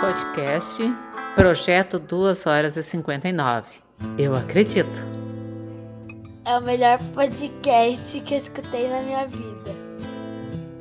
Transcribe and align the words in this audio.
podcast 0.00 0.82
Projeto 1.34 1.98
2 1.98 2.46
horas 2.46 2.74
e 2.74 2.82
59. 2.82 3.68
Eu 4.16 4.34
acredito. 4.34 4.88
É 6.42 6.56
o 6.56 6.62
melhor 6.62 6.98
podcast 7.12 8.18
que 8.22 8.32
eu 8.32 8.38
escutei 8.38 8.88
na 8.88 9.02
minha 9.02 9.26
vida. 9.26 9.76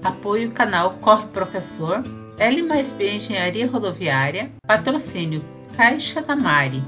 Apoio 0.02 0.54
canal 0.54 0.94
Corre 1.02 1.28
Professor, 1.28 2.02
L 2.38 2.64
mais 2.64 2.94
B 2.94 3.16
Engenharia 3.16 3.70
Rodoviária, 3.70 4.54
patrocínio 4.66 5.44
Caixa 5.76 6.22
da 6.22 6.38
Mari. 6.38 6.82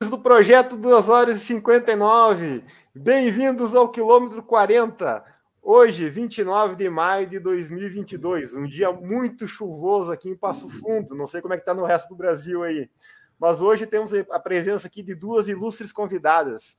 Do 0.00 0.18
projeto 0.20 0.76
2 0.76 1.08
horas 1.08 1.42
e 1.42 1.44
59. 1.44 2.62
Bem-vindos 2.94 3.74
ao 3.74 3.88
quilômetro 3.88 4.40
40 4.40 5.33
Hoje, 5.66 6.10
29 6.10 6.76
de 6.76 6.90
maio 6.90 7.26
de 7.26 7.38
2022, 7.38 8.54
um 8.54 8.68
dia 8.68 8.92
muito 8.92 9.48
chuvoso 9.48 10.12
aqui 10.12 10.28
em 10.28 10.36
Passo 10.36 10.68
Fundo. 10.68 11.14
Não 11.14 11.26
sei 11.26 11.40
como 11.40 11.54
é 11.54 11.56
que 11.56 11.62
está 11.62 11.72
no 11.72 11.86
resto 11.86 12.10
do 12.10 12.14
Brasil 12.14 12.62
aí. 12.62 12.90
Mas 13.38 13.62
hoje 13.62 13.86
temos 13.86 14.12
a 14.12 14.38
presença 14.38 14.86
aqui 14.86 15.02
de 15.02 15.14
duas 15.14 15.48
ilustres 15.48 15.90
convidadas. 15.90 16.76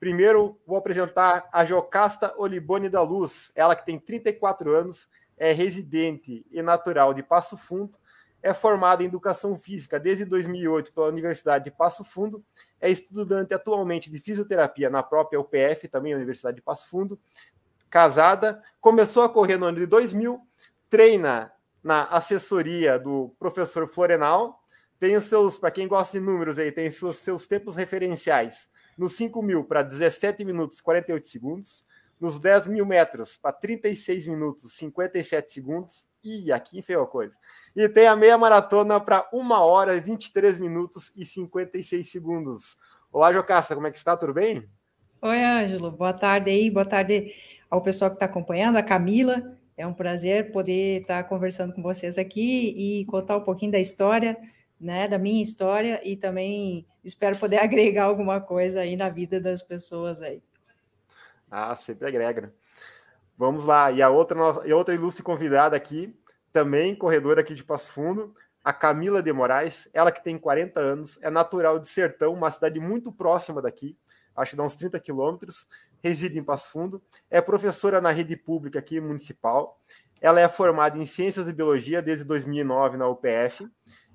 Primeiro, 0.00 0.60
vou 0.66 0.76
apresentar 0.76 1.48
a 1.52 1.64
Jocasta 1.64 2.34
Olibone 2.36 2.88
da 2.88 3.02
Luz, 3.02 3.52
ela 3.54 3.76
que 3.76 3.86
tem 3.86 4.00
34 4.00 4.74
anos, 4.74 5.08
é 5.38 5.52
residente 5.52 6.44
e 6.50 6.60
natural 6.60 7.14
de 7.14 7.22
Passo 7.22 7.56
Fundo, 7.56 7.96
é 8.42 8.52
formada 8.52 9.02
em 9.02 9.06
Educação 9.06 9.56
Física 9.56 9.98
desde 9.98 10.24
2008 10.24 10.92
pela 10.92 11.06
Universidade 11.06 11.64
de 11.64 11.70
Passo 11.70 12.02
Fundo, 12.02 12.44
é 12.80 12.90
estudante 12.90 13.54
atualmente 13.54 14.10
de 14.10 14.18
fisioterapia 14.18 14.90
na 14.90 15.02
própria 15.02 15.40
UPF, 15.40 15.88
também 15.88 16.14
Universidade 16.14 16.56
de 16.56 16.62
Passo 16.62 16.90
Fundo, 16.90 17.18
casada, 17.94 18.60
começou 18.80 19.22
a 19.22 19.28
correr 19.28 19.56
no 19.56 19.66
ano 19.66 19.78
de 19.78 19.86
2000, 19.86 20.40
treina 20.90 21.52
na 21.80 22.02
assessoria 22.06 22.98
do 22.98 23.32
professor 23.38 23.86
Florenal, 23.86 24.60
tem 24.98 25.14
os 25.14 25.26
seus, 25.26 25.56
para 25.56 25.70
quem 25.70 25.86
gosta 25.86 26.18
de 26.18 26.26
números 26.26 26.58
aí, 26.58 26.72
tem 26.72 26.90
seus, 26.90 27.18
seus 27.18 27.46
tempos 27.46 27.76
referenciais 27.76 28.68
nos 28.98 29.12
5 29.12 29.40
mil 29.40 29.62
para 29.62 29.82
17 29.84 30.44
minutos 30.44 30.80
48 30.80 31.28
segundos, 31.28 31.86
nos 32.20 32.40
10 32.40 32.66
mil 32.66 32.84
metros 32.84 33.36
para 33.36 33.52
36 33.52 34.26
minutos 34.26 34.74
57 34.74 35.54
segundos, 35.54 36.08
e 36.24 36.50
aqui 36.50 36.82
feio 36.82 37.00
a 37.00 37.06
coisa. 37.06 37.36
E 37.76 37.88
tem 37.88 38.08
a 38.08 38.16
meia 38.16 38.36
maratona 38.36 38.98
para 38.98 39.28
1 39.32 39.52
hora 39.52 40.00
23 40.00 40.58
minutos 40.58 41.12
e 41.14 41.24
56 41.24 42.10
segundos. 42.10 42.76
Olá, 43.12 43.32
Jocasta, 43.32 43.76
como 43.76 43.86
é 43.86 43.92
que 43.92 43.98
está? 43.98 44.16
Tudo 44.16 44.34
bem? 44.34 44.68
Oi, 45.24 45.42
Ângelo. 45.42 45.90
Boa 45.90 46.12
tarde 46.12 46.50
aí, 46.50 46.70
boa 46.70 46.84
tarde 46.84 47.32
ao 47.74 47.82
pessoal 47.82 48.08
que 48.08 48.14
está 48.14 48.26
acompanhando, 48.26 48.76
a 48.76 48.82
Camila. 48.84 49.42
É 49.76 49.84
um 49.84 49.92
prazer 49.92 50.52
poder 50.52 51.00
estar 51.00 51.24
tá 51.24 51.28
conversando 51.28 51.74
com 51.74 51.82
vocês 51.82 52.16
aqui 52.16 52.72
e 53.00 53.04
contar 53.06 53.36
um 53.36 53.42
pouquinho 53.42 53.72
da 53.72 53.80
história, 53.80 54.38
né, 54.80 55.08
da 55.08 55.18
minha 55.18 55.42
história 55.42 56.00
e 56.04 56.16
também 56.16 56.86
espero 57.02 57.36
poder 57.36 57.58
agregar 57.58 58.04
alguma 58.04 58.40
coisa 58.40 58.82
aí 58.82 58.94
na 58.94 59.08
vida 59.08 59.40
das 59.40 59.60
pessoas 59.60 60.22
aí. 60.22 60.40
Ah, 61.50 61.74
sempre 61.74 62.06
agrega. 62.06 62.54
Vamos 63.36 63.64
lá, 63.64 63.90
e 63.90 64.00
a 64.00 64.08
outra, 64.08 64.38
e 64.64 64.72
outra 64.72 64.94
ilustre 64.94 65.24
convidada 65.24 65.76
aqui, 65.76 66.16
também 66.52 66.94
corredora 66.94 67.40
aqui 67.40 67.54
de 67.54 67.64
Passo 67.64 67.90
Fundo, 67.90 68.32
a 68.62 68.72
Camila 68.72 69.20
de 69.20 69.32
Moraes, 69.32 69.88
ela 69.92 70.12
que 70.12 70.22
tem 70.22 70.38
40 70.38 70.78
anos, 70.78 71.18
é 71.20 71.28
natural 71.28 71.80
de 71.80 71.88
Sertão, 71.88 72.34
uma 72.34 72.52
cidade 72.52 72.78
muito 72.78 73.10
próxima 73.10 73.60
daqui, 73.60 73.98
acho 74.36 74.52
que 74.52 74.56
dá 74.56 74.62
uns 74.62 74.76
30 74.76 75.00
quilômetros, 75.00 75.66
reside 76.04 76.38
em 76.38 76.44
Passo 76.44 76.70
Fundo, 76.70 77.02
é 77.30 77.40
professora 77.40 77.98
na 77.98 78.10
rede 78.10 78.36
pública 78.36 78.78
aqui 78.78 79.00
municipal, 79.00 79.80
ela 80.20 80.38
é 80.38 80.46
formada 80.46 80.98
em 80.98 81.06
Ciências 81.06 81.48
e 81.48 81.52
Biologia 81.52 82.02
desde 82.02 82.26
2009 82.26 82.98
na 82.98 83.08
UPF, 83.08 83.66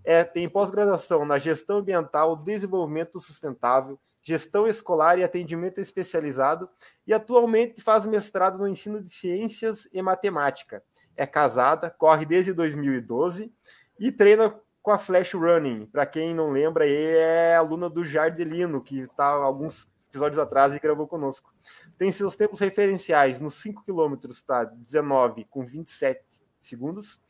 é, 0.03 0.23
tem 0.23 0.47
pós-graduação 0.47 1.25
na 1.25 1.39
Gestão 1.39 1.77
Ambiental, 1.77 2.35
Desenvolvimento 2.35 3.19
Sustentável, 3.19 3.99
Gestão 4.21 4.67
Escolar 4.67 5.17
e 5.17 5.23
Atendimento 5.23 5.81
Especializado 5.81 6.69
e 7.07 7.13
atualmente 7.13 7.81
faz 7.81 8.05
mestrado 8.05 8.59
no 8.59 8.67
ensino 8.67 9.01
de 9.01 9.11
Ciências 9.11 9.89
e 9.91 9.99
Matemática. 9.99 10.83
É 11.17 11.25
casada, 11.25 11.89
corre 11.89 12.23
desde 12.23 12.53
2012 12.53 13.51
e 13.99 14.11
treina 14.11 14.53
com 14.83 14.91
a 14.91 14.97
Flash 14.99 15.33
Running. 15.33 15.87
Para 15.87 16.05
quem 16.05 16.35
não 16.35 16.51
lembra, 16.51 16.87
é 16.87 17.55
aluna 17.55 17.89
do 17.89 18.03
Jardelino, 18.03 18.79
que 18.79 18.99
está 18.99 19.25
alguns 19.25 19.89
episódios 20.09 20.39
atrás 20.39 20.73
e 20.73 20.79
gravou 20.79 21.07
conosco. 21.07 21.53
Tem 21.97 22.11
seus 22.11 22.35
tempos 22.35 22.59
referenciais 22.59 23.39
nos 23.39 23.55
5 23.55 23.83
km 23.85 24.15
para 24.45 24.65
19 24.65 25.45
com 25.49 25.63
27 25.63 26.21
segundos. 26.59 27.21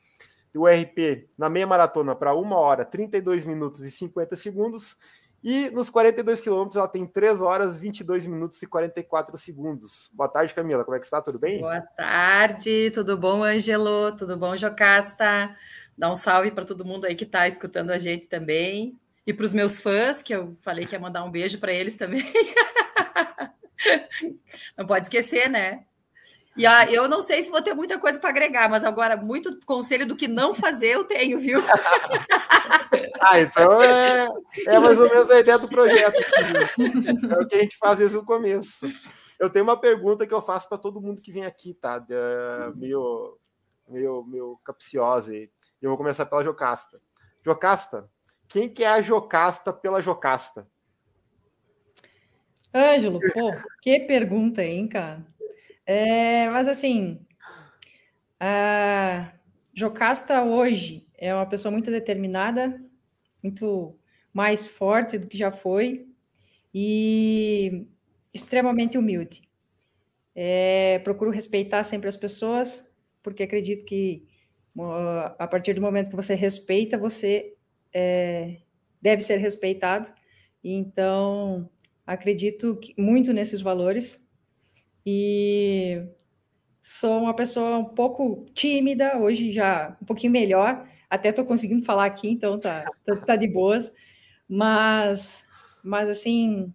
O 0.56 0.66
RP 0.66 1.30
na 1.38 1.50
meia 1.50 1.68
maratona 1.68 2.16
para 2.16 2.34
1 2.36 2.52
hora, 2.54 2.84
32 2.84 3.46
minutos 3.46 3.82
e 3.82 3.92
50 3.92 4.36
segundos. 4.36 4.98
E 5.42 5.70
nos 5.70 5.90
42 5.90 6.42
quilômetros 6.42 6.76
ela 6.76 6.88
tem 6.88 7.06
3 7.06 7.42
horas, 7.42 7.80
22 7.80 8.28
minutos 8.28 8.62
e 8.62 8.68
44 8.68 9.38
segundos. 9.38 10.10
Boa 10.14 10.28
tarde, 10.28 10.54
Camila. 10.54 10.84
Como 10.84 10.98
é 10.98 11.00
que 11.00 11.06
está? 11.06 11.22
Tudo 11.22 11.40
bem? 11.40 11.62
Boa 11.62 11.80
tarde, 11.80 12.92
tudo 12.92 13.18
bom, 13.18 13.44
Ângelo? 13.44 14.16
Tudo 14.18 14.36
bom, 14.36 14.58
Jocasta? 14.58 15.56
Dá 15.98 16.12
um 16.12 16.16
salve 16.16 16.52
para 16.52 16.66
todo 16.66 16.84
mundo 16.84 17.06
aí 17.06 17.16
que 17.16 17.24
está 17.24 17.48
escutando 17.48 17.92
a 17.92 17.98
gente 17.98 18.28
também. 18.28 19.00
E 19.30 19.34
para 19.34 19.46
os 19.46 19.54
meus 19.54 19.80
fãs, 19.80 20.24
que 20.24 20.34
eu 20.34 20.58
falei 20.60 20.88
que 20.88 20.96
ia 20.96 21.00
mandar 21.00 21.24
um 21.24 21.30
beijo 21.30 21.60
para 21.60 21.72
eles 21.72 21.96
também. 21.96 22.26
não 24.76 24.88
pode 24.88 25.06
esquecer, 25.06 25.48
né? 25.48 25.86
E 26.58 26.66
ah, 26.66 26.92
eu 26.92 27.08
não 27.08 27.22
sei 27.22 27.44
se 27.44 27.52
vou 27.52 27.62
ter 27.62 27.76
muita 27.76 28.00
coisa 28.00 28.20
para 28.20 28.32
agregar, 28.32 28.68
mas 28.68 28.84
agora, 28.84 29.16
muito 29.16 29.64
conselho 29.68 30.08
do 30.08 30.16
que 30.16 30.28
não 30.28 30.56
fazer 30.56 30.96
eu 30.96 31.04
tenho, 31.04 31.40
viu? 31.40 31.60
ah, 33.22 33.40
então 33.40 33.80
é, 33.84 34.28
é 34.66 34.80
mais 34.80 35.00
ou 35.00 35.08
menos 35.08 35.30
a 35.30 35.40
ideia 35.40 35.60
do 35.60 35.70
projeto. 35.70 36.18
É 37.30 37.40
o 37.40 37.48
que 37.48 37.54
a 37.54 37.60
gente 37.60 37.78
faz 37.78 38.00
desde 38.00 38.18
o 38.18 38.26
começo. 38.26 38.84
Eu 39.40 39.52
tenho 39.52 39.64
uma 39.64 39.80
pergunta 39.80 40.26
que 40.26 40.34
eu 40.34 40.42
faço 40.42 40.68
para 40.68 40.80
todo 40.80 41.00
mundo 41.00 41.22
que 41.22 41.32
vem 41.32 41.46
aqui, 41.46 41.76
tá? 41.76 42.04
meio, 42.76 43.38
meio, 43.88 44.24
meio 44.24 44.60
capciosa. 44.66 45.36
E 45.36 45.52
eu 45.80 45.92
vou 45.92 45.98
começar 45.98 46.26
pela 46.26 46.44
Jocasta. 46.44 47.00
Jocasta, 47.46 48.10
quem 48.50 48.68
que 48.68 48.84
é 48.84 48.88
a 48.88 49.02
Jocasta 49.02 49.72
pela 49.72 50.02
Jocasta? 50.02 50.68
Ângelo, 52.74 53.20
pô, 53.34 53.52
que 53.82 54.00
pergunta, 54.02 54.64
hein, 54.64 54.88
cara? 54.88 55.26
É, 55.86 56.50
mas 56.50 56.68
assim, 56.68 57.26
a 58.40 59.32
Jocasta 59.74 60.44
hoje 60.44 61.08
é 61.16 61.34
uma 61.34 61.46
pessoa 61.46 61.72
muito 61.72 61.92
determinada, 61.92 62.84
muito 63.42 63.96
mais 64.34 64.68
forte 64.68 65.18
do 65.18 65.28
que 65.28 65.38
já 65.38 65.52
foi 65.52 66.08
e 66.74 67.88
extremamente 68.34 68.98
humilde. 68.98 69.48
É, 70.36 71.00
procuro 71.00 71.32
respeitar 71.32 71.84
sempre 71.84 72.08
as 72.08 72.16
pessoas, 72.18 72.92
porque 73.22 73.44
acredito 73.44 73.86
que 73.86 74.28
a 75.38 75.48
partir 75.48 75.74
do 75.74 75.82
momento 75.82 76.10
que 76.10 76.16
você 76.16 76.36
respeita, 76.36 76.98
você 76.98 77.56
é, 77.94 78.58
deve 79.02 79.22
ser 79.22 79.38
respeitado. 79.38 80.12
Então, 80.64 81.70
acredito 82.06 82.80
muito 82.98 83.32
nesses 83.32 83.62
valores 83.62 84.28
e 85.06 86.04
sou 86.82 87.22
uma 87.22 87.34
pessoa 87.34 87.78
um 87.78 87.86
pouco 87.86 88.46
tímida, 88.54 89.18
hoje 89.18 89.52
já 89.52 89.98
um 90.02 90.06
pouquinho 90.06 90.34
melhor, 90.34 90.88
até 91.10 91.30
estou 91.30 91.46
conseguindo 91.46 91.86
falar 91.86 92.06
aqui, 92.06 92.30
então 92.30 92.60
tá, 92.60 92.84
tá, 93.06 93.16
tá, 93.16 93.36
de 93.36 93.48
boas, 93.48 93.94
mas, 94.48 95.48
mas 95.84 96.10
assim, 96.10 96.74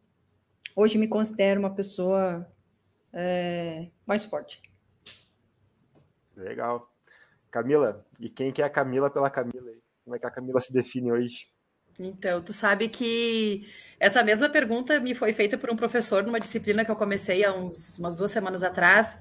hoje 0.75 0.99
me 0.99 1.09
considero 1.09 1.61
uma 1.61 1.75
pessoa 1.75 2.51
é, 3.13 3.89
mais 4.07 4.25
forte. 4.25 4.63
Legal. 6.37 6.91
Camila, 7.51 8.05
e 8.19 8.29
quem 8.29 8.51
que 8.51 8.61
é 8.61 8.65
a 8.65 8.71
Camila 8.71 9.09
pela 9.09 9.31
Camila? 9.31 9.73
Como 10.05 10.15
é 10.15 10.19
que 10.19 10.27
a 10.27 10.31
Camila 10.31 10.61
se 10.61 10.73
define 10.73 11.11
hoje? 11.11 11.49
Então, 11.99 12.43
tu 12.43 12.53
sabe 12.53 12.89
que 12.89 13.67
essa 13.99 14.23
mesma 14.23 14.49
pergunta 14.49 15.01
me 15.01 15.15
foi 15.15 15.33
feita 15.33 15.57
por 15.57 15.71
um 15.71 15.77
professor 15.77 16.23
numa 16.25 16.41
disciplina 16.41 16.85
que 16.85 16.91
eu 16.91 16.97
comecei 16.97 17.45
há 17.45 17.55
uns, 17.55 17.99
umas 17.99 18.15
duas 18.15 18.31
semanas 18.31 18.63
atrás. 18.63 19.19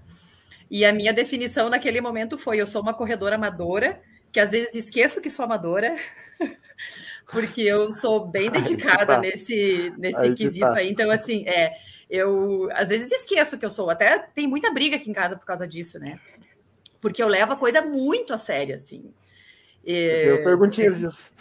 E 0.69 0.83
a 0.83 0.91
minha 0.91 1.13
definição 1.13 1.69
naquele 1.69 2.01
momento 2.01 2.37
foi: 2.37 2.59
eu 2.59 2.67
sou 2.67 2.81
uma 2.81 2.93
corredora 2.93 3.35
amadora, 3.35 4.01
que 4.31 4.39
às 4.39 4.51
vezes 4.51 4.75
esqueço 4.75 5.21
que 5.21 5.29
sou 5.29 5.45
amadora, 5.45 5.95
porque 7.31 7.61
eu 7.61 7.91
sou 7.91 8.27
bem 8.27 8.49
dedicada 8.49 9.05
tá. 9.05 9.19
nesse, 9.19 9.93
nesse 9.97 10.19
aí 10.19 10.35
quesito 10.35 10.67
tá. 10.67 10.77
aí. 10.79 10.89
Então, 10.89 11.09
assim, 11.11 11.47
é, 11.47 11.77
eu 12.09 12.69
às 12.73 12.89
vezes 12.89 13.11
esqueço 13.11 13.57
que 13.57 13.65
eu 13.65 13.71
sou. 13.71 13.89
Até 13.89 14.19
tem 14.19 14.47
muita 14.47 14.71
briga 14.71 14.95
aqui 14.95 15.09
em 15.09 15.13
casa 15.13 15.37
por 15.37 15.45
causa 15.45 15.67
disso, 15.67 15.99
né? 15.99 16.19
Porque 16.99 17.21
eu 17.21 17.27
levo 17.27 17.53
a 17.53 17.57
coisa 17.57 17.81
muito 17.81 18.33
a 18.33 18.37
sério, 18.37 18.75
assim. 18.75 19.13
Eu 19.85 20.41
perguntinhas 20.43 20.99
disso. 20.99 21.31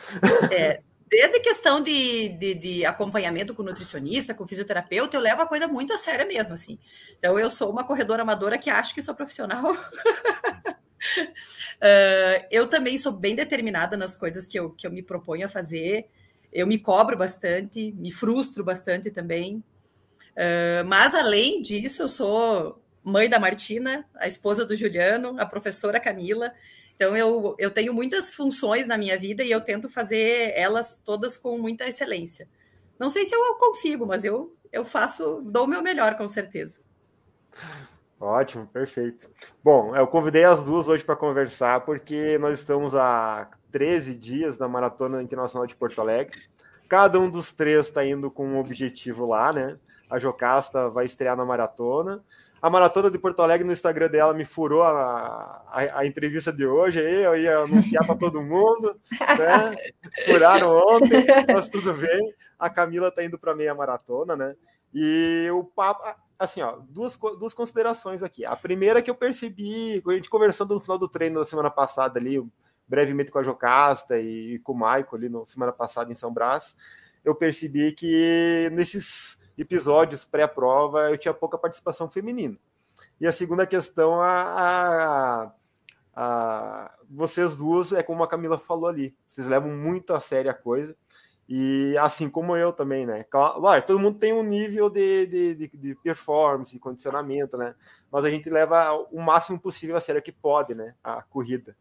É, 0.50 0.80
desde 1.12 1.40
questão 1.40 1.80
de, 1.82 2.30
de, 2.30 2.54
de, 2.54 2.84
acompanhamento 2.86 3.54
com 3.54 3.62
nutricionista, 3.62 4.32
com 4.32 4.46
fisioterapeuta, 4.46 5.14
eu 5.14 5.20
levo 5.20 5.42
a 5.42 5.46
coisa 5.46 5.68
muito 5.68 5.92
a 5.92 5.98
sério 5.98 6.26
mesmo, 6.26 6.54
assim. 6.54 6.78
Então, 7.18 7.38
eu 7.38 7.50
sou 7.50 7.70
uma 7.70 7.84
corredora 7.84 8.22
amadora 8.22 8.56
que 8.56 8.70
acho 8.70 8.94
que 8.94 9.02
sou 9.02 9.14
profissional. 9.14 9.72
uh, 9.72 9.76
eu 12.50 12.66
também 12.66 12.96
sou 12.96 13.12
bem 13.12 13.36
determinada 13.36 13.94
nas 13.94 14.16
coisas 14.16 14.48
que 14.48 14.58
eu, 14.58 14.70
que 14.70 14.86
eu 14.86 14.90
me 14.90 15.02
proponho 15.02 15.44
a 15.44 15.50
fazer. 15.50 16.08
Eu 16.50 16.66
me 16.66 16.78
cobro 16.78 17.16
bastante, 17.16 17.92
me 17.92 18.10
frustro 18.10 18.64
bastante 18.64 19.10
também. 19.10 19.62
Uh, 20.32 20.82
mas, 20.86 21.14
além 21.14 21.60
disso, 21.60 22.02
eu 22.02 22.08
sou 22.08 22.82
mãe 23.04 23.28
da 23.28 23.38
Martina, 23.38 24.08
a 24.16 24.26
esposa 24.26 24.64
do 24.64 24.74
Juliano, 24.74 25.36
a 25.38 25.44
professora 25.44 26.00
Camila. 26.00 26.54
Então, 27.02 27.16
eu, 27.16 27.56
eu 27.58 27.68
tenho 27.68 27.92
muitas 27.92 28.32
funções 28.32 28.86
na 28.86 28.96
minha 28.96 29.18
vida 29.18 29.42
e 29.42 29.50
eu 29.50 29.60
tento 29.60 29.88
fazer 29.88 30.52
elas 30.54 31.02
todas 31.04 31.36
com 31.36 31.58
muita 31.58 31.84
excelência. 31.84 32.48
Não 32.96 33.10
sei 33.10 33.24
se 33.24 33.34
eu 33.34 33.56
consigo, 33.56 34.06
mas 34.06 34.24
eu, 34.24 34.54
eu 34.70 34.84
faço, 34.84 35.42
dou 35.44 35.64
o 35.64 35.66
meu 35.66 35.82
melhor, 35.82 36.16
com 36.16 36.28
certeza. 36.28 36.78
Ótimo, 38.20 38.68
perfeito. 38.68 39.28
Bom, 39.64 39.96
eu 39.96 40.06
convidei 40.06 40.44
as 40.44 40.62
duas 40.62 40.86
hoje 40.86 41.02
para 41.02 41.16
conversar, 41.16 41.80
porque 41.80 42.38
nós 42.38 42.60
estamos 42.60 42.94
há 42.94 43.50
13 43.72 44.14
dias 44.14 44.56
na 44.56 44.68
Maratona 44.68 45.20
Internacional 45.20 45.66
de 45.66 45.74
Porto 45.74 46.00
Alegre. 46.00 46.40
Cada 46.88 47.18
um 47.18 47.28
dos 47.28 47.52
três 47.52 47.88
está 47.88 48.06
indo 48.06 48.30
com 48.30 48.46
um 48.46 48.60
objetivo 48.60 49.26
lá, 49.26 49.52
né? 49.52 49.76
A 50.08 50.20
Jocasta 50.20 50.88
vai 50.88 51.06
estrear 51.06 51.36
na 51.36 51.44
maratona. 51.44 52.22
A 52.62 52.70
Maratona 52.70 53.10
de 53.10 53.18
Porto 53.18 53.42
Alegre 53.42 53.66
no 53.66 53.72
Instagram 53.72 54.08
dela 54.08 54.32
me 54.32 54.44
furou 54.44 54.84
a, 54.84 55.64
a, 55.66 55.98
a 55.98 56.06
entrevista 56.06 56.52
de 56.52 56.64
hoje, 56.64 57.00
aí 57.00 57.24
eu 57.24 57.36
ia 57.36 57.58
anunciar 57.58 58.06
para 58.06 58.14
todo 58.14 58.40
mundo, 58.40 58.96
né? 59.18 59.74
Furaram 60.24 60.70
ontem, 60.70 61.26
mas 61.52 61.68
tudo 61.68 61.92
bem. 61.94 62.32
A 62.56 62.70
Camila 62.70 63.08
está 63.08 63.24
indo 63.24 63.36
para 63.36 63.56
meia 63.56 63.74
maratona, 63.74 64.36
né? 64.36 64.54
E 64.94 65.48
o 65.50 65.64
papo, 65.64 66.04
assim, 66.38 66.62
ó, 66.62 66.78
duas, 66.88 67.16
duas 67.16 67.52
considerações 67.52 68.22
aqui. 68.22 68.44
A 68.44 68.54
primeira 68.54 69.00
é 69.00 69.02
que 69.02 69.10
eu 69.10 69.16
percebi, 69.16 70.00
a 70.06 70.12
gente 70.12 70.30
conversando 70.30 70.72
no 70.72 70.80
final 70.80 70.96
do 70.96 71.08
treino 71.08 71.40
da 71.40 71.46
semana 71.46 71.70
passada 71.70 72.20
ali, 72.20 72.40
brevemente 72.86 73.32
com 73.32 73.40
a 73.40 73.42
Jocasta 73.42 74.20
e, 74.20 74.54
e 74.54 74.58
com 74.60 74.70
o 74.70 74.78
Maico 74.78 75.16
ali 75.16 75.28
na 75.28 75.44
semana 75.46 75.72
passada 75.72 76.12
em 76.12 76.14
São 76.14 76.32
Brás, 76.32 76.76
eu 77.24 77.34
percebi 77.34 77.90
que 77.90 78.70
nesses 78.72 79.41
episódios 79.56 80.24
pré-prova 80.24 81.10
eu 81.10 81.18
tinha 81.18 81.34
pouca 81.34 81.58
participação 81.58 82.08
feminina. 82.08 82.56
E 83.20 83.26
a 83.26 83.32
segunda 83.32 83.66
questão, 83.66 84.20
a, 84.20 84.42
a, 85.44 85.52
a, 86.14 86.94
vocês 87.10 87.56
duas, 87.56 87.92
é 87.92 88.02
como 88.02 88.22
a 88.22 88.28
Camila 88.28 88.58
falou 88.58 88.88
ali, 88.88 89.14
vocês 89.26 89.46
levam 89.46 89.70
muito 89.70 90.14
a 90.14 90.20
sério 90.20 90.50
a 90.50 90.54
coisa. 90.54 90.96
E 91.48 91.96
assim 91.98 92.30
como 92.30 92.56
eu 92.56 92.72
também, 92.72 93.04
né? 93.04 93.24
Claro, 93.24 93.82
todo 93.82 93.98
mundo 93.98 94.18
tem 94.18 94.32
um 94.32 94.42
nível 94.42 94.88
de, 94.88 95.26
de, 95.26 95.54
de, 95.54 95.70
de 95.76 95.94
performance, 95.96 96.72
de 96.72 96.78
condicionamento, 96.78 97.58
né? 97.58 97.74
Mas 98.10 98.24
a 98.24 98.30
gente 98.30 98.48
leva 98.48 98.92
o 99.10 99.20
máximo 99.20 99.58
possível 99.58 99.96
a 99.96 100.00
sério 100.00 100.22
que 100.22 100.32
pode, 100.32 100.74
né? 100.74 100.94
A 101.02 101.20
corrida. 101.20 101.76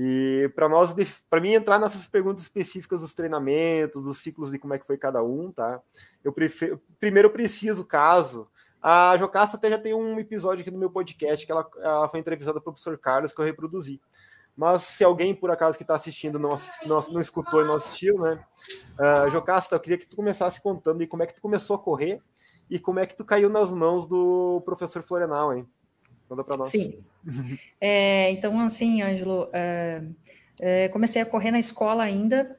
E 0.00 0.48
para 0.54 0.68
nós, 0.68 0.94
para 1.28 1.40
mim 1.40 1.54
entrar 1.54 1.76
nessas 1.80 2.06
perguntas 2.06 2.42
específicas 2.42 3.00
dos 3.00 3.14
treinamentos, 3.14 4.04
dos 4.04 4.18
ciclos 4.18 4.52
de 4.52 4.58
como 4.58 4.72
é 4.72 4.78
que 4.78 4.86
foi 4.86 4.96
cada 4.96 5.24
um, 5.24 5.50
tá? 5.50 5.80
Eu 6.22 6.32
prefiro, 6.32 6.80
primeiro 7.00 7.28
preciso, 7.30 7.84
caso 7.84 8.48
a 8.80 9.16
Jocasta 9.16 9.56
até 9.56 9.70
já 9.70 9.78
tem 9.78 9.92
um 9.92 10.18
episódio 10.18 10.62
aqui 10.62 10.70
no 10.70 10.78
meu 10.78 10.90
podcast 10.90 11.44
que 11.44 11.50
ela, 11.50 11.68
ela 11.78 12.08
foi 12.08 12.20
entrevistada 12.20 12.60
pelo 12.60 12.72
professor 12.72 12.96
Carlos 12.96 13.32
que 13.32 13.40
eu 13.40 13.44
reproduzi. 13.44 14.00
Mas 14.56 14.82
se 14.82 15.04
alguém, 15.04 15.34
por 15.34 15.50
acaso, 15.50 15.76
que 15.76 15.84
está 15.84 15.94
assistindo 15.94 16.38
não, 16.38 16.54
não, 16.86 17.00
não, 17.10 17.20
escutou 17.20 17.60
e 17.60 17.64
não 17.64 17.74
assistiu, 17.74 18.18
né? 18.18 18.44
Uh, 18.98 19.30
Jocasta, 19.30 19.76
eu 19.76 19.80
queria 19.80 19.98
que 19.98 20.06
tu 20.06 20.16
começasse 20.16 20.60
contando 20.60 21.00
aí 21.00 21.06
como 21.06 21.22
é 21.22 21.26
que 21.26 21.34
tu 21.34 21.40
começou 21.40 21.76
a 21.76 21.78
correr 21.78 22.20
e 22.68 22.78
como 22.78 22.98
é 22.98 23.06
que 23.06 23.16
tu 23.16 23.24
caiu 23.24 23.48
nas 23.48 23.72
mãos 23.72 24.06
do 24.06 24.60
professor 24.64 25.02
Florenal, 25.02 25.54
hein? 25.54 25.68
Conta 26.28 26.44
para 26.44 26.56
nós. 26.56 26.70
Sim. 26.70 26.98
É, 27.80 28.30
então, 28.30 28.58
assim, 28.60 29.02
Ângelo, 29.02 29.48
é, 29.52 30.02
é, 30.60 30.88
comecei 30.88 31.22
a 31.22 31.26
correr 31.26 31.50
na 31.50 31.58
escola 31.58 32.02
ainda, 32.02 32.58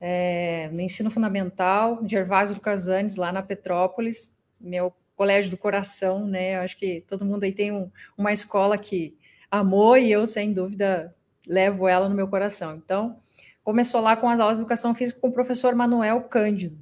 é, 0.00 0.68
no 0.72 0.80
ensino 0.80 1.10
fundamental, 1.10 2.00
Gervásio 2.06 2.54
Lucas 2.54 2.88
Anes, 2.88 3.16
lá 3.16 3.32
na 3.32 3.42
Petrópolis, 3.42 4.34
meu 4.60 4.92
colégio 5.14 5.50
do 5.50 5.58
coração, 5.58 6.26
né? 6.26 6.56
Acho 6.56 6.78
que 6.78 7.04
todo 7.06 7.26
mundo 7.26 7.44
aí 7.44 7.52
tem 7.52 7.70
um, 7.70 7.90
uma 8.16 8.32
escola 8.32 8.78
que 8.78 9.14
amou 9.50 9.98
e 9.98 10.10
eu, 10.10 10.26
sem 10.26 10.52
dúvida, 10.52 11.14
levo 11.46 11.86
ela 11.86 12.08
no 12.08 12.14
meu 12.14 12.26
coração. 12.26 12.76
Então, 12.76 13.18
começou 13.62 14.00
lá 14.00 14.16
com 14.16 14.30
as 14.30 14.40
aulas 14.40 14.56
de 14.56 14.62
educação 14.62 14.94
física 14.94 15.20
com 15.20 15.28
o 15.28 15.32
professor 15.32 15.74
Manuel 15.74 16.22
Cândido, 16.22 16.78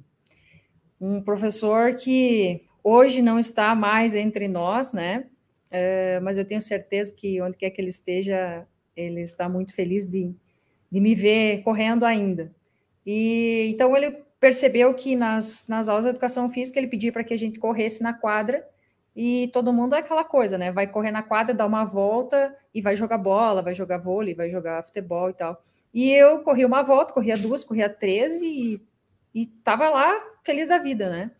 um 1.01 1.21
professor 1.21 1.93
que 1.95 2.63
hoje 2.83 3.21
não 3.21 3.37
está 3.37 3.75
mais 3.75 4.15
entre 4.15 4.47
nós, 4.47 4.93
né? 4.93 5.25
Uh, 5.71 6.21
mas 6.23 6.37
eu 6.37 6.45
tenho 6.45 6.61
certeza 6.61 7.13
que 7.13 7.41
onde 7.41 7.57
quer 7.57 7.69
que 7.69 7.79
ele 7.79 7.89
esteja, 7.89 8.67
ele 8.95 9.21
está 9.21 9.47
muito 9.47 9.73
feliz 9.73 10.07
de, 10.07 10.33
de 10.91 10.99
me 10.99 11.13
ver 11.13 11.61
correndo 11.63 12.05
ainda. 12.05 12.51
E 13.05 13.69
então 13.71 13.95
ele 13.95 14.11
percebeu 14.39 14.93
que 14.93 15.15
nas, 15.15 15.67
nas 15.67 15.87
aulas 15.87 16.05
de 16.05 16.09
educação 16.09 16.49
física 16.49 16.79
ele 16.79 16.87
pedia 16.87 17.11
para 17.11 17.23
que 17.23 17.33
a 17.33 17.37
gente 17.37 17.59
corresse 17.59 18.01
na 18.01 18.13
quadra 18.13 18.65
e 19.15 19.49
todo 19.51 19.73
mundo 19.73 19.95
é 19.95 19.99
aquela 19.99 20.23
coisa, 20.23 20.57
né? 20.57 20.71
Vai 20.71 20.87
correr 20.87 21.11
na 21.11 21.21
quadra, 21.21 21.53
dar 21.53 21.65
uma 21.65 21.83
volta 21.83 22.55
e 22.73 22.81
vai 22.81 22.95
jogar 22.95 23.17
bola, 23.17 23.61
vai 23.61 23.73
jogar 23.73 23.97
vôlei, 23.97 24.33
vai 24.33 24.49
jogar 24.49 24.83
futebol 24.83 25.29
e 25.29 25.33
tal. 25.33 25.61
E 25.93 26.11
eu 26.11 26.39
corri 26.39 26.63
uma 26.63 26.83
volta, 26.83 27.13
corria 27.13 27.35
duas, 27.35 27.63
corria 27.63 27.89
três 27.89 28.33
e, 28.41 28.81
e 29.33 29.45
tava 29.45 29.89
lá 29.89 30.19
feliz 30.43 30.67
da 30.67 30.77
vida, 30.77 31.09
né? 31.09 31.31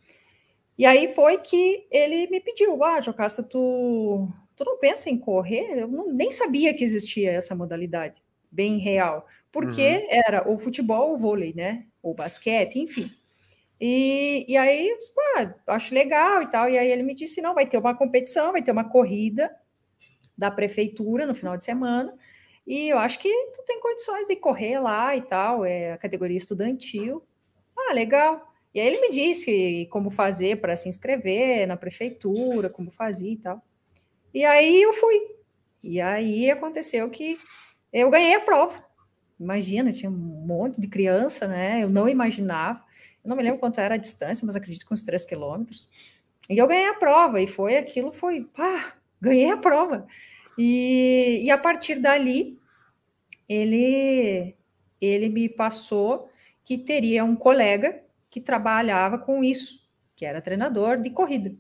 E 0.80 0.86
aí 0.86 1.14
foi 1.14 1.38
que 1.40 1.86
ele 1.92 2.28
me 2.28 2.40
pediu, 2.40 2.82
ah, 2.86 3.02
Jocasta, 3.02 3.44
tu, 3.44 4.30
tu 4.56 4.64
não 4.64 4.78
pensa 4.78 5.10
em 5.10 5.18
correr? 5.18 5.78
Eu 5.78 5.90
não, 5.90 6.08
nem 6.08 6.32
sabia 6.32 6.74
que 6.74 6.86
existia 6.86 7.34
essa 7.34 7.54
modalidade 7.54 8.24
bem 8.50 8.78
real, 8.78 9.28
porque 9.52 9.98
uhum. 9.98 10.08
era 10.10 10.50
o 10.50 10.58
futebol, 10.58 11.14
o 11.14 11.18
vôlei, 11.18 11.54
né? 11.54 11.86
O 12.02 12.14
basquete, 12.14 12.80
enfim. 12.80 13.12
E, 13.78 14.46
e 14.48 14.56
aí, 14.56 14.98
pô, 15.14 15.72
acho 15.74 15.94
legal 15.94 16.42
e 16.44 16.50
tal. 16.50 16.70
E 16.70 16.78
aí 16.78 16.90
ele 16.90 17.04
me 17.04 17.14
disse: 17.14 17.42
não, 17.42 17.54
vai 17.54 17.66
ter 17.66 17.78
uma 17.78 17.94
competição, 17.94 18.54
vai 18.54 18.62
ter 18.62 18.72
uma 18.72 18.90
corrida 18.90 19.54
da 20.38 20.50
prefeitura 20.50 21.26
no 21.26 21.36
final 21.36 21.58
de 21.58 21.66
semana. 21.66 22.18
E 22.66 22.88
eu 22.88 22.98
acho 22.98 23.20
que 23.20 23.30
tu 23.54 23.66
tem 23.66 23.82
condições 23.82 24.28
de 24.28 24.36
correr 24.38 24.80
lá 24.80 25.14
e 25.14 25.22
tal, 25.24 25.66
é 25.66 25.92
a 25.92 25.98
categoria 25.98 26.38
estudantil. 26.38 27.22
Ah, 27.78 27.94
legal. 27.94 28.49
E 28.74 28.80
aí 28.80 28.88
ele 28.88 29.02
me 29.02 29.12
disse 29.12 29.88
como 29.92 30.10
fazer 30.10 30.62
para 30.62 30.76
se 30.76 30.88
inscrever 30.88 31.68
na 31.68 31.76
prefeitura, 31.76 32.70
como 32.70 32.92
fazia 32.92 33.32
e 33.32 33.38
tal. 33.38 33.64
E 34.34 34.46
aí 34.46 34.82
eu 34.82 34.94
fui. 34.94 35.20
E 35.84 36.00
aí 36.00 36.52
aconteceu 36.52 37.10
que 37.10 37.38
eu 37.92 38.10
ganhei 38.10 38.36
a 38.36 38.42
prova. 38.42 38.84
Imagina, 39.40 39.92
tinha 39.92 40.12
um 40.12 40.14
monte 40.14 40.80
de 40.80 40.88
criança, 40.88 41.48
né? 41.48 41.84
Eu 41.84 41.90
não 41.90 42.08
imaginava. 42.08 42.84
Eu 43.24 43.30
não 43.30 43.36
me 43.38 43.44
lembro 43.44 43.60
quanto 43.60 43.80
era 43.80 43.96
a 43.96 43.98
distância, 43.98 44.46
mas 44.46 44.56
acredito 44.56 44.86
que 44.86 44.94
uns 44.94 45.04
3 45.04 45.26
quilômetros. 45.26 45.90
E 46.50 46.58
eu 46.58 46.68
ganhei 46.68 46.88
a 46.88 46.96
prova, 46.96 47.42
e 47.42 47.48
foi 47.48 47.78
aquilo, 47.78 48.12
foi, 48.12 48.42
pá, 48.44 48.94
ganhei 49.22 49.50
a 49.50 49.58
prova. 49.58 50.08
E, 50.58 51.40
e 51.44 51.52
a 51.52 51.58
partir 51.58 52.00
dali, 52.00 52.60
ele, 53.48 54.56
ele 55.00 55.30
me 55.30 55.48
passou 55.48 56.30
que 56.66 56.78
teria 56.78 57.24
um 57.24 57.36
colega 57.36 58.04
que 58.30 58.40
trabalhava 58.40 59.18
com 59.18 59.44
isso, 59.44 59.88
que 60.16 60.26
era 60.26 60.42
treinador 60.42 60.98
de 60.98 61.10
corrida. 61.10 61.56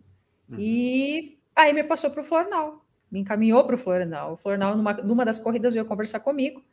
Uhum. 0.49 0.57
E 0.59 1.39
aí 1.55 1.73
me 1.73 1.83
passou 1.83 2.11
para 2.11 2.21
o 2.21 2.23
Flornal, 2.23 2.85
me 3.11 3.19
encaminhou 3.19 3.63
para 3.65 3.75
o 3.75 3.77
Flornal. 3.77 4.33
O 4.33 4.37
Flornal, 4.37 4.75
numa, 4.77 4.93
numa 4.93 5.25
das 5.25 5.39
corridas, 5.39 5.73
veio 5.73 5.85
conversar 5.85 6.19
comigo. 6.19 6.63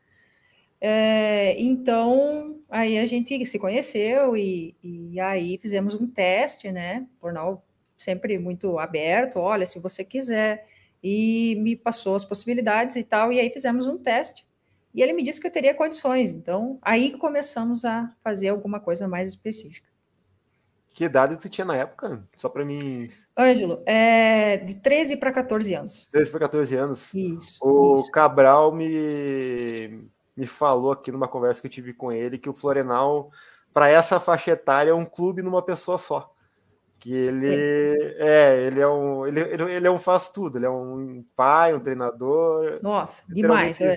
É, 0.80 1.58
então, 1.58 2.60
aí 2.68 2.98
a 2.98 3.06
gente 3.06 3.44
se 3.46 3.58
conheceu 3.58 4.36
e, 4.36 4.76
e 4.82 5.18
aí 5.18 5.58
fizemos 5.58 5.94
um 5.94 6.06
teste, 6.06 6.70
né? 6.70 7.06
Jornal 7.20 7.64
sempre 7.96 8.38
muito 8.38 8.78
aberto, 8.78 9.38
olha, 9.38 9.64
se 9.64 9.80
você 9.80 10.04
quiser. 10.04 10.66
E 11.02 11.56
me 11.60 11.76
passou 11.76 12.14
as 12.14 12.24
possibilidades 12.24 12.96
e 12.96 13.04
tal, 13.04 13.32
e 13.32 13.38
aí 13.38 13.50
fizemos 13.50 13.86
um 13.86 13.96
teste. 13.96 14.46
E 14.94 15.02
ele 15.02 15.12
me 15.12 15.22
disse 15.22 15.40
que 15.40 15.46
eu 15.46 15.52
teria 15.52 15.74
condições. 15.74 16.32
Então, 16.32 16.78
aí 16.82 17.12
começamos 17.16 17.84
a 17.84 18.10
fazer 18.24 18.48
alguma 18.48 18.80
coisa 18.80 19.06
mais 19.06 19.28
específica. 19.28 19.85
Que 20.96 21.04
idade 21.04 21.36
tu 21.36 21.50
tinha 21.50 21.66
na 21.66 21.76
época? 21.76 22.26
Só 22.38 22.48
para 22.48 22.64
mim. 22.64 23.10
Ângelo, 23.38 23.82
é 23.84 24.56
de 24.56 24.76
13 24.76 25.18
para 25.18 25.30
14 25.30 25.74
anos. 25.74 26.06
13 26.06 26.30
para 26.30 26.40
14 26.40 26.74
anos. 26.74 27.12
Isso. 27.12 27.58
O 27.60 27.96
isso. 27.96 28.10
Cabral 28.10 28.72
me 28.72 30.08
me 30.34 30.46
falou 30.46 30.92
aqui 30.92 31.12
numa 31.12 31.28
conversa 31.28 31.60
que 31.60 31.66
eu 31.66 31.70
tive 31.70 31.92
com 31.92 32.10
ele 32.10 32.38
que 32.38 32.48
o 32.48 32.54
Florenal, 32.54 33.30
para 33.74 33.90
essa 33.90 34.18
faixa 34.18 34.52
etária, 34.52 34.90
é 34.90 34.94
um 34.94 35.04
clube 35.04 35.42
numa 35.42 35.60
pessoa 35.60 35.98
só. 35.98 36.32
Que 36.98 37.12
ele 37.12 37.54
é, 37.54 38.16
é 38.18 38.66
ele 38.66 38.80
é 38.80 38.88
um 38.88 39.26
ele, 39.26 39.40
ele 39.40 39.86
é 39.86 39.90
um 39.90 39.98
faz 39.98 40.30
tudo, 40.30 40.56
ele 40.56 40.64
é 40.64 40.70
um 40.70 41.22
pai, 41.36 41.74
um 41.74 41.80
treinador. 41.80 42.78
Nossa, 42.82 43.22
demais. 43.28 43.78
É, 43.82 43.96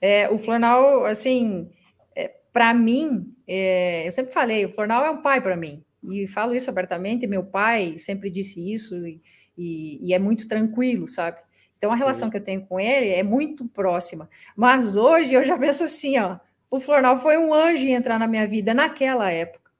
é, 0.00 0.28
o 0.28 0.40
Florenal, 0.40 1.06
assim, 1.06 1.70
é, 2.16 2.34
para 2.52 2.74
mim, 2.74 3.32
é, 3.46 4.04
eu 4.08 4.10
sempre 4.10 4.32
falei, 4.32 4.66
o 4.66 4.72
Florenal 4.72 5.04
é 5.04 5.10
um 5.12 5.22
pai 5.22 5.40
para 5.40 5.56
mim. 5.56 5.84
E 6.02 6.26
falo 6.26 6.54
isso 6.54 6.68
abertamente, 6.68 7.26
meu 7.26 7.44
pai 7.44 7.96
sempre 7.98 8.28
disse 8.28 8.60
isso, 8.72 9.06
e, 9.06 9.20
e, 9.56 10.00
e 10.02 10.14
é 10.14 10.18
muito 10.18 10.48
tranquilo, 10.48 11.06
sabe? 11.06 11.40
Então, 11.78 11.92
a 11.92 11.96
relação 11.96 12.28
Sim. 12.28 12.30
que 12.30 12.36
eu 12.36 12.44
tenho 12.44 12.66
com 12.66 12.78
ele 12.78 13.08
é 13.08 13.22
muito 13.22 13.66
próxima. 13.66 14.30
Mas 14.56 14.96
hoje 14.96 15.34
eu 15.34 15.44
já 15.44 15.58
penso 15.58 15.84
assim, 15.84 16.18
ó, 16.18 16.38
o 16.70 16.80
Flornal 16.80 17.20
foi 17.20 17.36
um 17.36 17.52
anjo 17.52 17.84
em 17.84 17.92
entrar 17.92 18.18
na 18.18 18.26
minha 18.26 18.46
vida 18.46 18.72
naquela 18.72 19.30
época, 19.30 19.70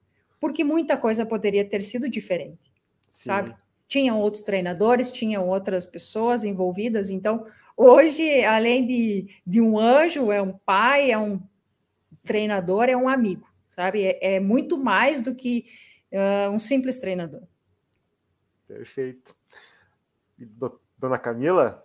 porque 0.40 0.64
muita 0.64 0.96
coisa 0.96 1.24
poderia 1.24 1.64
ter 1.64 1.82
sido 1.82 2.08
diferente, 2.08 2.72
Sim. 3.10 3.24
sabe? 3.24 3.54
Tinham 3.88 4.18
outros 4.18 4.42
treinadores, 4.42 5.10
tinham 5.10 5.48
outras 5.48 5.86
pessoas 5.86 6.44
envolvidas, 6.44 7.08
então 7.08 7.46
hoje, 7.76 8.44
além 8.44 8.86
de, 8.86 9.28
de 9.46 9.60
um 9.60 9.78
anjo, 9.78 10.30
é 10.30 10.42
um 10.42 10.52
pai, 10.52 11.10
é 11.10 11.18
um 11.18 11.40
treinador, 12.24 12.84
é 12.88 12.96
um 12.96 13.08
amigo, 13.08 13.46
sabe? 13.68 14.04
É, 14.04 14.34
é 14.34 14.40
muito 14.40 14.76
mais 14.76 15.20
do 15.20 15.34
que 15.34 15.64
uh, 16.12 16.50
um 16.50 16.58
simples 16.58 16.98
treinador. 16.98 17.42
Perfeito. 18.66 19.34
Dona 20.98 21.18
Camila, 21.18 21.84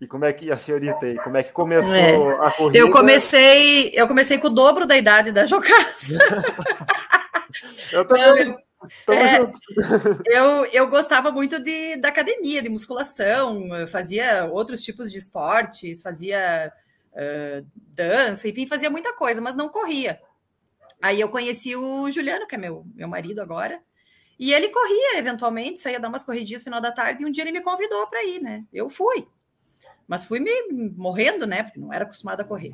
e 0.00 0.06
como 0.06 0.24
é 0.24 0.32
que 0.32 0.50
a 0.50 0.56
senhorita 0.56 1.06
aí, 1.06 1.16
como 1.18 1.36
é 1.36 1.42
que 1.42 1.52
começou 1.52 1.94
é. 1.94 2.46
a 2.46 2.50
corrida? 2.50 2.78
Eu 2.78 2.90
comecei, 2.90 3.90
eu 3.92 4.06
comecei 4.06 4.38
com 4.38 4.46
o 4.46 4.54
dobro 4.54 4.86
da 4.86 4.96
idade 4.96 5.32
da 5.32 5.44
Jocasta. 5.44 6.14
eu 7.92 8.04
também. 8.06 8.56
Não, 9.08 9.14
é, 9.14 9.52
eu, 10.26 10.64
eu 10.66 10.88
gostava 10.88 11.32
muito 11.32 11.58
de, 11.58 11.96
da 11.96 12.10
academia, 12.10 12.62
de 12.62 12.68
musculação, 12.68 13.68
fazia 13.88 14.44
outros 14.46 14.82
tipos 14.84 15.10
de 15.10 15.18
esportes, 15.18 16.00
fazia 16.00 16.72
uh, 17.12 17.66
dança, 17.74 18.48
enfim, 18.48 18.68
fazia 18.68 18.88
muita 18.88 19.12
coisa, 19.14 19.40
mas 19.40 19.56
não 19.56 19.68
corria. 19.68 20.20
Aí 21.00 21.20
eu 21.20 21.28
conheci 21.28 21.76
o 21.76 22.10
Juliano, 22.10 22.46
que 22.46 22.54
é 22.54 22.58
meu, 22.58 22.84
meu 22.94 23.08
marido 23.08 23.40
agora, 23.40 23.80
e 24.38 24.52
ele 24.52 24.68
corria 24.68 25.18
eventualmente, 25.18 25.80
saía 25.80 25.98
dar 25.98 26.08
umas 26.08 26.24
corridinhas 26.24 26.62
no 26.62 26.64
final 26.64 26.80
da 26.80 26.92
tarde, 26.92 27.22
e 27.22 27.26
um 27.26 27.30
dia 27.30 27.42
ele 27.44 27.52
me 27.52 27.60
convidou 27.60 28.06
para 28.06 28.24
ir, 28.24 28.40
né? 28.40 28.64
Eu 28.72 28.88
fui. 28.88 29.26
Mas 30.06 30.24
fui 30.24 30.40
me 30.40 30.50
morrendo, 30.96 31.46
né? 31.46 31.62
Porque 31.62 31.78
não 31.78 31.92
era 31.92 32.04
acostumada 32.04 32.42
a 32.42 32.46
correr. 32.46 32.72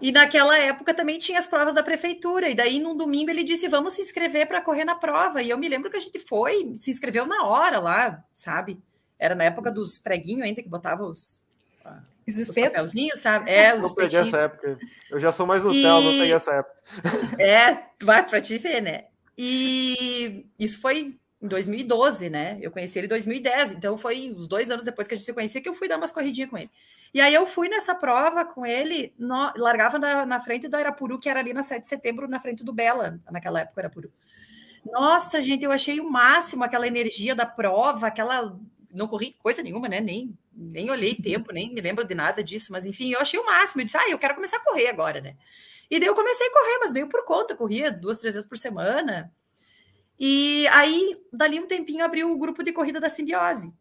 E 0.00 0.10
naquela 0.10 0.58
época 0.58 0.94
também 0.94 1.18
tinha 1.18 1.38
as 1.38 1.46
provas 1.46 1.74
da 1.74 1.82
prefeitura. 1.82 2.48
E 2.48 2.54
daí, 2.54 2.78
num 2.78 2.96
domingo, 2.96 3.30
ele 3.30 3.44
disse: 3.44 3.68
Vamos 3.68 3.92
se 3.92 4.00
inscrever 4.00 4.48
para 4.48 4.62
correr 4.62 4.84
na 4.84 4.94
prova. 4.94 5.42
E 5.42 5.50
eu 5.50 5.58
me 5.58 5.68
lembro 5.68 5.90
que 5.90 5.98
a 5.98 6.00
gente 6.00 6.18
foi, 6.18 6.74
se 6.74 6.90
inscreveu 6.90 7.26
na 7.26 7.44
hora 7.44 7.78
lá, 7.78 8.24
sabe? 8.34 8.80
Era 9.18 9.34
na 9.34 9.44
época 9.44 9.70
dos 9.70 9.98
preguinhos 9.98 10.42
ainda 10.42 10.62
que 10.62 10.68
botava 10.68 11.04
os. 11.04 11.44
Os, 12.26 12.36
os 12.36 12.54
papelzinhos, 12.54 13.20
sabe? 13.20 13.50
É, 13.50 13.74
os 13.74 13.84
não 13.84 13.94
peguei 13.94 14.18
essa 14.18 14.38
época. 14.38 14.78
Eu 15.10 15.20
já 15.20 15.32
sou 15.32 15.46
mais 15.46 15.64
Nutella, 15.64 16.00
e... 16.00 16.04
não 16.04 16.12
peguei 16.12 16.34
essa 16.34 16.52
época. 16.52 16.80
É, 17.40 17.84
vai 18.02 18.26
para 18.26 18.40
te 18.40 18.58
ver, 18.58 18.80
né? 18.80 19.04
E 19.36 20.46
isso 20.58 20.80
foi 20.80 21.16
em 21.40 21.48
2012, 21.48 22.28
né? 22.28 22.58
Eu 22.60 22.70
conheci 22.70 22.98
ele 22.98 23.06
em 23.06 23.08
2010, 23.08 23.72
então 23.72 23.96
foi 23.96 24.30
uns 24.36 24.46
dois 24.46 24.70
anos 24.70 24.84
depois 24.84 25.08
que 25.08 25.14
a 25.14 25.16
gente 25.16 25.24
se 25.24 25.32
conhecia 25.32 25.60
que 25.60 25.68
eu 25.68 25.74
fui 25.74 25.88
dar 25.88 25.96
umas 25.96 26.12
corridinhas 26.12 26.50
com 26.50 26.58
ele. 26.58 26.70
E 27.14 27.20
aí 27.20 27.32
eu 27.32 27.46
fui 27.46 27.68
nessa 27.68 27.94
prova 27.94 28.44
com 28.44 28.66
ele, 28.66 29.14
no, 29.18 29.52
largava 29.56 29.98
na, 29.98 30.26
na, 30.26 30.40
frente 30.40 30.68
do 30.68 30.76
Arapuru, 30.76 31.18
que 31.18 31.28
era 31.28 31.40
ali 31.40 31.54
na 31.54 31.62
7 31.62 31.82
de 31.82 31.88
setembro, 31.88 32.28
na 32.28 32.38
frente 32.38 32.62
do 32.62 32.72
Bela, 32.72 33.18
naquela 33.30 33.60
época, 33.60 33.80
Arapuru. 33.80 34.12
Nossa, 34.84 35.40
gente, 35.40 35.64
eu 35.64 35.72
achei 35.72 36.00
o 36.00 36.10
máximo 36.10 36.64
aquela 36.64 36.86
energia 36.86 37.34
da 37.34 37.46
prova, 37.46 38.06
aquela. 38.06 38.58
Não 38.92 39.06
corri 39.06 39.36
coisa 39.38 39.62
nenhuma, 39.62 39.88
né? 39.88 40.00
Nem, 40.00 40.36
nem 40.52 40.90
olhei 40.90 41.14
tempo, 41.14 41.52
nem 41.52 41.72
me 41.72 41.80
lembro 41.80 42.04
de 42.04 42.14
nada 42.14 42.42
disso, 42.42 42.72
mas 42.72 42.84
enfim, 42.84 43.12
eu 43.12 43.20
achei 43.20 43.38
o 43.38 43.46
máximo. 43.46 43.80
Eu 43.80 43.86
disse, 43.86 43.96
ah, 43.96 44.08
eu 44.08 44.18
quero 44.18 44.34
começar 44.34 44.56
a 44.56 44.64
correr 44.64 44.88
agora, 44.88 45.20
né? 45.20 45.36
E 45.90 45.98
daí 45.98 46.08
eu 46.08 46.14
comecei 46.14 46.46
a 46.46 46.52
correr, 46.52 46.78
mas 46.80 46.92
meio 46.92 47.08
por 47.08 47.24
conta, 47.24 47.56
corria 47.56 47.90
duas, 47.90 48.18
três 48.18 48.34
vezes 48.34 48.48
por 48.48 48.56
semana. 48.56 49.32
E 50.18 50.68
aí, 50.68 51.18
dali 51.32 51.58
um 51.58 51.66
tempinho, 51.66 52.04
abriu 52.04 52.30
o 52.30 52.38
grupo 52.38 52.62
de 52.62 52.72
corrida 52.72 53.00
da 53.00 53.08
Simbiose. 53.08 53.72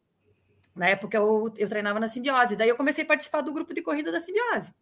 Na 0.73 0.87
época, 0.87 1.17
eu, 1.17 1.53
eu 1.57 1.67
treinava 1.67 1.99
na 1.99 2.07
Simbiose. 2.07 2.55
Daí, 2.55 2.69
eu 2.69 2.77
comecei 2.77 3.03
a 3.03 3.07
participar 3.07 3.41
do 3.41 3.51
grupo 3.51 3.73
de 3.73 3.81
corrida 3.81 4.11
da 4.11 4.19
Simbiose. 4.19 4.73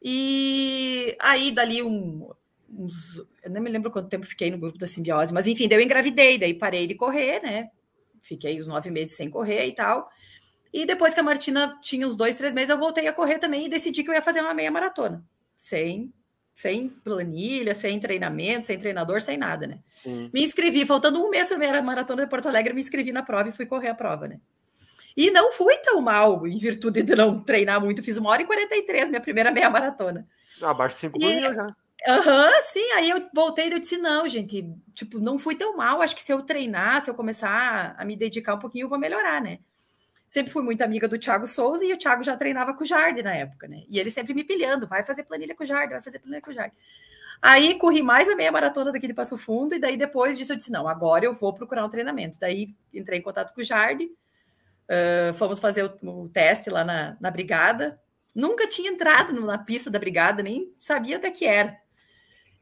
E 0.00 1.16
aí, 1.18 1.50
dali 1.50 1.82
um, 1.82 2.30
uns... 2.70 3.16
Eu 3.42 3.50
nem 3.50 3.60
me 3.60 3.70
lembro 3.70 3.90
quanto 3.90 4.08
tempo 4.08 4.24
fiquei 4.24 4.52
no 4.52 4.58
grupo 4.58 4.78
da 4.78 4.86
Simbiose. 4.86 5.34
Mas, 5.34 5.48
enfim, 5.48 5.66
daí 5.66 5.78
eu 5.78 5.82
engravidei. 5.82 6.38
Daí, 6.38 6.54
parei 6.54 6.86
de 6.86 6.94
correr, 6.94 7.42
né? 7.42 7.70
Fiquei 8.22 8.58
os 8.58 8.66
nove 8.66 8.90
meses 8.90 9.16
sem 9.16 9.28
correr 9.28 9.66
e 9.66 9.74
tal. 9.74 10.08
E 10.72 10.86
depois 10.86 11.12
que 11.12 11.20
a 11.20 11.22
Martina 11.22 11.78
tinha 11.82 12.06
uns 12.06 12.16
dois, 12.16 12.36
três 12.36 12.54
meses, 12.54 12.70
eu 12.70 12.78
voltei 12.78 13.06
a 13.06 13.12
correr 13.12 13.38
também 13.38 13.66
e 13.66 13.68
decidi 13.68 14.02
que 14.02 14.08
eu 14.08 14.14
ia 14.14 14.22
fazer 14.22 14.40
uma 14.40 14.54
meia 14.54 14.70
maratona. 14.70 15.22
Sem 15.56 16.12
sem 16.54 16.88
planilha, 16.88 17.74
sem 17.74 17.98
treinamento, 17.98 18.64
sem 18.64 18.78
treinador, 18.78 19.22
sem 19.22 19.36
nada, 19.36 19.66
né? 19.66 19.78
Sim. 19.86 20.30
Me 20.32 20.44
inscrevi, 20.44 20.84
faltando 20.84 21.22
um 21.22 21.30
mês 21.30 21.48
para 21.48 21.56
a 21.56 21.58
minha 21.58 21.82
maratona 21.82 22.24
de 22.24 22.30
Porto 22.30 22.46
Alegre, 22.46 22.74
me 22.74 22.80
inscrevi 22.80 23.10
na 23.10 23.22
prova 23.22 23.48
e 23.48 23.52
fui 23.52 23.66
correr 23.66 23.88
a 23.88 23.94
prova, 23.94 24.28
né? 24.28 24.38
E 25.16 25.30
não 25.30 25.52
fui 25.52 25.76
tão 25.78 26.00
mal, 26.00 26.46
em 26.46 26.56
virtude 26.56 27.02
de 27.02 27.14
não 27.14 27.42
treinar 27.42 27.80
muito. 27.80 28.02
Fiz 28.02 28.16
uma 28.16 28.30
hora 28.30 28.42
e 28.42 28.46
43, 28.46 29.10
minha 29.10 29.20
primeira 29.20 29.50
meia 29.50 29.68
maratona. 29.68 30.26
Abaixo 30.62 30.96
de 30.96 31.00
5 31.02 31.18
por 31.18 31.26
mil 31.26 31.54
já. 31.54 31.66
Aham, 32.08 32.46
uhum, 32.46 32.62
sim. 32.62 32.92
Aí 32.92 33.10
eu 33.10 33.28
voltei 33.34 33.68
e 33.68 33.72
eu 33.72 33.78
disse: 33.78 33.96
não, 33.96 34.28
gente, 34.28 34.68
tipo, 34.94 35.18
não 35.20 35.38
fui 35.38 35.54
tão 35.54 35.76
mal. 35.76 36.02
Acho 36.02 36.14
que 36.14 36.22
se 36.22 36.32
eu 36.32 36.42
treinar, 36.42 37.00
se 37.00 37.10
eu 37.10 37.14
começar 37.14 37.94
a 37.96 38.04
me 38.04 38.16
dedicar 38.16 38.54
um 38.54 38.58
pouquinho, 38.58 38.84
eu 38.84 38.88
vou 38.88 38.98
melhorar, 38.98 39.40
né? 39.40 39.58
sempre 40.32 40.50
fui 40.50 40.62
muito 40.62 40.80
amiga 40.80 41.06
do 41.06 41.18
Thiago 41.18 41.46
Souza 41.46 41.84
e 41.84 41.92
o 41.92 41.98
Thiago 41.98 42.22
já 42.22 42.34
treinava 42.34 42.72
com 42.72 42.82
o 42.82 42.86
Jardim 42.86 43.20
na 43.20 43.34
época, 43.34 43.68
né? 43.68 43.82
E 43.86 43.98
ele 43.98 44.10
sempre 44.10 44.32
me 44.32 44.42
pilhando, 44.42 44.86
vai 44.86 45.04
fazer 45.04 45.24
planilha 45.24 45.54
com 45.54 45.62
o 45.62 45.66
Jardim, 45.66 45.92
vai 45.92 46.00
fazer 46.00 46.20
planilha 46.20 46.40
com 46.40 46.50
o 46.50 46.54
Jardim. 46.54 46.74
Aí 47.42 47.74
corri 47.74 48.02
mais 48.02 48.30
a 48.30 48.34
meia 48.34 48.50
maratona 48.50 48.90
daqui 48.90 49.06
de 49.06 49.12
Passo 49.12 49.36
Fundo, 49.36 49.74
e 49.74 49.78
daí 49.78 49.94
depois 49.94 50.38
disso 50.38 50.52
eu 50.52 50.56
disse: 50.56 50.72
não, 50.72 50.88
agora 50.88 51.26
eu 51.26 51.34
vou 51.34 51.52
procurar 51.52 51.84
um 51.84 51.90
treinamento. 51.90 52.40
Daí 52.40 52.74
entrei 52.94 53.18
em 53.18 53.22
contato 53.22 53.52
com 53.52 53.60
o 53.60 53.64
Jardim, 53.64 54.06
uh, 54.06 55.34
fomos 55.34 55.60
fazer 55.60 55.84
o, 55.84 56.08
o, 56.08 56.28
teste 56.30 56.70
lá 56.70 56.82
na, 56.82 57.14
na 57.20 57.30
brigada. 57.30 58.00
Nunca 58.34 58.66
tinha 58.66 58.90
entrado 58.90 59.38
na 59.38 59.58
pista 59.58 59.90
da 59.90 59.98
brigada, 59.98 60.42
nem 60.42 60.72
sabia 60.78 61.18
até 61.18 61.30
que 61.30 61.44
era. 61.44 61.76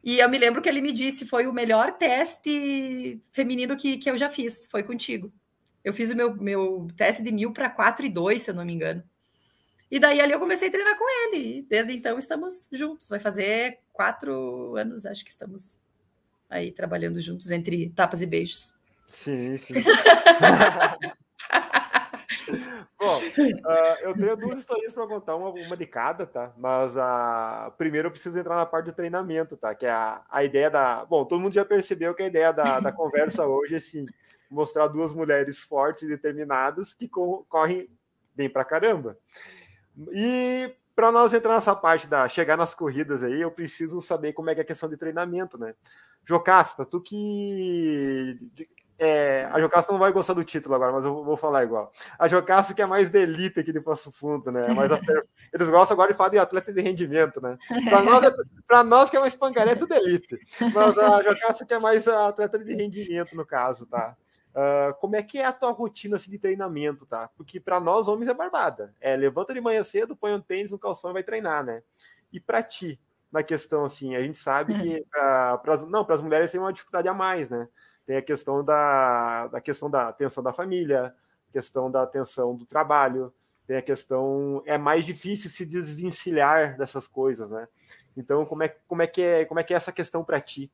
E 0.03 0.19
eu 0.19 0.29
me 0.29 0.39
lembro 0.39 0.63
que 0.63 0.69
ele 0.69 0.81
me 0.81 0.93
disse: 0.93 1.27
foi 1.27 1.47
o 1.47 1.53
melhor 1.53 1.93
teste 1.93 3.21
feminino 3.33 3.77
que, 3.77 3.99
que 3.99 4.11
eu 4.11 4.17
já 4.17 4.31
fiz, 4.31 4.67
foi 4.71 4.83
contigo. 4.83 5.33
Eu 5.85 5.95
fiz 5.95 6.11
o 6.11 6.17
meu, 6.17 6.35
meu 6.37 6.89
teste 6.97 7.23
de 7.23 7.33
mil 7.33 7.53
para 7.53 7.71
4 7.71 8.05
e 8.07 8.09
2, 8.09 8.43
se 8.43 8.51
eu 8.51 8.55
não 8.55 8.65
me 8.65 8.73
engano. 8.73 9.03
E 9.91 9.99
daí 9.99 10.21
ali 10.21 10.33
eu 10.33 10.39
comecei 10.39 10.69
a 10.69 10.71
treinar 10.71 10.97
com 10.97 11.05
ele. 11.09 11.59
E 11.59 11.63
desde 11.63 11.93
então 11.93 12.19
estamos 12.19 12.69
juntos. 12.73 13.09
Vai 13.09 13.19
fazer 13.19 13.79
quatro 13.93 14.77
anos, 14.77 15.05
acho 15.05 15.25
que 15.25 15.31
estamos 15.31 15.79
aí 16.49 16.71
trabalhando 16.71 17.21
juntos 17.21 17.51
entre 17.51 17.91
tapas 17.91 18.23
e 18.23 18.27
beijos. 18.27 18.75
Sim, 19.07 19.57
sim. 19.57 19.75
Bom, 23.01 23.19
uh, 23.19 23.97
eu 24.03 24.15
tenho 24.15 24.37
duas 24.37 24.59
histórias 24.59 24.93
para 24.93 25.07
contar, 25.07 25.35
uma, 25.35 25.49
uma 25.49 25.75
de 25.75 25.87
cada, 25.87 26.27
tá? 26.27 26.53
Mas 26.59 26.95
uh, 26.95 27.73
primeiro 27.79 28.09
eu 28.09 28.13
preciso 28.13 28.39
entrar 28.39 28.57
na 28.57 28.67
parte 28.67 28.87
do 28.87 28.93
treinamento, 28.93 29.57
tá? 29.57 29.75
Que 29.75 29.87
é 29.87 29.91
a, 29.91 30.23
a 30.31 30.45
ideia 30.45 30.71
da. 30.71 31.07
Bom, 31.07 31.25
todo 31.25 31.41
mundo 31.41 31.55
já 31.55 31.65
percebeu 31.65 32.15
que 32.15 32.23
a 32.23 32.27
ideia 32.27 32.53
da, 32.53 32.79
da 32.79 32.93
conversa 32.93 33.47
hoje 33.47 33.75
é 33.75 33.79
assim: 33.79 34.05
mostrar 34.51 34.87
duas 34.87 35.15
mulheres 35.15 35.61
fortes 35.61 36.03
e 36.03 36.09
determinadas 36.09 36.93
que 36.93 37.09
correm 37.09 37.89
bem 38.35 38.51
pra 38.51 38.67
caramba. 38.67 39.17
E 40.13 40.71
para 40.95 41.11
nós 41.11 41.33
entrar 41.33 41.55
nessa 41.55 41.75
parte 41.75 42.07
da 42.07 42.29
chegar 42.29 42.59
nas 42.59 42.75
corridas 42.75 43.23
aí, 43.23 43.41
eu 43.41 43.51
preciso 43.51 44.03
saber 44.03 44.35
como 44.35 44.51
é 44.51 44.55
que 44.55 44.61
é 44.61 44.63
a 44.63 44.67
questão 44.67 44.91
de 44.91 44.99
treinamento, 44.99 45.57
né? 45.57 45.75
Jocasta, 46.27 46.85
tu 46.85 47.01
que 47.01 48.39
é, 49.03 49.49
a 49.51 49.59
Jocasta 49.59 49.91
não 49.91 49.99
vai 49.99 50.13
gostar 50.13 50.35
do 50.35 50.45
título 50.45 50.75
agora, 50.75 50.93
mas 50.93 51.07
eu 51.07 51.25
vou 51.25 51.35
falar 51.35 51.65
igual. 51.65 51.91
A 52.19 52.29
Jocasta 52.29 52.75
que 52.75 52.83
é 52.83 52.87
mais 52.87 53.09
de 53.09 53.19
elite 53.19 53.59
aqui 53.59 53.73
de 53.73 53.81
Passo 53.81 54.13
Fundo, 54.13 54.53
né? 54.53 54.63
Mas 54.77 54.91
eles 55.51 55.71
gostam 55.71 55.95
agora 55.95 56.13
de 56.13 56.19
falar 56.19 56.29
de 56.29 56.39
atleta 56.39 56.71
de 56.71 56.83
rendimento, 56.83 57.41
né? 57.41 57.57
Para 57.89 58.03
nós, 58.03 58.23
é, 58.23 58.83
nós 58.85 59.09
que 59.09 59.17
é 59.17 59.21
mais 59.21 59.35
pancaré, 59.35 59.73
é 59.73 59.75
tudo 59.75 59.95
elite. 59.95 60.39
Mas 60.75 60.99
a 60.99 61.23
Jocasta 61.23 61.65
que 61.65 61.73
é 61.73 61.79
mais 61.79 62.07
atleta 62.07 62.59
de 62.59 62.75
rendimento, 62.75 63.35
no 63.35 63.47
caso, 63.47 63.87
tá? 63.87 64.15
Uh, 64.51 64.93
como 65.01 65.17
é 65.17 65.23
que 65.23 65.39
é 65.39 65.47
a 65.47 65.53
tua 65.53 65.71
rotina 65.71 66.17
assim, 66.17 66.31
de 66.31 66.39
treinamento, 66.39 67.07
tá? 67.07 67.31
Porque 67.39 67.59
para 67.59 67.81
nós 67.81 68.07
homens 68.07 68.29
é 68.29 68.35
barbada. 68.35 68.95
É, 69.01 69.17
levanta 69.17 69.55
de 69.55 69.63
manhã 69.63 69.83
cedo, 69.83 70.15
põe 70.15 70.35
um 70.35 70.41
tênis, 70.41 70.73
um 70.73 70.79
calção 70.79 71.11
e 71.11 71.15
vai 71.15 71.23
treinar, 71.23 71.65
né? 71.65 71.83
E 72.31 72.39
para 72.39 72.63
ti, 72.63 73.01
na 73.33 73.43
questão 73.43 73.83
assim, 73.83 74.15
a 74.15 74.21
gente 74.21 74.37
sabe 74.37 74.75
que 74.79 74.99
uh, 75.01 75.59
pras, 75.63 75.87
não, 75.89 76.05
para 76.05 76.17
as 76.17 76.23
mulheres 76.23 76.51
tem 76.51 76.61
uma 76.61 76.73
dificuldade 76.73 77.09
a 77.09 77.15
mais, 77.15 77.49
né? 77.49 77.67
Tem 78.07 78.17
a 78.17 78.23
questão 78.23 78.65
da, 78.65 79.47
da 79.49 79.61
questão 79.61 79.91
da 79.91 80.09
atenção 80.09 80.43
da 80.43 80.53
família, 80.53 81.15
questão 81.53 81.91
da 81.91 82.03
atenção 82.03 82.57
do 82.57 82.65
trabalho, 82.65 83.33
tem 83.67 83.77
a 83.77 83.83
questão 83.83 84.63
é 84.67 84.77
mais 84.77 85.07
difícil 85.07 85.49
se 85.49 85.65
desvencilhar 85.65 86.77
dessas 86.77 87.07
coisas, 87.07 87.49
né? 87.49 87.69
Então, 88.17 88.45
como 88.45 88.65
é, 88.65 88.69
como 88.89 89.03
é 89.03 89.07
que 89.07 89.23
é, 89.23 89.45
como 89.45 89.61
é 89.61 89.63
que 89.63 89.73
é 89.73 89.77
essa 89.77 89.93
questão 89.93 90.25
para 90.25 90.41
ti? 90.41 90.71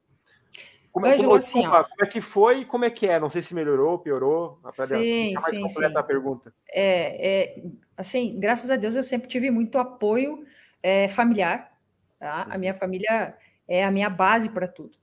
Como, 0.91 1.05
é, 1.05 1.15
como, 1.19 1.35
assim, 1.35 1.63
como, 1.63 1.85
é 2.01 2.07
que 2.07 2.23
foi 2.23 2.61
e 2.61 2.65
como 2.65 2.87
é 2.87 2.91
que 2.91 3.07
é? 3.07 3.21
Não 3.21 3.29
sei 3.29 3.43
se 3.43 3.55
melhorou, 3.55 3.99
piorou. 3.99 4.59
Sim, 4.71 5.35
mais 5.35 5.55
sim, 5.55 5.61
completa 5.61 5.91
sim. 5.91 5.99
a 5.99 6.03
pergunta. 6.03 6.55
É, 6.71 7.29
é, 7.29 7.63
assim, 7.95 8.41
graças 8.41 8.71
a 8.71 8.77
Deus 8.77 8.95
eu 8.95 9.03
sempre 9.03 9.29
tive 9.29 9.51
muito 9.51 9.77
apoio 9.77 10.47
é, 10.83 11.07
familiar. 11.09 11.71
Tá? 12.19 12.47
A 12.49 12.57
minha 12.57 12.73
uhum. 12.73 12.79
família 12.79 13.37
é 13.69 13.85
a 13.85 13.91
minha 13.91 14.09
base 14.09 14.49
para 14.49 14.67
tudo. 14.67 14.97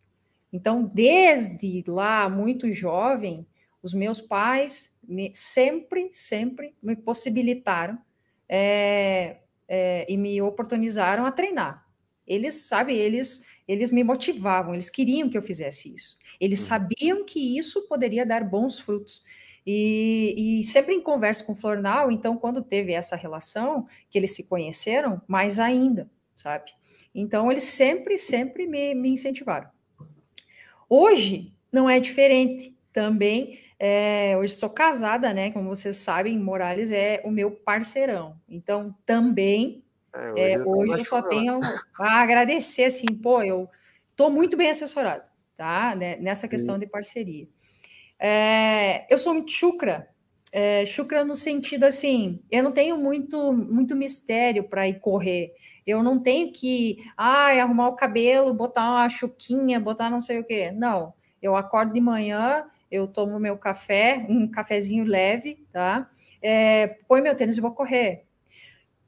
Então, 0.54 0.84
desde 0.84 1.84
lá, 1.88 2.30
muito 2.30 2.72
jovem, 2.72 3.46
Os 3.82 3.94
meus 3.94 4.22
pais 4.22 4.96
me, 5.04 5.30
sempre, 5.34 6.10
sempre 6.14 6.74
me 6.82 6.96
possibilitaram 6.96 7.98
é, 8.48 9.40
é, 9.68 10.06
e 10.08 10.16
me 10.16 10.42
oportunizaram 10.42 11.26
a 11.26 11.32
treinar. 11.34 11.86
Eles, 12.26 12.54
sabe, 12.54 12.96
eles, 12.96 13.46
eles 13.68 13.92
me 13.92 14.02
motivavam, 14.02 14.74
eles 14.74 14.90
queriam 14.90 15.30
que 15.30 15.38
eu 15.38 15.42
fizesse 15.42 15.94
isso. 15.94 16.18
Eles 16.40 16.62
uhum. 16.62 16.68
sabiam 16.68 17.26
que 17.26 17.58
isso 17.58 17.86
poderia 17.90 18.26
dar 18.26 18.44
bons 18.46 18.80
frutos. 18.80 19.26
E, 19.68 20.62
e, 20.62 20.64
sempre 20.64 20.94
em 20.94 21.02
conversa 21.02 21.44
com 21.44 21.52
o 21.52 21.56
Flornal, 21.56 22.10
então, 22.10 22.38
quando 22.38 22.64
teve 22.64 22.94
essa 22.94 23.18
relação, 23.18 23.86
que 24.10 24.18
eles 24.18 24.32
se 24.32 24.48
conheceram, 24.48 25.22
mais 25.28 25.60
ainda, 25.60 26.10
sabe? 26.36 26.72
Então, 27.14 27.52
eles 27.52 27.64
sempre, 27.64 28.18
sempre 28.18 28.66
me, 28.66 28.96
me 28.96 29.10
incentivaram. 29.10 29.73
Hoje, 30.96 31.52
não 31.72 31.90
é 31.90 32.00
diferente. 32.00 32.78
Também, 32.92 33.60
é, 33.80 34.38
hoje 34.38 34.54
sou 34.54 34.70
casada, 34.70 35.34
né? 35.34 35.50
Como 35.50 35.68
vocês 35.68 35.96
sabem, 35.98 36.38
Morales 36.38 36.92
é 36.92 37.20
o 37.26 37.32
meu 37.32 37.50
parceirão. 37.50 38.40
Então, 38.48 38.96
também, 39.04 39.84
é, 40.14 40.32
hoje, 40.32 40.40
é, 40.40 40.64
hoje 40.64 40.94
eu 41.00 41.06
só 41.06 41.20
tenho 41.24 41.60
a 42.00 42.22
agradecer, 42.22 42.84
assim, 42.84 43.08
pô, 43.08 43.42
eu 43.42 43.68
tô 44.16 44.30
muito 44.30 44.56
bem 44.56 44.70
assessorado, 44.70 45.24
tá? 45.56 45.96
Né, 45.96 46.18
nessa 46.18 46.48
questão 46.48 46.76
Sim. 46.76 46.82
de 46.82 46.86
parceria. 46.86 47.48
É, 48.20 49.12
eu 49.12 49.18
sou 49.18 49.34
muito 49.34 49.50
chucra, 49.50 50.08
é, 50.52 50.86
chucra 50.86 51.26
no 51.26 51.36
sentido 51.36 51.86
assim, 51.86 52.40
eu 52.52 52.62
não 52.62 52.72
tenho 52.72 52.96
muito, 52.96 53.52
muito 53.52 53.96
mistério 53.96 54.66
para 54.66 54.88
ir 54.88 55.00
correr. 55.00 55.56
Eu 55.86 56.02
não 56.02 56.20
tenho 56.20 56.52
que 56.52 57.04
ah, 57.18 57.50
arrumar 57.62 57.90
o 57.90 57.96
cabelo, 57.96 58.54
botar 58.54 58.90
uma 58.90 59.10
chuquinha, 59.10 59.80
botar 59.80 60.10
não 60.10 60.22
sei 60.22 60.40
o 60.40 60.44
quê. 60.44 60.72
Não, 60.72 61.14
eu 61.42 61.56
acordo 61.56 61.94
de 61.94 62.00
manhã, 62.00 62.66
eu 62.90 63.08
tomo 63.08 63.40
meu 63.40 63.58
café, 63.58 64.26
um 64.30 64.48
cafezinho 64.48 65.04
leve, 65.04 65.66
tá? 65.72 66.10
É, 66.42 67.00
põe 67.08 67.22
meu 67.22 67.36
tênis 67.36 67.58
e 67.58 67.62
vou 67.62 67.72
correr. 67.72 68.26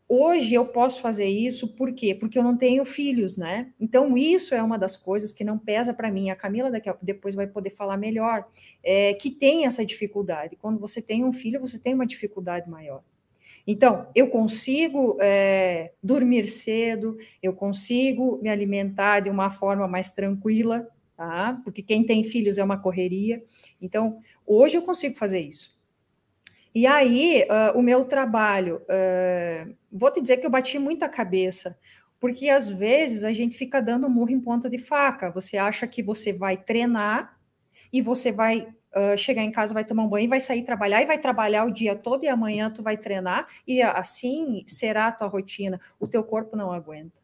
Hoje 0.07 0.53
eu 0.53 0.65
posso 0.67 1.01
fazer 1.01 1.25
isso, 1.25 1.67
por 1.75 1.91
quê? 1.93 2.13
Porque 2.13 2.37
eu 2.37 2.43
não 2.43 2.55
tenho 2.55 2.85
filhos, 2.85 3.37
né? 3.37 3.73
Então, 3.79 4.15
isso 4.15 4.53
é 4.53 4.61
uma 4.61 4.77
das 4.77 4.95
coisas 4.95 5.31
que 5.31 5.43
não 5.43 5.57
pesa 5.57 5.95
para 5.95 6.11
mim. 6.11 6.29
A 6.29 6.35
Camila 6.35 6.69
daqui 6.69 6.87
a, 6.87 6.95
depois 7.01 7.33
vai 7.33 7.47
poder 7.47 7.71
falar 7.71 7.97
melhor, 7.97 8.47
é, 8.83 9.15
que 9.15 9.31
tem 9.31 9.65
essa 9.65 9.83
dificuldade. 9.83 10.55
Quando 10.57 10.79
você 10.79 11.01
tem 11.01 11.25
um 11.25 11.33
filho, 11.33 11.59
você 11.59 11.79
tem 11.79 11.95
uma 11.95 12.05
dificuldade 12.05 12.69
maior. 12.69 13.03
Então, 13.67 14.07
eu 14.13 14.29
consigo 14.29 15.17
é, 15.19 15.93
dormir 16.01 16.45
cedo, 16.45 17.17
eu 17.41 17.53
consigo 17.53 18.39
me 18.41 18.49
alimentar 18.49 19.21
de 19.21 19.29
uma 19.29 19.49
forma 19.49 19.87
mais 19.87 20.11
tranquila, 20.11 20.87
tá? 21.17 21.59
Porque 21.63 21.81
quem 21.81 22.05
tem 22.05 22.23
filhos 22.23 22.57
é 22.57 22.63
uma 22.63 22.77
correria. 22.77 23.43
Então, 23.81 24.19
hoje 24.45 24.77
eu 24.77 24.83
consigo 24.83 25.15
fazer 25.15 25.39
isso. 25.39 25.75
E 26.75 26.85
aí, 26.85 27.43
uh, 27.43 27.79
o 27.79 27.81
meu 27.81 28.03
trabalho, 28.03 28.81
uh, 28.81 29.73
vou 29.89 30.11
te 30.11 30.21
dizer 30.21 30.37
que 30.37 30.45
eu 30.45 30.49
bati 30.49 30.77
muita 30.77 31.07
cabeça, 31.07 31.79
porque 32.19 32.49
às 32.49 32.67
vezes 32.67 33.23
a 33.23 33.31
gente 33.31 33.57
fica 33.57 33.81
dando 33.81 34.09
murro 34.09 34.31
em 34.31 34.41
ponta 34.41 34.69
de 34.69 34.77
faca. 34.77 35.31
Você 35.31 35.57
acha 35.57 35.87
que 35.87 36.03
você 36.03 36.33
vai 36.33 36.57
treinar 36.57 37.39
e 37.93 38.01
você 38.01 38.29
vai 38.29 38.67
uh, 38.95 39.17
chegar 39.17 39.43
em 39.43 39.51
casa, 39.51 39.73
vai 39.73 39.83
tomar 39.83 40.03
um 40.03 40.09
banho, 40.09 40.29
vai 40.29 40.39
sair 40.39 40.63
trabalhar 40.63 41.01
e 41.01 41.05
vai 41.05 41.17
trabalhar 41.17 41.65
o 41.65 41.71
dia 41.71 41.95
todo 41.95 42.23
e 42.23 42.27
amanhã 42.27 42.69
tu 42.69 42.81
vai 42.81 42.97
treinar 42.97 43.47
e 43.67 43.81
assim 43.81 44.63
será 44.67 45.07
a 45.07 45.11
tua 45.11 45.27
rotina. 45.27 45.79
O 45.99 46.07
teu 46.07 46.23
corpo 46.23 46.55
não 46.55 46.71
aguenta. 46.71 47.21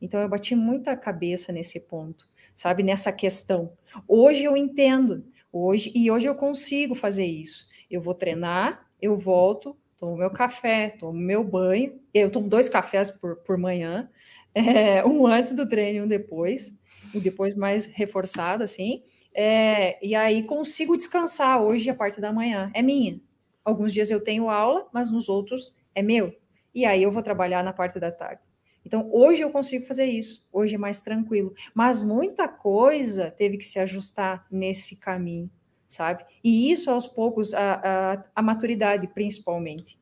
Então 0.00 0.20
eu 0.20 0.28
bati 0.28 0.54
muita 0.54 0.96
cabeça 0.96 1.52
nesse 1.52 1.80
ponto, 1.80 2.28
sabe, 2.54 2.82
nessa 2.82 3.12
questão. 3.12 3.72
Hoje 4.06 4.44
eu 4.44 4.56
entendo, 4.56 5.24
hoje 5.52 5.92
e 5.94 6.10
hoje 6.10 6.26
eu 6.26 6.34
consigo 6.34 6.94
fazer 6.94 7.24
isso 7.24 7.70
eu 7.92 8.00
vou 8.00 8.14
treinar, 8.14 8.86
eu 9.00 9.16
volto, 9.16 9.76
tomo 9.98 10.16
meu 10.16 10.30
café, 10.30 10.88
tomo 10.88 11.12
meu 11.12 11.44
banho. 11.44 12.00
Eu 12.14 12.30
tomo 12.30 12.48
dois 12.48 12.68
cafés 12.68 13.10
por, 13.10 13.36
por 13.36 13.58
manhã, 13.58 14.08
é, 14.54 15.04
um 15.04 15.26
antes 15.26 15.52
do 15.52 15.68
treino 15.68 15.98
e 15.98 16.02
um 16.02 16.08
depois, 16.08 16.74
e 17.14 17.20
depois 17.20 17.54
mais 17.54 17.84
reforçado, 17.84 18.64
assim. 18.64 19.04
É, 19.34 20.04
e 20.06 20.14
aí 20.14 20.42
consigo 20.42 20.96
descansar 20.96 21.62
hoje 21.62 21.88
a 21.88 21.94
parte 21.94 22.20
da 22.20 22.32
manhã, 22.32 22.70
é 22.74 22.82
minha. 22.82 23.20
Alguns 23.64 23.92
dias 23.92 24.10
eu 24.10 24.22
tenho 24.22 24.50
aula, 24.50 24.86
mas 24.92 25.10
nos 25.10 25.28
outros 25.28 25.76
é 25.94 26.02
meu. 26.02 26.34
E 26.74 26.84
aí 26.84 27.02
eu 27.02 27.10
vou 27.10 27.22
trabalhar 27.22 27.62
na 27.62 27.72
parte 27.72 27.98
da 27.98 28.10
tarde. 28.10 28.42
Então, 28.84 29.08
hoje 29.12 29.42
eu 29.42 29.50
consigo 29.50 29.86
fazer 29.86 30.06
isso, 30.06 30.46
hoje 30.52 30.74
é 30.74 30.78
mais 30.78 31.00
tranquilo. 31.00 31.54
Mas 31.72 32.02
muita 32.02 32.48
coisa 32.48 33.30
teve 33.30 33.56
que 33.56 33.64
se 33.64 33.78
ajustar 33.78 34.44
nesse 34.50 34.96
caminho 34.96 35.48
sabe? 35.92 36.24
E 36.42 36.72
isso 36.72 36.90
aos 36.90 37.06
poucos, 37.06 37.52
a, 37.54 37.74
a, 38.14 38.24
a 38.34 38.42
maturidade 38.42 39.06
principalmente. 39.08 39.98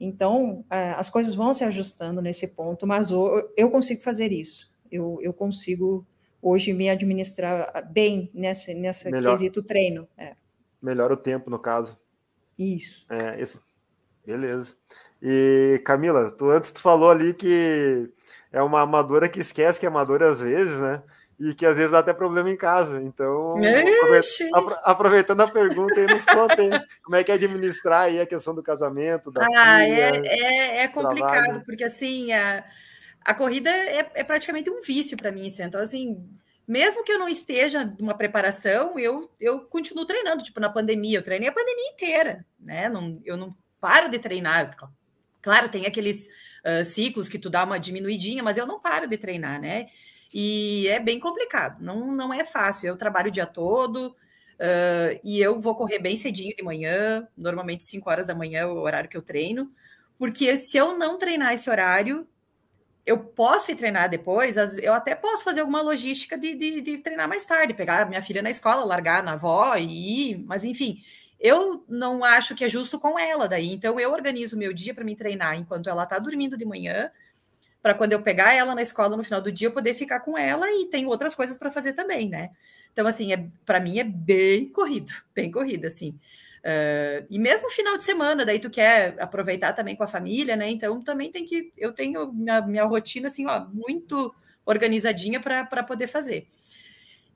Então, 0.00 0.64
a, 0.68 0.98
as 0.98 1.08
coisas 1.08 1.34
vão 1.34 1.54
se 1.54 1.64
ajustando 1.64 2.20
nesse 2.20 2.48
ponto, 2.48 2.86
mas 2.86 3.12
o, 3.12 3.48
eu 3.56 3.70
consigo 3.70 4.02
fazer 4.02 4.32
isso. 4.32 4.76
Eu, 4.90 5.18
eu 5.22 5.32
consigo 5.32 6.06
hoje 6.40 6.72
me 6.72 6.88
administrar 6.88 7.86
bem 7.90 8.30
nessa, 8.34 8.72
nessa 8.74 9.10
Melhor, 9.10 9.32
quesito 9.32 9.62
treino. 9.62 10.08
É. 10.16 10.34
Melhora 10.80 11.14
o 11.14 11.16
tempo, 11.16 11.50
no 11.50 11.58
caso. 11.58 11.98
Isso. 12.58 13.06
É, 13.10 13.40
isso. 13.40 13.62
Beleza. 14.24 14.74
E, 15.22 15.80
Camila, 15.84 16.30
tu 16.30 16.50
antes 16.50 16.70
tu 16.70 16.80
falou 16.80 17.10
ali 17.10 17.32
que 17.32 18.10
é 18.52 18.62
uma 18.62 18.82
amadora 18.82 19.28
que 19.28 19.40
esquece 19.40 19.80
que 19.80 19.86
é 19.86 19.88
amadora 19.88 20.30
às 20.30 20.40
vezes, 20.40 20.78
né? 20.80 21.02
e 21.40 21.54
que 21.54 21.64
às 21.64 21.76
vezes 21.76 21.92
dá 21.92 22.00
até 22.00 22.12
problema 22.12 22.50
em 22.50 22.56
casa. 22.56 23.00
Então, 23.00 23.54
aproveitando 24.82 25.40
a 25.40 25.48
pergunta, 25.48 25.94
aí 25.94 26.06
nos 26.06 26.24
contem 26.24 26.68
como 27.04 27.16
é 27.16 27.22
que 27.22 27.30
é 27.30 27.34
administrar 27.34 28.06
aí 28.06 28.20
a 28.20 28.26
questão 28.26 28.54
do 28.54 28.62
casamento, 28.62 29.30
da 29.30 29.44
ah, 29.44 29.78
filha, 29.78 30.26
é, 30.26 30.26
é, 30.26 30.82
é 30.82 30.88
complicado, 30.88 31.44
trabalho. 31.44 31.64
porque 31.64 31.84
assim, 31.84 32.32
a, 32.32 32.64
a 33.20 33.34
corrida 33.34 33.70
é, 33.70 34.10
é 34.14 34.24
praticamente 34.24 34.70
um 34.70 34.82
vício 34.82 35.16
para 35.16 35.32
mim, 35.32 35.46
assim, 35.46 35.62
então 35.62 35.80
assim, 35.80 36.26
mesmo 36.66 37.04
que 37.04 37.12
eu 37.12 37.18
não 37.18 37.28
esteja 37.28 37.84
numa 37.98 38.16
preparação, 38.16 38.98
eu, 38.98 39.30
eu 39.40 39.60
continuo 39.60 40.06
treinando, 40.06 40.42
tipo, 40.42 40.60
na 40.60 40.70
pandemia, 40.70 41.18
eu 41.18 41.22
treinei 41.22 41.48
a 41.48 41.52
pandemia 41.52 41.92
inteira, 41.92 42.46
né, 42.58 42.88
não, 42.88 43.20
eu 43.24 43.36
não 43.36 43.54
paro 43.80 44.08
de 44.10 44.18
treinar, 44.18 44.76
claro, 45.40 45.68
tem 45.68 45.86
aqueles 45.86 46.28
uh, 46.64 46.84
ciclos 46.84 47.28
que 47.28 47.38
tu 47.38 47.48
dá 47.48 47.64
uma 47.64 47.78
diminuidinha, 47.78 48.42
mas 48.42 48.58
eu 48.58 48.66
não 48.66 48.80
paro 48.80 49.06
de 49.06 49.16
treinar, 49.16 49.60
né, 49.60 49.88
e 50.32 50.86
é 50.88 51.00
bem 51.00 51.18
complicado, 51.18 51.82
não, 51.82 52.12
não 52.12 52.32
é 52.32 52.44
fácil. 52.44 52.86
Eu 52.86 52.96
trabalho 52.96 53.28
o 53.28 53.32
dia 53.32 53.46
todo 53.46 54.08
uh, 54.08 55.20
e 55.24 55.40
eu 55.40 55.60
vou 55.60 55.74
correr 55.74 55.98
bem 55.98 56.16
cedinho 56.16 56.54
de 56.54 56.62
manhã, 56.62 57.26
normalmente 57.36 57.84
5 57.84 58.08
horas 58.08 58.26
da 58.26 58.34
manhã 58.34 58.60
é 58.60 58.66
o 58.66 58.78
horário 58.78 59.08
que 59.08 59.16
eu 59.16 59.22
treino, 59.22 59.72
porque 60.18 60.56
se 60.56 60.76
eu 60.76 60.98
não 60.98 61.18
treinar 61.18 61.54
esse 61.54 61.70
horário, 61.70 62.26
eu 63.08 63.18
posso 63.18 63.72
ir 63.72 63.74
treinar 63.74 64.06
depois, 64.10 64.58
eu 64.76 64.92
até 64.92 65.14
posso 65.14 65.42
fazer 65.42 65.60
alguma 65.62 65.80
logística 65.80 66.36
de, 66.36 66.54
de, 66.54 66.82
de 66.82 66.98
treinar 66.98 67.26
mais 67.26 67.46
tarde, 67.46 67.72
pegar 67.72 68.06
minha 68.06 68.20
filha 68.20 68.42
na 68.42 68.50
escola, 68.50 68.84
largar 68.84 69.22
na 69.22 69.32
avó 69.32 69.74
e 69.76 70.32
ir, 70.32 70.44
mas 70.46 70.62
enfim, 70.62 71.02
eu 71.40 71.82
não 71.88 72.22
acho 72.22 72.54
que 72.54 72.64
é 72.64 72.68
justo 72.68 72.98
com 72.98 73.18
ela 73.18 73.48
daí, 73.48 73.72
então 73.72 73.98
eu 73.98 74.12
organizo 74.12 74.58
meu 74.58 74.74
dia 74.74 74.92
para 74.92 75.04
me 75.04 75.16
treinar 75.16 75.56
enquanto 75.56 75.88
ela 75.88 76.02
está 76.02 76.18
dormindo 76.18 76.54
de 76.58 76.66
manhã, 76.66 77.10
para 77.80 77.94
quando 77.94 78.12
eu 78.12 78.20
pegar 78.20 78.52
ela 78.52 78.74
na 78.74 78.82
escola 78.82 79.16
no 79.16 79.24
final 79.24 79.40
do 79.40 79.50
dia, 79.50 79.68
eu 79.68 79.72
poder 79.72 79.94
ficar 79.94 80.20
com 80.20 80.36
ela 80.36 80.70
e 80.70 80.84
tem 80.90 81.06
outras 81.06 81.34
coisas 81.34 81.56
para 81.56 81.70
fazer 81.70 81.94
também, 81.94 82.28
né? 82.28 82.50
Então, 82.92 83.06
assim, 83.06 83.32
é, 83.32 83.48
para 83.64 83.80
mim 83.80 83.98
é 83.98 84.04
bem 84.04 84.68
corrido, 84.68 85.12
bem 85.34 85.50
corrido, 85.50 85.86
assim. 85.86 86.18
Uh, 86.58 87.26
e 87.30 87.38
mesmo 87.38 87.70
final 87.70 87.96
de 87.96 88.04
semana, 88.04 88.44
daí 88.44 88.58
tu 88.58 88.68
quer 88.68 89.20
aproveitar 89.20 89.72
também 89.72 89.94
com 89.96 90.02
a 90.02 90.08
família, 90.08 90.56
né? 90.56 90.68
Então 90.70 91.02
também 91.02 91.30
tem 91.30 91.44
que. 91.44 91.72
Eu 91.76 91.92
tenho 91.92 92.32
minha, 92.32 92.60
minha 92.62 92.84
rotina, 92.84 93.28
assim, 93.28 93.46
ó, 93.46 93.66
muito 93.72 94.34
organizadinha 94.66 95.40
para 95.40 95.82
poder 95.82 96.08
fazer. 96.08 96.48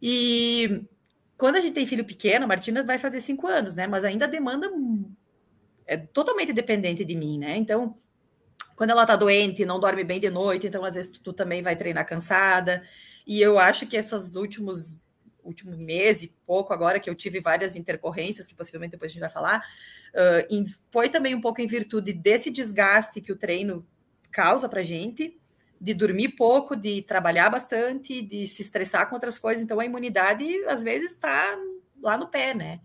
E 0.01 0.85
quando 1.39 1.57
a 1.57 1.61
gente 1.61 1.75
tem 1.75 1.87
filho 1.87 2.05
pequeno, 2.05 2.45
a 2.45 2.49
Martina 2.49 2.83
vai 2.83 2.99
fazer 2.99 3.21
cinco 3.21 3.47
anos, 3.47 3.75
né? 3.75 3.87
Mas 3.87 4.05
ainda 4.05 4.27
demanda. 4.27 4.71
É 5.87 5.97
totalmente 5.97 6.53
dependente 6.53 7.05
de 7.05 7.15
mim, 7.15 7.39
né? 7.39 7.57
Então, 7.57 7.97
quando 8.77 8.91
ela 8.91 9.07
tá 9.07 9.17
doente, 9.17 9.65
não 9.65 9.81
dorme 9.81 10.05
bem 10.05 10.21
de 10.21 10.31
noite, 10.31 10.67
então 10.67 10.85
às 10.85 10.95
vezes 10.95 11.11
tu, 11.11 11.21
tu 11.21 11.33
também 11.33 11.63
vai 11.63 11.77
treinar 11.77 12.07
cansada. 12.07 12.83
E 13.27 13.41
eu 13.41 13.59
acho 13.59 13.87
que 13.87 13.97
esses 13.97 14.37
últimos 14.37 15.01
último 15.45 15.77
mês 15.77 16.23
e 16.23 16.35
pouco 16.47 16.73
agora 16.73 17.01
que 17.01 17.09
eu 17.09 17.15
tive 17.15 17.41
várias 17.41 17.77
intercorrências, 17.77 18.47
que 18.47 18.55
possivelmente 18.55 18.93
depois 18.93 19.11
a 19.11 19.13
gente 19.13 19.21
vai 19.21 19.31
falar, 19.31 19.59
uh, 20.15 20.47
em, 20.51 20.67
foi 20.91 21.09
também 21.09 21.35
um 21.35 21.41
pouco 21.41 21.61
em 21.61 21.67
virtude 21.67 22.13
desse 22.13 22.51
desgaste 22.51 23.21
que 23.21 23.33
o 23.33 23.37
treino 23.37 23.87
causa 24.31 24.69
para 24.69 24.83
gente, 24.83 25.39
de 25.81 25.95
dormir 25.95 26.31
pouco, 26.31 26.77
de 26.77 27.03
trabalhar 27.03 27.51
bastante, 27.51 28.23
de 28.23 28.47
se 28.47 28.63
estressar 28.63 29.09
com 29.09 29.17
outras 29.17 29.39
coisas. 29.39 29.63
Então 29.63 29.81
a 29.81 29.85
imunidade 29.85 30.47
às 30.67 30.83
vezes 30.83 31.11
está 31.11 31.59
lá 32.01 32.17
no 32.17 32.29
pé, 32.29 32.55
né? 32.55 32.81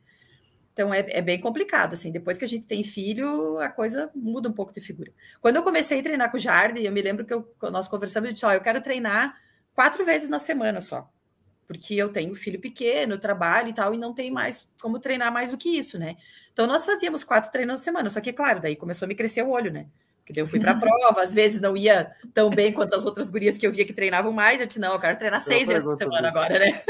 Então 0.73 0.93
é, 0.93 1.05
é, 1.09 1.21
bem 1.21 1.39
complicado, 1.39 1.93
assim. 1.93 2.11
Depois 2.11 2.37
que 2.37 2.45
a 2.45 2.47
gente 2.47 2.65
tem 2.65 2.83
filho, 2.83 3.59
a 3.59 3.69
coisa 3.69 4.11
muda 4.15 4.47
um 4.47 4.53
pouco 4.53 4.71
de 4.71 4.79
figura. 4.79 5.11
Quando 5.41 5.55
eu 5.55 5.63
comecei 5.63 5.99
a 5.99 6.03
treinar 6.03 6.29
com 6.29 6.37
o 6.37 6.39
Jardim, 6.39 6.81
eu 6.81 6.91
me 6.91 7.01
lembro 7.01 7.25
que 7.25 7.33
eu, 7.33 7.51
nós 7.71 7.87
conversamos 7.87 8.29
e 8.29 8.33
disse: 8.33 8.45
Ó, 8.45 8.51
eu 8.51 8.61
quero 8.61 8.79
treinar 8.81 9.35
quatro 9.73 10.05
vezes 10.05 10.29
na 10.29 10.37
semana 10.37 10.79
só. 10.79 11.11
Porque 11.67 11.95
eu 11.95 12.09
tenho 12.09 12.33
filho 12.33 12.59
pequeno, 12.59 13.17
trabalho 13.17 13.69
e 13.69 13.73
tal, 13.73 13.93
e 13.93 13.97
não 13.97 14.13
tem 14.13 14.31
mais 14.31 14.71
como 14.81 14.99
treinar 14.99 15.31
mais 15.31 15.51
do 15.51 15.57
que 15.57 15.69
isso, 15.69 15.99
né? 15.99 16.15
Então 16.53 16.65
nós 16.65 16.85
fazíamos 16.85 17.23
quatro 17.23 17.51
treinos 17.51 17.73
na 17.73 17.83
semana, 17.83 18.09
só 18.09 18.21
que, 18.21 18.31
claro, 18.31 18.61
daí 18.61 18.75
começou 18.75 19.05
a 19.05 19.09
me 19.09 19.15
crescer 19.15 19.43
o 19.43 19.49
olho, 19.49 19.71
né? 19.71 19.85
Porque 20.21 20.33
daí 20.33 20.43
eu 20.43 20.47
fui 20.47 20.59
para 20.59 20.71
a 20.71 20.75
prova, 20.79 21.21
às 21.21 21.33
vezes 21.33 21.59
não 21.59 21.75
ia 21.75 22.09
tão 22.33 22.49
bem 22.49 22.71
quanto 22.71 22.95
as 22.95 23.05
outras 23.05 23.29
gurias 23.29 23.57
que 23.57 23.67
eu 23.67 23.71
via 23.71 23.85
que 23.85 23.93
treinavam 23.93 24.31
mais. 24.31 24.61
Eu 24.61 24.67
disse, 24.67 24.79
não, 24.79 24.93
eu 24.93 24.99
quero 24.99 25.17
treinar 25.17 25.41
seis 25.41 25.67
vezes 25.67 25.83
por 25.83 25.97
semana 25.97 26.27
disso. 26.29 26.37
agora, 26.37 26.59
né? 26.59 26.81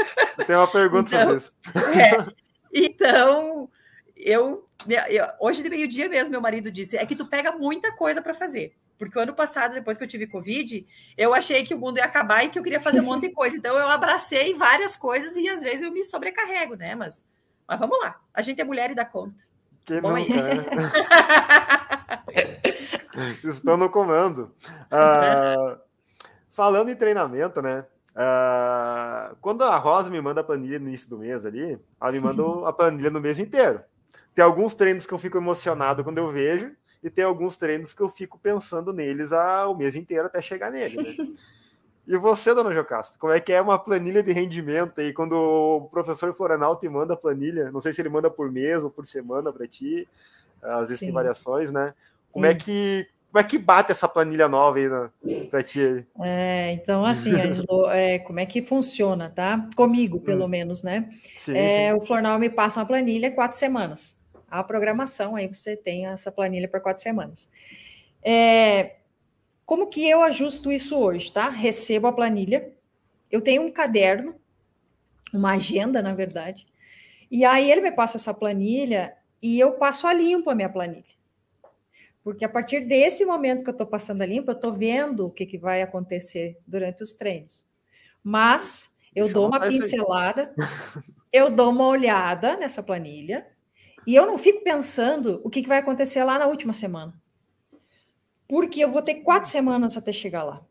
Tenho 0.46 0.60
uma 0.60 0.68
pergunta 0.68 1.08
então, 1.08 1.24
sobre 1.24 1.36
isso. 1.36 1.56
É, 1.98 2.32
então, 2.72 3.68
eu, 4.16 4.66
eu, 5.08 5.26
hoje 5.40 5.62
de 5.62 5.70
meio-dia 5.70 6.08
mesmo, 6.08 6.30
meu 6.30 6.40
marido 6.40 6.70
disse: 6.70 6.96
é 6.96 7.04
que 7.04 7.16
tu 7.16 7.26
pega 7.26 7.52
muita 7.52 7.92
coisa 7.92 8.22
para 8.22 8.34
fazer. 8.34 8.74
Porque 8.98 9.16
o 9.16 9.22
ano 9.22 9.32
passado, 9.32 9.74
depois 9.74 9.96
que 9.96 10.04
eu 10.04 10.08
tive 10.08 10.26
Covid, 10.26 10.86
eu 11.16 11.32
achei 11.32 11.62
que 11.62 11.72
o 11.72 11.78
mundo 11.78 11.98
ia 11.98 12.04
acabar 12.04 12.44
e 12.44 12.48
que 12.48 12.58
eu 12.58 12.62
queria 12.62 12.80
fazer 12.80 13.00
um 13.00 13.04
monte 13.04 13.28
de 13.28 13.32
coisa. 13.32 13.56
Então 13.56 13.78
eu 13.78 13.88
abracei 13.88 14.54
várias 14.54 14.96
coisas 14.96 15.36
e 15.36 15.48
às 15.48 15.62
vezes 15.62 15.82
eu 15.82 15.92
me 15.92 16.02
sobrecarrego, 16.02 16.74
né? 16.74 16.94
Mas, 16.96 17.24
mas 17.66 17.78
vamos 17.78 17.98
lá. 18.00 18.20
A 18.34 18.42
gente 18.42 18.60
é 18.60 18.64
mulher 18.64 18.90
e 18.90 18.94
dá 18.94 19.04
conta. 19.04 19.40
Que 19.84 20.00
Bom, 20.00 20.16
nunca, 20.16 20.34
é 22.32 22.60
Estou 23.48 23.76
no 23.76 23.88
comando. 23.88 24.52
Uh, 24.92 25.78
falando 26.50 26.90
em 26.90 26.96
treinamento, 26.96 27.62
né? 27.62 27.86
Uh, 28.10 29.36
quando 29.40 29.62
a 29.62 29.76
Rosa 29.76 30.10
me 30.10 30.20
manda 30.20 30.40
a 30.40 30.44
planilha 30.44 30.78
no 30.78 30.88
início 30.88 31.08
do 31.08 31.18
mês 31.18 31.46
ali, 31.46 31.78
ela 32.00 32.12
me 32.12 32.20
manda 32.20 32.42
a 32.68 32.72
planilha 32.72 33.10
no 33.10 33.20
mês 33.20 33.38
inteiro. 33.38 33.80
Tem 34.34 34.44
alguns 34.44 34.74
treinos 34.74 35.06
que 35.06 35.14
eu 35.14 35.18
fico 35.18 35.38
emocionado 35.38 36.02
quando 36.04 36.18
eu 36.18 36.30
vejo, 36.30 36.72
e 37.02 37.10
tem 37.10 37.24
alguns 37.24 37.56
treinos 37.56 37.92
que 37.92 38.02
eu 38.02 38.08
fico 38.08 38.38
pensando 38.38 38.92
neles 38.92 39.30
o 39.32 39.74
mês 39.74 39.96
inteiro 39.96 40.26
até 40.26 40.40
chegar 40.42 40.70
nele. 40.70 40.96
Né? 40.96 41.28
E 42.10 42.16
você, 42.16 42.54
dona 42.54 42.72
Jocasta, 42.72 43.18
como 43.18 43.34
é 43.34 43.38
que 43.38 43.52
é 43.52 43.60
uma 43.60 43.78
planilha 43.78 44.22
de 44.22 44.32
rendimento 44.32 44.98
aí 44.98 45.12
quando 45.12 45.34
o 45.34 45.90
professor 45.90 46.32
Florenal 46.32 46.74
te 46.74 46.88
manda 46.88 47.12
a 47.12 47.16
planilha? 47.18 47.70
Não 47.70 47.82
sei 47.82 47.92
se 47.92 48.00
ele 48.00 48.08
manda 48.08 48.30
por 48.30 48.50
mês 48.50 48.82
ou 48.82 48.90
por 48.90 49.04
semana 49.04 49.52
para 49.52 49.68
ti, 49.68 50.08
às 50.62 50.88
vezes 50.88 51.00
Sim. 51.00 51.06
tem 51.06 51.14
variações, 51.14 51.70
né? 51.70 51.92
Como 52.32 52.46
é 52.46 52.54
que 52.54 53.06
como 53.30 53.44
é 53.44 53.44
que 53.44 53.58
bate 53.58 53.92
essa 53.92 54.08
planilha 54.08 54.48
nova 54.48 54.78
aí 54.78 54.88
para 55.50 55.62
ti? 55.62 56.06
É, 56.22 56.72
então, 56.72 57.04
assim, 57.04 57.30
Angelo, 57.38 57.90
é, 57.90 58.18
como 58.20 58.40
é 58.40 58.46
que 58.46 58.62
funciona, 58.62 59.28
tá? 59.28 59.68
Comigo, 59.76 60.18
pelo 60.18 60.46
hum. 60.46 60.48
menos, 60.48 60.82
né? 60.82 61.10
Sim, 61.36 61.54
é. 61.54 61.94
O 61.94 62.00
Flornal 62.00 62.38
me 62.38 62.48
passa 62.48 62.80
uma 62.80 62.86
planilha 62.86 63.30
quatro 63.30 63.58
semanas. 63.58 64.17
A 64.50 64.62
programação, 64.64 65.36
aí 65.36 65.46
você 65.46 65.76
tem 65.76 66.06
essa 66.06 66.32
planilha 66.32 66.68
para 66.68 66.80
quatro 66.80 67.02
semanas. 67.02 67.50
É, 68.22 68.96
como 69.64 69.88
que 69.88 70.08
eu 70.08 70.22
ajusto 70.22 70.72
isso 70.72 70.98
hoje, 70.98 71.30
tá? 71.30 71.48
Recebo 71.50 72.06
a 72.06 72.12
planilha, 72.12 72.72
eu 73.30 73.42
tenho 73.42 73.62
um 73.62 73.70
caderno, 73.70 74.34
uma 75.32 75.52
agenda, 75.52 76.00
na 76.00 76.14
verdade, 76.14 76.66
e 77.30 77.44
aí 77.44 77.70
ele 77.70 77.82
me 77.82 77.92
passa 77.92 78.16
essa 78.16 78.32
planilha 78.32 79.14
e 79.42 79.60
eu 79.60 79.72
passo 79.72 80.06
a 80.06 80.12
limpo 80.12 80.48
a 80.48 80.54
minha 80.54 80.68
planilha. 80.68 81.18
Porque 82.24 82.44
a 82.44 82.48
partir 82.48 82.80
desse 82.80 83.24
momento 83.24 83.62
que 83.62 83.70
eu 83.70 83.72
estou 83.72 83.86
passando 83.86 84.22
a 84.22 84.26
limpo, 84.26 84.50
eu 84.50 84.56
estou 84.56 84.72
vendo 84.72 85.26
o 85.26 85.30
que, 85.30 85.46
que 85.46 85.58
vai 85.58 85.82
acontecer 85.82 86.58
durante 86.66 87.02
os 87.02 87.12
treinos. 87.12 87.66
Mas 88.22 88.96
eu 89.14 89.24
Deixa 89.24 89.34
dou 89.34 89.48
uma 89.48 89.60
pincelada, 89.60 90.54
eu 91.32 91.50
dou 91.50 91.70
uma 91.70 91.86
olhada 91.86 92.56
nessa 92.56 92.82
planilha 92.82 93.46
e 94.08 94.14
eu 94.14 94.26
não 94.26 94.38
fico 94.38 94.64
pensando 94.64 95.38
o 95.44 95.50
que, 95.50 95.60
que 95.60 95.68
vai 95.68 95.76
acontecer 95.76 96.24
lá 96.24 96.38
na 96.38 96.46
última 96.46 96.72
semana. 96.72 97.12
Porque 98.48 98.82
eu 98.82 98.90
vou 98.90 99.02
ter 99.02 99.16
quatro 99.16 99.50
semanas 99.50 99.98
até 99.98 100.14
chegar 100.14 100.44
lá. 100.44 100.64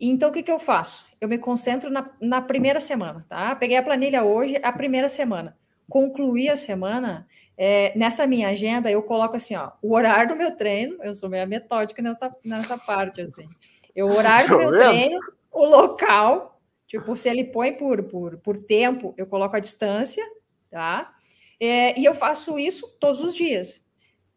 Então, 0.00 0.28
o 0.28 0.32
que, 0.32 0.42
que 0.42 0.50
eu 0.50 0.58
faço? 0.58 1.06
Eu 1.20 1.28
me 1.28 1.38
concentro 1.38 1.88
na, 1.88 2.10
na 2.20 2.42
primeira 2.42 2.80
semana, 2.80 3.24
tá? 3.28 3.54
Peguei 3.54 3.76
a 3.76 3.82
planilha 3.84 4.24
hoje, 4.24 4.58
a 4.60 4.72
primeira 4.72 5.08
semana. 5.08 5.56
Concluí 5.88 6.48
a 6.48 6.56
semana, 6.56 7.28
é, 7.56 7.96
nessa 7.96 8.26
minha 8.26 8.48
agenda, 8.48 8.90
eu 8.90 9.04
coloco 9.04 9.36
assim, 9.36 9.54
ó, 9.54 9.70
o 9.80 9.94
horário 9.94 10.30
do 10.30 10.36
meu 10.36 10.50
treino, 10.56 10.98
eu 11.04 11.14
sou 11.14 11.28
meio 11.28 11.46
metódica 11.46 12.02
nessa, 12.02 12.34
nessa 12.44 12.76
parte, 12.76 13.20
assim. 13.20 13.48
Eu, 13.94 14.06
o 14.06 14.16
horário 14.16 14.48
do 14.48 14.58
meu 14.58 14.68
treino, 14.68 15.20
o 15.52 15.64
local, 15.64 16.60
tipo, 16.88 17.14
se 17.14 17.28
ele 17.28 17.44
põe 17.44 17.72
por, 17.72 18.02
por, 18.02 18.36
por 18.38 18.56
tempo, 18.56 19.14
eu 19.16 19.28
coloco 19.28 19.54
a 19.54 19.60
distância, 19.60 20.24
tá? 20.68 21.14
É, 21.64 21.96
e 21.96 22.04
eu 22.04 22.12
faço 22.12 22.58
isso 22.58 22.98
todos 22.98 23.20
os 23.20 23.36
dias. 23.36 23.86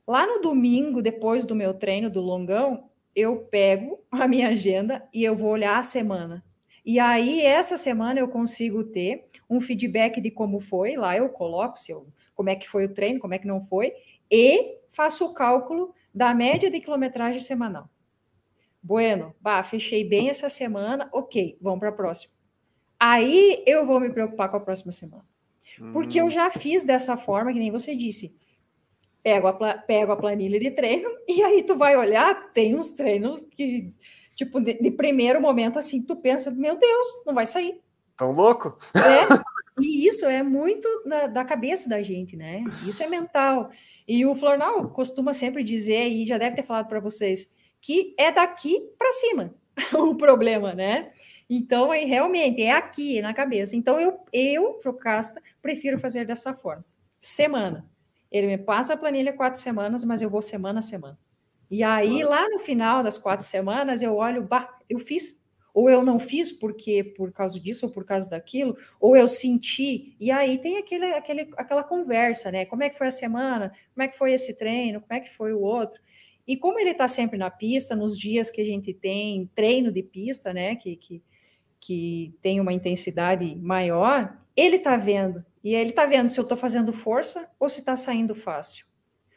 Lá 0.08 0.28
no 0.28 0.42
domingo, 0.42 1.02
depois 1.02 1.44
do 1.44 1.56
meu 1.56 1.74
treino 1.74 2.08
do 2.08 2.22
longão, 2.22 2.88
eu 3.16 3.38
pego 3.46 4.06
a 4.12 4.28
minha 4.28 4.50
agenda 4.50 5.10
e 5.12 5.24
eu 5.24 5.36
vou 5.36 5.50
olhar 5.50 5.80
a 5.80 5.82
semana. 5.82 6.46
E 6.86 7.00
aí, 7.00 7.42
essa 7.42 7.78
semana, 7.78 8.20
eu 8.20 8.28
consigo 8.28 8.84
ter 8.84 9.28
um 9.50 9.60
feedback 9.60 10.22
de 10.22 10.30
como 10.30 10.60
foi. 10.60 10.96
Lá 10.96 11.18
eu 11.18 11.28
coloco 11.30 11.80
se 11.80 11.92
eu 11.92 12.08
como 12.36 12.50
é 12.50 12.56
que 12.56 12.70
foi 12.70 12.86
o 12.86 12.94
treino, 12.94 13.20
como 13.20 13.34
é 13.34 13.40
que 13.40 13.48
não 13.48 13.60
foi, 13.60 13.92
e 14.30 14.78
faço 14.92 15.26
o 15.26 15.34
cálculo 15.34 15.96
da 16.14 16.32
média 16.32 16.70
de 16.70 16.80
quilometragem 16.80 17.42
semanal. 17.42 17.90
Bueno, 18.84 19.34
bah, 19.42 19.64
fechei 19.64 20.08
bem 20.08 20.30
essa 20.30 20.48
semana, 20.48 21.10
ok, 21.12 21.58
vamos 21.60 21.80
para 21.80 21.90
a 21.90 21.94
próxima. 21.94 22.34
Aí 23.00 23.64
eu 23.66 23.84
vou 23.84 24.00
me 24.00 24.12
preocupar 24.12 24.52
com 24.52 24.58
a 24.58 24.60
próxima 24.60 24.92
semana. 24.92 25.35
Porque 25.92 26.20
eu 26.20 26.26
hum. 26.26 26.30
já 26.30 26.50
fiz 26.50 26.84
dessa 26.84 27.18
forma, 27.18 27.52
que 27.52 27.60
nem 27.60 27.72
você 27.72 27.96
disse. 27.96 28.38
Pego 29.22 29.48
a, 29.48 29.54
pego 29.78 30.12
a 30.12 30.16
planilha 30.16 30.60
de 30.60 30.72
treino 30.72 31.10
e 31.28 31.42
aí 31.44 31.64
tu 31.64 31.76
vai 31.76 31.96
olhar, 31.98 32.52
tem 32.54 32.76
uns 32.76 32.92
treinos 32.92 33.42
que, 33.52 33.94
tipo, 34.36 34.60
de, 34.60 34.76
de 34.76 34.92
primeiro 34.92 35.42
momento, 35.42 35.80
assim, 35.80 36.02
tu 36.02 36.16
pensa, 36.16 36.52
meu 36.52 36.78
Deus, 36.78 37.08
não 37.26 37.34
vai 37.34 37.46
sair. 37.46 37.82
Tão 38.16 38.32
louco? 38.32 38.78
É, 38.96 39.28
e 39.82 40.08
isso 40.08 40.26
é 40.26 40.42
muito 40.44 40.88
da, 41.06 41.28
da, 41.28 41.46
cabeça 41.46 41.90
da 41.90 42.02
gente, 42.02 42.38
né? 42.38 42.64
Isso 42.88 43.04
é 43.04 43.08
mental. 43.08 43.70
E 44.08 44.26
o 44.26 44.36
Flornal 44.36 44.90
costuma 44.90 45.34
sempre 45.34 45.64
dizer, 45.64 46.08
e 46.08 46.26
já 46.26 46.38
deve 46.38 46.56
ter 46.56 46.64
falado 46.64 46.88
para 46.88 47.00
vocês, 47.00 47.54
que 47.82 48.16
é 48.18 48.32
daqui 48.32 48.80
para 48.98 49.12
cima 49.12 49.54
o 49.94 50.16
problema, 50.16 50.74
né? 50.74 51.12
Então, 51.50 51.94
é, 51.94 52.04
realmente, 52.06 52.62
é 52.62 52.72
aqui, 52.72 53.20
é 53.20 53.22
na 53.22 53.34
cabeça. 53.34 53.76
Então, 53.76 54.00
eu, 54.00 54.20
eu, 54.34 54.74
Procasta, 54.74 55.42
prefiro 55.62 56.00
fazer 56.00 56.26
dessa 56.26 56.54
forma. 56.54 56.84
Semana. 57.20 57.90
Ele 58.32 58.48
me 58.48 58.58
passa 58.58 58.94
a 58.94 58.98
planilha 58.98 59.32
quatro 59.34 59.60
semanas, 59.60 60.04
mas 60.04 60.22
eu 60.22 60.30
vou 60.30 60.42
semana 60.42 60.80
a 60.80 60.82
semana. 60.82 61.18
E 61.70 61.84
aí, 61.84 62.24
lá 62.24 62.50
no 62.50 62.60
final 62.60 63.04
das 63.04 63.18
quatro 63.18 63.46
semanas, 63.46 64.02
eu 64.02 64.16
olho, 64.16 64.44
bah, 64.44 64.78
eu 64.90 65.00
fiz 65.00 65.44
ou 65.76 65.90
eu 65.90 66.02
não 66.02 66.18
fiz 66.18 66.54
porque 66.54 67.04
por 67.04 67.34
causa 67.34 67.60
disso 67.60 67.88
ou 67.88 67.92
por 67.92 68.06
causa 68.06 68.30
daquilo, 68.30 68.78
ou 68.98 69.18
eu 69.18 69.28
senti, 69.28 70.16
e 70.18 70.32
aí 70.32 70.58
tem 70.58 70.78
aquele, 70.78 71.06
aquele, 71.08 71.50
aquela 71.58 71.84
conversa, 71.84 72.50
né? 72.50 72.66
Como 72.66 72.82
é 72.82 72.90
que 72.90 72.98
foi 72.98 73.08
a 73.08 73.12
semana? 73.12 73.74
Como 73.94 74.02
é 74.02 74.08
que 74.08 74.18
foi 74.18 74.32
esse 74.32 74.58
treino? 74.58 75.02
Como 75.02 75.14
é 75.14 75.20
que 75.20 75.30
foi 75.30 75.52
o 75.52 75.60
outro? 75.60 76.00
E 76.48 76.56
como 76.56 76.80
ele 76.80 76.92
está 76.92 77.10
sempre 77.10 77.38
na 77.38 77.52
pista, 77.52 77.94
nos 77.94 78.18
dias 78.18 78.50
que 78.50 78.62
a 78.62 78.66
gente 78.66 78.94
tem 78.94 79.52
treino 79.54 79.92
de 79.92 80.02
pista, 80.02 80.54
né? 80.54 80.78
Que, 80.78 80.96
que, 80.96 81.22
que 81.86 82.34
tem 82.42 82.60
uma 82.60 82.74
intensidade 82.74 83.56
maior, 83.58 84.36
ele 84.58 84.78
está 84.78 84.98
vendo. 84.98 85.46
E 85.64 85.76
ele 85.76 85.92
está 85.92 86.08
vendo 86.08 86.30
se 86.30 86.40
eu 86.40 86.42
estou 86.42 86.58
fazendo 86.58 86.92
força 86.92 87.48
ou 87.60 87.70
se 87.70 87.80
está 87.80 87.96
saindo 87.96 88.34
fácil. 88.34 88.88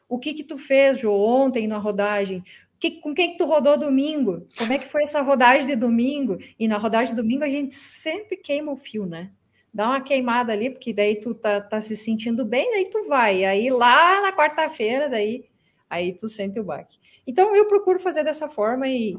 O 0.09 0.19
que 0.19 0.33
que 0.33 0.43
tu 0.43 0.57
fez, 0.57 0.99
Jô, 0.99 1.13
ontem 1.13 1.69
na 1.69 1.77
rodagem? 1.77 2.43
Que, 2.81 2.93
com 2.93 3.13
quem 3.13 3.33
que 3.33 3.37
tu 3.37 3.45
rodou 3.45 3.77
domingo? 3.77 4.47
Como 4.57 4.73
é 4.73 4.79
que 4.79 4.87
foi 4.87 5.03
essa 5.03 5.21
rodagem 5.21 5.67
de 5.67 5.77
domingo? 5.77 6.39
E 6.59 6.67
na 6.67 6.79
rodagem 6.79 7.15
de 7.15 7.21
domingo 7.21 7.45
a 7.45 7.51
gente 7.51 7.75
sempre 7.75 8.35
queima 8.39 8.73
o 8.73 8.77
fio, 8.79 9.05
né? 9.05 9.31
Dá 9.73 9.87
uma 9.87 10.01
queimada 10.01 10.51
ali, 10.51 10.71
porque 10.71 10.95
daí 10.95 11.21
tu 11.21 11.35
tá, 11.35 11.61
tá 11.61 11.83
se 11.83 11.95
sentindo 11.95 12.47
bem, 12.47 12.71
daí 12.71 12.89
tu 12.89 13.07
vai. 13.07 13.45
Aí 13.45 13.69
lá 13.69 14.23
na 14.23 14.33
quarta-feira, 14.33 15.11
daí 15.11 15.45
aí 15.91 16.15
tu 16.15 16.27
sente 16.29 16.59
o 16.59 16.65
baque. 16.65 16.99
Então 17.27 17.55
eu 17.55 17.69
procuro 17.69 18.01
fazer 18.01 18.25
dessa 18.25 18.49
forma 18.49 18.89
e, 18.89 19.19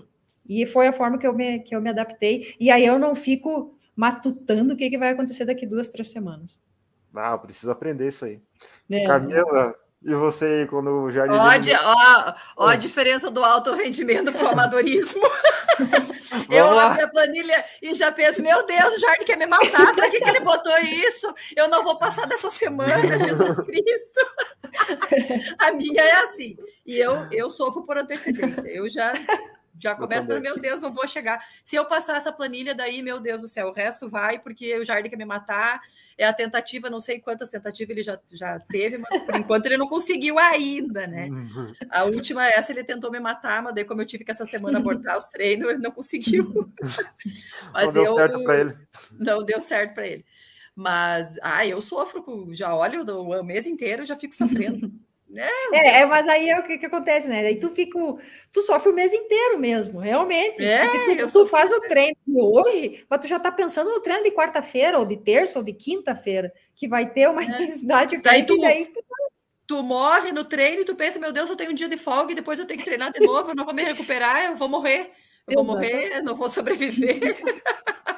e 0.50 0.66
foi 0.66 0.88
a 0.88 0.94
forma 0.94 1.20
que 1.20 1.28
eu, 1.28 1.34
me, 1.34 1.60
que 1.60 1.76
eu 1.76 1.82
me 1.82 1.92
adaptei. 1.92 2.56
E 2.60 2.72
aí 2.72 2.84
eu 2.84 2.98
não 2.98 3.14
fico 3.14 3.78
matutando 3.96 4.74
o 4.74 4.78
que, 4.78 4.90
que 4.90 4.98
vai 4.98 5.10
acontecer 5.10 5.46
daqui 5.46 5.68
duas, 5.68 5.90
três 5.90 6.10
semanas. 6.10 6.60
Ah, 7.16 7.38
preciso 7.38 7.72
aprender 7.72 8.08
isso 8.08 8.26
aí. 8.26 8.42
É. 8.90 9.06
Camila, 9.06 9.76
e 10.02 10.14
você, 10.14 10.66
quando 10.70 11.04
o 11.04 11.12
jardim. 11.12 11.36
Ó, 11.36 11.44
ó, 11.84 12.34
ó 12.56 12.68
a 12.68 12.78
diferença 12.78 13.30
do 13.30 13.44
alto 13.44 13.74
rendimento 13.74 14.32
para 14.32 14.46
o 14.46 14.48
amadorismo. 14.48 15.22
eu 16.50 16.80
abro 16.80 17.04
a 17.04 17.08
planilha 17.08 17.66
e 17.82 17.94
já 17.94 18.10
penso: 18.10 18.42
meu 18.42 18.66
Deus, 18.66 18.96
o 18.96 19.00
Jardim 19.00 19.26
quer 19.26 19.38
me 19.38 19.46
matar, 19.46 19.94
para 19.94 20.10
que, 20.10 20.20
que 20.20 20.30
ele 20.30 20.40
botou 20.40 20.78
isso? 20.80 21.34
Eu 21.56 21.68
não 21.68 21.84
vou 21.84 21.98
passar 21.98 22.26
dessa 22.28 22.50
semana, 22.50 23.20
Jesus 23.20 23.60
Cristo. 23.66 24.20
a 25.60 25.72
minha 25.74 26.02
é 26.02 26.24
assim. 26.24 26.58
E 26.86 26.98
eu, 26.98 27.28
eu 27.32 27.50
sofro 27.50 27.84
por 27.84 27.98
antecedência. 27.98 28.68
Eu 28.70 28.88
já 28.90 29.14
Já 29.80 29.96
começa, 29.96 30.28
mas, 30.28 30.42
meu 30.42 30.60
Deus, 30.60 30.82
não 30.82 30.92
vou 30.92 31.08
chegar. 31.08 31.44
Se 31.64 31.76
eu 31.76 31.86
passar 31.86 32.18
essa 32.18 32.32
planilha 32.32 32.76
daí, 32.76 33.02
meu 33.02 33.20
Deus 33.20 33.42
do 33.42 33.48
céu, 33.48 33.70
o 33.70 33.74
resto 33.74 34.10
vai, 34.10 34.38
porque 34.38 34.78
o 34.78 34.86
Jardim 34.86 35.10
quer 35.10 35.16
me 35.16 35.26
matar. 35.26 35.82
É 36.18 36.26
a 36.26 36.34
tentativa, 36.34 36.90
não 36.90 37.00
sei 37.00 37.20
quantas 37.20 37.50
tentativas 37.50 37.92
ele 37.92 38.04
já, 38.04 38.20
já 38.30 38.60
teve, 38.60 38.98
mas 38.98 39.22
por 39.22 39.36
enquanto 39.38 39.68
ele 39.68 39.78
não 39.78 39.88
conseguiu 39.88 40.38
ainda, 40.38 41.08
né? 41.08 41.28
Uhum. 41.30 41.74
A 41.90 42.04
última, 42.04 42.46
essa, 42.46 42.74
ele 42.74 42.84
tentou 42.84 43.10
me 43.10 43.22
matar, 43.22 43.64
mas 43.64 43.74
daí, 43.74 43.86
como 43.86 44.02
eu 44.02 44.06
tive 44.06 44.26
que 44.26 44.32
essa 44.32 44.46
semana 44.46 44.80
abortar 44.80 45.18
os 45.18 45.30
treinos, 45.30 45.70
ele 45.70 45.80
não 45.80 45.92
conseguiu. 45.92 46.70
mas 47.74 47.86
não 47.86 47.94
deu 47.94 48.04
eu, 48.04 48.16
certo 48.16 48.44
para 48.44 48.60
ele. 48.60 48.78
Não 49.18 49.46
deu 49.46 49.62
certo 49.62 49.94
para 49.94 50.08
ele. 50.08 50.26
Mas, 50.76 51.38
ah, 51.42 51.66
eu 51.66 51.82
sofro, 51.82 52.50
já 52.52 52.74
olho 52.74 53.04
o 53.04 53.44
mês 53.44 53.66
inteiro, 53.68 54.06
já 54.06 54.16
fico 54.18 54.36
sofrendo. 54.36 54.92
É, 55.36 56.02
é, 56.02 56.06
mas 56.06 56.28
aí 56.28 56.50
é 56.50 56.60
o 56.60 56.64
que, 56.64 56.78
que 56.78 56.86
acontece, 56.86 57.28
né? 57.28 57.42
Aí 57.42 57.60
tu 57.60 57.70
fica, 57.70 58.00
tu 58.52 58.62
sofre 58.62 58.90
o 58.90 58.96
mês 58.96 59.14
inteiro 59.14 59.60
mesmo, 59.60 60.00
realmente. 60.00 60.64
É, 60.64 60.88
tu, 61.18 61.32
tu 61.32 61.48
faz 61.48 61.72
o 61.72 61.80
treino 61.82 62.16
hoje, 62.36 63.06
mas 63.08 63.20
tu 63.20 63.28
já 63.28 63.40
tá 63.40 63.52
pensando 63.52 63.92
no 63.92 64.00
treino 64.00 64.24
de 64.24 64.32
quarta-feira, 64.32 64.98
ou 64.98 65.06
de 65.06 65.18
terça, 65.18 65.60
ou 65.60 65.66
de 65.66 65.74
quinta-feira, 65.74 66.52
que 66.76 66.88
vai 66.88 67.12
ter 67.12 67.30
uma 67.30 67.44
é. 67.44 67.46
intensidade 67.46 68.18
daí 68.18 68.44
tu, 68.44 68.60
daí 68.60 68.88
tu... 68.88 69.04
tu 69.68 69.84
morre 69.84 70.32
no 70.32 70.44
treino 70.44 70.82
e 70.82 70.86
tu 70.86 70.96
pensa, 70.96 71.20
meu 71.20 71.32
Deus, 71.32 71.50
eu 71.50 71.56
tenho 71.56 71.72
um 71.72 71.76
dia 71.76 71.88
de 71.88 71.98
folga 71.98 72.32
e 72.32 72.36
depois 72.36 72.58
eu 72.58 72.66
tenho 72.66 72.80
que 72.80 72.86
treinar 72.86 73.12
de 73.12 73.20
novo, 73.20 73.52
eu 73.52 73.56
não 73.56 73.66
vou 73.66 73.74
me 73.74 73.84
recuperar, 73.84 74.46
eu 74.46 74.56
vou 74.56 74.68
morrer. 74.68 75.12
Eu 75.48 75.56
vou 75.62 75.64
morrer, 75.64 76.22
não 76.24 76.36
vou 76.36 76.50
sobreviver. 76.50 77.38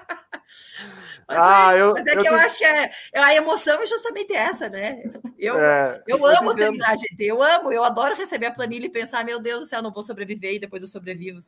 Mas, 1.28 1.40
ah, 1.40 1.76
é, 1.76 1.82
eu, 1.82 1.94
mas 1.94 2.08
é 2.08 2.16
eu 2.16 2.22
que 2.22 2.28
eu, 2.28 2.36
acho 2.36 2.58
que 2.58 2.66
é, 2.66 2.92
a 3.16 3.36
emoção 3.36 3.82
é 3.82 3.86
justamente 3.86 4.34
essa, 4.34 4.68
né? 4.68 5.02
Eu, 5.38 5.58
é, 5.60 6.04
eu 6.06 6.26
amo 6.26 6.54
treinar, 6.54 6.98
gente. 6.98 7.24
Eu 7.24 7.42
amo, 7.42 7.72
eu 7.72 7.84
adoro 7.84 8.16
receber 8.16 8.48
a 8.48 8.52
planilha 8.52 8.86
e 8.86 8.90
pensar, 8.90 9.24
meu 9.24 9.40
Deus 9.40 9.62
do 9.62 9.66
céu, 9.66 9.82
não 9.82 9.92
vou 9.92 10.04
sobreviver 10.04 10.54
e 10.54 10.60
depois 10.60 10.82
eu 10.82 10.90
sobrevivo. 10.90 11.40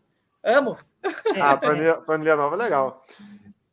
Amo. 0.43 0.77
Ah, 1.39 1.51
a 1.51 1.57
planilha, 1.57 1.95
planilha 2.01 2.35
nova 2.35 2.55
é 2.55 2.59
legal. 2.59 3.05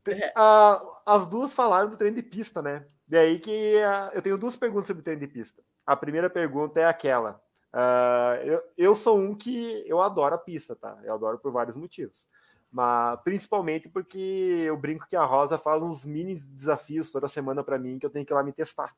É. 0.08 0.32
Ah, 0.34 0.82
as 1.06 1.26
duas 1.26 1.54
falaram 1.54 1.88
do 1.88 1.96
treino 1.96 2.16
de 2.16 2.22
pista, 2.22 2.60
né? 2.60 2.84
E 3.08 3.16
aí 3.16 3.38
que 3.38 3.74
eu 4.12 4.22
tenho 4.22 4.38
duas 4.38 4.56
perguntas 4.56 4.88
sobre 4.88 5.02
o 5.02 5.04
treino 5.04 5.20
de 5.20 5.28
pista. 5.28 5.62
A 5.86 5.94
primeira 5.96 6.28
pergunta 6.28 6.80
é 6.80 6.86
aquela. 6.86 7.40
Uh, 7.72 8.42
eu, 8.44 8.62
eu 8.76 8.94
sou 8.96 9.16
um 9.16 9.32
que 9.34 9.84
eu 9.86 10.00
adoro 10.00 10.34
a 10.34 10.38
pista, 10.38 10.74
tá? 10.74 10.98
Eu 11.04 11.14
adoro 11.14 11.38
por 11.38 11.52
vários 11.52 11.76
motivos 11.76 12.26
mas 12.72 13.18
principalmente 13.22 13.88
porque 13.88 14.64
eu 14.66 14.76
brinco 14.76 15.06
que 15.08 15.16
a 15.16 15.24
Rosa 15.24 15.58
faz 15.58 15.82
uns 15.82 16.04
mini 16.04 16.34
desafios 16.34 17.10
toda 17.10 17.28
semana 17.28 17.64
para 17.64 17.78
mim 17.78 17.98
que 17.98 18.06
eu 18.06 18.10
tenho 18.10 18.24
que 18.24 18.32
ir 18.32 18.34
lá 18.34 18.42
me 18.42 18.52
testar. 18.52 18.94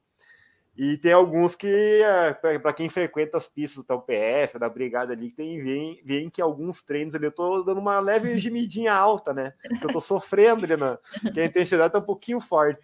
E 0.74 0.96
tem 0.96 1.12
alguns 1.12 1.54
que, 1.54 1.66
é, 2.02 2.32
para 2.32 2.72
quem 2.72 2.88
frequenta 2.88 3.36
as 3.36 3.46
pistas 3.46 3.84
do 3.84 4.00
PF, 4.00 4.58
da 4.58 4.70
brigada 4.70 5.12
ali, 5.12 5.30
tem 5.30 5.62
vem, 6.02 6.30
que 6.30 6.40
alguns 6.40 6.80
treinos 6.82 7.14
ali 7.14 7.26
eu 7.26 7.32
tô 7.32 7.62
dando 7.62 7.78
uma 7.78 8.00
leve 8.00 8.36
gemidinha 8.40 8.94
alta, 8.94 9.34
né? 9.34 9.52
Eu 9.82 9.92
tô 9.92 10.00
sofrendo 10.00 10.64
ali, 10.64 10.76
na, 10.76 10.98
que 11.32 11.40
a 11.40 11.44
intensidade 11.44 11.92
tá 11.92 11.98
um 11.98 12.02
pouquinho 12.02 12.40
forte. 12.40 12.80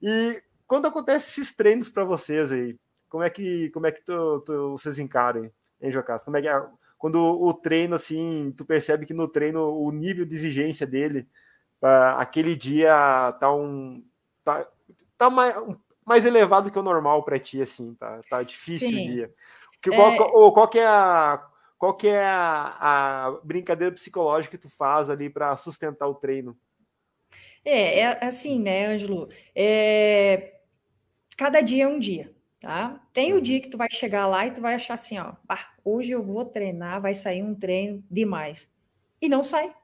E 0.00 0.42
quando 0.66 0.86
acontece 0.86 1.40
esses 1.40 1.54
treinos 1.54 1.90
para 1.90 2.04
vocês 2.04 2.50
aí, 2.50 2.78
como 3.08 3.22
é 3.22 3.28
que 3.28 3.70
como 3.70 3.86
é 3.86 3.92
que 3.92 4.02
tu, 4.02 4.40
tu, 4.40 4.70
vocês 4.72 4.98
encaram, 4.98 5.50
hein, 5.80 5.92
Jocas? 5.92 6.24
Como 6.24 6.38
é 6.38 6.42
que 6.42 6.48
é? 6.48 6.66
Quando 6.98 7.16
o 7.16 7.52
treino, 7.52 7.94
assim, 7.94 8.52
tu 8.56 8.64
percebe 8.64 9.06
que 9.06 9.14
no 9.14 9.28
treino 9.28 9.60
o 9.60 9.90
nível 9.92 10.24
de 10.24 10.34
exigência 10.34 10.86
dele, 10.86 11.28
uh, 11.82 12.16
aquele 12.18 12.56
dia 12.56 13.36
tá 13.38 13.52
um. 13.52 14.02
tá, 14.42 14.66
tá 15.16 15.30
mais, 15.30 15.54
mais 16.04 16.24
elevado 16.24 16.70
que 16.70 16.78
o 16.78 16.82
normal 16.82 17.22
para 17.22 17.38
ti, 17.38 17.60
assim, 17.60 17.94
tá, 17.94 18.20
tá 18.30 18.42
difícil 18.42 18.88
Sim. 18.88 19.02
o 19.02 19.12
dia. 19.12 19.34
Que, 19.82 19.90
qual, 19.90 20.12
é... 20.12 20.16
qual, 20.16 20.52
qual, 20.52 20.68
que 20.68 20.78
é 20.78 20.86
a. 20.86 21.46
Qual 21.78 21.94
que 21.94 22.08
é 22.08 22.24
a, 22.24 23.26
a 23.26 23.30
brincadeira 23.44 23.94
psicológica 23.94 24.56
que 24.56 24.62
tu 24.62 24.70
faz 24.70 25.10
ali 25.10 25.28
para 25.28 25.54
sustentar 25.58 26.08
o 26.08 26.14
treino? 26.14 26.56
É, 27.62 28.00
é 28.00 28.24
assim, 28.24 28.58
né, 28.60 28.86
Ângelo? 28.86 29.28
É, 29.54 30.60
cada 31.36 31.60
dia 31.60 31.84
é 31.84 31.88
um 31.88 31.98
dia. 31.98 32.35
Tá? 32.60 33.00
Tem 33.12 33.34
o 33.34 33.40
dia 33.40 33.60
que 33.60 33.68
tu 33.68 33.76
vai 33.76 33.88
chegar 33.90 34.26
lá 34.26 34.46
e 34.46 34.50
tu 34.50 34.60
vai 34.60 34.74
achar 34.74 34.94
assim, 34.94 35.18
ó, 35.18 35.34
ah, 35.48 35.68
hoje 35.84 36.12
eu 36.12 36.22
vou 36.22 36.44
treinar, 36.44 37.00
vai 37.00 37.12
sair 37.12 37.42
um 37.42 37.54
treino 37.54 38.02
demais. 38.10 38.70
E 39.20 39.28
não 39.28 39.44
sai. 39.44 39.74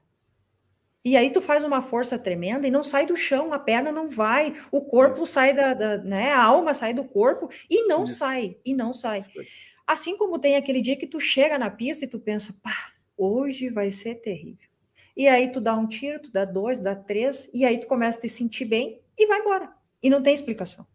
E 1.05 1.17
aí 1.17 1.31
tu 1.31 1.41
faz 1.41 1.63
uma 1.63 1.81
força 1.81 2.17
tremenda 2.17 2.65
e 2.65 2.71
não 2.71 2.81
sai 2.81 3.05
do 3.05 3.15
chão, 3.17 3.53
a 3.53 3.59
perna 3.59 3.91
não 3.91 4.09
vai, 4.09 4.53
o 4.71 4.81
corpo 4.81 5.25
sai 5.25 5.53
da, 5.53 5.73
da 5.73 5.97
né, 5.97 6.31
a 6.31 6.41
alma 6.41 6.73
sai 6.73 6.93
do 6.93 7.03
corpo 7.03 7.49
e 7.69 7.85
não 7.87 8.05
sai, 8.05 8.57
e 8.63 8.73
não 8.73 8.93
sai. 8.93 9.21
Assim 9.85 10.17
como 10.17 10.39
tem 10.39 10.55
aquele 10.55 10.81
dia 10.81 10.95
que 10.95 11.05
tu 11.05 11.19
chega 11.19 11.59
na 11.59 11.69
pista 11.69 12.05
e 12.05 12.07
tu 12.07 12.19
pensa, 12.19 12.55
pá, 12.63 12.93
hoje 13.17 13.69
vai 13.69 13.91
ser 13.91 14.15
terrível. 14.15 14.69
E 15.15 15.27
aí 15.27 15.51
tu 15.51 15.59
dá 15.59 15.75
um 15.75 15.85
tiro, 15.85 16.21
tu 16.21 16.31
dá 16.31 16.45
dois, 16.45 16.79
dá 16.79 16.95
três, 16.95 17.49
e 17.53 17.65
aí 17.65 17.77
tu 17.77 17.85
começa 17.85 18.17
a 18.17 18.21
te 18.21 18.29
sentir 18.29 18.65
bem 18.65 19.01
e 19.17 19.27
vai 19.27 19.41
embora. 19.41 19.73
E 20.01 20.09
não 20.09 20.23
tem 20.23 20.33
explicação. 20.33 20.87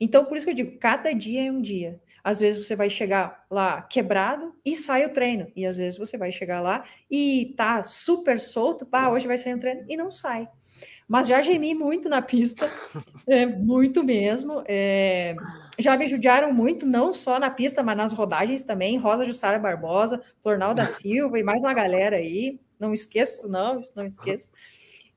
Então, 0.00 0.24
por 0.24 0.36
isso 0.36 0.46
que 0.46 0.52
eu 0.52 0.56
digo, 0.56 0.78
cada 0.78 1.12
dia 1.12 1.46
é 1.48 1.52
um 1.52 1.60
dia. 1.60 2.00
Às 2.22 2.40
vezes 2.40 2.64
você 2.64 2.76
vai 2.76 2.90
chegar 2.90 3.44
lá 3.50 3.82
quebrado 3.82 4.54
e 4.64 4.76
sai 4.76 5.06
o 5.06 5.12
treino. 5.12 5.50
E 5.56 5.64
às 5.64 5.76
vezes 5.76 5.98
você 5.98 6.18
vai 6.18 6.30
chegar 6.30 6.60
lá 6.60 6.84
e 7.10 7.54
tá 7.56 7.82
super 7.84 8.38
solto, 8.38 8.84
pá, 8.84 9.08
hoje 9.08 9.26
vai 9.26 9.38
sair 9.38 9.54
um 9.54 9.58
treino 9.58 9.84
e 9.88 9.96
não 9.96 10.10
sai. 10.10 10.48
Mas 11.08 11.26
já 11.26 11.40
gemi 11.40 11.74
muito 11.74 12.06
na 12.06 12.20
pista, 12.20 12.70
é, 13.26 13.46
muito 13.46 14.04
mesmo. 14.04 14.62
É, 14.66 15.34
já 15.78 15.96
me 15.96 16.06
judiaram 16.06 16.52
muito, 16.52 16.84
não 16.84 17.14
só 17.14 17.38
na 17.38 17.50
pista, 17.50 17.82
mas 17.82 17.96
nas 17.96 18.12
rodagens 18.12 18.62
também. 18.62 18.98
Rosa 18.98 19.24
Jussara 19.24 19.58
Barbosa, 19.58 20.22
Flornal 20.42 20.74
da 20.74 20.84
Silva 20.86 21.38
e 21.38 21.42
mais 21.42 21.62
uma 21.62 21.72
galera 21.72 22.16
aí. 22.16 22.60
Não 22.78 22.92
esqueço, 22.92 23.48
não, 23.48 23.78
isso 23.78 23.92
não 23.96 24.04
esqueço. 24.04 24.50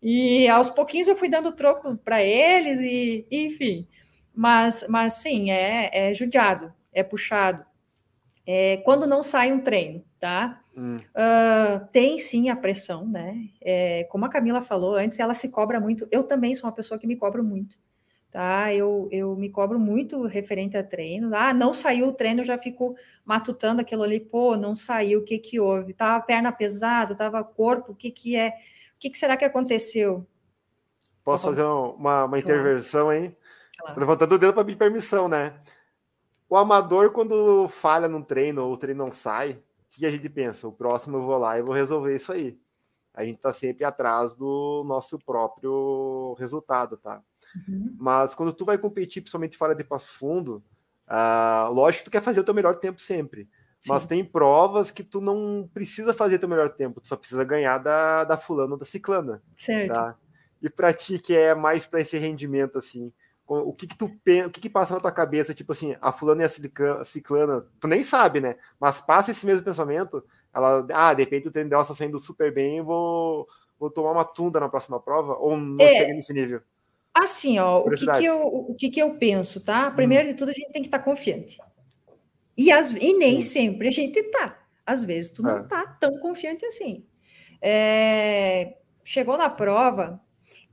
E 0.01 0.47
aos 0.47 0.69
pouquinhos 0.69 1.09
eu 1.09 1.15
fui 1.15 1.27
dando 1.27 1.51
troco 1.51 1.95
para 1.97 2.23
eles 2.23 2.79
e, 2.79 3.27
enfim. 3.29 3.85
Mas, 4.33 4.85
mas 4.87 5.13
sim, 5.13 5.51
é, 5.51 6.09
é 6.09 6.13
judiado, 6.13 6.73
é 6.93 7.03
puxado. 7.03 7.65
É, 8.45 8.77
quando 8.77 9.05
não 9.05 9.21
sai 9.21 9.51
um 9.51 9.59
treino, 9.59 10.03
tá? 10.19 10.61
Hum. 10.75 10.97
Uh, 10.97 11.85
tem 11.91 12.17
sim 12.17 12.49
a 12.49 12.55
pressão, 12.55 13.05
né? 13.05 13.49
É, 13.61 14.05
como 14.05 14.25
a 14.25 14.29
Camila 14.29 14.61
falou 14.61 14.95
antes, 14.95 15.19
ela 15.19 15.33
se 15.33 15.49
cobra 15.49 15.79
muito. 15.79 16.07
Eu 16.11 16.23
também 16.23 16.55
sou 16.55 16.67
uma 16.67 16.75
pessoa 16.75 16.99
que 16.99 17.05
me 17.05 17.15
cobro 17.15 17.43
muito, 17.43 17.77
tá? 18.31 18.73
Eu, 18.73 19.07
eu 19.11 19.35
me 19.35 19.49
cobro 19.49 19.77
muito 19.79 20.25
referente 20.25 20.77
a 20.77 20.83
treino. 20.83 21.35
Ah, 21.35 21.53
não 21.53 21.73
saiu 21.73 22.07
o 22.07 22.13
treino, 22.13 22.41
eu 22.41 22.45
já 22.45 22.57
fico 22.57 22.95
matutando 23.25 23.81
aquilo 23.81 24.03
ali. 24.03 24.19
Pô, 24.19 24.55
não 24.55 24.75
saiu, 24.75 25.19
o 25.19 25.23
que 25.23 25.37
que 25.37 25.59
houve? 25.59 25.93
Tava 25.93 26.23
perna 26.23 26.51
pesada, 26.51 27.15
tava 27.15 27.43
corpo, 27.43 27.91
o 27.91 27.95
que 27.95 28.09
que 28.09 28.35
é? 28.35 28.49
O 28.95 28.99
que, 28.99 29.09
que 29.09 29.17
será 29.17 29.35
que 29.35 29.45
aconteceu? 29.45 30.25
Posso 31.23 31.45
fazer 31.45 31.63
uma, 31.63 32.25
uma 32.25 32.39
intervenção 32.39 33.09
aí? 33.09 33.35
Claro. 33.81 33.99
Levantando 33.99 34.35
o 34.35 34.37
dedo 34.37 34.53
para 34.53 34.65
pedir 34.65 34.77
permissão, 34.77 35.27
né? 35.27 35.57
O 36.49 36.55
amador, 36.57 37.11
quando 37.11 37.67
falha 37.69 38.07
num 38.07 38.21
treino 38.21 38.63
ou 38.63 38.73
o 38.73 38.77
treino 38.77 39.05
não 39.05 39.13
sai, 39.13 39.51
o 39.51 39.61
que 39.89 40.05
a 40.05 40.11
gente 40.11 40.27
pensa? 40.29 40.67
O 40.67 40.71
próximo 40.71 41.17
eu 41.17 41.21
vou 41.21 41.37
lá 41.37 41.57
e 41.57 41.61
vou 41.61 41.73
resolver 41.73 42.15
isso 42.15 42.31
aí. 42.31 42.59
A 43.13 43.25
gente 43.25 43.39
tá 43.39 43.51
sempre 43.51 43.83
atrás 43.83 44.35
do 44.35 44.83
nosso 44.85 45.19
próprio 45.19 46.35
resultado, 46.39 46.97
tá? 46.97 47.21
Uhum. 47.67 47.95
Mas 47.99 48.33
quando 48.33 48.53
tu 48.53 48.63
vai 48.63 48.77
competir, 48.77 49.21
principalmente 49.21 49.57
fora 49.57 49.75
de 49.75 49.83
passo 49.83 50.13
fundo, 50.13 50.63
uh, 51.07 51.71
lógico 51.71 52.03
que 52.03 52.09
tu 52.09 52.11
quer 52.11 52.21
fazer 52.21 52.39
o 52.39 52.43
teu 52.43 52.53
melhor 52.53 52.75
tempo 52.75 53.01
sempre. 53.01 53.49
Sim. 53.81 53.89
Mas 53.89 54.05
tem 54.05 54.23
provas 54.23 54.91
que 54.91 55.03
tu 55.03 55.19
não 55.19 55.69
precisa 55.73 56.13
fazer 56.13 56.37
teu 56.37 56.47
melhor 56.47 56.69
tempo, 56.69 57.01
tu 57.01 57.07
só 57.07 57.17
precisa 57.17 57.43
ganhar 57.43 57.79
da, 57.79 58.23
da 58.23 58.37
fulana 58.37 58.73
ou 58.73 58.77
da 58.77 58.85
ciclana. 58.85 59.41
Certo. 59.57 59.93
Tá? 59.93 60.15
E 60.61 60.69
pra 60.69 60.93
ti, 60.93 61.17
que 61.17 61.35
é 61.35 61.55
mais 61.55 61.87
para 61.87 61.99
esse 61.99 62.17
rendimento, 62.17 62.77
assim, 62.77 63.11
o 63.47 63.73
que 63.73 63.87
que 63.87 63.97
tu 63.97 64.05
o 64.05 64.49
que 64.49 64.61
que 64.61 64.69
passa 64.69 64.93
na 64.93 64.99
tua 64.99 65.11
cabeça, 65.11 65.53
tipo 65.53 65.71
assim, 65.71 65.95
a 66.01 66.11
fulana 66.11 66.43
e 66.43 66.45
a 66.45 67.03
ciclana, 67.03 67.65
tu 67.79 67.87
nem 67.87 68.03
sabe, 68.03 68.39
né? 68.39 68.55
Mas 68.79 69.01
passa 69.01 69.31
esse 69.31 69.45
mesmo 69.45 69.65
pensamento, 69.65 70.23
ela, 70.53 70.85
ah, 70.93 71.13
de 71.13 71.23
repente 71.23 71.47
o 71.47 71.51
treino 71.51 71.69
dela 71.69 71.81
está 71.81 71.93
saindo 71.93 72.19
super 72.19 72.53
bem, 72.53 72.81
vou, 72.81 73.47
vou 73.79 73.89
tomar 73.89 74.11
uma 74.11 74.25
tunda 74.25 74.59
na 74.59 74.69
próxima 74.69 74.99
prova, 74.99 75.35
ou 75.37 75.57
não 75.57 75.83
é, 75.83 75.89
chega 75.89 76.13
nesse 76.13 76.33
nível? 76.33 76.61
Assim, 77.13 77.59
ó, 77.59 77.79
o 77.79 77.91
que 77.91 78.05
que, 78.05 78.25
eu, 78.25 78.41
o 78.45 78.75
que 78.75 78.89
que 78.89 79.01
eu 79.01 79.15
penso, 79.15 79.65
tá? 79.65 79.91
Primeiro 79.91 80.27
hum. 80.27 80.31
de 80.31 80.37
tudo, 80.37 80.49
a 80.49 80.53
gente 80.53 80.71
tem 80.71 80.81
que 80.81 80.87
estar 80.87 80.99
tá 80.99 81.03
confiante. 81.03 81.59
E, 82.57 82.71
as, 82.71 82.91
e 82.91 83.13
nem 83.13 83.41
sempre 83.41 83.87
a 83.87 83.91
gente 83.91 84.21
tá. 84.23 84.59
Às 84.85 85.03
vezes 85.03 85.31
tu 85.31 85.41
não 85.41 85.57
é. 85.57 85.63
tá 85.63 85.85
tão 85.99 86.17
confiante 86.19 86.65
assim. 86.65 87.05
É, 87.61 88.77
chegou 89.03 89.37
na 89.37 89.49
prova, 89.49 90.21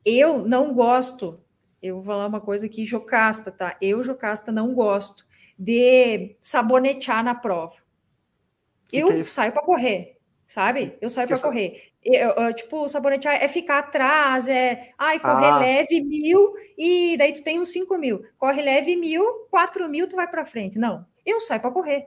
eu 0.05 0.39
não 0.47 0.75
gosto 0.75 1.41
eu 1.83 1.97
vou 1.97 2.05
falar 2.05 2.27
uma 2.27 2.41
coisa 2.41 2.67
aqui, 2.67 2.85
Jocasta, 2.85 3.51
tá? 3.51 3.77
Eu, 3.81 4.03
Jocasta, 4.03 4.51
não 4.51 4.75
gosto 4.75 5.27
de 5.59 6.37
sabonetear 6.41 7.23
na 7.23 7.35
prova. 7.35 7.77
Que 8.89 8.99
eu 8.99 9.09
que 9.09 9.13
é 9.15 9.25
saio 9.25 9.53
para 9.53 9.63
correr, 9.63 10.19
sabe? 10.47 10.97
Eu 11.01 11.09
saio 11.09 11.29
para 11.29 11.39
correr. 11.39 11.93
Eu, 12.03 12.31
eu, 12.31 12.55
tipo, 12.55 12.89
sabonetear 12.89 13.35
é 13.35 13.49
ficar 13.49 13.81
atrás, 13.81 14.49
é 14.49 14.93
ai, 14.97 15.19
correr 15.21 15.47
ah. 15.47 15.59
leve 15.59 16.01
mil 16.01 16.55
e 16.77 17.17
daí 17.19 17.33
tu 17.33 17.43
tem 17.43 17.61
uns 17.61 17.69
cinco 17.69 17.99
mil. 17.99 18.25
Corre 18.39 18.63
leve 18.63 18.97
mil, 18.97 19.25
quatro 19.51 19.89
mil, 19.89 20.09
tu 20.09 20.17
vai 20.17 20.29
para 20.29 20.47
frente. 20.47 20.79
Não, 20.79 21.05
eu 21.27 21.41
saio 21.41 21.61
para 21.61 21.71
correr. 21.71 22.07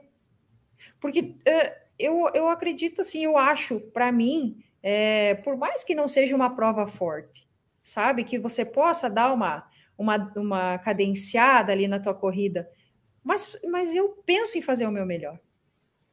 Porque 1.00 1.20
uh, 1.20 1.82
eu, 1.98 2.30
eu 2.34 2.48
acredito 2.48 3.00
assim, 3.00 3.24
eu 3.24 3.36
acho, 3.36 3.80
para 3.80 4.10
mim, 4.10 4.62
é, 4.82 5.34
por 5.36 5.56
mais 5.56 5.84
que 5.84 5.94
não 5.94 6.08
seja 6.08 6.34
uma 6.34 6.54
prova 6.56 6.86
forte, 6.86 7.46
sabe? 7.82 8.24
Que 8.24 8.38
você 8.38 8.64
possa 8.64 9.08
dar 9.08 9.32
uma, 9.32 9.68
uma, 9.96 10.32
uma 10.36 10.78
cadenciada 10.78 11.72
ali 11.72 11.88
na 11.88 11.98
tua 11.98 12.14
corrida, 12.14 12.68
mas, 13.22 13.56
mas 13.70 13.94
eu 13.94 14.10
penso 14.26 14.58
em 14.58 14.62
fazer 14.62 14.86
o 14.86 14.92
meu 14.92 15.06
melhor. 15.06 15.38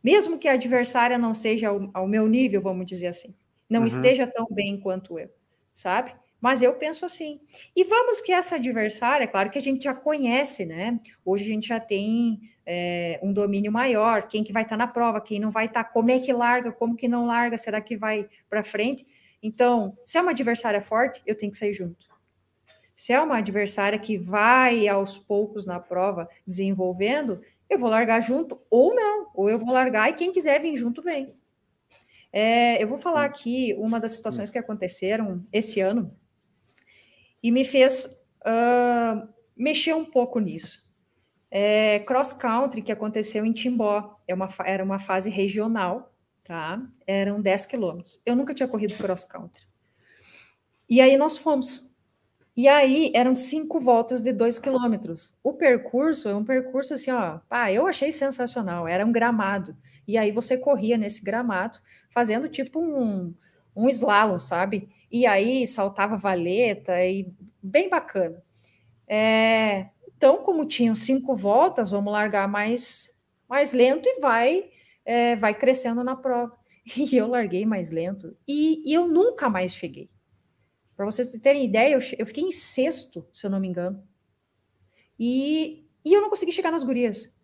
Mesmo 0.04 0.38
que 0.38 0.48
a 0.48 0.54
adversária 0.54 1.18
não 1.18 1.34
seja 1.34 1.70
ao, 1.70 1.90
ao 1.94 2.08
meu 2.08 2.28
nível, 2.28 2.62
vamos 2.62 2.86
dizer 2.86 3.08
assim, 3.08 3.36
não 3.70 3.82
uhum. 3.82 3.88
esteja 3.88 4.26
tão 4.26 4.48
bem 4.50 4.80
quanto 4.80 5.20
eu, 5.20 5.30
sabe? 5.74 6.14
Mas 6.42 6.62
eu 6.62 6.74
penso 6.76 7.06
assim. 7.06 7.42
E 7.76 7.84
vamos 7.84 8.22
que 8.22 8.32
essa 8.32 8.56
adversária, 8.56 9.28
claro 9.28 9.50
que 9.50 9.58
a 9.58 9.62
gente 9.62 9.84
já 9.84 9.94
conhece, 9.94 10.66
né? 10.66 10.98
Hoje 11.26 11.44
a 11.44 11.48
gente 11.48 11.68
já 11.68 11.80
tem 11.80 12.40
é, 12.66 13.20
um 13.22 13.34
domínio 13.34 13.72
maior, 13.72 14.28
quem 14.28 14.44
que 14.44 14.54
vai 14.54 14.64
estar 14.64 14.78
tá 14.78 14.86
na 14.86 14.88
prova, 14.88 15.20
quem 15.20 15.40
não 15.40 15.52
vai 15.52 15.66
estar, 15.66 15.84
tá, 15.84 15.90
como 15.90 16.12
é 16.12 16.20
que 16.20 16.32
larga, 16.32 16.72
como 16.72 16.96
que 16.96 17.08
não 17.08 17.26
larga, 17.26 17.58
será 17.58 17.82
que 17.82 17.98
vai 17.98 18.30
para 18.50 18.64
frente? 18.64 19.06
Então, 19.42 19.98
se 20.06 20.18
é 20.18 20.22
uma 20.22 20.32
adversária 20.32 20.82
forte, 20.82 21.22
eu 21.26 21.36
tenho 21.36 21.52
que 21.52 21.58
sair 21.58 21.74
junto. 21.74 22.08
Se 22.96 23.14
é 23.14 23.22
uma 23.22 23.38
adversária 23.38 23.98
que 23.98 24.18
vai 24.18 24.88
aos 24.88 25.18
poucos 25.18 25.66
na 25.66 25.80
prova 25.80 26.30
desenvolvendo, 26.46 27.42
eu 27.70 27.80
vou 27.80 27.90
largar 27.90 28.20
junto 28.20 28.62
ou 28.70 28.94
não, 28.94 29.32
ou 29.34 29.50
eu 29.50 29.58
vou 29.58 29.72
largar 29.72 30.10
e 30.10 30.14
quem 30.14 30.34
quiser 30.34 30.62
vir 30.62 30.76
junto 30.76 31.02
vem. 31.02 31.34
É, 32.32 32.82
eu 32.82 32.88
vou 32.88 32.98
falar 32.98 33.26
aqui 33.26 33.74
uma 33.80 34.00
das 34.00 34.12
situações 34.12 34.50
que 34.50 34.58
aconteceram 34.58 35.44
esse 35.52 35.80
ano 35.80 36.14
e 37.42 37.52
me 37.52 37.64
fez 37.64 38.22
uh, 38.42 39.28
mexer 39.56 39.96
um 39.96 40.06
pouco 40.06 40.40
nisso. 40.40 40.86
É, 41.50 42.00
cross 42.00 42.34
country 42.34 42.82
que 42.82 42.92
aconteceu 42.92 43.46
em 43.46 43.54
Timbó, 43.54 44.20
é 44.28 44.34
uma, 44.34 44.50
era 44.66 44.84
uma 44.84 45.00
fase 45.00 45.30
regional, 45.30 46.14
tá? 46.50 46.82
Eram 47.06 47.40
10 47.40 47.68
quilômetros. 47.68 48.20
Eu 48.26 48.36
nunca 48.36 48.56
tinha 48.56 48.68
corrido 48.68 48.96
cross 48.96 49.24
country. 49.24 49.64
E 50.90 51.00
aí 51.00 51.16
nós 51.16 51.38
fomos. 51.38 51.94
E 52.58 52.68
aí 52.68 53.12
eram 53.14 53.36
cinco 53.36 53.80
voltas 53.80 54.24
de 54.24 54.34
dois 54.34 54.58
quilômetros. 54.58 55.38
O 55.44 55.54
percurso 55.54 56.28
é 56.28 56.36
um 56.36 56.44
percurso 56.44 56.96
assim, 56.96 57.12
ó, 57.12 57.38
pá, 57.48 57.72
eu 57.72 57.86
achei 57.86 58.12
sensacional. 58.12 58.88
Era 58.88 59.06
um 59.06 59.12
gramado. 59.12 59.78
E 60.08 60.18
aí 60.18 60.32
você 60.32 60.58
corria 60.58 60.98
nesse 60.98 61.24
gramado, 61.24 61.78
fazendo 62.10 62.50
tipo 62.50 62.80
um, 62.80 63.32
um 63.76 63.88
slalom, 63.88 64.40
sabe? 64.40 64.90
E 65.12 65.28
aí 65.28 65.68
saltava 65.68 66.18
valeta 66.18 67.00
e 67.06 67.32
bem 67.62 67.90
bacana. 67.92 68.42
É, 69.08 69.90
então, 70.18 70.38
como 70.38 70.66
tinham 70.66 70.96
cinco 70.96 71.36
voltas, 71.36 71.92
vamos 71.92 72.12
largar 72.12 72.48
mais, 72.48 73.16
mais 73.48 73.72
lento 73.72 74.10
e 74.10 74.20
vai, 74.20 74.72
é, 75.10 75.36
vai 75.36 75.56
crescendo 75.56 76.04
na 76.04 76.16
prova. 76.16 76.56
E 76.96 77.16
eu 77.16 77.28
larguei 77.28 77.66
mais 77.66 77.92
lento 77.92 78.36
e, 78.48 78.82
e 78.84 78.94
eu 78.94 79.08
nunca 79.08 79.48
mais 79.48 79.74
cheguei. 79.74 80.10
Para 80.96 81.06
vocês 81.06 81.30
terem 81.34 81.66
ideia, 81.66 81.94
eu, 81.94 82.00
eu, 82.18 82.26
fiquei 82.26 82.44
em 82.44 82.52
sexto, 82.52 83.28
se 83.32 83.46
eu 83.46 83.50
não 83.52 83.60
me 83.60 83.68
engano. 83.68 84.04
E, 85.20 85.88
e 86.04 86.14
eu 86.14 86.22
não 86.22 86.30
consegui 86.30 86.52
chegar 86.52 86.72
nas 86.72 86.84
gurias. 86.84 87.38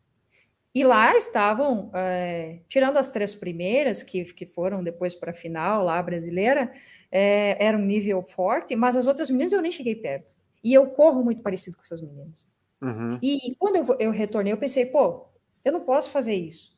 E 0.74 0.84
lá 0.84 1.16
estavam, 1.16 1.92
é, 1.94 2.62
tirando 2.68 2.98
as 2.98 3.12
três 3.12 3.36
primeiras, 3.36 4.02
que, 4.02 4.26
que 4.26 4.46
foram 4.46 4.84
depois 4.84 5.14
para 5.14 5.32
a 5.32 5.34
final, 5.34 5.84
lá 5.84 6.02
brasileira, 6.02 6.72
é, 7.12 7.64
era 7.64 7.78
um 7.78 7.86
nível 7.86 8.24
forte, 8.24 8.76
mas 8.76 8.98
as 8.98 9.06
outras 9.06 9.30
meninas 9.30 9.54
eu 9.54 9.62
nem 9.62 9.72
cheguei 9.72 9.96
perto. 9.96 10.36
E 10.64 10.74
eu 10.74 10.90
corro 10.90 11.24
muito 11.24 11.42
parecido 11.42 11.78
com 11.78 11.84
essas 11.84 12.02
meninas. 12.02 12.48
Uhum. 12.82 13.20
E, 13.22 13.52
e, 13.52 13.56
quando 13.56 13.76
eu, 13.76 13.98
eu, 14.00 14.12
retornei, 14.12 14.52
eu 14.52 14.58
pensei, 14.58 14.88
pô, 14.88 15.28
eu 15.64 15.72
não 15.72 15.82
posso 15.82 16.10
fazer 16.10 16.36
isso. 16.36 16.75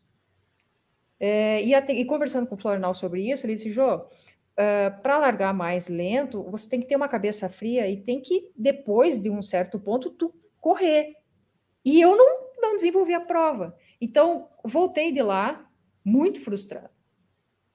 É, 1.19 1.63
e, 1.63 1.73
até, 1.73 1.93
e, 1.93 2.05
conversando 2.05 2.47
com 2.47 2.55
o 2.55 2.57
Florinal 2.57 2.93
sobre 2.93 3.29
isso, 3.29 3.45
ele 3.45 3.55
disse, 3.55 3.71
Jô, 3.71 3.95
uh, 3.95 5.01
para 5.01 5.17
largar 5.17 5.53
mais 5.53 5.87
lento, 5.87 6.43
você 6.43 6.69
tem 6.69 6.79
que 6.79 6.87
ter 6.87 6.95
uma 6.95 7.07
cabeça 7.07 7.49
fria 7.49 7.89
e 7.89 7.97
tem 7.97 8.21
que, 8.21 8.51
depois 8.55 9.17
de 9.17 9.29
um 9.29 9.41
certo 9.41 9.79
ponto, 9.79 10.11
tu 10.11 10.31
correr. 10.59 11.15
E 11.83 12.01
eu 12.01 12.15
não, 12.15 12.51
não 12.59 12.75
desenvolvi 12.75 13.13
a 13.13 13.21
prova. 13.21 13.75
Então, 13.99 14.49
voltei 14.63 15.11
de 15.11 15.21
lá 15.21 15.67
muito 16.03 16.39
frustrado, 16.41 16.89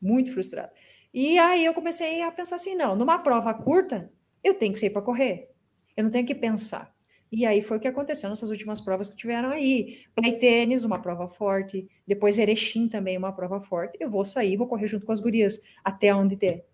muito 0.00 0.32
frustrado. 0.32 0.72
E 1.12 1.38
aí 1.38 1.64
eu 1.64 1.74
comecei 1.74 2.22
a 2.22 2.30
pensar 2.30 2.56
assim, 2.56 2.74
não, 2.74 2.96
numa 2.96 3.18
prova 3.18 3.52
curta, 3.52 4.10
eu 4.42 4.54
tenho 4.54 4.72
que 4.72 4.78
sair 4.78 4.90
para 4.90 5.02
correr. 5.02 5.50
Eu 5.96 6.04
não 6.04 6.10
tenho 6.10 6.26
que 6.26 6.34
pensar. 6.34 6.91
E 7.32 7.46
aí 7.46 7.62
foi 7.62 7.78
o 7.78 7.80
que 7.80 7.88
aconteceu 7.88 8.28
nessas 8.28 8.50
últimas 8.50 8.78
provas 8.78 9.08
que 9.08 9.16
tiveram 9.16 9.48
aí. 9.48 10.04
Play 10.14 10.36
tênis, 10.36 10.84
uma 10.84 11.00
prova 11.00 11.26
forte. 11.26 11.88
Depois 12.06 12.38
Erechim 12.38 12.86
também, 12.88 13.16
uma 13.16 13.32
prova 13.32 13.58
forte. 13.58 13.96
Eu 13.98 14.10
vou 14.10 14.22
sair, 14.22 14.58
vou 14.58 14.66
correr 14.66 14.86
junto 14.86 15.06
com 15.06 15.12
as 15.12 15.20
gurias, 15.20 15.62
até 15.82 16.14
onde 16.14 16.36
der. 16.36 16.66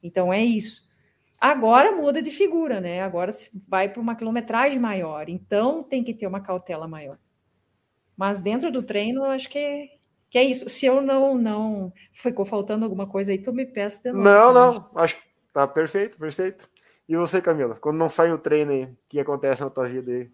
Então 0.00 0.32
é 0.32 0.44
isso. 0.44 0.88
Agora 1.40 1.90
muda 1.90 2.22
de 2.22 2.30
figura, 2.30 2.80
né? 2.80 3.02
Agora 3.02 3.32
vai 3.66 3.88
para 3.88 4.00
uma 4.00 4.14
quilometragem 4.14 4.78
maior. 4.78 5.28
Então 5.28 5.82
tem 5.82 6.04
que 6.04 6.14
ter 6.14 6.28
uma 6.28 6.40
cautela 6.40 6.86
maior. 6.86 7.18
Mas 8.16 8.38
dentro 8.38 8.70
do 8.70 8.80
treino, 8.80 9.24
eu 9.24 9.30
acho 9.32 9.50
que 9.50 9.58
é, 9.58 9.88
que 10.30 10.38
é 10.38 10.44
isso. 10.44 10.68
Se 10.68 10.86
eu 10.86 11.02
não 11.02 11.36
não 11.36 11.92
ficou 12.12 12.44
faltando 12.44 12.84
alguma 12.84 13.08
coisa 13.08 13.32
aí, 13.32 13.38
tu 13.38 13.52
me 13.52 13.66
peça 13.66 14.00
de 14.00 14.12
novo. 14.12 14.24
Não, 14.24 14.52
não. 14.52 14.90
Acho 14.94 15.16
que 15.16 15.22
tá 15.52 15.66
perfeito, 15.66 16.16
perfeito. 16.16 16.70
E 17.08 17.16
você, 17.16 17.40
Camila, 17.40 17.76
quando 17.76 17.96
não 17.96 18.08
sai 18.08 18.32
o 18.32 18.38
treino 18.38 18.72
aí, 18.72 18.84
o 18.84 18.96
que 19.08 19.20
acontece 19.20 19.62
na 19.62 19.70
tua 19.70 19.86
vida 19.86 20.10
aí? 20.10 20.30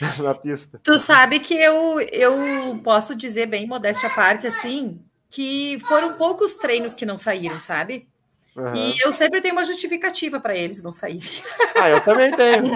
na 0.22 0.34
pista. 0.34 0.80
Tu 0.82 0.98
sabe 0.98 1.40
que 1.40 1.54
eu, 1.54 2.00
eu 2.00 2.78
posso 2.82 3.14
dizer 3.14 3.46
bem, 3.46 3.66
modéstia 3.66 4.08
à 4.08 4.14
parte, 4.14 4.46
assim, 4.46 5.00
que 5.28 5.78
foram 5.88 6.14
poucos 6.14 6.54
treinos 6.54 6.94
que 6.94 7.06
não 7.06 7.16
saíram, 7.16 7.60
sabe? 7.60 8.08
Uhum. 8.56 8.74
E 8.74 8.94
eu 9.00 9.12
sempre 9.12 9.40
tenho 9.40 9.54
uma 9.54 9.64
justificativa 9.64 10.38
para 10.38 10.54
eles 10.56 10.82
não 10.82 10.92
saírem. 10.92 11.22
Ah, 11.76 11.90
eu 11.90 12.00
também 12.02 12.30
tenho. 12.30 12.72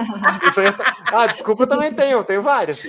ah, 1.12 1.26
desculpa, 1.28 1.62
eu 1.62 1.66
também 1.68 1.94
tenho, 1.94 2.18
eu 2.18 2.24
tenho 2.24 2.42
várias. 2.42 2.82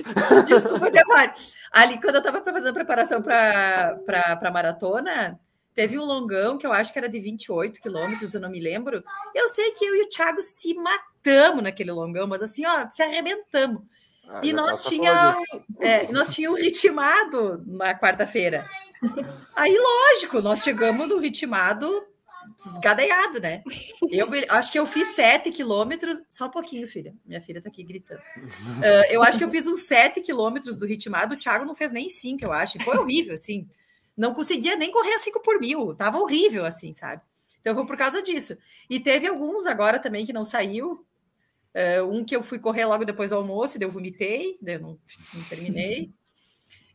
Desculpa, 0.48 0.88
eu 0.88 0.92
tenho 0.92 1.06
várias. 1.08 1.56
Ali, 1.72 2.02
quando 2.02 2.16
eu 2.16 2.20
estava 2.20 2.42
fazendo 2.42 2.74
preparação 2.74 3.22
para 3.22 4.00
a 4.42 4.52
maratona, 4.52 5.40
teve 5.80 5.98
um 5.98 6.04
longão 6.04 6.58
que 6.58 6.68
eu 6.68 6.74
acho 6.74 6.92
que 6.92 7.00
era 7.00 7.08
de 7.08 7.22
28 7.22 7.80
quilômetros, 7.80 8.34
eu 8.34 8.42
não 8.42 8.50
me 8.50 8.60
lembro. 8.60 9.02
Eu 9.34 9.48
sei 9.48 9.72
que 9.72 9.86
eu 9.86 9.96
e 9.96 10.02
o 10.02 10.10
Thiago 10.10 10.44
se 10.44 10.74
matamos 10.74 11.64
naquele 11.64 11.90
longão, 11.90 12.28
mas 12.28 12.42
assim, 12.42 12.66
ó, 12.66 12.90
se 12.90 13.02
arrebentamos. 13.02 13.82
Ah, 14.28 14.42
e 14.44 14.52
nós 14.52 14.84
tinha, 14.84 15.38
é, 15.80 16.12
nós 16.12 16.36
tínhamos 16.36 16.60
ritmado 16.60 17.64
na 17.66 17.98
quarta-feira. 17.98 18.70
Aí, 19.56 19.74
lógico, 19.74 20.42
nós 20.42 20.64
chegamos 20.64 21.08
no 21.08 21.18
ritmado 21.18 22.06
esgadeiado, 22.66 23.40
né? 23.40 23.64
Eu 24.12 24.28
acho 24.50 24.74
que 24.74 24.80
eu 24.80 24.86
fiz 24.86 25.16
sete 25.16 25.50
quilômetros, 25.50 26.22
só 26.28 26.48
um 26.48 26.52
pouquinho, 26.52 26.90
filha. 26.90 27.16
Minha 27.26 27.40
filha 27.40 27.62
tá 27.62 27.70
aqui 27.70 27.86
gritando. 27.86 28.20
Uh, 28.20 29.06
eu 29.10 29.24
acho 29.24 29.38
que 29.38 29.46
eu 29.46 29.50
fiz 29.50 29.66
uns 29.66 29.84
sete 29.84 30.20
quilômetros 30.20 30.78
do 30.78 30.86
ritmado, 30.86 31.36
o 31.36 31.38
Thiago 31.38 31.64
não 31.64 31.74
fez 31.74 31.94
nem 31.94 32.10
cinco, 32.10 32.44
eu 32.44 32.52
acho. 32.52 32.84
Foi 32.84 32.98
horrível, 32.98 33.34
assim. 33.34 33.66
Não 34.20 34.34
conseguia 34.34 34.76
nem 34.76 34.92
correr 34.92 35.14
a 35.14 35.20
cinco 35.20 35.40
por 35.42 35.62
mil, 35.62 35.96
tava 35.96 36.20
horrível, 36.20 36.66
assim, 36.66 36.92
sabe? 36.92 37.22
Então, 37.62 37.72
eu 37.72 37.76
vou 37.76 37.86
por 37.86 37.96
causa 37.96 38.22
disso. 38.22 38.58
E 38.90 39.00
teve 39.00 39.26
alguns 39.26 39.66
agora 39.66 39.98
também 39.98 40.26
que 40.26 40.34
não 40.34 40.44
saiu. 40.44 41.06
Uh, 41.74 42.04
um 42.12 42.26
que 42.26 42.36
eu 42.36 42.44
fui 42.44 42.60
correr 42.60 42.84
logo 42.84 43.06
depois 43.06 43.30
do 43.30 43.38
almoço, 43.38 43.80
daí 43.80 43.88
eu 43.88 43.92
vomitei, 43.92 44.58
daí 44.62 44.76
eu 44.76 44.82
não, 44.82 45.00
não 45.34 45.44
terminei. 45.48 46.12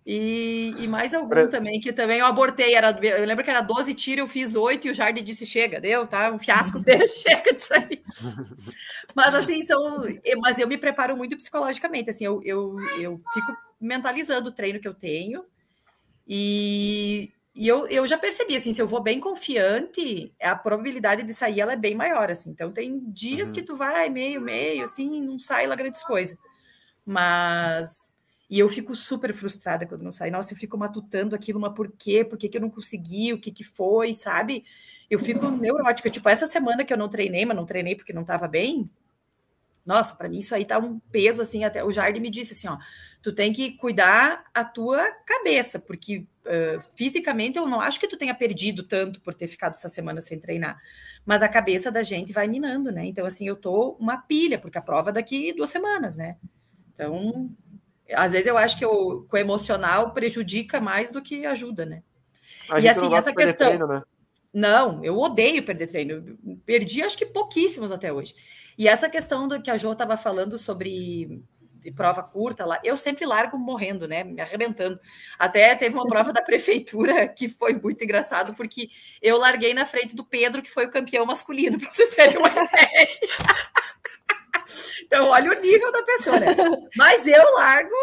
E, 0.04 0.74
e, 0.78 0.87
mais 0.87 1.14
algum 1.14 1.30
Pre... 1.30 1.48
também, 1.48 1.80
que 1.80 1.94
também 1.94 2.18
eu 2.18 2.26
abortei. 2.26 2.74
Era, 2.74 2.90
eu 2.90 3.24
lembro 3.24 3.42
que 3.42 3.50
era 3.50 3.62
12 3.62 3.94
tiros, 3.94 4.18
eu 4.18 4.28
fiz 4.28 4.54
8 4.54 4.87
e 4.87 4.90
o 4.90 4.94
Jardim 4.94 5.24
disse: 5.24 5.46
chega, 5.46 5.80
deu, 5.80 6.06
tá? 6.06 6.30
Um 6.30 6.38
fiasco 6.38 6.78
dele, 6.84 7.08
chega 7.08 7.54
disso 7.54 7.72
aí. 7.72 8.02
Mas 9.14 9.34
assim, 9.34 9.64
são. 9.64 10.02
Mas 10.42 10.58
eu 10.58 10.68
me 10.68 10.76
preparo 10.76 11.16
muito 11.16 11.38
psicologicamente, 11.38 12.10
assim, 12.10 12.26
eu, 12.26 12.42
eu, 12.44 12.76
eu 13.00 13.20
fico 13.32 13.56
mentalizando 13.80 14.50
o 14.50 14.52
treino 14.52 14.78
que 14.78 14.88
eu 14.88 14.92
tenho. 14.92 15.42
E, 16.26 17.32
e 17.54 17.68
eu, 17.68 17.87
eu 17.88 18.06
já 18.06 18.18
percebi, 18.18 18.56
assim, 18.56 18.72
se 18.72 18.80
eu 18.80 18.88
vou 18.88 19.02
bem 19.02 19.20
confiante, 19.20 20.34
a 20.40 20.56
probabilidade 20.56 21.22
de 21.22 21.34
sair 21.34 21.60
ela 21.60 21.74
é 21.74 21.76
bem 21.76 21.94
maior, 21.94 22.30
assim. 22.30 22.50
Então 22.50 22.72
tem 22.72 23.00
dias 23.10 23.48
uhum. 23.48 23.54
que 23.54 23.62
tu 23.62 23.76
vai 23.76 24.08
meio, 24.08 24.40
meio, 24.40 24.84
assim, 24.84 25.20
não 25.20 25.38
sai 25.38 25.66
lá 25.66 25.74
grandes 25.74 26.02
coisas. 26.02 26.37
Mas 27.04 28.14
e 28.48 28.58
eu 28.58 28.68
fico 28.68 28.94
super 28.94 29.32
frustrada 29.32 29.87
quando 29.87 30.02
não 30.02 30.12
sai. 30.12 30.30
Nossa, 30.30 30.52
eu 30.52 30.58
fico 30.58 30.76
matutando 30.76 31.34
aquilo, 31.34 31.58
mas 31.58 31.72
por 31.72 31.90
quê? 31.90 32.24
Por 32.24 32.38
que, 32.38 32.48
que 32.48 32.56
eu 32.56 32.60
não 32.60 32.70
consegui? 32.70 33.32
O 33.32 33.38
que, 33.40 33.50
que 33.50 33.64
foi, 33.64 34.14
sabe? 34.14 34.64
Eu 35.10 35.18
fico 35.18 35.48
neurótica. 35.50 36.10
Tipo, 36.10 36.28
essa 36.28 36.46
semana 36.46 36.84
que 36.84 36.92
eu 36.92 36.96
não 36.96 37.08
treinei, 37.08 37.44
mas 37.44 37.56
não 37.56 37.64
treinei 37.64 37.96
porque 37.96 38.12
não 38.12 38.22
estava 38.22 38.46
bem. 38.46 38.88
Nossa, 39.85 40.14
para 40.16 40.29
mim 40.29 40.38
isso 40.38 40.55
aí 40.55 40.64
tá 40.64 40.79
um 40.79 40.99
peso 40.99 41.42
assim. 41.42 41.62
Até 41.64 41.85
o 41.85 41.92
Jardim 41.92 42.20
me 42.20 42.31
disse 42.31 42.53
assim: 42.55 42.68
ó, 42.68 42.79
tu 43.23 43.33
tem 43.33 43.53
que 43.53 43.73
cuidar 43.73 44.44
a 44.54 44.65
tua 44.65 45.11
cabeça, 45.27 45.79
porque 45.79 46.27
uh, 46.46 46.83
fisicamente 46.94 47.58
eu 47.58 47.67
não 47.67 47.81
acho 47.81 48.00
que 48.00 48.08
tu 48.08 48.17
tenha 48.17 48.35
perdido 48.35 48.83
tanto 48.83 49.21
por 49.21 49.35
ter 49.35 49.46
ficado 49.46 49.73
essa 49.73 49.88
semana 49.88 50.21
sem 50.23 50.38
treinar, 50.38 50.81
mas 51.27 51.42
a 51.42 51.48
cabeça 51.48 51.90
da 51.92 52.02
gente 52.02 52.33
vai 52.33 52.48
minando, 52.48 52.90
né? 52.90 53.04
Então, 53.04 53.27
assim, 53.27 53.46
eu 53.46 53.56
tô 53.56 53.96
uma 54.00 54.17
pilha, 54.17 54.58
porque 54.58 54.79
a 54.79 54.83
prova 54.83 55.11
é 55.11 55.13
daqui 55.13 55.52
duas 55.52 55.69
semanas, 55.69 56.17
né? 56.17 56.37
Então, 56.94 57.50
às 58.15 58.33
vezes 58.33 58.46
eu 58.46 58.56
acho 58.56 58.79
que 58.79 58.87
o, 58.87 59.27
o 59.31 59.37
emocional 59.37 60.13
prejudica 60.13 60.81
mais 60.81 61.13
do 61.13 61.21
que 61.21 61.44
ajuda, 61.44 61.85
né? 61.85 62.02
A 62.71 62.81
E 62.81 62.88
assim, 62.88 63.15
essa 63.15 63.35
questão- 63.35 63.69
treino, 63.69 63.87
né? 63.87 64.02
Não, 64.55 65.05
eu 65.05 65.19
odeio 65.19 65.65
perder 65.65 65.88
treino. 65.88 66.38
Perdi, 66.65 67.02
acho 67.02 67.19
que 67.19 67.27
pouquíssimos 67.27 67.90
até 67.90 68.13
hoje. 68.13 68.37
E 68.79 68.87
essa 68.87 69.11
questão 69.11 69.48
do 69.48 69.61
que 69.61 69.69
a 69.69 69.77
Jo 69.77 69.92
estava 69.92 70.17
falando 70.17 70.57
sobre 70.57 71.42
prova 71.96 72.23
curta 72.23 72.65
lá, 72.65 72.81
eu 72.83 72.96
sempre 72.96 73.27
largo 73.27 73.59
morrendo, 73.59 74.07
né? 74.07 74.23
Me 74.23 74.40
arrebentando. 74.40 74.98
Até 75.37 75.75
teve 75.75 75.94
uma 75.94 76.07
prova 76.07 76.33
da 76.33 76.40
prefeitura 76.40 77.29
que 77.29 77.48
foi 77.48 77.75
muito 77.75 78.02
engraçado, 78.05 78.55
porque 78.55 78.88
eu 79.21 79.38
larguei 79.38 79.75
na 79.75 79.85
frente 79.85 80.15
do 80.15 80.25
Pedro, 80.25 80.63
que 80.63 80.71
foi 80.71 80.87
o 80.87 80.90
campeão 80.90 81.27
masculino, 81.27 81.77
para 81.81 81.92
vocês 81.92 82.11
terem 82.11 82.38
uma 82.38 82.48
ideia. 82.48 83.09
Então, 85.05 85.29
olha 85.29 85.50
o 85.50 85.61
nível 85.61 85.92
da 85.92 86.02
pessoa, 86.05 86.38
né? 86.38 86.55
Mas 86.96 87.27
eu 87.27 87.55
largo. 87.55 87.94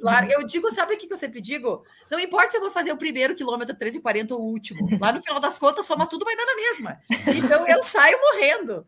Largo 0.00 0.32
eu 0.32 0.44
digo, 0.44 0.70
sabe 0.72 0.94
o 0.94 0.98
que 0.98 1.06
que 1.06 1.12
eu 1.12 1.18
sempre 1.18 1.40
digo? 1.40 1.84
Não 2.10 2.18
importa 2.20 2.50
se 2.50 2.56
eu 2.56 2.60
vou 2.60 2.70
fazer 2.70 2.92
o 2.92 2.96
primeiro 2.96 3.34
quilômetro 3.34 3.74
13,40 3.74 4.32
ou 4.32 4.40
o 4.40 4.44
último. 4.44 4.88
Lá 5.00 5.12
no 5.12 5.22
final 5.22 5.40
das 5.40 5.58
contas, 5.58 5.86
soma 5.86 6.06
tudo, 6.06 6.24
vai 6.24 6.36
dar 6.36 6.46
na 6.46 6.56
mesma. 6.56 7.00
Então 7.36 7.66
eu 7.66 7.82
saio 7.82 8.18
morrendo. 8.20 8.86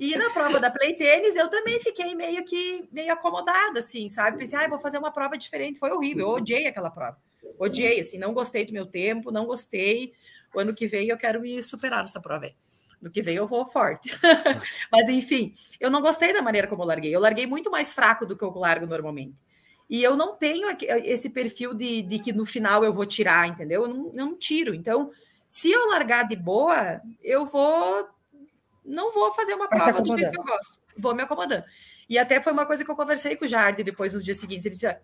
E 0.00 0.16
na 0.16 0.30
prova 0.30 0.58
da 0.58 0.70
Play 0.70 0.94
Tênis, 0.94 1.36
eu 1.36 1.48
também 1.48 1.78
fiquei 1.78 2.14
meio 2.14 2.44
que 2.44 2.88
meio 2.90 3.12
acomodada, 3.12 3.80
assim, 3.80 4.08
sabe? 4.08 4.38
Pensei, 4.38 4.58
ah, 4.58 4.68
vou 4.68 4.78
fazer 4.78 4.98
uma 4.98 5.12
prova 5.12 5.36
diferente. 5.36 5.78
Foi 5.78 5.90
horrível, 5.90 6.26
eu 6.26 6.34
odiei 6.34 6.66
aquela 6.66 6.90
prova. 6.90 7.18
Odiei, 7.58 8.00
assim, 8.00 8.18
não 8.18 8.32
gostei 8.32 8.64
do 8.64 8.72
meu 8.72 8.86
tempo, 8.86 9.30
não 9.30 9.46
gostei. 9.46 10.12
O 10.54 10.60
ano 10.60 10.74
que 10.74 10.86
vem 10.86 11.08
eu 11.08 11.16
quero 11.16 11.40
me 11.40 11.62
superar 11.62 12.02
nessa 12.02 12.20
prova 12.20 12.46
aí. 12.46 12.54
No 13.00 13.10
que 13.10 13.20
vem 13.20 13.36
eu 13.36 13.46
vou 13.46 13.66
forte. 13.66 14.10
Mas 14.90 15.08
enfim, 15.08 15.52
eu 15.78 15.90
não 15.90 16.00
gostei 16.00 16.32
da 16.32 16.40
maneira 16.40 16.66
como 16.66 16.82
eu 16.82 16.86
larguei. 16.86 17.14
Eu 17.14 17.20
larguei 17.20 17.46
muito 17.46 17.70
mais 17.70 17.92
fraco 17.92 18.24
do 18.24 18.36
que 18.36 18.42
eu 18.42 18.50
largo 18.50 18.86
normalmente. 18.86 19.34
E 19.88 20.02
eu 20.02 20.16
não 20.16 20.34
tenho 20.34 20.68
aqui- 20.70 20.86
esse 20.86 21.30
perfil 21.30 21.74
de, 21.74 22.02
de 22.02 22.18
que 22.18 22.32
no 22.32 22.46
final 22.46 22.84
eu 22.84 22.92
vou 22.92 23.04
tirar, 23.06 23.46
entendeu? 23.46 23.82
Eu 23.82 23.88
não, 23.88 24.06
eu 24.08 24.26
não 24.26 24.36
tiro. 24.38 24.74
Então, 24.74 25.10
se 25.46 25.70
eu 25.70 25.88
largar 25.88 26.26
de 26.26 26.36
boa, 26.36 27.00
eu 27.22 27.44
vou. 27.46 28.08
Não 28.84 29.12
vou 29.12 29.32
fazer 29.34 29.54
uma 29.54 29.68
Vai 29.68 29.78
prova 29.80 30.02
do 30.02 30.16
jeito 30.18 30.30
que 30.32 30.38
eu 30.40 30.44
gosto. 30.44 30.78
Vou 30.96 31.14
me 31.14 31.22
acomodando. 31.22 31.64
E 32.08 32.18
até 32.18 32.40
foi 32.40 32.52
uma 32.52 32.66
coisa 32.66 32.84
que 32.84 32.90
eu 32.90 32.96
conversei 32.96 33.34
com 33.36 33.44
o 33.44 33.48
Jardim 33.48 33.82
depois 33.82 34.12
nos 34.12 34.24
dias 34.24 34.38
seguintes. 34.38 34.66
Ele 34.66 34.74
disse: 34.74 34.86
"Ah, 34.86 35.00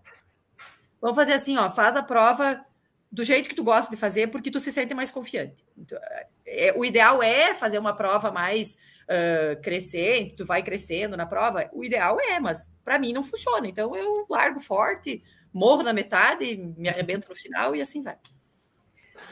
vamos 1.00 1.16
fazer 1.16 1.32
assim, 1.32 1.56
ó, 1.56 1.70
faz 1.70 1.96
a 1.96 2.02
prova 2.02 2.64
do 3.10 3.24
jeito 3.24 3.48
que 3.48 3.54
tu 3.54 3.64
gosta 3.64 3.90
de 3.90 3.96
fazer, 4.00 4.28
porque 4.28 4.50
tu 4.50 4.60
se 4.60 4.70
sente 4.70 4.94
mais 4.94 5.10
confiante. 5.10 5.64
Então, 5.76 5.98
é, 6.46 6.72
o 6.76 6.84
ideal 6.84 7.22
é 7.22 7.54
fazer 7.54 7.78
uma 7.78 7.94
prova 7.94 8.30
mais 8.30 8.78
ah, 9.10 9.56
crescente, 9.56 10.36
tu 10.36 10.44
vai 10.44 10.62
crescendo 10.62 11.16
na 11.16 11.26
prova. 11.26 11.68
O 11.72 11.84
ideal 11.84 12.18
é, 12.20 12.38
mas 12.38 12.70
para 12.84 12.98
mim 12.98 13.12
não 13.12 13.24
funciona. 13.24 13.66
Então 13.66 13.96
eu 13.96 14.26
largo 14.30 14.60
forte, 14.60 15.22
morro 15.52 15.82
na 15.82 15.92
metade, 15.92 16.56
me 16.76 16.88
arrebento 16.88 17.28
no 17.28 17.34
final 17.34 17.74
e 17.74 17.80
assim 17.80 18.02
vai. 18.04 18.16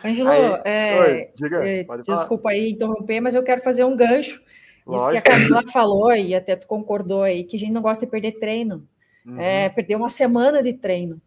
Ângelo, 0.05 0.31
é, 0.64 1.31
é, 1.45 1.87
desculpa 2.05 2.51
aí 2.51 2.70
interromper, 2.70 3.20
mas 3.20 3.35
eu 3.35 3.43
quero 3.43 3.62
fazer 3.62 3.85
um 3.85 3.97
gancho. 3.97 4.43
Isso 4.91 5.11
que 5.11 5.16
a 5.16 5.20
Lógico. 5.20 5.31
Camila 5.31 5.62
falou, 5.72 6.12
e 6.12 6.35
até 6.35 6.57
tu 6.57 6.66
concordou 6.66 7.22
aí, 7.22 7.45
que 7.45 7.57
a 7.57 7.59
gente 7.59 7.72
não 7.72 7.83
gosta 7.83 8.05
de 8.05 8.11
perder 8.11 8.33
treino. 8.33 8.87
Uhum. 9.24 9.41
É, 9.41 9.68
perder 9.68 9.97
uma 9.97 10.09
semana 10.09 10.62
de 10.62 10.72
treino. 10.72 11.20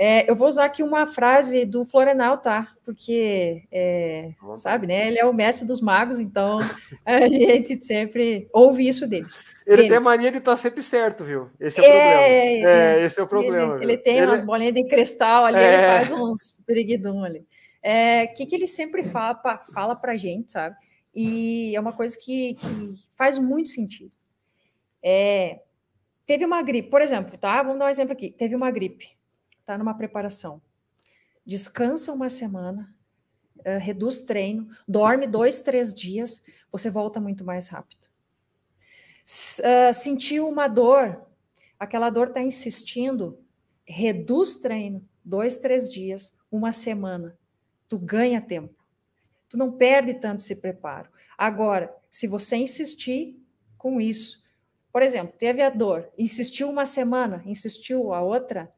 É, 0.00 0.30
eu 0.30 0.36
vou 0.36 0.46
usar 0.46 0.66
aqui 0.66 0.80
uma 0.80 1.06
frase 1.06 1.64
do 1.64 1.84
Florenal, 1.84 2.38
tá? 2.38 2.72
Porque, 2.84 3.64
é, 3.72 4.30
sabe, 4.54 4.86
né? 4.86 5.08
Ele 5.08 5.18
é 5.18 5.24
o 5.26 5.32
mestre 5.34 5.66
dos 5.66 5.80
magos, 5.80 6.20
então 6.20 6.56
a 7.04 7.28
gente 7.28 7.84
sempre 7.84 8.48
ouve 8.52 8.86
isso 8.86 9.08
deles. 9.08 9.40
Ele 9.66 9.82
Ele- 9.82 9.88
tem 9.88 9.98
mania 10.00 10.30
de 10.30 10.38
estar 10.38 10.56
sempre 10.56 10.82
certo, 10.82 11.24
viu? 11.24 11.50
Esse 11.58 11.80
é 11.80 11.82
o 11.82 11.84
É, 11.84 11.90
problema. 12.12 12.70
É, 12.70 13.04
esse 13.04 13.18
é 13.18 13.22
o 13.22 13.24
Ele- 13.24 13.28
problema. 13.28 13.76
Ele, 13.82 13.94
viu? 13.96 14.04
tem 14.04 14.24
umas 14.24 14.40
bolinhas 14.44 14.74
de 14.74 14.84
cristal 14.84 15.46
ali, 15.46 15.58
ele 15.58 15.66
É. 15.66 15.98
faz 15.98 16.12
uns 16.12 16.60
briguidum 16.64 17.24
ali. 17.24 17.44
É, 17.82 18.24
O 18.30 18.34
que, 18.34 18.46
que 18.46 18.54
ele 18.54 18.68
sempre 18.68 19.02
fala, 19.02 19.34
pra, 19.34 19.58
fala 19.58 19.96
pra 19.96 20.16
gente, 20.16 20.52
sabe? 20.52 20.76
E 21.12 21.74
é 21.74 21.80
uma 21.80 21.92
coisa 21.92 22.16
que, 22.16 22.54
que 22.54 22.94
faz 23.16 23.36
muito 23.36 23.68
sentido. 23.70 24.12
É, 25.02 25.58
teve 26.24 26.44
uma 26.44 26.62
gripe, 26.62 26.88
por 26.88 27.02
exemplo, 27.02 27.36
tá? 27.36 27.62
Vamos 27.64 27.80
dar 27.80 27.86
um 27.86 27.90
exemplo 27.90 28.12
aqui. 28.12 28.30
Teve 28.30 28.54
uma 28.54 28.70
gripe, 28.70 29.08
tá 29.68 29.76
numa 29.76 29.92
preparação. 29.94 30.62
Descansa 31.44 32.10
uma 32.10 32.30
semana, 32.30 32.94
eh, 33.64 33.78
reduz 33.78 34.22
treino, 34.22 34.68
dorme 34.88 35.26
dois, 35.26 35.60
três 35.60 35.92
dias, 35.94 36.42
você 36.72 36.88
volta 36.90 37.20
muito 37.20 37.44
mais 37.44 37.68
rápido. 37.68 38.08
S- 39.26 39.62
ah, 39.62 39.92
sentiu 39.92 40.48
uma 40.48 40.68
dor, 40.68 41.22
aquela 41.78 42.08
dor 42.08 42.28
está 42.28 42.40
insistindo, 42.40 43.38
reduz 43.86 44.56
treino, 44.56 45.06
dois, 45.22 45.58
três 45.58 45.92
dias, 45.92 46.34
uma 46.50 46.72
semana, 46.72 47.36
tu 47.86 47.98
ganha 47.98 48.40
tempo. 48.40 48.74
Tu 49.50 49.58
não 49.58 49.70
perde 49.72 50.14
tanto 50.14 50.38
esse 50.40 50.56
preparo. 50.56 51.10
Agora, 51.36 51.94
se 52.08 52.26
você 52.26 52.56
insistir 52.56 53.38
com 53.76 54.00
isso, 54.00 54.42
por 54.90 55.02
exemplo, 55.02 55.34
teve 55.38 55.60
a 55.60 55.68
dor, 55.68 56.10
insistiu 56.16 56.70
uma 56.70 56.86
semana, 56.86 57.42
insistiu 57.44 58.14
a 58.14 58.22
outra, 58.22 58.72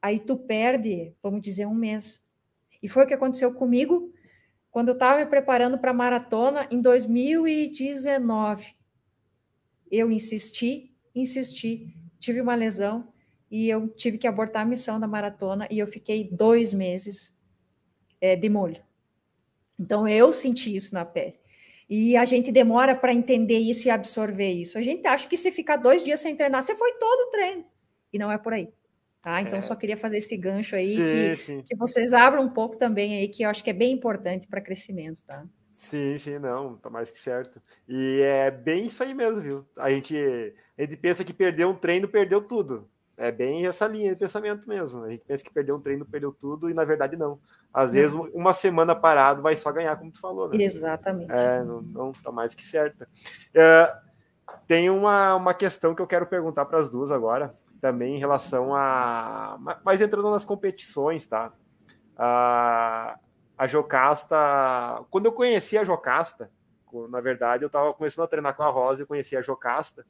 aí 0.00 0.18
tu 0.18 0.36
perde, 0.36 1.14
vamos 1.22 1.40
dizer, 1.40 1.66
um 1.66 1.74
mês. 1.74 2.22
E 2.82 2.88
foi 2.88 3.04
o 3.04 3.06
que 3.06 3.14
aconteceu 3.14 3.52
comigo 3.54 4.12
quando 4.70 4.88
eu 4.88 4.94
estava 4.94 5.20
me 5.20 5.26
preparando 5.26 5.78
para 5.78 5.90
a 5.90 5.94
maratona 5.94 6.68
em 6.70 6.80
2019. 6.80 8.76
Eu 9.90 10.10
insisti, 10.10 10.94
insisti, 11.14 11.94
tive 12.20 12.40
uma 12.40 12.54
lesão 12.54 13.12
e 13.50 13.68
eu 13.68 13.88
tive 13.88 14.18
que 14.18 14.26
abortar 14.26 14.62
a 14.62 14.68
missão 14.68 15.00
da 15.00 15.06
maratona 15.06 15.66
e 15.70 15.78
eu 15.78 15.86
fiquei 15.86 16.28
dois 16.30 16.72
meses 16.72 17.34
eh, 18.20 18.36
de 18.36 18.48
molho. 18.48 18.82
Então 19.78 20.06
eu 20.06 20.32
senti 20.32 20.74
isso 20.74 20.94
na 20.94 21.04
pele. 21.04 21.38
E 21.88 22.16
a 22.16 22.24
gente 22.26 22.52
demora 22.52 22.94
para 22.94 23.14
entender 23.14 23.58
isso 23.58 23.88
e 23.88 23.90
absorver 23.90 24.52
isso. 24.52 24.76
A 24.76 24.82
gente 24.82 25.06
acha 25.06 25.26
que 25.26 25.38
se 25.38 25.50
ficar 25.50 25.76
dois 25.76 26.02
dias 26.02 26.20
sem 26.20 26.36
treinar, 26.36 26.62
você 26.62 26.74
foi 26.74 26.92
todo 26.98 27.28
o 27.28 27.30
treino. 27.30 27.64
E 28.12 28.18
não 28.18 28.30
é 28.30 28.36
por 28.36 28.52
aí. 28.52 28.68
Tá? 29.20 29.40
Então, 29.40 29.58
É. 29.58 29.60
só 29.60 29.74
queria 29.74 29.96
fazer 29.96 30.18
esse 30.18 30.36
gancho 30.36 30.76
aí 30.76 30.92
Sim, 30.92 30.96
que, 30.96 31.36
sim. 31.36 31.62
que 31.62 31.76
vocês 31.76 32.12
abram 32.12 32.44
um 32.44 32.48
pouco 32.50 32.76
também 32.76 33.18
aí, 33.18 33.28
que 33.28 33.42
eu 33.42 33.50
acho 33.50 33.62
que 33.64 33.70
é 33.70 33.72
bem 33.74 33.92
importante 33.92 34.46
para 34.46 34.60
crescimento, 34.60 35.22
tá? 35.24 35.44
Sim, 35.74 36.18
sim, 36.18 36.38
não, 36.38 36.76
tá 36.76 36.90
mais 36.90 37.10
que 37.10 37.18
certo. 37.18 37.60
E 37.88 38.20
é 38.22 38.50
bem 38.50 38.86
isso 38.86 39.02
aí 39.02 39.14
mesmo, 39.14 39.40
viu? 39.40 39.66
A 39.76 39.90
gente, 39.90 40.16
a 40.76 40.82
gente 40.82 40.96
pensa 40.96 41.24
que 41.24 41.32
perdeu 41.32 41.68
um 41.70 41.74
treino, 41.74 42.08
perdeu 42.08 42.40
tudo. 42.40 42.88
É 43.16 43.32
bem 43.32 43.66
essa 43.66 43.86
linha 43.88 44.12
de 44.12 44.18
pensamento 44.18 44.68
mesmo. 44.68 45.02
A 45.04 45.10
gente 45.10 45.24
pensa 45.24 45.42
que 45.42 45.52
perdeu 45.52 45.74
um 45.74 45.80
treino, 45.80 46.04
perdeu 46.04 46.32
tudo, 46.32 46.70
e 46.70 46.74
na 46.74 46.84
verdade 46.84 47.16
não. 47.16 47.40
Às 47.74 47.92
vezes, 47.92 48.16
uma 48.32 48.52
semana 48.52 48.94
parado 48.94 49.42
vai 49.42 49.56
só 49.56 49.72
ganhar, 49.72 49.96
como 49.96 50.10
tu 50.12 50.20
falou, 50.20 50.48
né? 50.48 50.62
Exatamente. 50.62 51.30
É, 51.30 51.62
não, 51.64 51.82
não 51.82 52.12
tá 52.12 52.30
mais 52.30 52.54
que 52.54 52.64
certa. 52.64 53.08
É, 53.52 53.96
tem 54.68 54.88
uma, 54.88 55.34
uma 55.34 55.52
questão 55.54 55.94
que 55.94 56.02
eu 56.02 56.06
quero 56.06 56.26
perguntar 56.26 56.64
para 56.64 56.78
as 56.78 56.88
duas 56.88 57.10
agora, 57.10 57.54
também 57.80 58.16
em 58.16 58.18
relação 58.18 58.74
a. 58.74 59.56
ma- 59.60 59.80
Mas 59.84 60.00
entrando 60.00 60.30
nas 60.30 60.44
competições, 60.44 61.26
tá? 61.26 61.52
A, 62.16 63.18
a 63.56 63.66
Jocasta. 63.66 64.36
Quando 65.10 65.26
eu 65.26 65.32
conheci 65.32 65.76
a 65.78 65.84
Jocasta, 65.84 66.50
na 67.10 67.20
verdade, 67.20 67.64
eu 67.64 67.68
estava 67.68 67.92
começando 67.94 68.24
a 68.24 68.28
treinar 68.28 68.54
com 68.54 68.62
a 68.62 68.68
Rosa 68.70 69.02
e 69.02 69.06
conheci 69.06 69.36
a 69.36 69.42
Jocasta. 69.42 70.04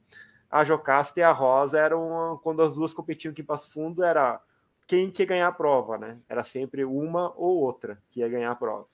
A 0.49 0.63
Jocasta 0.63 1.19
e 1.19 1.23
a 1.23 1.31
Rosa 1.31 1.79
eram. 1.79 2.39
Quando 2.43 2.61
as 2.61 2.73
duas 2.73 2.93
competiam 2.93 3.31
aqui 3.31 3.41
em 3.41 3.45
Passo 3.45 3.71
Fundo, 3.71 4.03
era 4.03 4.41
quem 4.87 5.11
que 5.11 5.21
ia 5.21 5.27
ganhar 5.27 5.47
a 5.47 5.51
prova, 5.51 5.97
né? 5.97 6.17
Era 6.27 6.43
sempre 6.43 6.83
uma 6.83 7.31
ou 7.35 7.57
outra 7.57 8.01
que 8.09 8.21
ia 8.21 8.29
ganhar 8.29 8.51
a 8.51 8.55
prova. 8.55 8.85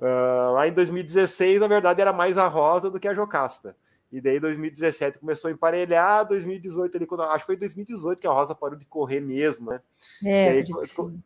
Ah, 0.00 0.50
lá 0.54 0.66
em 0.68 0.72
2016, 0.72 1.60
na 1.60 1.66
verdade, 1.66 2.00
era 2.00 2.12
mais 2.12 2.38
a 2.38 2.48
Rosa 2.48 2.90
do 2.90 2.98
que 2.98 3.06
a 3.08 3.12
Jocasta. 3.12 3.76
E 4.12 4.20
daí 4.20 4.40
2017 4.40 5.18
começou 5.18 5.48
a 5.48 5.52
emparelhar, 5.52 6.26
2018 6.26 6.96
ali, 6.96 7.06
quando, 7.06 7.22
acho 7.22 7.44
que 7.44 7.46
foi 7.46 7.56
2018 7.56 8.18
que 8.18 8.26
a 8.26 8.32
Rosa 8.32 8.54
parou 8.54 8.76
de 8.76 8.84
correr 8.84 9.20
mesmo, 9.20 9.70
né? 9.70 9.80
É, 10.24 10.46
E 10.46 10.48
aí, 10.48 10.64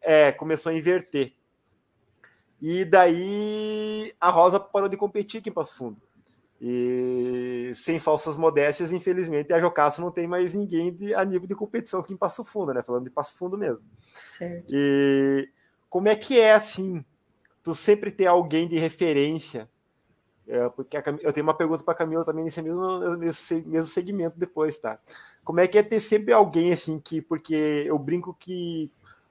é, 0.02 0.32
começou 0.32 0.70
a 0.70 0.74
inverter. 0.74 1.32
E 2.60 2.84
daí 2.84 4.12
a 4.20 4.30
Rosa 4.30 4.60
parou 4.60 4.88
de 4.88 4.96
competir 4.96 5.40
aqui 5.40 5.48
em 5.50 5.52
Passo 5.52 5.76
Fundo. 5.76 5.96
E 6.60 7.72
sem 7.74 7.98
falsas 7.98 8.36
modéstias, 8.36 8.92
infelizmente, 8.92 9.52
a 9.52 9.58
Jocasta 9.60 10.00
não 10.00 10.10
tem 10.10 10.26
mais 10.26 10.54
ninguém 10.54 10.92
de- 10.94 11.14
a 11.14 11.24
nível 11.24 11.46
de 11.48 11.54
competição 11.54 12.00
aqui 12.00 12.14
em 12.14 12.16
Passo 12.16 12.44
Fundo, 12.44 12.72
né? 12.72 12.82
Falando 12.82 13.04
de 13.04 13.10
Passo 13.10 13.36
Fundo 13.36 13.58
mesmo. 13.58 13.82
certo. 14.14 14.64
E 14.70 15.48
como 15.90 16.08
é 16.08 16.16
que 16.16 16.38
é 16.38 16.54
assim? 16.54 17.04
Tu 17.62 17.74
sempre 17.74 18.10
ter 18.10 18.26
alguém 18.26 18.68
de 18.68 18.78
referência? 18.78 19.68
É, 20.46 20.68
porque 20.68 21.00
Cam- 21.00 21.18
eu 21.22 21.32
tenho 21.32 21.46
uma 21.46 21.56
pergunta 21.56 21.82
para 21.82 21.94
Camila 21.94 22.24
também 22.24 22.44
nesse 22.44 22.60
mesmo, 22.60 23.16
nesse 23.16 23.62
mesmo 23.62 23.90
segmento 23.90 24.38
depois, 24.38 24.78
tá? 24.78 24.98
Como 25.42 25.60
é 25.60 25.66
que 25.66 25.78
é 25.78 25.82
ter 25.82 26.00
sempre 26.00 26.32
alguém 26.32 26.72
assim 26.72 27.00
que, 27.00 27.22
porque 27.22 27.84
eu 27.86 27.98
brinco 27.98 28.34
que 28.38 28.90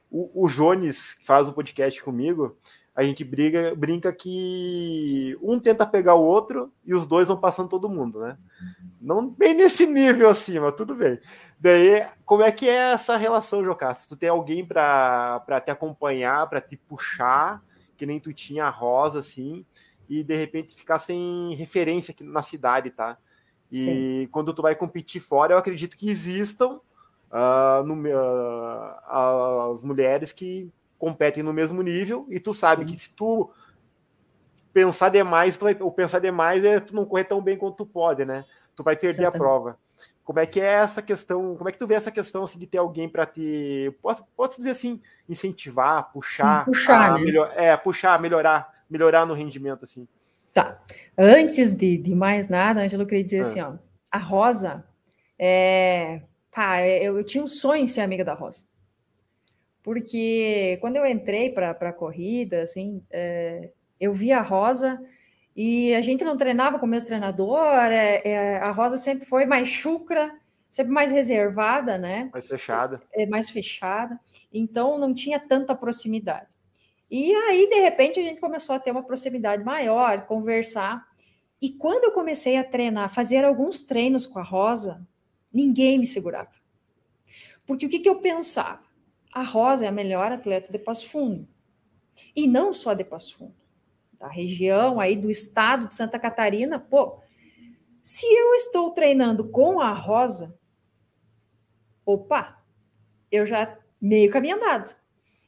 o, 0.09 0.45
o 0.45 0.47
Jones 0.47 1.15
faz 1.23 1.47
o 1.47 1.53
podcast 1.53 2.01
comigo, 2.03 2.57
a 2.95 3.03
gente 3.03 3.23
briga, 3.23 3.73
brinca 3.75 4.13
que 4.13 5.37
um 5.41 5.59
tenta 5.59 5.85
pegar 5.85 6.13
o 6.13 6.23
outro 6.23 6.71
e 6.85 6.93
os 6.93 7.07
dois 7.07 7.27
vão 7.27 7.37
passando 7.37 7.69
todo 7.69 7.89
mundo, 7.89 8.19
né? 8.19 8.37
Não 9.01 9.27
bem 9.27 9.55
nesse 9.55 9.87
nível 9.87 10.29
assim, 10.29 10.59
mas 10.59 10.75
tudo 10.75 10.93
bem. 10.95 11.19
Daí, 11.59 12.05
como 12.25 12.43
é 12.43 12.51
que 12.51 12.69
é 12.69 12.91
essa 12.93 13.17
relação, 13.17 13.63
Jocasta? 13.63 14.07
Tu 14.09 14.15
tem 14.15 14.29
alguém 14.29 14.63
para 14.65 15.61
te 15.63 15.71
acompanhar, 15.71 16.47
para 16.47 16.61
te 16.61 16.77
puxar, 16.77 17.63
que 17.97 18.05
nem 18.05 18.19
tu 18.19 18.31
tinha 18.31 18.65
a 18.65 18.69
Rosa, 18.69 19.19
assim, 19.19 19.65
e 20.09 20.23
de 20.23 20.35
repente 20.35 20.75
ficar 20.75 20.99
sem 20.99 21.53
referência 21.55 22.11
aqui 22.11 22.23
na 22.23 22.41
cidade, 22.41 22.91
tá? 22.91 23.17
E 23.71 24.23
Sim. 24.23 24.27
quando 24.31 24.53
tu 24.53 24.61
vai 24.61 24.75
competir 24.75 25.21
fora, 25.21 25.53
eu 25.53 25.57
acredito 25.57 25.97
que 25.97 26.09
existam 26.09 26.79
uh, 27.31 27.83
no, 27.83 27.95
uh, 27.95 29.71
as 29.73 29.81
mulheres 29.81 30.31
que 30.31 30.71
competem 30.97 31.43
no 31.43 31.51
mesmo 31.51 31.81
nível, 31.81 32.25
e 32.29 32.39
tu 32.39 32.53
sabe 32.53 32.83
Sim. 32.83 32.91
que 32.91 32.99
se 32.99 33.13
tu 33.13 33.49
pensar 34.71 35.09
demais, 35.09 35.57
tu 35.57 35.65
vai, 35.65 35.77
ou 35.79 35.91
pensar 35.91 36.19
demais 36.19 36.63
é 36.63 36.79
tu 36.79 36.95
não 36.95 37.05
correr 37.05 37.25
tão 37.25 37.41
bem 37.41 37.57
quanto 37.57 37.77
tu 37.77 37.85
pode, 37.85 38.25
né? 38.25 38.45
Tu 38.75 38.83
vai 38.83 38.95
perder 38.95 39.23
Exatamente. 39.23 39.35
a 39.35 39.39
prova. 39.39 39.77
Como 40.23 40.39
é 40.39 40.45
que 40.45 40.59
é 40.59 40.65
essa 40.65 41.01
questão? 41.01 41.55
Como 41.55 41.67
é 41.67 41.71
que 41.71 41.77
tu 41.77 41.85
vê 41.85 41.95
essa 41.95 42.11
questão 42.11 42.43
assim, 42.43 42.57
de 42.57 42.65
ter 42.65 42.77
alguém 42.77 43.09
para 43.09 43.25
te, 43.25 43.93
posso, 44.01 44.23
posso 44.35 44.57
dizer 44.57 44.71
assim, 44.71 45.01
incentivar, 45.27 46.11
puxar, 46.11 46.59
Sim, 46.59 46.71
puxar, 46.71 47.13
né? 47.13 47.19
melhor, 47.19 47.49
é, 47.53 47.75
puxar, 47.75 48.19
melhorar, 48.21 48.73
melhorar 48.89 49.25
no 49.25 49.33
rendimento 49.33 49.83
assim. 49.83 50.07
Tá. 50.53 50.79
Antes 51.17 51.73
de, 51.73 51.97
de 51.97 52.13
mais 52.13 52.47
nada, 52.47 52.81
Angelo, 52.81 53.03
eu 53.03 53.07
queria 53.07 53.23
dizer 53.23 53.39
ah. 53.39 53.41
assim, 53.41 53.61
ó, 53.61 53.73
a 54.11 54.17
Rosa, 54.19 54.85
é, 55.39 56.21
pá, 56.51 56.77
é, 56.77 57.03
eu, 57.03 57.17
eu 57.17 57.23
tinha 57.23 57.43
um 57.43 57.47
sonho 57.47 57.83
em 57.83 57.87
ser 57.87 58.01
amiga 58.01 58.23
da 58.23 58.33
Rosa. 58.33 58.65
Porque 59.81 60.77
quando 60.79 60.95
eu 60.95 61.05
entrei 61.05 61.49
para 61.49 61.71
a 61.71 61.93
corrida, 61.93 62.61
assim, 62.61 63.03
é, 63.11 63.71
eu 63.99 64.13
vi 64.13 64.31
a 64.31 64.41
Rosa 64.41 65.03
e 65.55 65.93
a 65.93 66.01
gente 66.01 66.23
não 66.23 66.37
treinava 66.37 66.79
com 66.79 66.85
o 66.85 66.89
mesmo 66.89 67.07
treinador, 67.07 67.59
é, 67.91 68.21
é, 68.23 68.57
a 68.57 68.71
Rosa 68.71 68.95
sempre 68.95 69.25
foi 69.25 69.45
mais 69.45 69.67
chucra, 69.67 70.33
sempre 70.69 70.93
mais 70.93 71.11
reservada, 71.11 71.97
né? 71.97 72.29
Mais 72.31 72.47
fechada. 72.47 73.01
É, 73.13 73.25
mais 73.25 73.49
fechada, 73.49 74.19
então 74.53 74.97
não 74.97 75.13
tinha 75.13 75.39
tanta 75.39 75.75
proximidade. 75.75 76.55
E 77.15 77.31
aí, 77.31 77.69
de 77.69 77.79
repente, 77.79 78.19
a 78.19 78.23
gente 78.23 78.41
começou 78.41 78.75
a 78.75 78.79
ter 78.79 78.89
uma 78.89 79.03
proximidade 79.03 79.63
maior, 79.63 80.25
conversar. 80.25 81.07
E 81.61 81.69
quando 81.69 82.05
eu 82.05 82.11
comecei 82.11 82.57
a 82.57 82.63
treinar, 82.63 83.13
fazer 83.13 83.45
alguns 83.45 83.83
treinos 83.83 84.25
com 84.25 84.39
a 84.39 84.41
Rosa, 84.41 85.07
ninguém 85.53 85.99
me 85.99 86.07
segurava. 86.07 86.49
Porque 87.67 87.85
o 87.85 87.89
que, 87.89 87.99
que 87.99 88.09
eu 88.09 88.15
pensava? 88.15 88.81
A 89.31 89.43
Rosa 89.43 89.85
é 89.85 89.87
a 89.87 89.91
melhor 89.91 90.31
atleta 90.31 90.71
de 90.71 90.79
Passo 90.79 91.07
Fundo. 91.07 91.47
E 92.35 92.47
não 92.47 92.73
só 92.73 92.95
de 92.95 93.03
Passo 93.03 93.37
Fundo 93.37 93.53
da 94.19 94.27
região 94.27 94.99
aí 94.99 95.15
do 95.15 95.29
estado 95.29 95.89
de 95.89 95.93
Santa 95.93 96.17
Catarina, 96.17 96.79
pô, 96.79 97.19
se 98.01 98.25
eu 98.25 98.55
estou 98.55 98.89
treinando 98.89 99.49
com 99.49 99.79
a 99.79 99.93
Rosa, 99.93 100.57
opa, 102.03 102.59
eu 103.31 103.45
já 103.45 103.77
meio 104.01 104.31
caminho 104.31 104.55
andado. 104.55 104.95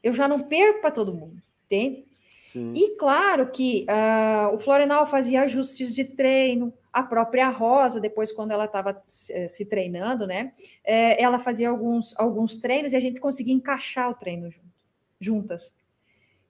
Eu 0.04 0.14
já 0.14 0.28
não 0.28 0.44
perco 0.44 0.82
para 0.82 0.92
todo 0.92 1.12
mundo, 1.12 1.42
entende? 1.76 2.06
Sim. 2.46 2.74
E 2.74 2.96
claro 2.96 3.52
que 3.52 3.86
uh, 3.90 4.56
o 4.56 4.60
Florenal 4.60 5.06
fazia 5.06 5.42
ajustes 5.42 5.94
de 5.94 6.06
treino, 6.06 6.74
a 6.92 7.04
própria 7.04 7.50
Rosa, 7.50 8.00
depois, 8.00 8.32
quando 8.32 8.52
ela 8.52 8.64
estava 8.64 9.04
se, 9.06 9.50
se 9.50 9.66
treinando, 9.66 10.26
né? 10.26 10.54
É, 10.82 11.22
ela 11.22 11.38
fazia 11.38 11.70
alguns, 11.70 12.18
alguns 12.18 12.58
treinos 12.58 12.94
e 12.94 12.96
a 12.96 13.00
gente 13.02 13.20
conseguia 13.20 13.54
encaixar 13.54 14.10
o 14.10 14.14
treino 14.14 14.50
junto, 14.50 14.72
juntas. 15.20 15.76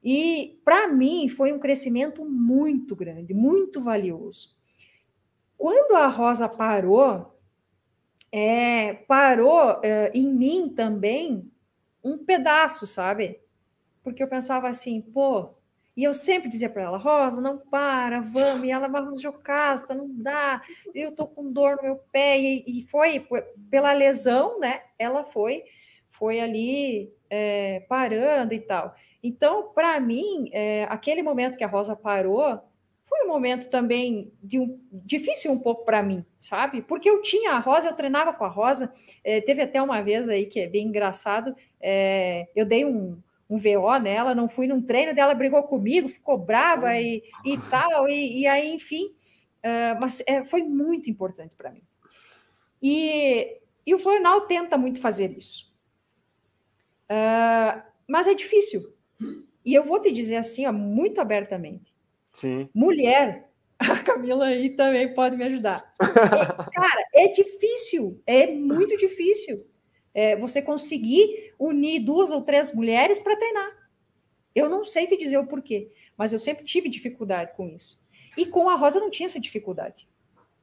E 0.04 0.62
para 0.64 0.88
mim 0.88 1.28
foi 1.28 1.52
um 1.52 1.58
crescimento 1.58 2.24
muito 2.24 2.96
grande, 2.96 3.34
muito 3.34 3.82
valioso. 3.82 4.56
Quando 5.58 5.96
a 5.96 6.06
Rosa 6.06 6.48
parou, 6.48 7.36
é, 8.32 8.94
parou 8.94 9.80
é, 9.82 10.12
em 10.14 10.32
mim 10.32 10.70
também 10.70 11.52
um 12.04 12.20
pedaço, 12.20 12.86
sabe? 12.86 13.40
Porque 14.06 14.22
eu 14.22 14.28
pensava 14.28 14.68
assim, 14.68 15.02
pô, 15.02 15.50
e 15.98 16.04
eu 16.04 16.14
sempre 16.14 16.48
dizia 16.48 16.70
para 16.70 16.84
ela, 16.84 16.98
Rosa, 17.00 17.42
não 17.42 17.58
para, 17.58 18.22
vamos. 18.22 18.64
E 18.64 18.70
ela, 18.70 18.88
mas 18.88 19.20
Jocasta, 19.20 19.96
não 19.96 20.08
dá, 20.08 20.62
eu 20.94 21.12
tô 21.12 21.26
com 21.26 21.52
dor 21.52 21.78
no 21.78 21.84
meu 21.84 21.96
pé. 22.12 22.40
E, 22.40 22.64
e 22.68 22.82
foi 22.84 23.26
pela 23.72 23.94
lesão, 23.94 24.60
né? 24.60 24.84
Ela 25.00 25.24
foi, 25.24 25.64
foi 26.12 26.40
ali 26.40 27.12
é, 27.32 27.80
parando 27.90 28.54
e 28.54 28.60
tal. 28.60 28.94
Então, 29.24 29.72
para 29.74 30.00
mim, 30.00 30.50
é, 30.52 30.86
aquele 30.88 31.24
momento 31.24 31.58
que 31.58 31.64
a 31.64 31.68
Rosa 31.68 31.96
parou 31.96 32.62
foi 33.08 33.24
um 33.24 33.28
momento 33.28 33.70
também 33.70 34.32
de 34.44 34.60
um, 34.60 34.80
difícil 34.92 35.52
um 35.52 35.60
pouco 35.60 35.84
para 35.84 36.04
mim, 36.04 36.24
sabe? 36.38 36.82
Porque 36.82 37.10
eu 37.10 37.22
tinha 37.22 37.54
a 37.54 37.60
Rosa, 37.60 37.88
eu 37.88 37.96
treinava 37.96 38.34
com 38.34 38.46
a 38.46 38.50
Rosa. 38.50 38.92
É, 39.24 39.42
teve 39.42 39.62
até 39.62 39.82
uma 39.82 40.02
vez 40.02 40.30
aí 40.30 40.46
que 40.46 40.60
é 40.60 40.68
bem 40.68 40.88
engraçado. 40.88 41.56
É, 41.80 42.48
eu 42.56 42.66
dei 42.66 42.84
um, 42.84 43.18
um 43.50 43.58
VO 43.58 43.98
nela, 44.00 44.34
não 44.34 44.50
fui 44.50 44.68
num 44.68 44.82
treino 44.82 45.14
dela, 45.14 45.34
brigou 45.34 45.64
comigo, 45.64 46.10
ficou 46.10 46.38
brava 46.38 46.96
e, 47.00 47.24
e 47.46 47.58
tal, 47.70 48.10
e, 48.10 48.42
e 48.42 48.48
aí, 48.48 48.74
enfim. 48.74 49.16
Uh, 49.64 50.00
mas 50.00 50.24
é, 50.28 50.44
foi 50.44 50.64
muito 50.64 51.10
importante 51.10 51.54
para 51.56 51.72
mim. 51.72 51.84
E, 52.82 53.60
e 53.86 53.94
o 53.94 54.00
Florenal 54.00 54.42
tenta 54.42 54.78
muito 54.78 55.00
fazer 55.00 55.32
isso. 55.32 55.74
Uh, 57.10 57.82
mas 58.08 58.28
é 58.28 58.34
difícil, 58.34 58.82
e 59.64 59.74
eu 59.74 59.84
vou 59.84 60.00
te 60.00 60.12
dizer 60.12 60.38
assim, 60.38 60.66
ó, 60.66 60.74
muito 60.74 61.22
abertamente. 61.22 61.94
Sim. 62.34 62.70
Mulher, 62.74 63.50
a 63.78 64.00
Camila 64.00 64.46
aí 64.46 64.72
também 64.72 65.14
pode 65.14 65.38
me 65.38 65.44
ajudar. 65.46 65.94
É, 66.02 66.06
cara, 66.74 67.08
é 67.14 67.28
difícil, 67.28 68.22
é 68.26 68.48
muito 68.48 68.98
difícil 68.98 69.66
é, 70.16 70.38
você 70.38 70.62
conseguir 70.62 71.54
unir 71.60 72.00
duas 72.00 72.32
ou 72.32 72.42
três 72.42 72.74
mulheres 72.74 73.20
para 73.20 73.36
treinar. 73.36 73.70
Eu 74.56 74.70
não 74.70 74.86
sei 74.86 75.06
te 75.06 75.18
dizer 75.18 75.38
o 75.38 75.46
porquê, 75.46 75.92
mas 76.18 76.32
eu 76.32 76.40
sempre 76.40 76.64
tive 76.64 76.88
dificuldade 76.88 77.52
com 77.58 77.68
isso. 77.68 78.02
E 78.38 78.46
com 78.46 78.70
a 78.70 78.76
Rosa 78.76 79.02
não 79.02 79.10
tinha 79.10 79.26
essa 79.26 79.40
dificuldade. 79.40 80.08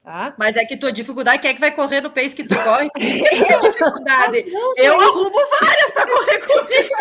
Tá? 0.02 0.34
Mas 0.36 0.56
é 0.56 0.64
que 0.64 0.76
tua 0.76 0.90
dificuldade, 0.90 1.40
quem 1.40 1.50
é 1.50 1.54
que 1.54 1.60
vai 1.60 1.70
correr 1.70 2.00
no 2.00 2.10
pace 2.10 2.34
que 2.34 2.48
tu 2.48 2.56
corre? 2.64 2.90
Por 2.90 3.02
isso 3.02 3.22
que 3.22 3.52
é 3.52 3.60
dificuldade. 3.60 4.50
Não, 4.50 4.72
eu 4.78 5.00
arrumo 5.00 5.38
várias 5.60 5.92
para 5.92 6.06
correr 6.06 6.38
comigo. 6.40 6.94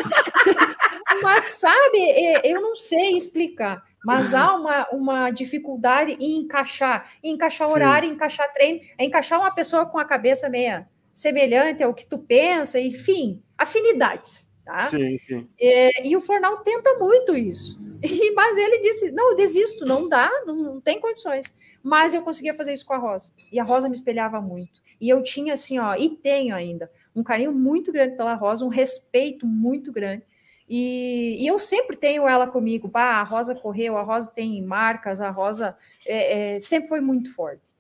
Mas 1.23 1.45
sabe, 1.45 1.99
eu 2.43 2.61
não 2.61 2.75
sei 2.75 3.15
explicar, 3.15 3.83
mas 4.03 4.33
há 4.33 4.55
uma, 4.55 4.87
uma 4.89 5.29
dificuldade 5.29 6.13
em 6.19 6.37
encaixar, 6.37 7.11
em 7.21 7.33
encaixar 7.33 7.69
horário, 7.69 8.09
em 8.09 8.13
encaixar 8.13 8.51
treino, 8.53 8.79
é 8.97 9.03
encaixar 9.03 9.39
uma 9.39 9.53
pessoa 9.53 9.85
com 9.85 9.99
a 9.99 10.05
cabeça 10.05 10.49
meia 10.49 10.89
semelhante 11.21 11.83
ao 11.83 11.93
que 11.93 12.05
tu 12.05 12.17
pensa, 12.17 12.79
enfim, 12.79 13.43
afinidades. 13.55 14.51
Tá? 14.65 14.79
Sim, 14.81 15.17
sim. 15.19 15.47
É, 15.59 16.07
e 16.07 16.15
o 16.15 16.21
Fornal 16.21 16.57
tenta 16.59 16.97
muito 16.97 17.35
isso. 17.35 17.79
E, 18.03 18.31
mas 18.31 18.57
ele 18.57 18.79
disse: 18.79 19.11
não, 19.11 19.29
eu 19.29 19.35
desisto, 19.35 19.85
não 19.85 20.09
dá, 20.09 20.27
não, 20.43 20.55
não, 20.55 20.81
tem 20.81 20.99
condições. 20.99 21.45
Mas 21.83 22.15
eu 22.15 22.23
conseguia 22.23 22.51
fazer 22.51 22.73
isso 22.73 22.83
com 22.83 22.95
a 22.95 22.97
Rosa. 22.97 23.31
E 23.51 23.59
a 23.59 23.63
Rosa 23.63 23.87
me 23.87 23.93
espelhava 23.93 24.41
muito. 24.41 24.81
E 24.99 25.07
eu 25.07 25.21
tinha, 25.21 25.53
assim, 25.53 25.77
ó, 25.77 25.93
e 25.93 26.09
tenho 26.09 26.55
ainda, 26.55 26.91
um 27.15 27.21
carinho 27.21 27.51
muito 27.51 27.91
grande 27.91 28.17
pela 28.17 28.33
Rosa, 28.33 28.65
um 28.65 28.69
respeito 28.69 29.45
muito 29.45 29.91
grande. 29.91 30.23
E, 30.67 31.37
e, 31.39 31.45
eu 31.45 31.59
sempre 31.59 31.95
tenho 31.95 32.27
ela 32.27 32.47
comigo. 32.47 32.87
Bah, 32.87 33.21
a 33.21 33.23
Rosa 33.23 33.53
correu, 33.53 33.95
a 33.97 34.01
Rosa 34.01 34.33
tem 34.33 34.59
marcas, 34.63 35.21
a 35.21 35.29
Rosa 35.29 35.77
é, 36.03 36.55
é, 36.55 36.59
sempre 36.59 36.89
foi 36.89 37.01
muito 37.01 37.31
forte. 37.35 37.71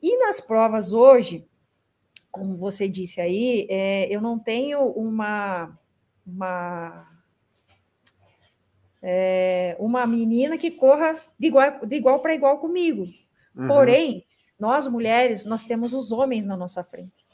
E 0.00 0.16
nas 0.18 0.40
provas 0.40 0.92
hoje, 0.92 1.44
como 2.30 2.54
você 2.54 2.88
disse 2.88 3.20
aí, 3.20 3.66
é, 3.68 4.06
eu 4.14 4.20
não 4.20 4.38
tenho 4.38 4.82
uma, 4.92 5.78
uma, 6.26 7.08
é, 9.02 9.76
uma 9.78 10.06
menina 10.06 10.56
que 10.56 10.70
corra 10.70 11.18
de 11.38 11.48
igual, 11.48 11.84
de 11.84 11.96
igual 11.96 12.20
para 12.20 12.34
igual 12.34 12.58
comigo. 12.58 13.08
Uhum. 13.54 13.66
Porém, 13.66 14.24
nós 14.58 14.86
mulheres, 14.86 15.44
nós 15.44 15.64
temos 15.64 15.92
os 15.92 16.12
homens 16.12 16.44
na 16.44 16.56
nossa 16.56 16.84
frente. 16.84 17.26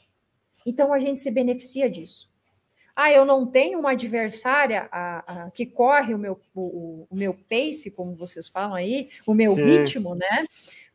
Então 0.65 0.93
a 0.93 0.99
gente 0.99 1.19
se 1.19 1.31
beneficia 1.31 1.89
disso. 1.89 2.29
Ah, 2.95 3.11
eu 3.11 3.25
não 3.25 3.45
tenho 3.45 3.79
uma 3.79 3.91
adversária 3.91 4.89
a, 4.91 5.43
a, 5.45 5.51
que 5.51 5.67
corre 5.67 6.15
o 6.15 6.17
meu, 6.17 6.41
o, 6.55 7.05
o, 7.07 7.15
meu 7.15 7.31
pace, 7.31 7.91
como 7.91 8.15
vocês 8.15 8.47
falam 8.47 8.73
aí, 8.73 9.09
o 9.25 9.35
meu 9.35 9.53
Sim. 9.53 9.61
ritmo, 9.61 10.15
né? 10.15 10.47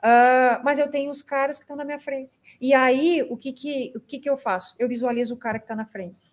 Uh, 0.04 0.62
mas 0.64 0.78
eu 0.78 0.90
tenho 0.90 1.10
os 1.10 1.22
caras 1.22 1.58
que 1.58 1.64
estão 1.64 1.76
na 1.76 1.84
minha 1.84 1.98
frente. 1.98 2.32
E 2.60 2.74
aí, 2.74 3.24
o 3.30 3.36
que, 3.36 3.52
que, 3.52 3.92
o 3.94 4.00
que, 4.00 4.18
que 4.18 4.28
eu 4.28 4.36
faço? 4.36 4.74
Eu 4.78 4.88
visualizo 4.88 5.34
o 5.34 5.38
cara 5.38 5.58
que 5.58 5.64
está 5.64 5.76
na 5.76 5.86
frente. 5.86 6.32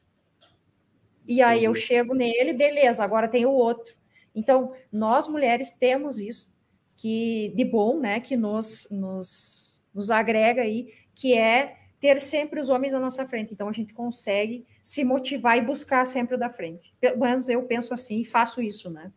E 1.27 1.41
aí 1.41 1.63
eu 1.63 1.75
chego 1.75 2.15
nele, 2.15 2.53
beleza, 2.53 3.03
agora 3.03 3.27
tem 3.27 3.45
o 3.45 3.51
outro. 3.51 3.95
Então, 4.33 4.73
nós 4.91 5.27
mulheres 5.27 5.73
temos 5.73 6.19
isso 6.19 6.57
que 6.99 7.53
de 7.55 7.63
bom, 7.63 7.99
né? 7.99 8.19
Que 8.19 8.35
nos, 8.35 8.87
nos, 8.91 9.81
nos 9.93 10.11
agrega 10.11 10.63
aí, 10.63 10.93
que 11.15 11.37
é 11.37 11.77
ter 11.99 12.19
sempre 12.19 12.59
os 12.59 12.69
homens 12.69 12.93
à 12.93 12.99
nossa 12.99 13.25
frente. 13.27 13.53
Então 13.53 13.69
a 13.69 13.73
gente 13.73 13.93
consegue 13.93 14.65
se 14.83 15.03
motivar 15.03 15.57
e 15.57 15.61
buscar 15.61 16.05
sempre 16.05 16.35
o 16.35 16.39
da 16.39 16.49
frente. 16.49 16.93
Pelo 16.99 17.19
menos 17.19 17.47
eu 17.47 17.63
penso 17.63 17.93
assim 17.93 18.19
e 18.21 18.25
faço 18.25 18.61
isso, 18.61 18.89
né? 18.89 19.11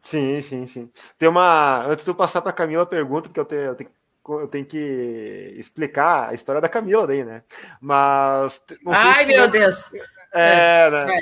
Sim, 0.00 0.40
sim, 0.40 0.66
sim. 0.66 0.90
Tem 1.18 1.28
uma. 1.28 1.84
Antes 1.86 2.04
de 2.04 2.10
eu 2.10 2.14
passar 2.14 2.40
para 2.40 2.50
a 2.50 2.54
Camila 2.54 2.82
a 2.82 2.86
pergunta, 2.86 3.28
porque 3.28 3.40
eu 3.40 3.44
tenho, 3.44 3.62
eu 3.62 3.74
tenho, 3.74 3.90
eu 4.28 4.48
tenho 4.48 4.64
que 4.64 5.54
explicar 5.56 6.30
a 6.30 6.34
história 6.34 6.60
da 6.60 6.68
Camila 6.68 7.06
daí, 7.06 7.24
né? 7.24 7.42
Mas. 7.80 8.60
Ai, 8.86 9.24
meu 9.24 9.48
Deus! 9.48 9.84
É, 10.32 10.90
né? 10.90 11.16
É. 11.16 11.20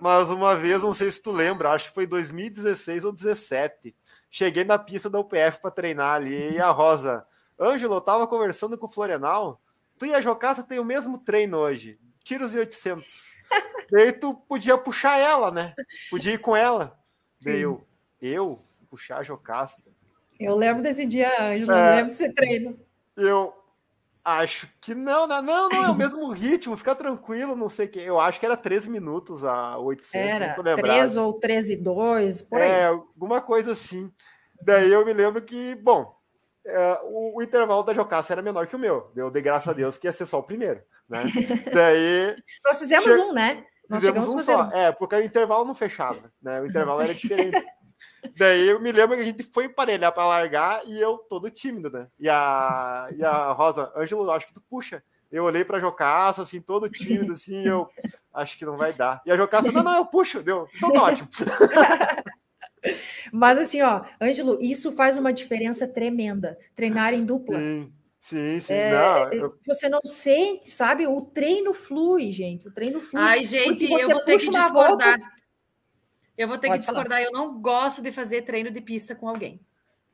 Mas 0.00 0.28
uma 0.28 0.56
vez, 0.56 0.82
não 0.82 0.92
sei 0.92 1.10
se 1.10 1.22
tu 1.22 1.30
lembra, 1.30 1.70
acho 1.70 1.88
que 1.88 1.94
foi 1.94 2.06
2016 2.06 3.04
ou 3.04 3.12
2017. 3.12 3.94
Cheguei 4.30 4.64
na 4.64 4.78
pista 4.78 5.10
da 5.10 5.18
UPF 5.18 5.60
para 5.60 5.70
treinar 5.70 6.16
ali 6.16 6.54
e 6.54 6.60
a 6.60 6.70
Rosa, 6.70 7.26
Ângelo, 7.60 7.96
eu 7.96 8.00
tava 8.00 8.26
conversando 8.26 8.78
com 8.78 8.86
o 8.86 8.90
Florenal. 8.90 9.60
Tu 9.98 10.06
e 10.06 10.14
a 10.14 10.20
Jocasta 10.20 10.62
tem 10.62 10.78
o 10.78 10.84
mesmo 10.84 11.18
treino 11.18 11.58
hoje, 11.58 11.98
tiros 12.24 12.54
e 12.54 12.58
800. 12.58 13.36
Daí 13.90 14.12
tu 14.12 14.34
podia 14.34 14.78
puxar 14.78 15.18
ela, 15.18 15.50
né? 15.50 15.74
Podia 16.08 16.32
ir 16.32 16.38
com 16.38 16.56
ela. 16.56 16.98
Daí 17.42 17.60
eu, 17.60 17.86
eu 18.20 18.58
puxar 18.88 19.18
a 19.18 19.22
Jocasta. 19.22 19.90
Eu 20.38 20.56
lembro 20.56 20.82
desse 20.82 21.04
dia, 21.04 21.30
Ângelo, 21.40 21.72
é, 21.72 21.96
lembro 21.96 22.08
desse 22.08 22.32
treino. 22.32 22.78
Eu 23.16 23.54
acho 24.24 24.68
que 24.80 24.94
não, 24.94 25.26
né? 25.26 25.40
Não, 25.40 25.68
não, 25.68 25.84
é 25.84 25.90
o 25.90 25.94
mesmo 25.94 26.30
ritmo, 26.30 26.76
fica 26.76 26.94
tranquilo, 26.94 27.56
não 27.56 27.68
sei 27.68 27.86
o 27.86 27.88
que. 27.88 28.00
Eu 28.00 28.18
acho 28.18 28.40
que 28.40 28.46
era 28.46 28.56
13 28.56 28.90
minutos 28.90 29.44
a 29.44 29.78
800, 29.78 30.14
era, 30.14 30.76
13 30.76 31.18
ou 31.18 31.34
13 31.34 31.72
e 31.72 31.76
2, 31.76 32.42
por 32.42 32.60
aí. 32.60 32.70
É, 32.70 32.86
alguma 32.86 33.40
coisa 33.40 33.72
assim. 33.72 34.10
Daí 34.62 34.90
eu 34.90 35.04
me 35.04 35.12
lembro 35.12 35.40
que, 35.42 35.74
bom, 35.76 36.14
é, 36.66 36.98
o, 37.04 37.38
o, 37.38 37.42
intervalo 37.42 37.82
da 37.82 37.94
Jocasta 37.94 38.32
era 38.32 38.42
menor 38.42 38.66
que 38.66 38.76
o 38.76 38.78
meu. 38.78 39.10
Eu 39.16 39.30
dei 39.30 39.42
graças 39.42 39.68
a 39.68 39.72
Deus 39.72 39.96
que 39.96 40.06
ia 40.06 40.12
ser 40.12 40.26
só 40.26 40.38
o 40.38 40.42
primeiro, 40.42 40.80
né? 41.08 41.22
Daí... 41.72 42.36
Nós 42.64 42.78
fizemos 42.78 43.04
che... 43.04 43.20
um, 43.20 43.32
né? 43.32 43.64
Nós 43.88 44.04
fizemos 44.04 44.28
um 44.28 44.38
só. 44.38 44.64
Um. 44.66 44.72
É, 44.72 44.92
porque 44.92 45.16
o 45.16 45.24
intervalo 45.24 45.64
não 45.64 45.74
fechava, 45.74 46.30
né? 46.40 46.60
O 46.60 46.66
intervalo 46.66 47.00
era 47.00 47.12
diferente. 47.14 47.66
Daí 48.36 48.68
eu 48.68 48.80
me 48.80 48.92
lembro 48.92 49.16
que 49.16 49.22
a 49.22 49.26
gente 49.26 49.42
foi 49.42 49.64
emparelhar 49.64 50.12
para 50.12 50.26
largar 50.26 50.86
e 50.86 51.00
eu 51.00 51.18
todo 51.18 51.50
tímido, 51.50 51.90
né? 51.90 52.06
E 52.18 52.28
a, 52.28 53.08
e 53.16 53.24
a 53.24 53.52
Rosa, 53.52 53.92
Ângelo, 53.96 54.30
acho 54.30 54.46
que 54.46 54.54
tu 54.54 54.62
puxa. 54.68 55.02
Eu 55.30 55.44
olhei 55.44 55.64
para 55.64 55.76
a 55.76 55.80
Jocaça, 55.80 56.42
assim, 56.42 56.60
todo 56.60 56.90
tímido, 56.90 57.34
assim, 57.34 57.64
eu 57.64 57.88
acho 58.34 58.58
que 58.58 58.64
não 58.64 58.76
vai 58.76 58.92
dar. 58.92 59.22
E 59.24 59.30
a 59.30 59.36
Jocaça, 59.36 59.70
não, 59.70 59.82
não, 59.82 59.96
eu 59.96 60.06
puxo, 60.06 60.42
deu, 60.42 60.66
tudo 60.80 60.98
ótimo. 60.98 61.28
Mas 63.32 63.58
assim, 63.58 63.80
ó, 63.82 64.02
Ângelo, 64.20 64.58
isso 64.60 64.90
faz 64.92 65.16
uma 65.16 65.32
diferença 65.32 65.86
tremenda. 65.86 66.58
Treinar 66.74 67.14
em 67.14 67.24
dupla. 67.24 67.58
Sim, 67.58 67.92
sim, 68.18 68.60
sim. 68.60 68.72
É, 68.72 68.90
não, 68.90 69.28
é, 69.28 69.36
eu... 69.36 69.58
Você 69.66 69.88
não 69.88 70.00
sente, 70.02 70.68
sabe? 70.68 71.06
O 71.06 71.20
treino 71.20 71.72
flui, 71.72 72.32
gente. 72.32 72.66
O 72.66 72.72
treino 72.72 73.00
flui. 73.00 73.22
Ai, 73.22 73.44
gente, 73.44 73.84
eu 73.84 74.08
vou 74.08 74.24
ter 74.24 74.38
que 74.38 74.50
discordar. 74.50 75.18
Volta, 75.18 75.39
eu 76.40 76.48
vou 76.48 76.56
ter 76.56 76.68
Pode 76.68 76.80
que 76.80 76.86
discordar. 76.86 77.18
Falar. 77.18 77.22
Eu 77.22 77.32
não 77.32 77.60
gosto 77.60 78.00
de 78.00 78.10
fazer 78.10 78.42
treino 78.42 78.70
de 78.70 78.80
pista 78.80 79.14
com 79.14 79.28
alguém. 79.28 79.60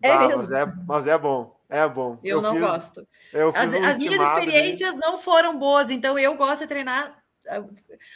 É 0.02 0.10
ah, 0.10 0.26
mesmo. 0.26 0.38
Mas 0.38 0.50
é, 0.50 0.66
mas 0.84 1.06
é 1.06 1.16
bom. 1.16 1.56
É 1.68 1.88
bom. 1.88 2.18
Eu, 2.22 2.38
eu 2.38 2.42
não 2.42 2.50
fiz, 2.50 2.60
gosto. 2.60 3.08
Eu 3.32 3.48
as, 3.50 3.72
um 3.72 3.84
as 3.84 3.96
minhas 3.96 4.20
experiências 4.20 4.96
não 4.98 5.20
foram 5.20 5.56
boas, 5.56 5.88
então 5.88 6.18
eu 6.18 6.34
gosto 6.34 6.62
de 6.62 6.66
treinar. 6.66 7.16
Ah, 7.46 7.62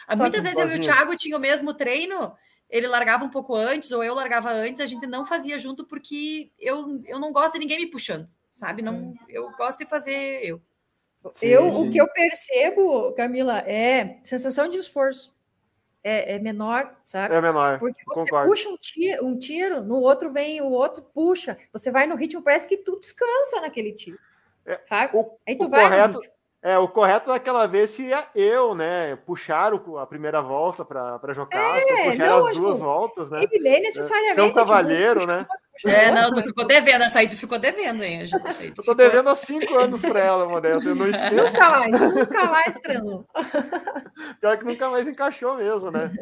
ah, 0.09 0.17
muitas 0.17 0.43
vezes 0.43 0.59
eu 0.59 0.69
e 0.69 0.79
o 0.79 0.83
Thiago 0.83 1.17
tinham 1.17 1.39
o 1.39 1.41
mesmo 1.41 1.73
treino, 1.73 2.37
ele 2.69 2.89
largava 2.89 3.25
um 3.25 3.31
pouco 3.31 3.55
antes, 3.55 3.93
ou 3.93 4.03
eu 4.03 4.13
largava 4.13 4.51
antes, 4.51 4.81
a 4.81 4.87
gente 4.87 5.07
não 5.07 5.25
fazia 5.25 5.57
junto 5.57 5.85
porque 5.85 6.51
eu, 6.59 7.01
eu 7.07 7.21
não 7.21 7.33
gosto 7.33 7.53
de 7.53 7.61
ninguém 7.61 7.79
me 7.79 7.87
puxando, 7.87 8.29
sabe? 8.51 8.83
Não, 8.83 9.15
eu 9.29 9.53
gosto 9.53 9.79
de 9.79 9.87
fazer 9.87 10.41
eu. 10.43 10.61
Sim, 11.35 11.47
eu 11.47 11.71
sim. 11.71 11.89
O 11.89 11.91
que 11.93 12.01
eu 12.01 12.09
percebo, 12.09 13.13
Camila, 13.13 13.59
é 13.61 14.19
sensação 14.25 14.69
de 14.69 14.79
esforço 14.79 15.33
é, 16.03 16.37
é, 16.37 16.39
menor, 16.39 16.95
sabe? 17.05 17.35
É 17.35 17.41
menor. 17.41 17.79
Porque 17.79 18.03
você 18.05 18.25
concordo. 18.25 18.51
puxa 18.51 18.69
um 18.69 18.77
tiro, 18.77 19.27
um 19.27 19.39
tiro, 19.39 19.83
no 19.83 20.01
outro 20.01 20.33
vem 20.33 20.61
o 20.61 20.71
outro, 20.71 21.03
puxa. 21.03 21.59
Você 21.73 21.91
vai 21.91 22.07
no 22.07 22.17
ritmo, 22.17 22.43
parece 22.43 22.69
que 22.69 22.79
tu 22.79 22.99
descansa 22.99 23.61
naquele 23.61 23.93
tiro. 23.93 24.19
É, 24.65 24.81
sabe? 24.85 25.17
O, 25.17 25.39
Aí 25.47 25.57
tu 25.57 25.69
vai. 25.69 25.85
Correto, 25.85 26.21
é, 26.63 26.77
o 26.79 26.87
correto 26.89 27.29
daquela 27.29 27.67
vez 27.67 27.91
seria 27.91 28.27
eu, 28.35 28.75
né? 28.75 29.17
Puxar 29.25 29.73
o, 29.73 29.99
a 29.99 30.07
primeira 30.07 30.43
volta 30.43 30.85
para 30.85 31.33
jogar, 31.33 31.79
é, 31.79 32.11
puxar 32.11 32.29
não, 32.29 32.47
as 32.47 32.57
duas 32.57 32.81
voltas, 32.81 33.31
né? 33.31 33.43
Ele 33.51 33.69
é 33.69 33.81
necessariamente. 33.81 34.35
Ser 34.35 34.43
um 34.43 34.53
cavalheiro, 34.53 35.21
tipo, 35.21 35.33
né? 35.33 35.47
É, 35.87 36.11
não, 36.13 36.31
tu 36.33 36.43
ficou 36.43 36.67
devendo 36.67 37.03
essa 37.03 37.19
aí, 37.19 37.29
tu 37.29 37.37
ficou 37.37 37.59
devendo, 37.59 38.03
hein? 38.03 38.21
Eu 38.23 38.75
tô 38.75 38.83
ficou... 38.83 38.95
devendo 38.95 39.29
há 39.31 39.37
cinco 39.37 39.79
anos 39.79 40.01
para 40.01 40.21
ela, 40.21 40.49
Modesta. 40.49 40.89
Eu 40.89 40.95
não 40.95 41.07
esqueço. 41.07 41.35
Nunca 41.35 41.71
mais, 41.71 42.15
nunca 42.15 42.45
mais 42.45 42.75
treinou. 42.75 43.27
Pior 44.41 44.59
que 44.59 44.65
nunca 44.65 44.91
mais 44.91 45.09
encaixou 45.09 45.57
mesmo, 45.57 45.91
né? 45.91 46.13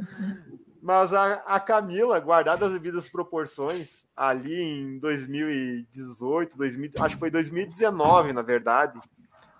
Mas 0.81 1.13
a, 1.13 1.35
a 1.47 1.61
Camila, 1.61 2.19
guardada 2.21 2.67
as 2.67 2.73
devidas 2.73 3.09
proporções, 3.09 4.07
ali 4.17 4.55
em 4.55 4.99
2018, 4.99 6.57
2000, 6.57 6.91
acho 7.01 7.15
que 7.17 7.21
foi 7.21 7.31
2019, 7.31 8.33
na 8.33 8.43
verdade, 8.43 8.99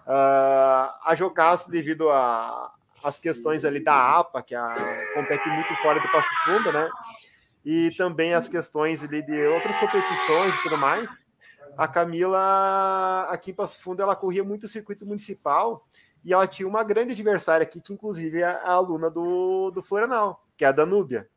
uh, 0.07 0.95
a 1.05 1.13
Jocasso, 1.15 1.71
devido 1.71 2.09
às 3.03 3.19
questões 3.19 3.65
ali 3.65 3.81
da 3.81 4.19
APA, 4.19 4.43
que 4.43 4.55
a, 4.55 4.75
compete 5.15 5.49
muito 5.49 5.75
fora 5.77 6.01
do 6.01 6.09
Passo 6.09 6.35
Fundo, 6.45 6.73
né? 6.73 6.89
E 7.71 7.91
também 7.91 8.33
as 8.33 8.49
questões 8.49 9.05
ali 9.05 9.21
de 9.21 9.39
outras 9.49 9.77
competições 9.77 10.55
e 10.55 10.63
tudo 10.63 10.79
mais. 10.79 11.11
A 11.77 11.87
Camila, 11.87 13.29
aqui 13.29 13.51
em 13.51 13.55
Passo 13.55 13.83
Fundo, 13.83 14.01
ela 14.01 14.17
corria 14.17 14.43
muito 14.43 14.65
o 14.65 14.69
circuito 14.69 15.05
municipal 15.05 15.87
e 16.25 16.33
ela 16.33 16.47
tinha 16.47 16.67
uma 16.67 16.83
grande 16.83 17.13
adversária 17.13 17.65
aqui, 17.65 17.79
que 17.79 17.93
inclusive 17.93 18.41
é 18.41 18.47
a 18.47 18.71
aluna 18.71 19.11
do, 19.11 19.71
do 19.71 19.83
Florenal, 19.83 20.43
que 20.57 20.65
é 20.65 20.69
a 20.69 20.73
Danúbia. 20.73 21.29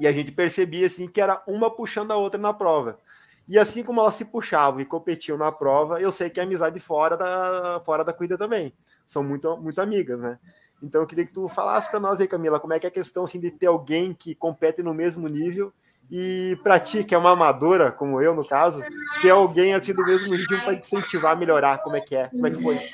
E 0.00 0.06
a 0.06 0.12
gente 0.12 0.32
percebia 0.32 0.86
assim 0.86 1.06
que 1.06 1.20
era 1.20 1.42
uma 1.46 1.70
puxando 1.70 2.12
a 2.12 2.16
outra 2.16 2.40
na 2.40 2.54
prova. 2.54 2.98
E 3.46 3.58
assim 3.58 3.82
como 3.82 4.00
elas 4.00 4.14
se 4.14 4.24
puxavam 4.24 4.80
e 4.80 4.86
competiam 4.86 5.36
na 5.36 5.52
prova, 5.52 6.00
eu 6.00 6.10
sei 6.10 6.30
que 6.30 6.40
é 6.40 6.42
amizade 6.42 6.80
fora 6.80 7.18
da, 7.18 7.82
fora 7.84 8.02
da 8.02 8.14
corrida 8.14 8.38
também. 8.38 8.72
São 9.06 9.22
muito, 9.22 9.54
muito 9.58 9.78
amigas, 9.78 10.18
né? 10.18 10.38
Então 10.82 11.00
eu 11.00 11.06
queria 11.06 11.24
que 11.24 11.32
tu 11.32 11.48
falasse 11.48 11.90
para 11.90 12.00
nós 12.00 12.20
aí, 12.20 12.28
Camila, 12.28 12.60
como 12.60 12.72
é 12.72 12.78
que 12.78 12.86
é 12.86 12.88
a 12.88 12.92
questão 12.92 13.24
assim, 13.24 13.40
de 13.40 13.50
ter 13.50 13.66
alguém 13.66 14.12
que 14.12 14.34
compete 14.34 14.82
no 14.82 14.92
mesmo 14.92 15.28
nível 15.28 15.72
e 16.10 16.58
para 16.62 16.78
ti, 16.78 17.02
que 17.02 17.14
é 17.14 17.18
uma 17.18 17.30
amadora, 17.30 17.90
como 17.90 18.20
eu 18.20 18.34
no 18.34 18.46
caso, 18.46 18.82
ter 19.22 19.30
alguém 19.30 19.74
assim 19.74 19.94
do 19.94 20.04
mesmo 20.04 20.34
ritmo 20.34 20.60
para 20.60 20.74
incentivar 20.74 21.32
a 21.32 21.36
melhorar, 21.36 21.78
como 21.78 21.96
é 21.96 22.00
que 22.00 22.14
é? 22.14 22.28
Como 22.28 22.46
é 22.46 22.50
que 22.50 22.62
foi? 22.62 22.76
É? 22.76 22.90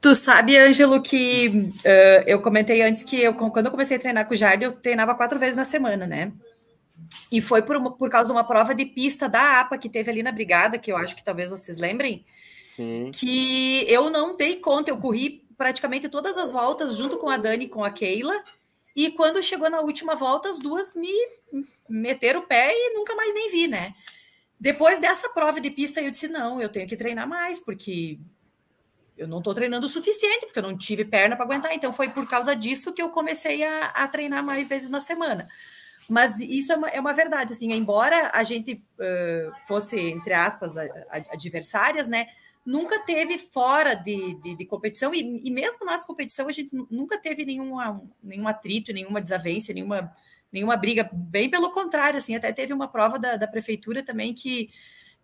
Tu 0.00 0.14
sabe, 0.16 0.58
Ângelo, 0.58 1.00
que 1.00 1.48
uh, 1.48 2.24
eu 2.26 2.40
comentei 2.40 2.82
antes 2.82 3.04
que 3.04 3.22
eu, 3.22 3.32
quando 3.34 3.66
eu 3.66 3.70
comecei 3.70 3.96
a 3.96 4.00
treinar 4.00 4.26
com 4.26 4.34
o 4.34 4.36
Jardim, 4.36 4.64
eu 4.64 4.72
treinava 4.72 5.14
quatro 5.14 5.38
vezes 5.38 5.54
na 5.54 5.64
semana, 5.64 6.04
né? 6.04 6.32
E 7.30 7.40
foi 7.40 7.62
por, 7.62 7.76
uma, 7.76 7.92
por 7.92 8.10
causa 8.10 8.32
de 8.32 8.36
uma 8.36 8.44
prova 8.44 8.74
de 8.74 8.84
pista 8.84 9.28
da 9.28 9.60
APA 9.60 9.78
que 9.78 9.88
teve 9.88 10.10
ali 10.10 10.22
na 10.22 10.32
Brigada, 10.32 10.78
que 10.78 10.90
eu 10.90 10.96
acho 10.96 11.14
que 11.14 11.22
talvez 11.22 11.50
vocês 11.50 11.78
lembrem, 11.78 12.24
Sim. 12.64 13.12
que 13.12 13.86
eu 13.88 14.10
não 14.10 14.36
dei 14.36 14.56
conta, 14.56 14.90
eu 14.90 14.96
corri 14.96 15.47
praticamente 15.58 16.08
todas 16.08 16.38
as 16.38 16.52
voltas 16.52 16.96
junto 16.96 17.18
com 17.18 17.28
a 17.28 17.36
Dani 17.36 17.64
e 17.64 17.68
com 17.68 17.84
a 17.84 17.90
Keila. 17.90 18.42
E 18.94 19.10
quando 19.10 19.42
chegou 19.42 19.68
na 19.68 19.80
última 19.80 20.14
volta, 20.14 20.48
as 20.48 20.58
duas 20.58 20.94
me 20.94 21.12
meteram 21.88 22.40
o 22.40 22.46
pé 22.46 22.70
e 22.72 22.94
nunca 22.94 23.14
mais 23.14 23.34
nem 23.34 23.50
vi, 23.50 23.66
né? 23.66 23.94
Depois 24.58 25.00
dessa 25.00 25.28
prova 25.28 25.60
de 25.60 25.70
pista, 25.70 26.00
eu 26.00 26.10
disse: 26.10 26.28
não, 26.28 26.60
eu 26.60 26.68
tenho 26.68 26.88
que 26.88 26.96
treinar 26.96 27.28
mais, 27.28 27.60
porque 27.60 28.18
eu 29.16 29.26
não 29.26 29.38
estou 29.38 29.52
treinando 29.52 29.86
o 29.86 29.90
suficiente, 29.90 30.46
porque 30.46 30.58
eu 30.58 30.62
não 30.62 30.76
tive 30.76 31.04
perna 31.04 31.36
para 31.36 31.44
aguentar. 31.44 31.74
Então, 31.74 31.92
foi 31.92 32.08
por 32.08 32.28
causa 32.28 32.54
disso 32.54 32.92
que 32.92 33.02
eu 33.02 33.10
comecei 33.10 33.62
a, 33.64 33.86
a 33.86 34.08
treinar 34.08 34.44
mais 34.44 34.68
vezes 34.68 34.88
na 34.88 35.00
semana. 35.00 35.48
Mas 36.08 36.40
isso 36.40 36.72
é 36.72 36.76
uma, 36.76 36.88
é 36.88 37.00
uma 37.00 37.12
verdade, 37.12 37.52
assim, 37.52 37.72
embora 37.72 38.30
a 38.32 38.42
gente 38.42 38.74
uh, 38.74 39.52
fosse, 39.66 39.98
entre 40.00 40.32
aspas, 40.32 40.76
adversárias, 41.30 42.08
né? 42.08 42.28
Nunca 42.68 42.98
teve 42.98 43.38
fora 43.38 43.94
de, 43.94 44.34
de, 44.34 44.54
de 44.54 44.64
competição, 44.66 45.14
e, 45.14 45.40
e, 45.42 45.50
mesmo 45.50 45.86
nas 45.86 46.04
competição 46.04 46.48
a 46.48 46.52
gente 46.52 46.76
nunca 46.90 47.16
teve 47.16 47.42
nenhuma, 47.46 48.02
nenhum 48.22 48.46
atrito, 48.46 48.92
nenhuma 48.92 49.22
desavença, 49.22 49.72
nenhuma, 49.72 50.14
nenhuma 50.52 50.76
briga, 50.76 51.08
bem 51.10 51.48
pelo 51.48 51.72
contrário, 51.72 52.18
assim, 52.18 52.36
até 52.36 52.52
teve 52.52 52.74
uma 52.74 52.86
prova 52.86 53.18
da, 53.18 53.36
da 53.36 53.48
prefeitura 53.48 54.02
também 54.02 54.34
que, 54.34 54.68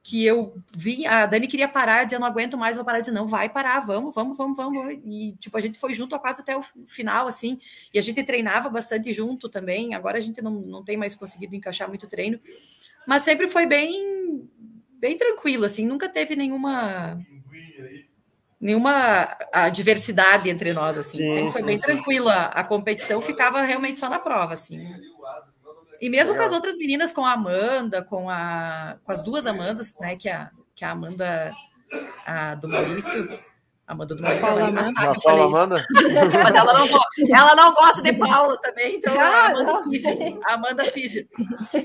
que 0.03 0.25
eu 0.25 0.57
vi, 0.75 1.07
a 1.07 1.27
Dani 1.27 1.47
queria 1.47 1.69
parar, 1.69 2.05
dizia, 2.05 2.19
não 2.19 2.27
aguento 2.27 2.57
mais, 2.57 2.77
vou 2.77 2.85
parar, 2.85 3.01
dizer, 3.01 3.13
não, 3.13 3.29
vai 3.29 3.51
parar, 3.51 3.81
vamos, 3.81 4.15
vamos, 4.15 4.39
vamos, 4.39 4.57
vamos, 4.57 4.99
e, 5.05 5.37
tipo, 5.39 5.55
a 5.59 5.61
gente 5.61 5.79
foi 5.79 5.93
junto 5.93 6.19
quase 6.19 6.41
até 6.41 6.57
o 6.57 6.65
final, 6.87 7.27
assim, 7.27 7.61
e 7.93 7.99
a 7.99 8.03
gente 8.03 8.23
treinava 8.23 8.71
bastante 8.71 9.13
junto 9.13 9.51
também, 9.51 9.95
agora 9.95 10.17
a 10.17 10.23
gente 10.23 10.41
não, 10.41 10.53
não 10.53 10.83
tem 10.83 10.97
mais 10.97 11.15
conseguido 11.15 11.55
encaixar 11.55 11.89
muito 11.89 12.07
treino, 12.09 12.41
mas 13.07 13.21
sempre 13.21 13.49
foi 13.49 13.67
bem, 13.67 14.49
bem 15.05 15.19
tranquilo, 15.19 15.67
assim, 15.67 15.87
nunca 15.87 16.09
teve 16.09 16.35
nenhuma 16.35 17.21
nenhuma 18.59 19.37
a 19.53 19.69
diversidade 19.69 20.49
entre 20.49 20.73
nós, 20.73 20.97
assim. 20.97 21.19
Sim, 21.19 21.33
Sempre 21.35 21.53
foi 21.53 21.61
sim, 21.61 21.67
bem 21.67 21.79
sim. 21.79 21.85
tranquila. 21.85 22.45
A 22.47 22.65
competição 22.65 23.21
ficava 23.21 23.61
realmente 23.61 23.99
só 23.99 24.09
na 24.09 24.19
prova, 24.19 24.55
assim. 24.55 24.83
E 26.01 26.09
mesmo 26.09 26.35
com 26.35 26.41
as 26.41 26.53
outras 26.53 26.79
meninas, 26.79 27.13
com 27.13 27.27
a 27.27 27.33
Amanda, 27.33 28.03
com, 28.03 28.31
a, 28.31 28.97
com 29.05 29.13
as 29.13 29.23
duas 29.23 29.47
Amandas, 29.47 29.95
né? 30.01 30.17
Que 30.17 30.31
a, 30.31 30.51
que 30.75 30.87
a 30.87 30.93
Amanda 30.93 31.53
a 32.25 32.55
do 32.55 32.67
Maurício. 32.67 33.29
Amanda 33.87 34.15
do. 34.15 34.23
Paula 34.23 34.61
ela, 34.61 34.69
Amanda. 34.69 35.21
Paula 35.23 35.45
Amanda. 35.45 35.87
Mas 36.43 36.55
ela 36.55 36.73
não, 36.73 36.89
ela 37.37 37.55
não 37.55 37.75
gosta 37.75 38.03
de 38.03 38.13
Paula 38.15 38.59
também, 38.61 38.97
então 38.97 39.15
ah, 39.19 39.25
a 39.25 39.47
Amanda 39.47 39.85
Físio. 39.85 40.41
Amanda 40.45 40.85
Físio. 40.91 41.29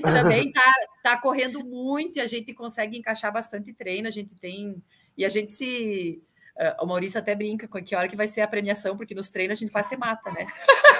Também 0.02 0.50
tá, 0.50 0.74
tá 1.02 1.16
correndo 1.18 1.64
muito 1.64 2.18
e 2.18 2.20
a 2.20 2.26
gente 2.26 2.54
consegue 2.54 2.96
encaixar 2.96 3.32
bastante 3.32 3.72
treino. 3.74 4.08
A 4.08 4.10
gente 4.10 4.34
tem. 4.34 4.82
E 5.16 5.24
a 5.24 5.28
gente 5.28 5.52
se 5.52 6.22
Uh, 6.60 6.84
o 6.84 6.86
Maurício 6.86 7.18
até 7.18 7.34
brinca 7.34 7.66
com 7.66 7.82
que 7.82 7.96
hora 7.96 8.06
que 8.06 8.16
vai 8.16 8.26
ser 8.26 8.42
a 8.42 8.48
premiação, 8.48 8.94
porque 8.94 9.14
nos 9.14 9.30
treinos 9.30 9.56
a 9.56 9.60
gente 9.60 9.72
quase 9.72 9.88
se 9.90 9.96
mata, 9.96 10.30
né? 10.30 10.46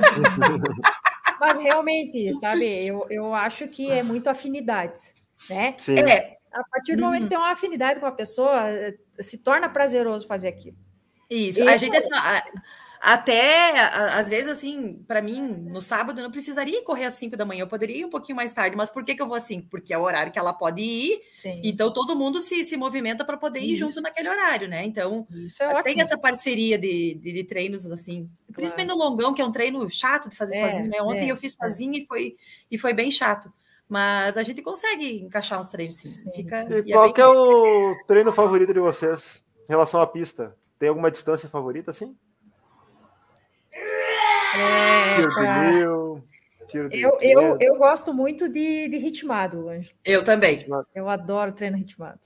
Mas 1.38 1.60
realmente, 1.60 2.32
sabe, 2.34 2.86
eu, 2.86 3.04
eu 3.10 3.34
acho 3.34 3.68
que 3.68 3.90
é 3.90 4.02
muito 4.02 4.28
afinidades, 4.28 5.14
né? 5.50 5.74
Sim. 5.76 5.98
É, 5.98 6.38
A 6.50 6.64
partir 6.64 6.96
do 6.96 7.02
momento 7.02 7.24
que 7.24 7.28
tem 7.28 7.38
uma 7.38 7.52
afinidade 7.52 8.00
com 8.00 8.06
a 8.06 8.12
pessoa, 8.12 8.70
eh, 8.70 8.96
se 9.18 9.38
torna 9.38 9.68
prazeroso 9.68 10.26
fazer 10.26 10.48
aquilo. 10.48 10.78
Isso, 11.30 11.62
a 11.66 11.76
gente 11.76 11.96
assim, 11.96 12.08
a- 12.12 12.44
até 13.00 13.78
a- 13.80 14.18
às 14.18 14.28
vezes 14.28 14.50
assim, 14.50 15.02
para 15.08 15.22
mim, 15.22 15.40
no 15.40 15.80
sábado 15.80 16.18
eu 16.20 16.24
não 16.24 16.30
precisaria 16.30 16.82
correr 16.82 17.04
às 17.06 17.14
5 17.14 17.34
da 17.36 17.46
manhã, 17.46 17.62
eu 17.62 17.66
poderia 17.68 17.96
ir 17.98 18.04
um 18.04 18.10
pouquinho 18.10 18.36
mais 18.36 18.52
tarde, 18.52 18.76
mas 18.76 18.90
por 18.90 19.04
que 19.04 19.14
que 19.14 19.22
eu 19.22 19.26
vou 19.26 19.36
assim? 19.36 19.62
Porque 19.62 19.94
é 19.94 19.98
o 19.98 20.02
horário 20.02 20.30
que 20.32 20.38
ela 20.38 20.52
pode 20.52 20.82
ir, 20.82 21.20
Sim. 21.38 21.60
então 21.64 21.90
todo 21.92 22.14
mundo 22.16 22.42
se, 22.42 22.62
se 22.64 22.76
movimenta 22.76 23.24
para 23.24 23.38
poder 23.38 23.60
ir 23.60 23.72
Isso. 23.72 23.86
junto 23.86 24.02
naquele 24.02 24.28
horário, 24.28 24.68
né? 24.68 24.84
Então, 24.84 25.26
Isso 25.30 25.62
é 25.62 25.68
tem 25.82 25.92
ótimo. 25.94 26.02
essa 26.02 26.18
parceria 26.18 26.76
de, 26.76 27.14
de, 27.14 27.32
de 27.32 27.44
treinos 27.44 27.90
assim, 27.90 28.28
principalmente 28.52 28.88
no 28.90 28.96
longão, 28.98 29.32
que 29.32 29.40
é 29.40 29.44
um 29.46 29.52
treino 29.52 29.88
chato 29.90 30.28
de 30.28 30.36
fazer 30.36 30.56
É, 30.56 30.68
sozinho, 30.68 30.88
né? 30.90 31.00
Ontem 31.00 31.28
é, 31.28 31.32
eu 31.32 31.36
fiz 31.38 31.56
é. 31.58 31.66
sozinha 31.68 31.98
e 32.00 32.06
foi 32.06 32.36
e 32.70 32.76
foi 32.76 32.92
bem 32.92 33.10
chato. 33.10 33.50
Mas 33.88 34.36
a 34.36 34.42
gente 34.42 34.62
consegue 34.62 35.20
encaixar 35.22 35.58
uns 35.58 35.68
treinos 35.68 35.96
sim. 35.96 36.08
Sim, 36.08 36.30
Fica, 36.32 36.62
E 36.70 36.88
e 36.88 36.92
é 36.92 36.94
qual 36.94 37.04
bem 37.06 37.12
que 37.14 37.20
é 37.20 37.26
o 37.26 37.96
treino 38.06 38.32
favorito 38.32 38.72
de 38.74 38.78
vocês 38.78 39.42
em 39.68 39.72
relação 39.72 40.00
à 40.00 40.06
pista? 40.06 40.54
Tem 40.80 40.88
alguma 40.88 41.10
distância 41.10 41.46
favorita, 41.46 41.90
assim? 41.90 42.16
É, 44.54 45.14
Tiro 45.16 45.28
de 45.28 45.34
pra- 45.34 45.72
mil, 45.72 46.24
tiro 46.68 46.88
de 46.88 47.00
eu, 47.02 47.10
eu, 47.20 47.40
500. 47.58 47.58
eu 47.60 47.76
gosto 47.76 48.14
muito 48.14 48.48
de, 48.48 48.88
de 48.88 48.96
ritmado, 48.96 49.68
Anjo. 49.68 49.92
Eu 50.02 50.24
também. 50.24 50.66
Eu 50.94 51.06
adoro 51.06 51.52
treino 51.52 51.76
ritmado. 51.76 52.18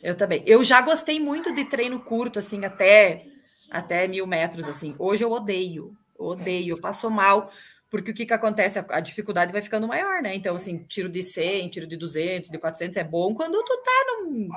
Eu 0.00 0.14
também. 0.14 0.44
Eu 0.46 0.62
já 0.62 0.80
gostei 0.80 1.18
muito 1.18 1.52
de 1.52 1.64
treino 1.64 1.98
curto, 1.98 2.38
assim, 2.38 2.64
até, 2.64 3.26
até 3.68 4.06
mil 4.06 4.28
metros, 4.28 4.68
assim. 4.68 4.94
Hoje 4.96 5.24
eu 5.24 5.32
odeio, 5.32 5.92
odeio, 6.16 6.76
eu 6.76 6.80
passo 6.80 7.10
mal, 7.10 7.50
porque 7.90 8.12
o 8.12 8.14
que 8.14 8.26
que 8.26 8.32
acontece? 8.32 8.78
A, 8.78 8.86
a 8.90 9.00
dificuldade 9.00 9.50
vai 9.50 9.60
ficando 9.60 9.88
maior, 9.88 10.22
né? 10.22 10.36
Então, 10.36 10.54
assim, 10.54 10.84
tiro 10.84 11.08
de 11.08 11.24
100, 11.24 11.68
tiro 11.68 11.86
de 11.88 11.96
200, 11.96 12.48
de 12.48 12.58
400 12.58 12.96
é 12.96 13.02
bom 13.02 13.34
quando 13.34 13.60
tu 13.64 13.76
tá 13.82 14.04
num, 14.22 14.48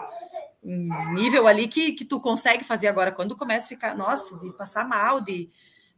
um 0.64 1.14
nível 1.14 1.48
ali 1.48 1.68
que, 1.68 1.92
que 1.94 2.06
tu 2.06 2.20
consegue 2.20 2.64
fazer 2.64 2.88
agora. 2.88 3.12
Quando 3.12 3.36
começa 3.36 3.66
a 3.66 3.70
ficar, 3.70 3.96
nossa, 3.96 4.38
de 4.38 4.52
passar 4.54 4.88
mal, 4.88 5.20
de, 5.20 5.50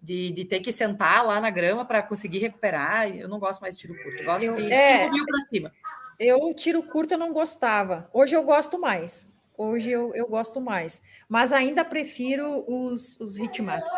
de, 0.02 0.32
de 0.32 0.46
ter 0.46 0.60
que 0.62 0.72
sentar 0.72 1.26
lá 1.26 1.42
na 1.42 1.50
grama 1.50 1.84
para 1.86 2.02
conseguir 2.02 2.40
recuperar, 2.40 3.10
eu 3.10 3.28
não 3.28 3.40
gosto 3.40 3.62
mais 3.62 3.76
de 3.76 3.82
tiro 3.82 4.02
curto. 4.02 4.20
Eu 4.20 4.26
gosto 4.26 4.46
Eu- 4.46 4.56
de 4.56 4.72
é. 4.72 5.04
5 5.04 5.14
mil 5.14 5.26
para 5.26 5.40
cima. 5.48 5.72
Eu 6.20 6.54
tiro 6.54 6.82
curto 6.84 7.14
eu 7.14 7.18
não 7.18 7.34
gostava. 7.34 8.10
Hoje 8.14 8.36
eu 8.36 8.44
gosto 8.44 8.80
mais. 8.80 9.32
Hoje 9.58 9.92
eu, 9.92 10.16
eu 10.16 10.28
gosto 10.28 10.60
mais. 10.60 11.02
Mas 11.28 11.54
ainda 11.54 11.84
prefiro 11.86 12.64
os, 12.68 13.20
os 13.20 13.38
ritmados. 13.38 13.92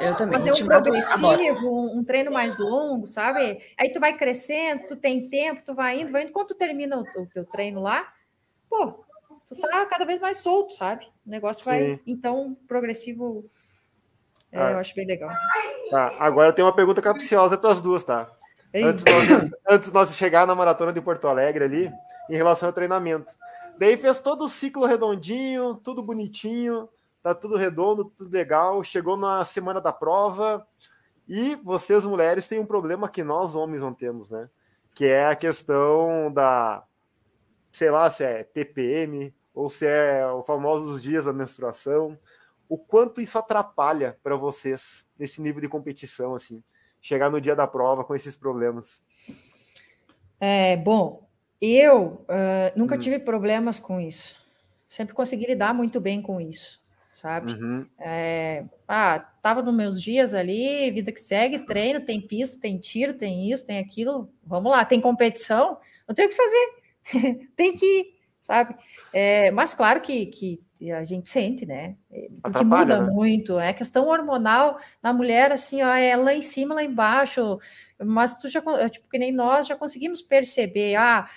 Eu 0.00 0.14
também. 0.16 0.42
Tem 0.42 0.52
um 0.52 0.66
progressivo, 0.66 1.66
um, 1.66 1.98
um 1.98 2.04
treino 2.04 2.30
mais 2.30 2.58
longo, 2.58 3.06
sabe? 3.06 3.62
Aí 3.78 3.90
tu 3.90 4.00
vai 4.00 4.16
crescendo, 4.16 4.86
tu 4.86 4.96
tem 4.96 5.28
tempo, 5.30 5.62
tu 5.64 5.74
vai 5.74 6.00
indo, 6.02 6.12
vai 6.12 6.24
indo. 6.24 6.32
Quando 6.32 6.48
tu 6.48 6.54
termina 6.54 6.98
o, 6.98 7.22
o 7.22 7.26
teu 7.26 7.44
treino 7.44 7.80
lá, 7.80 8.12
pô, 8.68 9.04
tu 9.48 9.56
tá 9.56 9.86
cada 9.86 10.04
vez 10.04 10.20
mais 10.20 10.38
solto, 10.38 10.74
sabe? 10.74 11.06
O 11.26 11.30
negócio 11.30 11.64
vai. 11.64 11.80
Sim. 11.96 12.00
Então, 12.06 12.56
progressivo, 12.66 13.44
é, 14.52 14.58
Ah. 14.60 14.70
eu 14.72 14.78
acho 14.78 14.94
bem 14.94 15.06
legal. 15.06 15.30
Tá, 15.90 16.14
agora 16.18 16.48
eu 16.50 16.52
tenho 16.52 16.66
uma 16.66 16.74
pergunta 16.74 17.00
capciosa 17.02 17.56
para 17.56 17.70
as 17.70 17.80
duas, 17.80 18.04
tá? 18.04 18.30
Ei, 18.72 18.82
Antes 18.84 19.02
de, 19.04 19.10
nós, 19.12 19.50
antes 19.68 19.88
de 19.88 19.94
nós 19.94 20.14
chegar 20.14 20.46
na 20.46 20.54
maratona 20.54 20.92
de 20.92 21.00
Porto 21.00 21.26
Alegre 21.26 21.64
ali, 21.64 21.92
em 22.28 22.36
relação 22.36 22.68
ao 22.68 22.72
treinamento. 22.72 23.32
Daí 23.78 23.96
fez 23.96 24.20
todo 24.20 24.44
o 24.44 24.48
ciclo 24.48 24.84
redondinho, 24.84 25.74
tudo 25.76 26.02
bonitinho, 26.02 26.88
tá 27.22 27.34
tudo 27.34 27.56
redondo, 27.56 28.04
tudo 28.16 28.30
legal. 28.30 28.82
Chegou 28.84 29.16
na 29.16 29.44
semana 29.44 29.80
da 29.80 29.92
prova 29.92 30.66
e 31.26 31.54
vocês, 31.56 32.04
mulheres, 32.04 32.46
têm 32.48 32.58
um 32.58 32.66
problema 32.66 33.08
que 33.08 33.22
nós, 33.22 33.54
homens, 33.54 33.80
não 33.82 33.94
temos, 33.94 34.28
né? 34.30 34.50
Que 34.94 35.06
é 35.06 35.26
a 35.28 35.36
questão 35.36 36.30
da, 36.32 36.82
sei 37.72 37.90
lá, 37.90 38.10
se 38.10 38.24
é 38.24 38.42
TPM 38.42 39.32
ou 39.58 39.68
se 39.68 39.86
é 39.86 40.26
o 40.26 40.42
famosos 40.42 41.02
dias 41.02 41.24
da 41.24 41.32
menstruação. 41.32 42.18
O 42.68 42.76
quanto 42.76 43.20
isso 43.20 43.38
atrapalha 43.38 44.18
para 44.22 44.36
vocês 44.36 45.06
nesse 45.18 45.40
nível 45.40 45.60
de 45.60 45.68
competição, 45.68 46.34
assim? 46.34 46.62
chegar 47.00 47.30
no 47.30 47.40
dia 47.40 47.56
da 47.56 47.66
prova 47.66 48.04
com 48.04 48.14
esses 48.14 48.36
problemas. 48.36 49.04
É, 50.40 50.76
bom, 50.76 51.28
eu 51.60 52.24
ah, 52.28 52.72
nunca 52.76 52.94
Hum. 52.94 52.98
tive 52.98 53.18
problemas 53.18 53.78
com 53.78 54.00
isso. 54.00 54.36
Sempre 54.86 55.14
consegui 55.14 55.46
lidar 55.46 55.74
muito 55.74 56.00
bem 56.00 56.22
com 56.22 56.40
isso, 56.40 56.80
sabe? 57.12 57.52
Uhum. 57.52 57.86
É, 57.98 58.64
ah, 58.86 59.18
tava 59.42 59.62
nos 59.62 59.74
meus 59.74 60.00
dias 60.00 60.32
ali, 60.32 60.90
vida 60.90 61.12
que 61.12 61.20
segue, 61.20 61.58
treino, 61.60 62.04
tem 62.04 62.20
pista, 62.20 62.60
tem 62.60 62.78
tiro, 62.78 63.14
tem 63.14 63.50
isso, 63.50 63.66
tem 63.66 63.78
aquilo. 63.78 64.30
Vamos 64.44 64.70
lá, 64.70 64.84
tem 64.84 65.00
competição, 65.00 65.78
não 66.06 66.14
tenho 66.14 66.28
o 66.28 66.30
que 66.30 66.36
fazer, 66.36 67.46
tem 67.54 67.76
que 67.76 67.84
ir, 67.84 68.17
sabe? 68.40 68.74
É, 69.12 69.50
mas 69.50 69.74
claro 69.74 70.00
que, 70.00 70.26
que 70.26 70.60
a 70.92 71.04
gente 71.04 71.28
sente, 71.30 71.66
né? 71.66 71.96
É, 72.10 72.28
Porque 72.44 72.64
Atrapalha, 72.64 72.64
muda 72.64 72.98
né? 72.98 73.10
muito, 73.10 73.58
é 73.58 73.72
questão 73.72 74.06
hormonal 74.08 74.78
na 75.02 75.12
mulher, 75.12 75.50
assim, 75.52 75.82
ó, 75.82 75.88
é 75.94 76.14
lá 76.16 76.34
em 76.34 76.40
cima, 76.40 76.74
lá 76.74 76.82
embaixo. 76.84 77.58
Mas 78.00 78.36
tu 78.36 78.48
já, 78.48 78.62
con- 78.62 78.88
tipo, 78.88 79.08
que 79.08 79.18
nem 79.18 79.32
nós 79.32 79.66
já 79.66 79.76
conseguimos 79.76 80.22
perceber, 80.22 80.94
ah, 80.96 81.28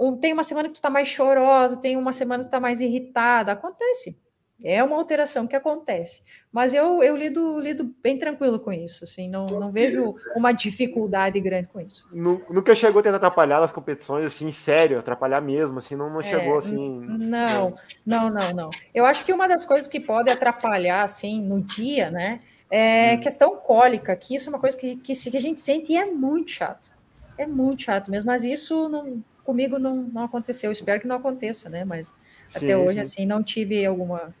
um- 0.00 0.16
tem 0.18 0.32
uma 0.32 0.42
semana 0.42 0.68
que 0.68 0.74
tu 0.74 0.82
tá 0.82 0.90
mais 0.90 1.08
chorosa, 1.08 1.76
tem 1.80 1.96
uma 1.96 2.12
semana 2.12 2.44
que 2.44 2.48
tu 2.50 2.52
tá 2.52 2.60
mais 2.60 2.80
irritada, 2.80 3.52
acontece. 3.52 4.18
É 4.64 4.82
uma 4.82 4.96
alteração 4.96 5.46
que 5.46 5.54
acontece. 5.54 6.22
Mas 6.50 6.72
eu, 6.72 7.02
eu 7.02 7.16
lido, 7.16 7.60
lido 7.60 7.94
bem 8.02 8.18
tranquilo 8.18 8.58
com 8.58 8.72
isso, 8.72 9.04
assim, 9.04 9.28
não, 9.28 9.46
não 9.46 9.70
vejo 9.70 10.14
uma 10.34 10.52
dificuldade 10.52 11.38
grande 11.40 11.68
com 11.68 11.80
isso. 11.80 12.06
Nu- 12.10 12.40
Nunca 12.50 12.74
chegou 12.74 13.00
a 13.00 13.02
tentar 13.02 13.16
atrapalhar 13.16 13.60
nas 13.60 13.72
competições, 13.72 14.24
assim, 14.24 14.50
sério, 14.50 14.98
atrapalhar 14.98 15.40
mesmo, 15.40 15.78
assim, 15.78 15.94
não, 15.96 16.08
não 16.10 16.22
chegou 16.22 16.56
assim. 16.56 16.76
Não, 17.08 17.74
não, 18.04 18.30
não, 18.30 18.54
não. 18.54 18.70
Eu 18.94 19.04
acho 19.04 19.24
que 19.24 19.32
uma 19.32 19.46
das 19.46 19.64
coisas 19.64 19.86
que 19.86 20.00
pode 20.00 20.30
atrapalhar, 20.30 21.02
assim, 21.02 21.40
no 21.42 21.60
dia, 21.62 22.10
né, 22.10 22.40
é 22.70 23.16
Hum. 23.16 23.20
questão 23.20 23.56
cólica, 23.58 24.16
que 24.16 24.34
isso 24.34 24.48
é 24.48 24.52
uma 24.52 24.58
coisa 24.58 24.76
que, 24.76 24.96
que, 24.96 25.12
que 25.14 25.36
a 25.36 25.40
gente 25.40 25.60
sente 25.60 25.92
e 25.92 25.96
é 25.96 26.06
muito 26.06 26.50
chato. 26.50 26.90
É 27.36 27.46
muito 27.46 27.82
chato 27.82 28.10
mesmo, 28.10 28.26
mas 28.28 28.42
isso 28.44 28.88
não, 28.88 29.22
comigo 29.44 29.78
não, 29.78 29.96
não 30.04 30.22
aconteceu. 30.22 30.68
Eu 30.68 30.72
espero 30.72 31.00
que 31.00 31.06
não 31.06 31.16
aconteça, 31.16 31.68
né, 31.68 31.84
mas 31.84 32.14
Sim, 32.48 32.58
até 32.58 32.76
hoje, 32.76 32.94
sim. 32.94 33.00
assim, 33.00 33.26
não 33.26 33.42
tive 33.42 33.84
alguma 33.84 34.34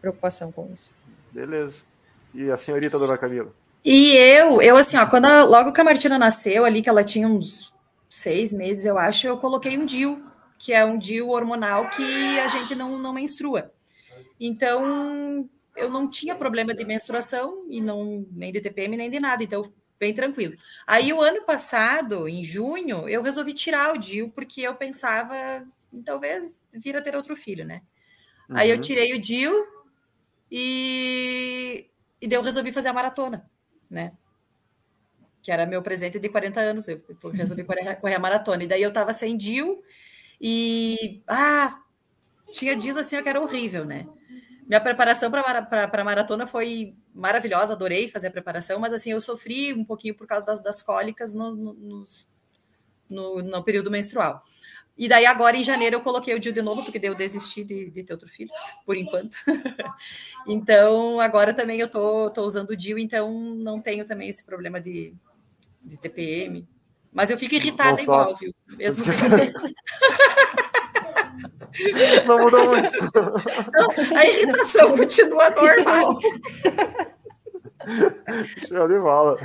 preocupação 0.00 0.52
com 0.52 0.72
isso. 0.72 0.92
Beleza. 1.32 1.84
E 2.34 2.50
a 2.50 2.56
senhorita, 2.56 2.98
dona 2.98 3.18
Camila? 3.18 3.52
E 3.84 4.16
eu, 4.16 4.60
eu 4.60 4.76
assim, 4.76 4.96
ó, 4.96 5.06
quando 5.06 5.26
a- 5.26 5.44
logo 5.44 5.72
que 5.72 5.80
a 5.80 5.84
Martina 5.84 6.18
nasceu 6.18 6.64
ali, 6.64 6.82
que 6.82 6.88
ela 6.88 7.04
tinha 7.04 7.28
uns 7.28 7.72
seis 8.10 8.52
meses, 8.52 8.84
eu 8.84 8.98
acho, 8.98 9.26
eu 9.26 9.38
coloquei 9.38 9.78
um 9.78 9.86
DIU, 9.86 10.26
que 10.58 10.72
é 10.72 10.84
um 10.84 10.98
DIU 10.98 11.28
hormonal 11.30 11.88
que 11.90 12.38
a 12.38 12.48
gente 12.48 12.74
não, 12.74 12.98
não 12.98 13.12
menstrua. 13.12 13.72
Então, 14.40 15.48
eu 15.76 15.90
não 15.90 16.08
tinha 16.08 16.34
problema 16.34 16.74
de 16.74 16.84
menstruação 16.84 17.66
e 17.70 17.80
não 17.80 18.26
nem 18.32 18.52
de 18.52 18.60
TPM 18.60 18.96
nem 18.96 19.10
de 19.10 19.20
nada, 19.20 19.42
então 19.44 19.70
bem 19.98 20.14
tranquilo. 20.14 20.56
Aí 20.86 21.12
o 21.12 21.20
ano 21.22 21.44
passado, 21.44 22.28
em 22.28 22.42
junho, 22.44 23.08
eu 23.08 23.22
resolvi 23.22 23.54
tirar 23.54 23.94
o 23.94 23.98
DIU 23.98 24.30
porque 24.30 24.62
eu 24.62 24.74
pensava 24.74 25.36
em 25.92 26.02
talvez 26.02 26.60
vir 26.72 26.96
a 26.96 27.02
ter 27.02 27.16
outro 27.16 27.36
filho, 27.36 27.64
né? 27.64 27.82
Aí 28.50 28.70
eu 28.70 28.76
Uhum. 28.76 28.82
tirei 28.82 29.14
o 29.14 29.20
DIU 29.20 29.66
e, 30.50 31.88
e 32.20 32.28
daí 32.28 32.38
eu 32.38 32.42
resolvi 32.42 32.72
fazer 32.72 32.88
a 32.88 32.92
maratona, 32.92 33.48
né? 33.90 34.12
Que 35.42 35.50
era 35.52 35.66
meu 35.66 35.82
presente 35.82 36.18
de 36.18 36.28
40 36.28 36.60
anos. 36.60 36.88
Eu 36.88 37.02
resolvi 37.32 37.64
correr, 37.64 37.96
correr 37.96 38.14
a 38.14 38.18
maratona. 38.18 38.64
E 38.64 38.66
daí 38.66 38.82
eu 38.82 38.92
tava 38.92 39.12
sem 39.12 39.36
DIU 39.36 39.82
e. 40.40 41.22
Ah, 41.26 41.80
tinha 42.52 42.76
dias 42.76 42.96
assim 42.96 43.20
que 43.22 43.28
era 43.28 43.40
horrível, 43.40 43.84
né? 43.84 44.06
Minha 44.66 44.80
preparação 44.80 45.30
para 45.30 46.00
a 46.00 46.04
maratona 46.04 46.46
foi 46.46 46.96
maravilhosa, 47.14 47.72
adorei 47.72 48.08
fazer 48.08 48.28
a 48.28 48.30
preparação, 48.32 48.80
mas 48.80 48.92
assim, 48.92 49.12
eu 49.12 49.20
sofri 49.20 49.72
um 49.72 49.84
pouquinho 49.84 50.14
por 50.14 50.26
causa 50.26 50.46
das, 50.46 50.60
das 50.60 50.82
cólicas 50.82 51.32
no, 51.32 51.54
no, 51.54 52.04
no, 53.08 53.42
no 53.42 53.64
período 53.64 53.90
menstrual. 53.90 54.42
E 54.96 55.08
daí, 55.08 55.26
agora 55.26 55.56
em 55.56 55.64
janeiro, 55.64 55.96
eu 55.96 56.00
coloquei 56.00 56.34
o 56.34 56.40
DIU 56.40 56.52
de 56.52 56.62
novo, 56.62 56.82
porque 56.82 56.98
daí 56.98 57.10
eu 57.10 57.14
desisti 57.14 57.62
de, 57.62 57.90
de 57.90 58.02
ter 58.02 58.14
outro 58.14 58.28
filho, 58.28 58.50
por 58.84 58.96
enquanto. 58.96 59.36
então, 60.48 61.20
agora 61.20 61.52
também 61.52 61.78
eu 61.78 61.88
tô, 61.88 62.30
tô 62.30 62.42
usando 62.42 62.70
o 62.70 62.76
DIU, 62.76 62.98
então 62.98 63.30
não 63.56 63.80
tenho 63.80 64.06
também 64.06 64.28
esse 64.28 64.42
problema 64.42 64.80
de, 64.80 65.14
de 65.82 65.96
TPM. 65.98 66.66
Mas 67.12 67.30
eu 67.30 67.38
fico 67.38 67.54
irritada 67.54 68.00
igual, 68.00 68.34
viu? 68.36 68.54
Mesmo 68.76 69.04
sem. 69.04 69.14
Não 72.26 72.38
mudou 72.38 72.68
muito. 72.68 72.88
A 74.16 74.26
irritação 74.26 74.96
continua 74.96 75.50
normal. 75.50 76.18
Show 78.66 78.88
de 78.88 78.98
bola. 78.98 79.38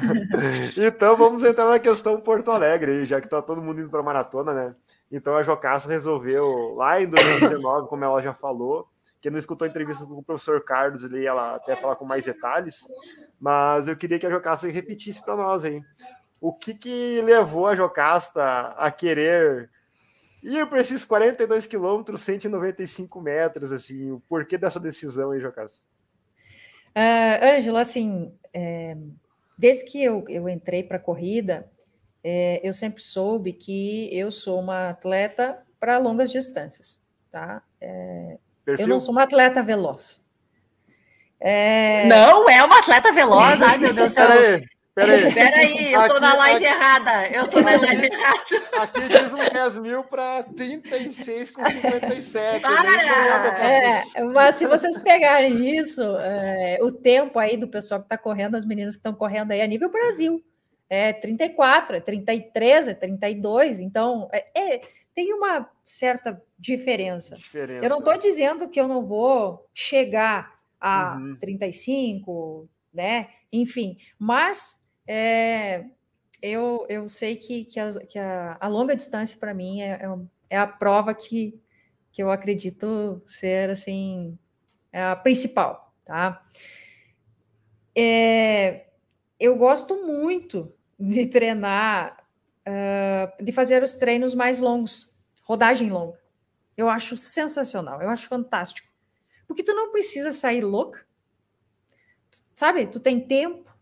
Então 0.78 1.18
vamos 1.18 1.44
entrar 1.44 1.70
na 1.70 1.80
questão 1.80 2.20
Porto 2.20 2.52
Alegre 2.52 3.06
já 3.06 3.22
que 3.22 3.28
tá 3.28 3.42
todo 3.42 3.62
mundo 3.62 3.82
indo 3.82 3.90
para 3.90 4.02
maratona, 4.02 4.54
né? 4.54 4.76
Então 5.12 5.36
a 5.36 5.44
Jocasta 5.44 5.90
resolveu 5.90 6.74
lá 6.76 7.02
em 7.02 7.08
2019, 7.08 7.90
como 7.90 8.04
ela 8.04 8.22
já 8.22 8.34
falou, 8.34 8.88
Quem 9.20 9.32
não 9.32 9.38
escutou 9.38 9.66
a 9.66 9.70
entrevista 9.70 10.06
com 10.06 10.14
o 10.14 10.24
professor 10.24 10.64
Carlos, 10.64 11.04
ele 11.04 11.26
ela 11.26 11.56
até 11.56 11.76
falar 11.76 11.96
com 11.96 12.06
mais 12.06 12.24
detalhes, 12.24 12.88
mas 13.40 13.88
eu 13.88 13.98
queria 13.98 14.18
que 14.18 14.26
a 14.26 14.32
Jocasta 14.32 14.68
repetisse 14.68 15.24
para 15.24 15.36
nós, 15.36 15.66
hein? 15.66 15.84
O 16.40 16.54
que, 16.54 16.74
que 16.74 17.22
levou 17.22 17.68
a 17.68 17.76
Jocasta 17.76 18.74
a 18.78 18.90
querer 18.90 19.70
ir 20.42 20.66
para 20.68 20.82
esses 20.82 21.06
42 21.06 21.68
quilômetros, 21.68 22.22
195 22.22 23.22
metros, 23.22 23.72
assim, 23.72 24.12
o 24.12 24.20
porquê 24.28 24.58
dessa 24.58 24.80
decisão, 24.80 25.34
hein, 25.34 25.42
Jocasta? 25.42 25.86
Uh, 26.96 27.56
Ângelo, 27.56 27.78
assim, 27.78 28.34
é, 28.54 28.98
desde 29.58 29.86
que 29.86 30.04
eu, 30.04 30.26
eu 30.28 30.50
entrei 30.50 30.84
para 30.84 30.98
a 30.98 31.02
corrida, 31.02 31.70
é, 32.24 32.60
eu 32.64 32.74
sempre 32.74 33.02
soube 33.02 33.54
que 33.54 34.10
eu 34.16 34.32
sou 34.32 34.60
uma 34.60 34.90
atleta 34.90 35.64
para 35.80 35.98
longas 35.98 36.32
distâncias, 36.32 37.00
tá? 37.30 37.64
É, 37.80 38.38
eu 38.66 38.88
não 38.88 39.00
sou 39.00 39.12
uma 39.12 39.24
atleta 39.24 39.64
veloz. 39.64 40.22
É... 41.40 42.06
Não, 42.08 42.48
é 42.48 42.64
uma 42.64 42.78
atleta 42.78 43.12
veloz. 43.12 43.62
Ai, 43.62 43.80
meu 43.80 43.94
Deus 43.94 44.12
do 44.12 44.14
céu. 44.14 44.28
Peraí. 44.94 45.34
Peraí, 45.34 45.94
eu 45.94 46.08
tô 46.08 46.14
aqui, 46.14 46.22
na 46.22 46.34
live 46.36 46.66
aqui, 46.66 46.76
errada. 46.76 47.28
Eu 47.30 47.48
tô 47.48 47.62
na 47.62 47.72
live 47.72 48.06
errada. 48.14 48.38
Aqui 48.80 49.00
diz 49.08 49.34
um 49.34 49.50
10 49.52 49.80
mil 49.80 50.04
para 50.04 50.44
36 50.44 51.52
com 51.52 51.66
57. 51.66 52.62
Para! 52.62 53.64
É, 53.64 54.04
mas 54.36 54.56
se 54.56 54.68
vocês 54.68 54.98
pegarem 55.00 55.76
isso, 55.78 56.02
é, 56.20 56.78
o 56.82 56.92
tempo 56.92 57.40
aí 57.40 57.58
do 57.58 57.68
pessoal 57.68 58.02
que 58.02 58.06
está 58.06 58.18
correndo, 58.18 58.56
as 58.56 58.66
meninas 58.66 58.96
que 58.96 59.00
estão 59.00 59.14
correndo 59.14 59.52
aí 59.52 59.62
a 59.62 59.68
nível 59.68 59.90
Brasil, 59.90 60.44
é 60.92 61.14
34, 61.14 61.96
é 61.96 62.00
33, 62.02 62.90
é 62.90 62.94
32. 62.94 63.80
Então, 63.80 64.28
é, 64.34 64.76
é 64.76 64.82
tem 65.16 65.34
uma 65.34 65.70
certa 65.86 66.44
diferença. 66.60 67.38
diferença. 67.38 67.86
Eu 67.86 67.90
não 67.90 68.00
estou 68.00 68.18
dizendo 68.18 68.68
que 68.68 68.80
eu 68.80 68.90
não 68.90 69.06
vou 69.06 69.70
chegar 69.74 70.54
a 70.82 71.16
uhum. 71.16 71.38
35, 71.40 72.70
né? 72.94 73.30
Enfim, 73.54 73.98
mas 74.20 74.84
é, 75.08 75.86
eu, 76.42 76.86
eu 76.90 77.08
sei 77.08 77.38
que, 77.38 77.64
que, 77.64 77.80
a, 77.80 77.90
que 78.06 78.20
a, 78.20 78.58
a 78.60 78.68
longa 78.68 78.94
distância 78.94 79.40
para 79.40 79.54
mim 79.54 79.82
é, 79.82 79.92
é, 79.92 80.08
é, 80.50 80.58
a 80.58 80.68
prova 80.68 81.14
que, 81.14 81.58
que 82.12 82.22
eu 82.22 82.30
acredito 82.30 83.22
ser 83.24 83.70
assim 83.70 84.38
é 84.92 85.02
a 85.02 85.16
principal, 85.16 85.94
tá? 86.04 86.46
É, 87.96 88.88
eu 89.40 89.56
gosto 89.56 90.06
muito 90.06 90.74
de 91.02 91.26
treinar, 91.26 92.16
uh, 92.68 93.44
de 93.44 93.52
fazer 93.52 93.82
os 93.82 93.96
treinos 93.96 94.36
mais 94.36 94.60
longos, 94.60 95.12
rodagem 95.44 95.90
longa. 95.90 96.22
Eu 96.78 96.88
acho 96.88 97.18
sensacional, 97.18 98.00
eu 98.02 98.10
acho 98.10 98.28
fantástico. 98.28 98.88
Porque 99.48 99.64
tu 99.64 99.74
não 99.74 99.92
precisa 99.92 100.32
sair 100.32 100.62
louca, 100.62 101.04
sabe? 102.54 102.86
Tu 102.86 103.00
tem 103.00 103.20
tempo, 103.20 103.76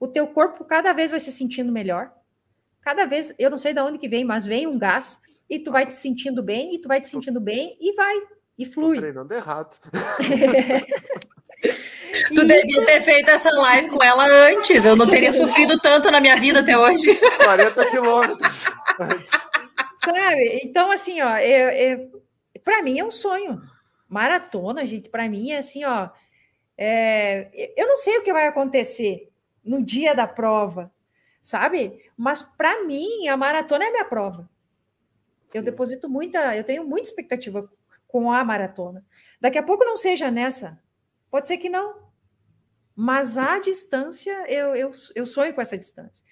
o 0.00 0.08
teu 0.08 0.26
corpo 0.26 0.64
cada 0.64 0.92
vez 0.92 1.12
vai 1.12 1.20
se 1.20 1.30
sentindo 1.30 1.70
melhor. 1.70 2.12
Cada 2.80 3.06
vez, 3.06 3.32
eu 3.38 3.48
não 3.48 3.56
sei 3.56 3.72
de 3.72 3.80
onde 3.80 3.96
que 3.96 4.08
vem, 4.08 4.24
mas 4.24 4.44
vem 4.44 4.66
um 4.66 4.76
gás 4.76 5.22
e 5.48 5.60
tu 5.60 5.70
vai 5.70 5.86
te 5.86 5.94
sentindo 5.94 6.42
bem, 6.42 6.74
e 6.74 6.80
tu 6.80 6.88
vai 6.88 7.00
te 7.00 7.08
sentindo 7.08 7.40
bem, 7.40 7.76
e 7.80 7.94
vai, 7.94 8.16
e 8.58 8.66
flui. 8.66 8.96
Tô 8.96 9.02
treinando 9.02 9.32
errado. 9.32 9.78
tu 12.34 12.46
devia 12.46 12.84
ter 12.86 13.02
feito 13.02 13.30
essa 13.30 13.50
live 13.50 13.88
com 13.88 14.02
ela 14.02 14.26
antes, 14.26 14.84
eu 14.84 14.96
não 14.96 15.08
teria 15.08 15.32
sofrido 15.32 15.78
tanto 15.80 16.10
na 16.10 16.20
minha 16.20 16.36
vida 16.36 16.60
até 16.60 16.76
hoje. 16.76 17.14
40 17.42 17.86
quilômetros. 17.90 18.64
Sabe? 19.96 20.60
Então, 20.62 20.90
assim, 20.90 21.20
ó, 21.22 21.38
eu, 21.38 21.68
eu, 21.70 22.22
para 22.62 22.82
mim 22.82 22.98
é 22.98 23.04
um 23.04 23.10
sonho. 23.10 23.60
Maratona, 24.08 24.84
gente, 24.84 25.08
para 25.08 25.28
mim 25.28 25.50
é 25.50 25.58
assim, 25.58 25.84
ó. 25.84 26.10
É, 26.76 27.72
eu 27.76 27.86
não 27.86 27.96
sei 27.96 28.18
o 28.18 28.22
que 28.22 28.32
vai 28.32 28.46
acontecer, 28.46 29.30
no 29.64 29.82
dia 29.82 30.14
da 30.14 30.26
prova, 30.26 30.92
sabe? 31.40 32.02
Mas 32.16 32.42
para 32.42 32.84
mim, 32.84 33.28
a 33.28 33.36
maratona 33.36 33.84
é 33.84 33.88
a 33.88 33.92
minha 33.92 34.04
prova. 34.04 34.48
Eu 35.52 35.62
deposito 35.62 36.08
muita, 36.08 36.56
eu 36.56 36.64
tenho 36.64 36.84
muita 36.84 37.08
expectativa 37.08 37.70
com 38.06 38.30
a 38.30 38.44
maratona. 38.44 39.04
Daqui 39.40 39.58
a 39.58 39.62
pouco 39.62 39.84
não 39.84 39.96
seja 39.96 40.30
nessa, 40.30 40.80
pode 41.30 41.48
ser 41.48 41.58
que 41.58 41.68
não. 41.68 42.03
Mas 42.94 43.36
a 43.36 43.58
distância, 43.58 44.32
eu, 44.48 44.74
eu, 44.74 44.90
eu 45.14 45.26
sonho 45.26 45.52
com 45.52 45.60
essa 45.60 45.76
distância. 45.76 46.24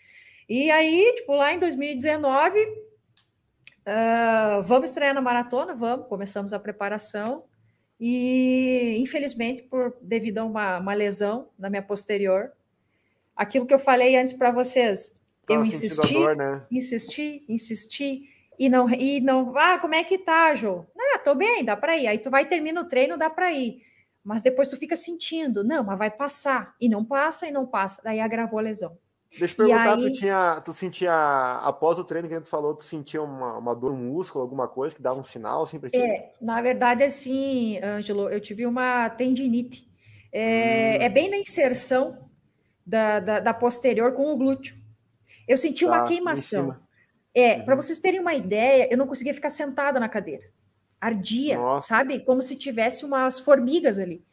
E 0.48 0.70
aí, 0.70 1.12
tipo, 1.16 1.34
lá 1.34 1.52
em 1.52 1.58
2019, 1.58 2.60
uh, 2.60 2.72
ah, 3.86 4.62
vamos 4.64 4.90
estrear 4.90 5.14
na 5.14 5.20
maratona? 5.20 5.74
Vamos, 5.74 6.06
começamos 6.06 6.52
a 6.52 6.58
preparação. 6.58 7.44
E, 7.98 8.96
infelizmente, 8.98 9.62
por 9.64 9.96
devido 10.02 10.38
a 10.38 10.44
uma, 10.44 10.78
uma 10.78 10.94
lesão 10.94 11.48
na 11.58 11.70
minha 11.70 11.82
posterior, 11.82 12.52
aquilo 13.34 13.66
que 13.66 13.74
eu 13.74 13.78
falei 13.78 14.16
antes 14.16 14.34
para 14.34 14.50
vocês. 14.50 15.20
eu 15.48 15.64
insisti, 15.64 16.14
dor, 16.14 16.36
né? 16.36 16.64
insisti, 16.70 17.44
insisti, 17.48 18.28
e 18.58 18.68
não, 18.68 18.88
e 18.90 19.20
não, 19.20 19.56
ah, 19.56 19.78
como 19.78 19.94
é 19.94 20.04
que 20.04 20.18
tá, 20.18 20.54
Jô? 20.54 20.84
Ah, 20.98 21.18
tô 21.18 21.34
bem, 21.34 21.64
dá 21.64 21.76
para 21.76 21.96
ir. 21.96 22.06
Aí 22.06 22.18
tu 22.18 22.30
vai, 22.30 22.44
termina 22.46 22.80
o 22.80 22.88
treino, 22.88 23.16
dá 23.16 23.30
para 23.30 23.52
ir. 23.52 23.82
Mas 24.24 24.42
depois 24.42 24.68
tu 24.68 24.76
fica 24.76 24.94
sentindo, 24.94 25.64
não, 25.64 25.82
mas 25.82 25.98
vai 25.98 26.10
passar. 26.10 26.74
E 26.80 26.88
não 26.88 27.04
passa, 27.04 27.46
e 27.46 27.50
não 27.50 27.66
passa. 27.66 28.00
Daí 28.02 28.20
agravou 28.20 28.58
a 28.58 28.62
lesão. 28.62 28.96
Deixa 29.38 29.54
eu 29.54 29.66
perguntar, 29.66 29.96
aí... 29.96 30.02
tu, 30.02 30.12
tinha, 30.12 30.60
tu 30.60 30.72
sentia, 30.72 31.12
após 31.62 31.98
o 31.98 32.04
treino 32.04 32.28
que 32.28 32.34
gente 32.34 32.50
falou, 32.50 32.74
tu 32.74 32.84
sentia 32.84 33.22
uma, 33.22 33.56
uma 33.58 33.74
dor 33.74 33.92
no 33.92 33.98
músculo, 33.98 34.42
alguma 34.42 34.68
coisa 34.68 34.94
que 34.94 35.00
dava 35.00 35.18
um 35.18 35.24
sinal 35.24 35.62
assim 35.62 35.80
pra 35.80 35.88
ti? 35.88 35.96
É, 35.96 36.32
na 36.40 36.60
verdade, 36.60 37.02
assim, 37.02 37.78
Ângelo, 37.82 38.28
eu 38.28 38.40
tive 38.40 38.66
uma 38.66 39.08
tendinite. 39.10 39.90
É, 40.30 40.98
hum. 41.00 41.02
é 41.02 41.08
bem 41.08 41.30
na 41.30 41.38
inserção 41.38 42.28
da, 42.86 43.20
da, 43.20 43.40
da 43.40 43.54
posterior 43.54 44.12
com 44.12 44.32
o 44.32 44.36
glúteo. 44.36 44.76
Eu 45.48 45.56
senti 45.56 45.84
tá, 45.86 45.90
uma 45.90 46.04
queimação. 46.04 46.76
É, 47.34 47.56
uhum. 47.56 47.64
para 47.64 47.74
vocês 47.74 47.98
terem 47.98 48.20
uma 48.20 48.34
ideia, 48.34 48.88
eu 48.90 48.98
não 48.98 49.06
conseguia 49.06 49.32
ficar 49.32 49.48
sentada 49.48 49.98
na 49.98 50.08
cadeira. 50.08 50.44
Ardia, 51.02 51.58
Nossa. 51.58 51.88
sabe? 51.88 52.20
Como 52.20 52.40
se 52.40 52.56
tivesse 52.56 53.04
umas 53.04 53.40
formigas 53.40 53.98
ali. 53.98 54.24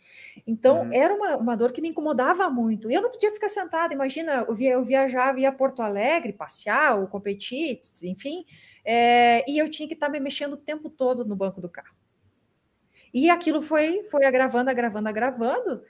Então, 0.45 0.83
uhum. 0.83 0.93
era 0.93 1.13
uma, 1.13 1.37
uma 1.37 1.57
dor 1.57 1.71
que 1.71 1.81
me 1.81 1.89
incomodava 1.89 2.47
muito. 2.47 2.91
Eu 2.91 3.01
não 3.01 3.09
podia 3.09 3.31
ficar 3.31 3.49
sentada. 3.49 3.91
Imagina, 3.91 4.45
eu, 4.47 4.53
via, 4.53 4.73
eu 4.73 4.83
viajava, 4.83 5.39
ia 5.39 5.49
a 5.49 5.51
Porto 5.51 5.81
Alegre, 5.81 6.31
passear 6.31 6.99
ou 6.99 7.07
competir, 7.07 7.79
enfim, 8.03 8.45
é, 8.85 9.43
e 9.49 9.57
eu 9.57 9.67
tinha 9.69 9.87
que 9.87 9.95
estar 9.95 10.09
me 10.09 10.19
mexendo 10.19 10.53
o 10.53 10.57
tempo 10.57 10.91
todo 10.91 11.25
no 11.25 11.35
banco 11.35 11.59
do 11.59 11.67
carro. 11.67 11.95
E 13.11 13.31
aquilo 13.31 13.63
foi, 13.63 14.03
foi 14.03 14.23
agravando, 14.23 14.69
agravando, 14.69 15.09
agravando, 15.09 15.81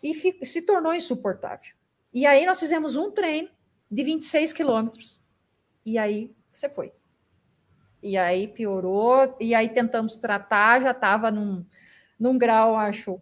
e 0.00 0.14
se 0.44 0.62
tornou 0.62 0.94
insuportável. 0.94 1.74
E 2.14 2.24
aí 2.24 2.46
nós 2.46 2.60
fizemos 2.60 2.94
um 2.94 3.10
treino 3.10 3.50
de 3.90 4.04
26 4.04 4.52
quilômetros. 4.52 5.20
E 5.84 5.98
aí 5.98 6.32
você 6.52 6.68
foi. 6.68 6.92
E 8.02 8.16
aí 8.16 8.48
piorou, 8.48 9.36
e 9.40 9.54
aí 9.54 9.68
tentamos 9.68 10.16
tratar, 10.16 10.80
já 10.82 10.90
estava 10.90 11.30
num, 11.30 11.64
num 12.18 12.38
grau, 12.38 12.76
acho, 12.76 13.20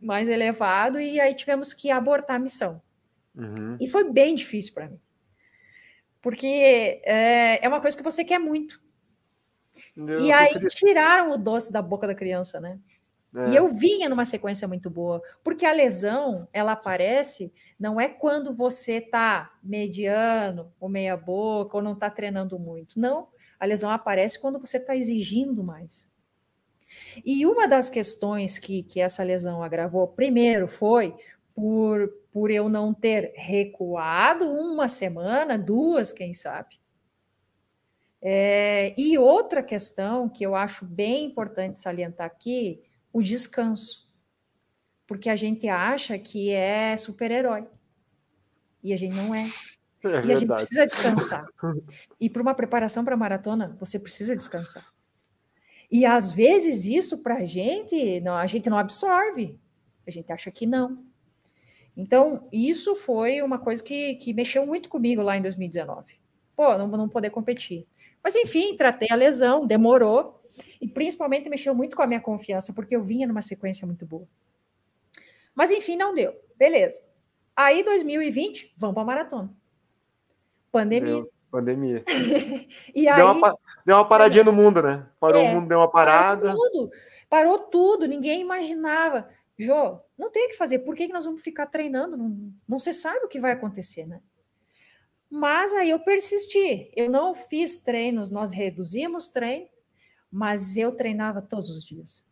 mais 0.00 0.28
elevado, 0.28 1.00
e 1.00 1.20
aí 1.20 1.34
tivemos 1.34 1.72
que 1.72 1.90
abortar 1.90 2.36
a 2.36 2.38
missão. 2.38 2.80
Uhum. 3.34 3.76
E 3.80 3.88
foi 3.88 4.10
bem 4.10 4.34
difícil 4.34 4.72
para 4.72 4.88
mim. 4.88 5.00
Porque 6.22 7.00
é, 7.04 7.64
é, 7.64 7.68
uma 7.68 7.80
coisa 7.80 7.96
que 7.96 8.02
você 8.02 8.24
quer 8.24 8.38
muito. 8.38 8.80
Eu 9.96 10.20
e 10.20 10.32
aí 10.32 10.52
feliz. 10.52 10.74
tiraram 10.74 11.32
o 11.32 11.36
doce 11.36 11.72
da 11.72 11.82
boca 11.82 12.06
da 12.06 12.14
criança, 12.14 12.60
né? 12.60 12.78
É. 13.34 13.50
E 13.50 13.56
eu 13.56 13.68
vinha 13.68 14.08
numa 14.08 14.24
sequência 14.24 14.68
muito 14.68 14.88
boa, 14.88 15.20
porque 15.42 15.66
a 15.66 15.72
lesão, 15.72 16.46
ela 16.52 16.72
aparece, 16.72 17.52
não 17.78 18.00
é 18.00 18.08
quando 18.08 18.54
você 18.54 19.00
tá 19.00 19.52
mediano, 19.62 20.72
ou 20.78 20.88
meia 20.88 21.16
boca, 21.16 21.76
ou 21.76 21.82
não 21.82 21.96
tá 21.96 22.08
treinando 22.08 22.58
muito. 22.60 22.98
Não, 22.98 23.28
a 23.58 23.66
lesão 23.66 23.90
aparece 23.90 24.40
quando 24.40 24.58
você 24.58 24.78
está 24.78 24.96
exigindo 24.96 25.62
mais. 25.62 26.08
E 27.24 27.46
uma 27.46 27.66
das 27.66 27.88
questões 27.88 28.58
que, 28.58 28.82
que 28.82 29.00
essa 29.00 29.22
lesão 29.22 29.62
agravou, 29.62 30.06
primeiro, 30.06 30.68
foi 30.68 31.14
por, 31.54 32.08
por 32.32 32.50
eu 32.50 32.68
não 32.68 32.92
ter 32.92 33.32
recuado 33.36 34.50
uma 34.50 34.88
semana, 34.88 35.58
duas, 35.58 36.12
quem 36.12 36.32
sabe. 36.34 36.78
É, 38.20 38.94
e 38.98 39.18
outra 39.18 39.62
questão 39.62 40.28
que 40.28 40.44
eu 40.44 40.54
acho 40.54 40.84
bem 40.84 41.26
importante 41.26 41.78
salientar 41.78 42.26
aqui 42.26 42.82
o 43.12 43.22
descanso. 43.22 44.10
Porque 45.06 45.28
a 45.28 45.36
gente 45.36 45.68
acha 45.68 46.18
que 46.18 46.50
é 46.50 46.96
super-herói. 46.96 47.66
E 48.82 48.92
a 48.92 48.96
gente 48.96 49.14
não 49.14 49.34
é. 49.34 49.46
É 50.08 50.10
e 50.10 50.12
verdade. 50.12 50.32
a 50.32 50.36
gente 50.36 50.48
precisa 50.48 50.86
descansar. 50.86 51.46
E 52.20 52.28
para 52.30 52.42
uma 52.42 52.54
preparação 52.54 53.04
para 53.04 53.16
maratona, 53.16 53.76
você 53.78 53.98
precisa 53.98 54.36
descansar. 54.36 54.86
E 55.90 56.04
às 56.04 56.32
vezes 56.32 56.84
isso 56.84 57.22
para 57.22 57.36
a 57.36 57.44
gente, 57.44 58.20
não, 58.20 58.34
a 58.34 58.46
gente 58.46 58.68
não 58.68 58.78
absorve. 58.78 59.58
A 60.06 60.10
gente 60.10 60.32
acha 60.32 60.50
que 60.50 60.66
não. 60.66 61.04
Então, 61.96 62.48
isso 62.52 62.94
foi 62.94 63.40
uma 63.40 63.58
coisa 63.58 63.82
que, 63.82 64.16
que 64.16 64.34
mexeu 64.34 64.66
muito 64.66 64.88
comigo 64.88 65.22
lá 65.22 65.36
em 65.36 65.42
2019. 65.42 66.18
Pô, 66.56 66.76
não, 66.76 66.88
não 66.88 67.08
poder 67.08 67.30
competir. 67.30 67.86
Mas 68.22 68.34
enfim, 68.34 68.76
tratei 68.76 69.08
a 69.10 69.14
lesão, 69.14 69.66
demorou, 69.66 70.42
e 70.80 70.88
principalmente 70.88 71.48
mexeu 71.48 71.74
muito 71.74 71.96
com 71.96 72.02
a 72.02 72.06
minha 72.06 72.20
confiança, 72.20 72.72
porque 72.72 72.96
eu 72.96 73.02
vinha 73.02 73.26
numa 73.26 73.42
sequência 73.42 73.86
muito 73.86 74.06
boa. 74.06 74.26
Mas 75.54 75.70
enfim, 75.70 75.96
não 75.96 76.14
deu. 76.14 76.34
Beleza. 76.56 77.02
Aí 77.54 77.84
2020, 77.84 78.74
vamos 78.76 78.94
para 78.94 79.02
a 79.02 79.06
maratona. 79.06 79.54
Pandemia. 80.74 81.14
Deu, 81.14 81.32
pandemia. 81.52 82.04
e 82.92 83.06
aí, 83.06 83.14
deu, 83.14 83.30
uma, 83.30 83.56
deu 83.86 83.96
uma 83.96 84.08
paradinha 84.08 84.42
no 84.42 84.52
mundo, 84.52 84.82
né? 84.82 85.06
Parou 85.20 85.40
É, 85.40 85.48
o 85.48 85.54
mundo, 85.54 85.68
deu 85.68 85.78
uma 85.78 85.88
parada. 85.88 86.48
Parou 86.48 86.70
tudo, 86.72 86.90
parou 87.30 87.58
tudo, 87.60 88.08
ninguém 88.08 88.40
imaginava. 88.40 89.28
Jô, 89.56 90.00
não 90.18 90.32
tem 90.32 90.46
o 90.46 90.48
que 90.48 90.56
fazer, 90.56 90.80
por 90.80 90.96
que, 90.96 91.06
que 91.06 91.12
nós 91.12 91.24
vamos 91.24 91.42
ficar 91.42 91.66
treinando? 91.66 92.16
Não, 92.16 92.52
não 92.66 92.80
se 92.80 92.92
sabe 92.92 93.24
o 93.24 93.28
que 93.28 93.38
vai 93.38 93.52
acontecer, 93.52 94.04
né? 94.04 94.20
Mas 95.30 95.72
aí 95.72 95.90
eu 95.90 96.00
persisti, 96.00 96.90
eu 96.96 97.08
não 97.08 97.32
fiz 97.34 97.76
treinos, 97.76 98.32
nós 98.32 98.50
reduzimos 98.50 99.28
treino, 99.28 99.68
mas 100.28 100.76
eu 100.76 100.90
treinava 100.96 101.40
todos 101.40 101.70
os 101.70 101.84
dias. 101.84 102.26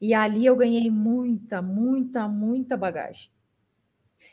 E 0.00 0.14
ali 0.14 0.46
eu 0.46 0.56
ganhei 0.56 0.90
muita, 0.90 1.60
muita, 1.60 2.26
muita 2.26 2.74
bagagem. 2.74 3.33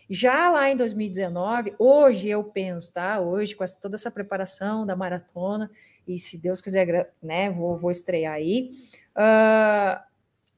Já 0.10 0.50
lá 0.50 0.70
em 0.70 0.76
2019, 0.76 1.76
hoje 1.80 2.30
eu 2.30 2.44
penso, 2.44 2.94
tá? 2.94 3.20
Hoje, 3.20 3.56
com 3.56 3.66
toda 3.82 3.96
essa 3.96 4.12
preparação 4.12 4.86
da 4.86 4.96
maratona, 4.96 5.72
e 6.08 6.20
se 6.20 6.38
Deus 6.38 6.62
quiser, 6.62 7.14
né, 7.22 7.50
vou, 7.50 7.78
vou 7.78 7.92
estrear 7.92 8.34
aí. 8.34 8.72
ah, 9.16 10.06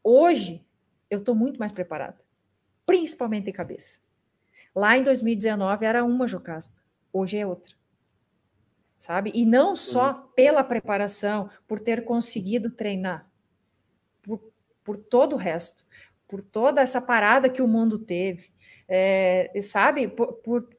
hoje, 0.04 0.66
eu 1.10 1.20
estou 1.20 1.36
muito 1.36 1.60
mais 1.60 1.72
preparada, 1.72 2.18
principalmente 2.86 3.50
em 3.50 3.54
cabeça. 3.54 4.00
Lá 4.76 4.98
em 4.98 5.04
2019 5.04 5.86
era 5.86 6.04
uma 6.04 6.28
Jocasta, 6.28 6.82
hoje 7.12 7.38
é 7.38 7.46
outra. 7.46 7.76
Sabe? 8.98 9.32
E 9.36 9.46
não 9.46 9.76
só 9.76 10.14
pela 10.36 10.64
preparação, 10.64 11.50
por 11.68 11.80
ter 11.80 12.06
conseguido 12.06 12.72
treinar, 12.72 13.30
por, 14.22 14.40
por 14.84 14.98
todo 14.98 15.34
o 15.34 15.38
resto, 15.38 15.86
por 16.28 16.42
toda 16.42 16.82
essa 16.82 17.02
parada 17.02 17.50
que 17.50 17.62
o 17.62 17.68
mundo 17.68 18.00
teve, 18.00 18.53
é, 18.96 19.52
sabe? 19.62 20.08
Por, 20.08 20.34
por, 20.34 20.70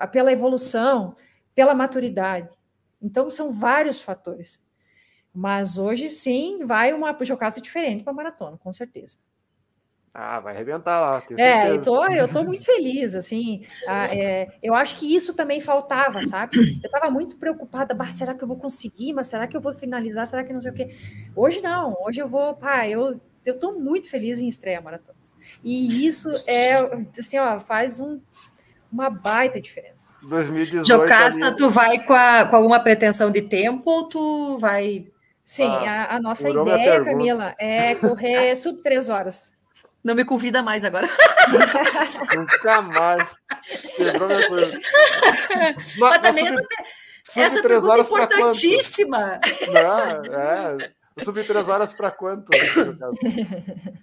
ah, 0.00 0.06
pela 0.08 0.32
evolução, 0.32 1.14
pela 1.54 1.74
maturidade. 1.74 2.52
Então, 3.00 3.30
são 3.30 3.52
vários 3.52 4.00
fatores. 4.00 4.60
Mas 5.32 5.78
hoje 5.78 6.08
sim 6.08 6.64
vai 6.66 6.92
uma 6.92 7.16
jocasta 7.22 7.60
diferente 7.60 8.02
para 8.02 8.12
a 8.12 8.16
maratona, 8.16 8.58
com 8.58 8.72
certeza. 8.72 9.16
Ah, 10.14 10.40
vai 10.40 10.54
arrebentar 10.54 11.00
lá, 11.00 11.20
tenho 11.22 11.38
É, 11.38 11.52
certeza. 11.62 11.74
eu 11.78 11.82
tô, 11.82 12.06
eu 12.08 12.28
tô 12.32 12.44
muito 12.44 12.64
feliz, 12.66 13.14
assim. 13.14 13.64
ah, 13.88 14.06
é, 14.12 14.58
eu 14.62 14.74
acho 14.74 14.98
que 14.98 15.14
isso 15.14 15.34
também 15.34 15.60
faltava, 15.60 16.20
sabe? 16.22 16.52
Eu 16.82 16.88
estava 16.88 17.10
muito 17.10 17.38
preocupada, 17.38 17.94
bah, 17.94 18.10
será 18.10 18.34
que 18.34 18.42
eu 18.44 18.48
vou 18.48 18.58
conseguir? 18.58 19.12
Mas 19.14 19.28
será 19.28 19.46
que 19.46 19.56
eu 19.56 19.60
vou 19.60 19.72
finalizar? 19.72 20.26
Será 20.26 20.44
que 20.44 20.52
não 20.52 20.60
sei 20.60 20.70
o 20.72 20.74
quê? 20.74 20.94
Hoje 21.34 21.62
não, 21.62 21.96
hoje 22.02 22.20
eu 22.20 22.28
vou, 22.28 22.54
pá, 22.56 22.86
eu, 22.88 23.20
eu 23.46 23.58
tô 23.58 23.78
muito 23.78 24.10
feliz 24.10 24.38
em 24.40 24.48
estrear 24.48 24.80
a 24.80 24.84
maratona. 24.84 25.21
E 25.62 26.06
isso 26.06 26.30
é, 26.48 26.72
assim, 27.18 27.38
ó, 27.38 27.58
faz 27.60 28.00
um, 28.00 28.20
uma 28.92 29.08
baita 29.10 29.60
diferença. 29.60 30.12
2018 30.22 30.86
Jocasta, 30.86 31.46
ali, 31.46 31.56
tu 31.56 31.70
vai 31.70 31.98
com, 32.04 32.12
a- 32.14 32.44
com 32.46 32.56
alguma 32.56 32.80
pretensão 32.80 33.30
de 33.30 33.42
tempo 33.42 33.90
ou 33.90 34.08
tu 34.08 34.58
vai. 34.58 35.06
Sim, 35.44 35.66
Ah, 35.66 36.06
a, 36.10 36.16
a 36.16 36.20
nossa 36.20 36.48
ideia. 36.48 37.04
Camila, 37.04 37.54
é 37.58 37.94
correr 37.96 38.54
sub 38.56 38.80
três 38.82 39.08
horas. 39.08 39.52
Não 40.04 40.14
me 40.14 40.24
convida 40.24 40.62
mais 40.62 40.84
agora. 40.84 41.08
nunca 42.34 42.82
mais. 42.82 43.36
Quebrou 43.96 44.28
minha 44.28 44.48
coisa. 44.48 44.78
Mas 45.76 45.98
Mas 45.98 46.18
também 46.18 46.46
sub, 46.46 46.56
essa, 47.28 47.40
essa 47.40 47.50
sub 47.56 47.62
três 47.62 47.80
pergunta 47.82 47.96
é 47.96 48.00
importantíssima. 48.00 49.40
Não, 49.72 50.24
é. 50.34 50.76
O 51.20 51.24
sub 51.24 51.42
3 51.44 51.68
horas 51.68 51.94
para 51.94 52.10
quanto? 52.10 52.50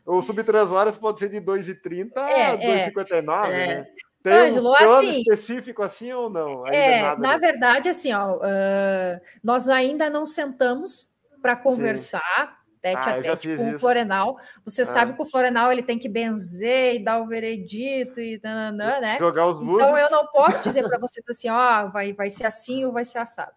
O 0.06 0.22
sub 0.22 0.44
3 0.44 0.72
horas 0.72 0.98
pode 0.98 1.20
ser 1.20 1.30
de 1.30 1.40
2,30 1.42 2.18
a 2.18 2.30
É, 2.30 2.42
é. 2.54 2.90
2,59, 2.92 3.52
É. 3.52 3.68
né? 3.68 3.86
Tem 4.22 4.34
Ângelo, 4.34 4.72
um 4.74 4.76
plano 4.78 4.94
assim- 5.10 5.22
específico 5.22 5.82
assim 5.82 6.12
ou 6.12 6.30
não? 6.30 6.66
Ainda 6.66 6.76
É, 6.78 7.02
nada, 7.02 7.22
na 7.22 7.34
né? 7.34 7.40
verdade, 7.40 7.88
assim, 7.90 8.12
ó, 8.14 8.38
ah, 8.44 9.20
nós 9.42 9.70
ainda 9.70 10.10
não 10.10 10.26
sentamos 10.26 11.14
para 11.42 11.56
conversar 11.56 12.58
tete 12.82 13.10
Ah, 13.10 13.12
a 13.12 13.22
tete 13.22 13.56
com 13.56 13.64
o 13.64 13.70
isso. 13.70 13.80
Florenal. 13.80 14.38
Você 14.66 14.82
Ah. 14.82 14.86
sabe 14.86 15.14
que 15.14 15.22
o 15.22 15.26
Florenal 15.26 15.72
ele 15.72 15.84
tem 15.84 15.98
que 15.98 16.10
benzer 16.10 16.96
e 16.96 17.04
dar 17.04 17.20
o 17.20 17.28
veredito 17.28 18.20
e 18.20 18.40
nananã, 18.44 19.00
né? 19.00 19.18
Jogar 19.20 19.46
os 19.48 19.58
búzios. 19.60 19.84
Então 19.84 19.98
eu 19.98 20.10
não 20.12 20.28
posso 20.28 20.64
dizer 20.64 20.86
para 20.88 20.98
vocês 21.00 21.26
assim, 21.30 21.50
ó, 21.50 21.88
vai, 21.88 22.12
vai 22.14 22.30
ser 22.30 22.46
assim 22.46 22.84
ou 22.86 22.92
vai 22.92 23.06
ser 23.06 23.20
assado. 23.20 23.52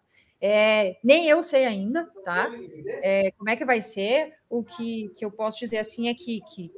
É, 0.45 0.97
nem 1.01 1.25
eu 1.25 1.41
sei 1.41 1.63
ainda, 1.63 2.05
tá? 2.25 2.49
É, 3.01 3.31
como 3.37 3.49
é 3.49 3.55
que 3.55 3.63
vai 3.63 3.81
ser? 3.81 4.33
O 4.49 4.61
que, 4.61 5.09
que 5.15 5.23
eu 5.23 5.31
posso 5.31 5.57
dizer 5.57 5.77
assim 5.77 6.09
é 6.09 6.13
que, 6.13 6.41
que 6.53 6.69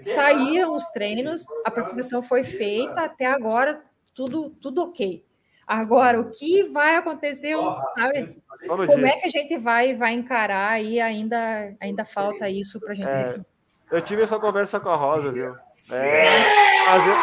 saíram 0.00 0.74
os 0.74 0.86
treinos, 0.86 1.44
a 1.62 1.70
preparação 1.70 2.22
foi 2.22 2.42
feita, 2.42 3.02
até 3.02 3.26
agora 3.26 3.82
tudo, 4.14 4.48
tudo 4.62 4.82
ok. 4.82 5.22
Agora, 5.66 6.18
o 6.18 6.30
que 6.30 6.62
vai 6.70 6.96
acontecer, 6.96 7.54
sabe? 7.94 8.40
Como 8.66 8.86
dia. 8.86 9.08
é 9.08 9.16
que 9.18 9.26
a 9.26 9.30
gente 9.30 9.58
vai, 9.58 9.94
vai 9.94 10.14
encarar 10.14 10.70
aí? 10.70 10.98
Ainda, 10.98 11.74
ainda 11.78 12.02
falta 12.02 12.48
isso 12.48 12.80
para 12.80 12.92
a 12.92 12.94
gente 12.94 13.08
É. 13.10 13.24
definir. 13.24 13.46
Eu 13.90 14.00
tive 14.00 14.22
essa 14.22 14.38
conversa 14.38 14.80
com 14.80 14.88
a 14.88 14.96
Rosa, 14.96 15.30
viu? 15.30 15.54
É, 15.90 16.88
às, 16.88 17.04
vezes, 17.04 17.20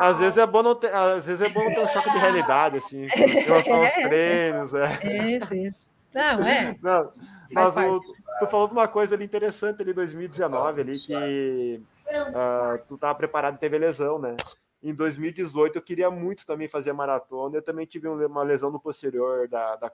às 0.00 0.18
vezes 0.18 0.38
é 0.38 0.46
bom 0.46 0.62
não 0.62 0.74
ter, 0.74 0.94
às 0.94 1.26
vezes 1.26 1.42
é 1.42 1.48
bom 1.48 1.64
ter 1.72 1.80
um 1.80 1.88
choque 1.88 2.10
de 2.10 2.18
realidade, 2.18 2.78
assim, 2.78 3.06
relação 3.06 3.76
aos 3.82 3.90
É. 3.96 4.08
treinos, 4.08 4.74
é. 4.74 5.36
Isso, 5.36 5.54
isso. 5.54 5.90
Não, 6.14 6.22
é. 6.22 6.74
Não, 6.82 7.12
mas 7.52 7.76
o, 7.76 8.00
tu 8.40 8.46
falou 8.48 8.66
de 8.66 8.72
uma 8.72 8.88
coisa 8.88 9.14
ali 9.14 9.24
interessante 9.24 9.82
ali, 9.82 9.92
2019, 9.92 10.80
ali, 10.80 10.98
que 10.98 11.82
ah, 12.34 12.78
tu 12.88 12.98
tava 12.98 13.14
preparado 13.14 13.54
e 13.54 13.58
teve 13.58 13.78
lesão, 13.78 14.18
né? 14.18 14.36
Em 14.82 14.94
2018 14.94 15.76
eu 15.76 15.82
queria 15.82 16.10
muito 16.10 16.46
também 16.46 16.66
fazer 16.66 16.92
maratona, 16.92 17.56
eu 17.58 17.62
também 17.62 17.84
tive 17.86 18.08
um- 18.08 18.26
uma 18.26 18.42
lesão 18.42 18.70
no 18.70 18.80
posterior 18.80 19.46
da, 19.46 19.76
da 19.76 19.90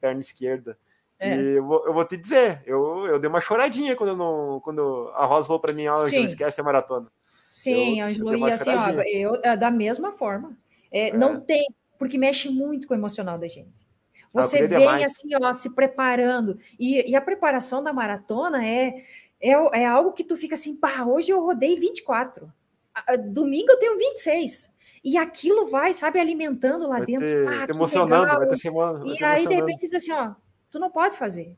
perna 0.00 0.20
esquerda. 0.20 0.76
É. 1.18 1.36
E 1.36 1.56
eu 1.56 1.64
vou, 1.64 1.86
eu 1.86 1.92
vou 1.92 2.04
te 2.04 2.16
dizer, 2.16 2.62
eu, 2.66 3.06
eu 3.06 3.18
dei 3.20 3.28
uma 3.28 3.40
choradinha 3.40 3.94
quando, 3.94 4.10
eu 4.10 4.16
não, 4.16 4.58
quando 4.60 5.12
a 5.14 5.24
Rosa 5.26 5.46
falou 5.46 5.60
para 5.60 5.72
mim, 5.72 5.86
ó, 5.86 5.96
Sim. 5.98 6.20
não 6.20 6.24
esquece 6.24 6.60
a 6.60 6.64
maratona. 6.64 7.06
Sim, 7.52 8.00
Ângelo, 8.00 8.34
e 8.34 8.50
assim, 8.50 8.70
ó, 8.70 9.02
eu, 9.02 9.34
é, 9.42 9.54
da 9.54 9.70
mesma 9.70 10.10
forma. 10.10 10.56
É, 10.90 11.10
É. 11.10 11.12
Não 11.12 11.38
tem, 11.38 11.62
porque 11.98 12.16
mexe 12.16 12.48
muito 12.48 12.88
com 12.88 12.94
o 12.94 12.96
emocional 12.96 13.38
da 13.38 13.46
gente. 13.46 13.86
Ah, 14.34 14.40
Você 14.40 14.66
vem 14.66 14.78
demais. 14.78 15.12
assim, 15.12 15.28
ó, 15.38 15.52
se 15.52 15.74
preparando. 15.74 16.58
E, 16.80 17.10
e 17.10 17.14
a 17.14 17.20
preparação 17.20 17.84
da 17.84 17.92
maratona 17.92 18.66
é, 18.66 18.94
é, 19.38 19.50
é 19.50 19.84
algo 19.84 20.12
que 20.12 20.24
tu 20.24 20.34
fica 20.34 20.54
assim, 20.54 20.76
pá, 20.76 21.04
hoje 21.04 21.30
eu 21.30 21.42
rodei 21.44 21.76
24. 21.78 22.50
Ah, 22.94 23.04
ah, 23.08 23.16
Domingo 23.18 23.70
eu 23.70 23.78
tenho 23.78 23.98
26. 23.98 24.72
E 25.04 25.18
aquilo 25.18 25.66
vai, 25.66 25.92
sabe, 25.92 26.18
alimentando 26.18 26.88
lá 26.88 26.96
Vai 26.96 27.06
dentro. 27.06 27.26
ter, 27.26 27.48
Ah, 27.48 27.66
te 27.66 27.72
emocionando, 27.72 28.22
legal. 28.22 28.38
vai 28.38 28.48
ter 28.48 28.56
se 28.56 28.68
E 28.68 29.14
te 29.14 29.24
aí, 29.24 29.46
de 29.46 29.54
repente, 29.54 29.80
diz 29.80 29.92
assim, 29.92 30.12
ó, 30.12 30.32
tu 30.70 30.78
não 30.78 30.90
pode 30.90 31.18
fazer. 31.18 31.54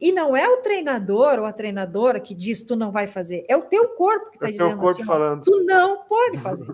E 0.00 0.12
não 0.12 0.36
é 0.36 0.48
o 0.48 0.58
treinador 0.58 1.38
ou 1.38 1.44
a 1.46 1.52
treinadora 1.52 2.20
que 2.20 2.34
diz 2.34 2.62
tu 2.62 2.76
não 2.76 2.90
vai 2.92 3.06
fazer, 3.06 3.44
é 3.48 3.56
o 3.56 3.62
teu 3.62 3.88
corpo 3.90 4.30
que 4.30 4.36
está 4.36 4.48
É 4.48 4.52
dizendo 4.52 4.74
corpo 4.76 4.88
assim, 4.90 5.04
falando. 5.04 5.42
tu 5.44 5.64
não 5.64 6.04
pode 6.04 6.38
fazer. 6.38 6.72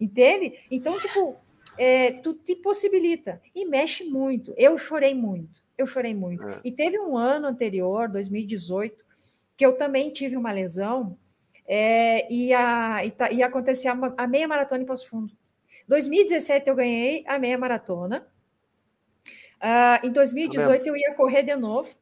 Entende? 0.00 0.54
Então, 0.70 0.98
tipo, 1.00 1.36
é, 1.76 2.12
tu 2.12 2.34
te 2.34 2.54
possibilita 2.56 3.40
e 3.54 3.64
mexe 3.64 4.04
muito. 4.04 4.54
Eu 4.56 4.78
chorei 4.78 5.14
muito, 5.14 5.60
eu 5.76 5.86
chorei 5.86 6.14
muito. 6.14 6.46
É. 6.46 6.60
E 6.64 6.70
teve 6.70 6.98
um 6.98 7.16
ano 7.16 7.46
anterior, 7.48 8.08
2018, 8.08 9.04
que 9.56 9.64
eu 9.66 9.76
também 9.76 10.10
tive 10.10 10.36
uma 10.36 10.52
lesão 10.52 11.16
é, 11.66 12.32
e, 12.32 12.52
a, 12.52 13.04
e, 13.04 13.10
tá- 13.10 13.30
e 13.32 13.42
acontecia 13.42 13.92
a, 14.16 14.26
meia 14.26 14.46
maratona 14.48 14.82
em 14.82 14.86
Passo 14.86 15.08
Fundo. 15.08 15.32
2017 15.88 16.68
eu 16.68 16.74
ganhei 16.74 17.24
a 17.26 17.38
meia 17.38 17.58
maratona. 17.58 18.26
Ah, 19.60 20.00
em 20.04 20.10
2018 20.10 20.86
eu 20.86 20.96
ia 20.96 21.14
correr 21.14 21.42
de 21.42 21.54
novo. 21.56 21.94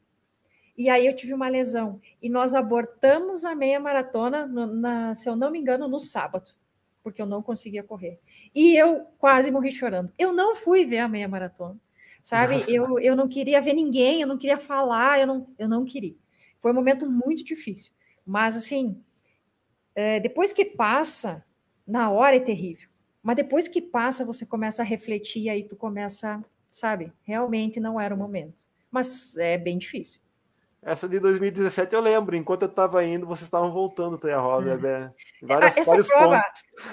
E 0.76 0.88
aí 0.88 1.06
eu 1.06 1.14
tive 1.14 1.34
uma 1.34 1.48
lesão. 1.48 2.00
E 2.20 2.28
nós 2.28 2.54
abortamos 2.54 3.44
a 3.44 3.54
meia 3.54 3.78
maratona, 3.78 4.46
no- 4.46 4.66
na- 4.66 5.14
se 5.14 5.28
eu 5.28 5.36
não 5.36 5.50
me 5.50 5.58
engano, 5.58 5.86
no 5.88 5.98
sábado, 5.98 6.50
porque 7.02 7.20
eu 7.20 7.26
não 7.26 7.42
conseguia 7.42 7.82
correr. 7.82 8.18
E 8.54 8.74
eu 8.76 9.06
quase 9.18 9.50
morri 9.50 9.70
chorando. 9.72 10.12
Eu 10.18 10.32
não 10.32 10.54
fui 10.56 10.84
ver 10.86 10.98
a 10.98 11.08
meia 11.08 11.28
maratona, 11.28 11.78
sabe? 12.22 12.64
Eu, 12.68 12.98
eu 13.00 13.14
não 13.16 13.28
queria 13.28 13.60
ver 13.60 13.74
ninguém, 13.74 14.22
eu 14.22 14.26
não 14.28 14.38
queria 14.38 14.58
falar, 14.58 15.20
eu 15.20 15.26
não, 15.26 15.46
eu 15.58 15.68
não 15.68 15.84
queria. 15.84 16.16
Foi 16.60 16.70
um 16.72 16.74
momento 16.74 17.08
muito 17.10 17.44
difícil. 17.44 17.92
Mas, 18.24 18.56
assim, 18.56 19.02
é, 19.94 20.20
depois 20.20 20.52
que 20.52 20.64
passa, 20.64 21.44
na 21.86 22.10
hora 22.10 22.36
é 22.36 22.40
terrível. 22.40 22.88
Mas 23.22 23.36
depois 23.36 23.68
que 23.68 23.80
passa, 23.82 24.24
você 24.24 24.46
começa 24.46 24.82
a 24.82 24.84
refletir, 24.84 25.48
aí 25.48 25.62
tu 25.64 25.76
começa, 25.76 26.42
sabe? 26.70 27.12
Realmente 27.22 27.78
não 27.78 28.00
era 28.00 28.14
o 28.14 28.18
momento. 28.18 28.64
Mas 28.90 29.36
é 29.36 29.56
bem 29.58 29.78
difícil. 29.78 30.20
Essa 30.84 31.08
de 31.08 31.20
2017 31.20 31.94
eu 31.94 32.00
lembro. 32.00 32.34
Enquanto 32.34 32.62
eu 32.62 32.68
estava 32.68 33.04
indo, 33.04 33.24
vocês 33.24 33.46
estavam 33.46 33.70
voltando, 33.70 34.18
tu 34.18 34.26
e 34.26 34.32
a 34.32 34.38
Rosa. 34.40 34.76
Né? 34.76 35.12
Vários, 35.40 35.76
essa, 35.76 35.90
vários 35.90 36.08
prova, 36.08 36.42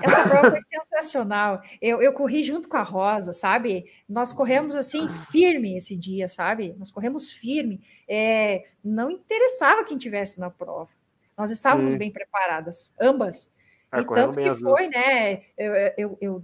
essa 0.04 0.30
prova 0.30 0.52
foi 0.52 0.62
sensacional. 0.62 1.62
Eu, 1.82 2.00
eu 2.00 2.14
corri 2.14 2.44
junto 2.44 2.70
com 2.70 2.78
a 2.78 2.84
Rosa, 2.84 3.34
sabe? 3.34 3.86
Nós 4.08 4.32
corremos 4.32 4.76
assim 4.76 5.08
firme 5.32 5.76
esse 5.76 5.98
dia, 5.98 6.30
sabe? 6.30 6.76
Nós 6.78 6.92
corremos 6.92 7.32
firme. 7.32 7.82
É, 8.08 8.68
não 8.84 9.10
interessava 9.10 9.84
quem 9.84 9.98
tivesse 9.98 10.40
na 10.40 10.52
prova. 10.52 10.90
Nós 11.36 11.50
estávamos 11.50 11.94
Sim. 11.94 12.00
bem 12.00 12.12
preparadas, 12.12 12.94
ambas. 13.00 13.52
É, 13.92 14.02
e 14.02 14.06
tanto 14.06 14.40
que 14.40 14.56
foi, 14.56 14.88
né? 14.88 15.42
Eu, 15.58 15.74
eu, 15.98 16.18
eu, 16.22 16.44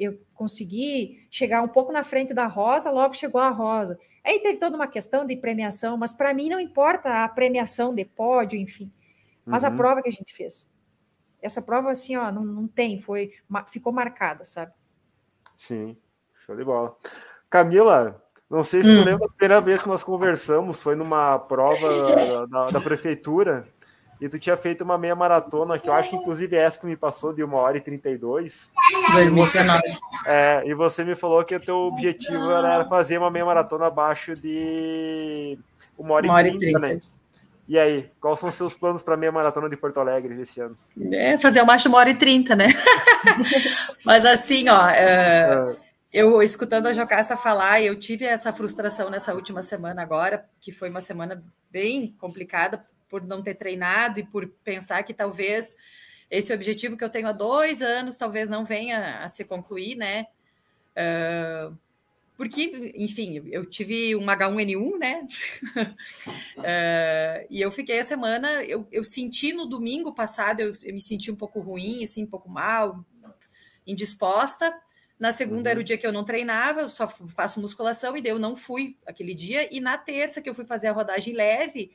eu 0.00 0.20
consegui 0.34 1.26
chegar 1.30 1.62
um 1.62 1.68
pouco 1.68 1.92
na 1.92 2.02
frente 2.04 2.34
da 2.34 2.46
Rosa, 2.46 2.90
logo 2.90 3.14
chegou 3.14 3.40
a 3.40 3.50
Rosa. 3.50 3.98
Aí 4.24 4.40
teve 4.40 4.58
toda 4.58 4.76
uma 4.76 4.86
questão 4.86 5.26
de 5.26 5.36
premiação, 5.36 5.96
mas 5.96 6.12
para 6.12 6.34
mim 6.34 6.48
não 6.48 6.60
importa 6.60 7.24
a 7.24 7.28
premiação 7.28 7.94
de 7.94 8.04
pódio, 8.04 8.58
enfim. 8.58 8.92
Mas 9.44 9.62
uhum. 9.62 9.70
a 9.70 9.72
prova 9.72 10.02
que 10.02 10.08
a 10.08 10.12
gente 10.12 10.34
fez. 10.34 10.70
Essa 11.40 11.60
prova, 11.60 11.90
assim, 11.90 12.16
ó, 12.16 12.30
não, 12.30 12.44
não 12.44 12.68
tem, 12.68 13.00
foi, 13.00 13.32
ficou 13.68 13.92
marcada, 13.92 14.44
sabe? 14.44 14.72
Sim, 15.56 15.96
show 16.46 16.56
de 16.56 16.64
bola. 16.64 16.96
Camila, 17.50 18.22
não 18.48 18.62
sei 18.62 18.82
se 18.82 18.90
hum. 18.90 19.02
tu 19.02 19.04
lembra 19.04 19.26
a 19.26 19.30
primeira 19.30 19.60
vez 19.60 19.82
que 19.82 19.88
nós 19.88 20.04
conversamos, 20.04 20.80
foi 20.80 20.94
numa 20.94 21.38
prova 21.38 21.88
da, 21.88 22.46
da, 22.46 22.66
da 22.66 22.80
prefeitura, 22.80 23.66
e 24.22 24.28
tu 24.28 24.38
tinha 24.38 24.56
feito 24.56 24.84
uma 24.84 24.96
meia 24.96 25.16
maratona, 25.16 25.76
que 25.80 25.88
eu 25.88 25.92
acho 25.92 26.10
que 26.10 26.14
inclusive 26.14 26.54
essa 26.54 26.80
tu 26.80 26.86
me 26.86 26.96
passou 26.96 27.32
de 27.32 27.42
1 27.42 27.54
hora 27.54 27.76
e 27.76 27.80
32. 27.80 28.70
2019. 29.14 29.82
É, 30.24 30.62
e 30.64 30.72
você 30.74 31.02
me 31.02 31.16
falou 31.16 31.44
que 31.44 31.56
o 31.56 31.60
teu 31.60 31.76
objetivo 31.76 32.52
era 32.52 32.84
fazer 32.84 33.18
uma 33.18 33.32
meia 33.32 33.44
maratona 33.44 33.86
abaixo 33.88 34.36
de 34.36 35.58
1 35.98 36.08
hora, 36.08 36.26
uma 36.26 36.34
hora 36.34 36.46
e 36.46 36.56
30, 36.56 36.78
né? 36.78 37.00
E 37.66 37.76
aí, 37.76 38.08
quais 38.20 38.38
são 38.38 38.48
os 38.48 38.54
seus 38.54 38.76
planos 38.76 39.02
para 39.02 39.14
a 39.14 39.16
meia 39.16 39.32
maratona 39.32 39.68
de 39.68 39.76
Porto 39.76 39.98
Alegre 39.98 40.40
esse 40.40 40.60
ano? 40.60 40.78
É, 41.10 41.36
fazer 41.36 41.58
abaixo 41.58 41.84
de 41.84 41.88
uma 41.88 41.98
hora 41.98 42.10
e 42.10 42.14
30, 42.14 42.54
né? 42.54 42.66
Mas 44.06 44.24
assim, 44.24 44.68
ó, 44.68 44.88
é, 44.88 45.72
é. 45.72 45.76
eu 46.12 46.40
escutando 46.40 46.86
a 46.86 46.92
Jocasta 46.92 47.36
falar, 47.36 47.82
eu 47.82 47.98
tive 47.98 48.24
essa 48.24 48.52
frustração 48.52 49.10
nessa 49.10 49.34
última 49.34 49.64
semana 49.64 50.00
agora, 50.00 50.44
que 50.60 50.70
foi 50.70 50.90
uma 50.90 51.00
semana 51.00 51.42
bem 51.72 52.14
complicada, 52.20 52.84
por 53.12 53.22
não 53.22 53.42
ter 53.42 53.56
treinado 53.56 54.18
e 54.18 54.22
por 54.22 54.48
pensar 54.64 55.02
que 55.02 55.12
talvez 55.12 55.76
esse 56.30 56.50
objetivo 56.50 56.96
que 56.96 57.04
eu 57.04 57.10
tenho 57.10 57.28
há 57.28 57.32
dois 57.32 57.82
anos 57.82 58.16
talvez 58.16 58.48
não 58.48 58.64
venha 58.64 59.22
a 59.22 59.28
se 59.28 59.44
concluir, 59.44 59.96
né? 59.96 60.28
Uh, 60.96 61.76
porque, 62.38 62.94
enfim, 62.96 63.46
eu 63.50 63.66
tive 63.66 64.16
um 64.16 64.24
H1N1, 64.24 64.98
né? 64.98 65.28
uh, 65.76 67.46
e 67.50 67.60
eu 67.60 67.70
fiquei 67.70 67.98
a 67.98 68.02
semana, 68.02 68.64
eu, 68.64 68.88
eu 68.90 69.04
senti 69.04 69.52
no 69.52 69.66
domingo 69.66 70.14
passado, 70.14 70.60
eu, 70.60 70.72
eu, 70.82 70.94
me 70.94 71.00
senti 71.02 71.30
um 71.30 71.36
pouco 71.36 71.60
ruim, 71.60 72.02
assim, 72.02 72.24
um 72.24 72.30
pouco 72.30 72.48
mal, 72.48 73.04
indisposta. 73.86 74.74
Na 75.20 75.34
segunda 75.34 75.68
uhum. 75.68 75.72
era 75.72 75.80
o 75.80 75.84
dia 75.84 75.98
que 75.98 76.06
eu 76.06 76.12
não 76.12 76.24
treinava, 76.24 76.80
eu 76.80 76.88
só 76.88 77.06
faço 77.06 77.60
musculação, 77.60 78.16
e 78.16 78.22
daí 78.22 78.32
eu 78.32 78.38
não 78.38 78.56
fui 78.56 78.96
aquele 79.06 79.34
dia. 79.34 79.68
E 79.70 79.80
na 79.80 79.98
terça, 79.98 80.40
que 80.40 80.48
eu 80.48 80.54
fui 80.54 80.64
fazer 80.64 80.88
a 80.88 80.92
rodagem 80.92 81.34
leve, 81.34 81.92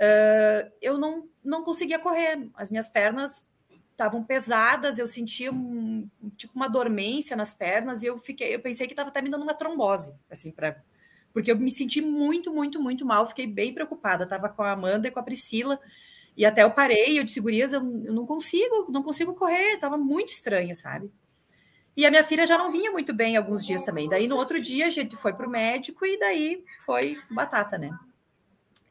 uh, 0.00 0.70
eu 0.80 0.98
não, 0.98 1.28
não 1.44 1.64
conseguia 1.64 1.98
correr. 1.98 2.48
As 2.54 2.70
minhas 2.70 2.88
pernas 2.88 3.46
estavam 3.90 4.22
pesadas, 4.22 4.98
eu 4.98 5.06
sentia 5.06 5.52
um, 5.52 6.08
tipo 6.36 6.54
uma 6.54 6.68
dormência 6.68 7.36
nas 7.36 7.52
pernas 7.52 8.02
e 8.02 8.06
eu 8.06 8.18
fiquei, 8.18 8.54
eu 8.54 8.60
pensei 8.60 8.86
que 8.86 8.92
estava 8.92 9.08
até 9.08 9.20
me 9.20 9.28
dando 9.28 9.42
uma 9.42 9.54
trombose, 9.54 10.16
assim, 10.30 10.52
para 10.52 10.80
porque 11.32 11.52
eu 11.52 11.58
me 11.58 11.70
senti 11.70 12.00
muito, 12.00 12.52
muito, 12.52 12.80
muito 12.80 13.04
mal, 13.04 13.26
fiquei 13.26 13.46
bem 13.46 13.72
preocupada. 13.72 14.24
Estava 14.24 14.48
com 14.48 14.62
a 14.62 14.72
Amanda 14.72 15.06
e 15.06 15.10
com 15.10 15.20
a 15.20 15.22
Priscila, 15.22 15.78
e 16.36 16.44
até 16.44 16.62
eu 16.62 16.70
parei, 16.70 17.18
eu 17.18 17.24
disse, 17.24 17.40
gurias, 17.40 17.72
eu, 17.72 17.80
eu 17.80 18.12
não 18.12 18.24
consigo, 18.24 18.86
não 18.88 19.02
consigo 19.02 19.34
correr, 19.34 19.74
estava 19.74 19.96
muito 19.96 20.30
estranha, 20.30 20.74
sabe? 20.74 21.10
E 21.96 22.06
a 22.06 22.10
minha 22.10 22.22
filha 22.22 22.46
já 22.46 22.56
não 22.56 22.70
vinha 22.70 22.92
muito 22.92 23.12
bem 23.12 23.36
alguns 23.36 23.66
dias 23.66 23.82
também. 23.82 24.08
Daí 24.08 24.28
no 24.28 24.36
outro 24.36 24.60
dia 24.60 24.86
a 24.86 24.90
gente 24.90 25.16
foi 25.16 25.32
para 25.32 25.46
o 25.46 25.50
médico 25.50 26.06
e 26.06 26.16
daí 26.16 26.64
foi 26.86 27.20
batata, 27.28 27.76
né? 27.76 27.90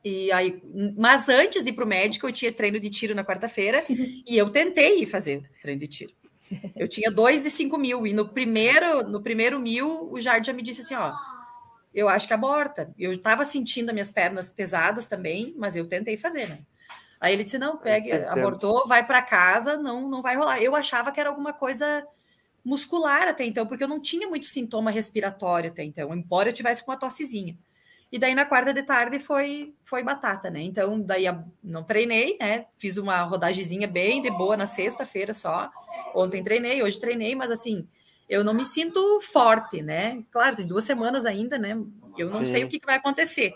E 0.03 0.31
aí, 0.31 0.61
mas 0.95 1.27
antes 1.27 1.63
de 1.63 1.71
ir 1.71 1.73
para 1.73 1.83
o 1.83 1.87
médico, 1.87 2.27
eu 2.27 2.31
tinha 2.31 2.51
treino 2.51 2.79
de 2.79 2.89
tiro 2.89 3.15
na 3.15 3.25
quarta-feira 3.25 3.83
e 3.89 4.37
eu 4.37 4.49
tentei 4.49 5.01
ir 5.01 5.05
fazer 5.05 5.43
treino 5.61 5.81
de 5.81 5.87
tiro. 5.87 6.13
Eu 6.75 6.87
tinha 6.87 7.11
dois 7.11 7.43
de 7.43 7.49
cinco 7.49 7.77
mil, 7.77 8.07
e 8.07 8.13
no 8.13 8.29
primeiro, 8.29 9.03
no 9.03 9.21
primeiro 9.21 9.59
mil, 9.59 10.09
o 10.11 10.21
Jardim 10.21 10.47
já 10.47 10.53
me 10.53 10.61
disse 10.61 10.81
assim: 10.81 10.95
ó, 10.95 11.13
eu 11.93 12.07
acho 12.07 12.27
que 12.27 12.33
aborta. 12.33 12.93
Eu 12.97 13.11
estava 13.11 13.43
sentindo 13.43 13.89
as 13.89 13.93
minhas 13.93 14.11
pernas 14.11 14.49
pesadas 14.49 15.07
também, 15.07 15.53
mas 15.57 15.75
eu 15.75 15.87
tentei 15.87 16.15
fazer, 16.15 16.47
né? 16.47 16.59
Aí 17.19 17.33
ele 17.33 17.43
disse: 17.43 17.57
não, 17.57 17.77
pegue, 17.77 18.11
abortou, 18.11 18.87
vai 18.87 19.05
para 19.05 19.21
casa, 19.21 19.75
não, 19.75 20.07
não 20.07 20.21
vai 20.21 20.35
rolar. 20.35 20.61
Eu 20.61 20.75
achava 20.75 21.11
que 21.11 21.19
era 21.19 21.29
alguma 21.29 21.51
coisa 21.51 22.07
muscular 22.63 23.27
até 23.27 23.45
então, 23.45 23.65
porque 23.65 23.83
eu 23.83 23.87
não 23.87 23.99
tinha 23.99 24.27
muito 24.27 24.45
sintoma 24.45 24.91
respiratório 24.91 25.71
até 25.71 25.83
então, 25.83 26.13
embora 26.13 26.49
eu 26.49 26.53
tivesse 26.53 26.83
com 26.83 26.91
uma 26.91 26.97
tossezinha. 26.97 27.57
E 28.11 28.17
daí 28.17 28.33
na 28.33 28.45
quarta 28.45 28.73
de 28.73 28.83
tarde 28.83 29.19
foi 29.19 29.73
foi 29.83 30.03
batata, 30.03 30.49
né? 30.49 30.61
Então 30.61 30.99
daí 30.99 31.25
não 31.63 31.83
treinei, 31.83 32.37
né? 32.39 32.65
Fiz 32.77 32.97
uma 32.97 33.21
rodagemzinha 33.23 33.87
bem 33.87 34.21
de 34.21 34.31
boa 34.31 34.55
na 34.55 34.65
sexta-feira 34.65 35.33
só. 35.33 35.69
Ontem 36.15 36.43
treinei, 36.43 36.81
hoje 36.81 36.99
treinei, 36.99 37.35
mas 37.35 37.51
assim, 37.51 37.87
eu 38.29 38.43
não 38.43 38.53
me 38.53 38.63
sinto 38.63 39.19
forte, 39.21 39.81
né? 39.81 40.23
Claro, 40.31 40.55
tem 40.55 40.67
duas 40.67 40.85
semanas 40.85 41.25
ainda, 41.25 41.57
né? 41.57 41.77
Eu 42.17 42.29
não 42.29 42.39
Sim. 42.39 42.45
sei 42.47 42.63
o 42.63 42.67
que, 42.67 42.79
que 42.79 42.85
vai 42.85 42.95
acontecer. 42.95 43.53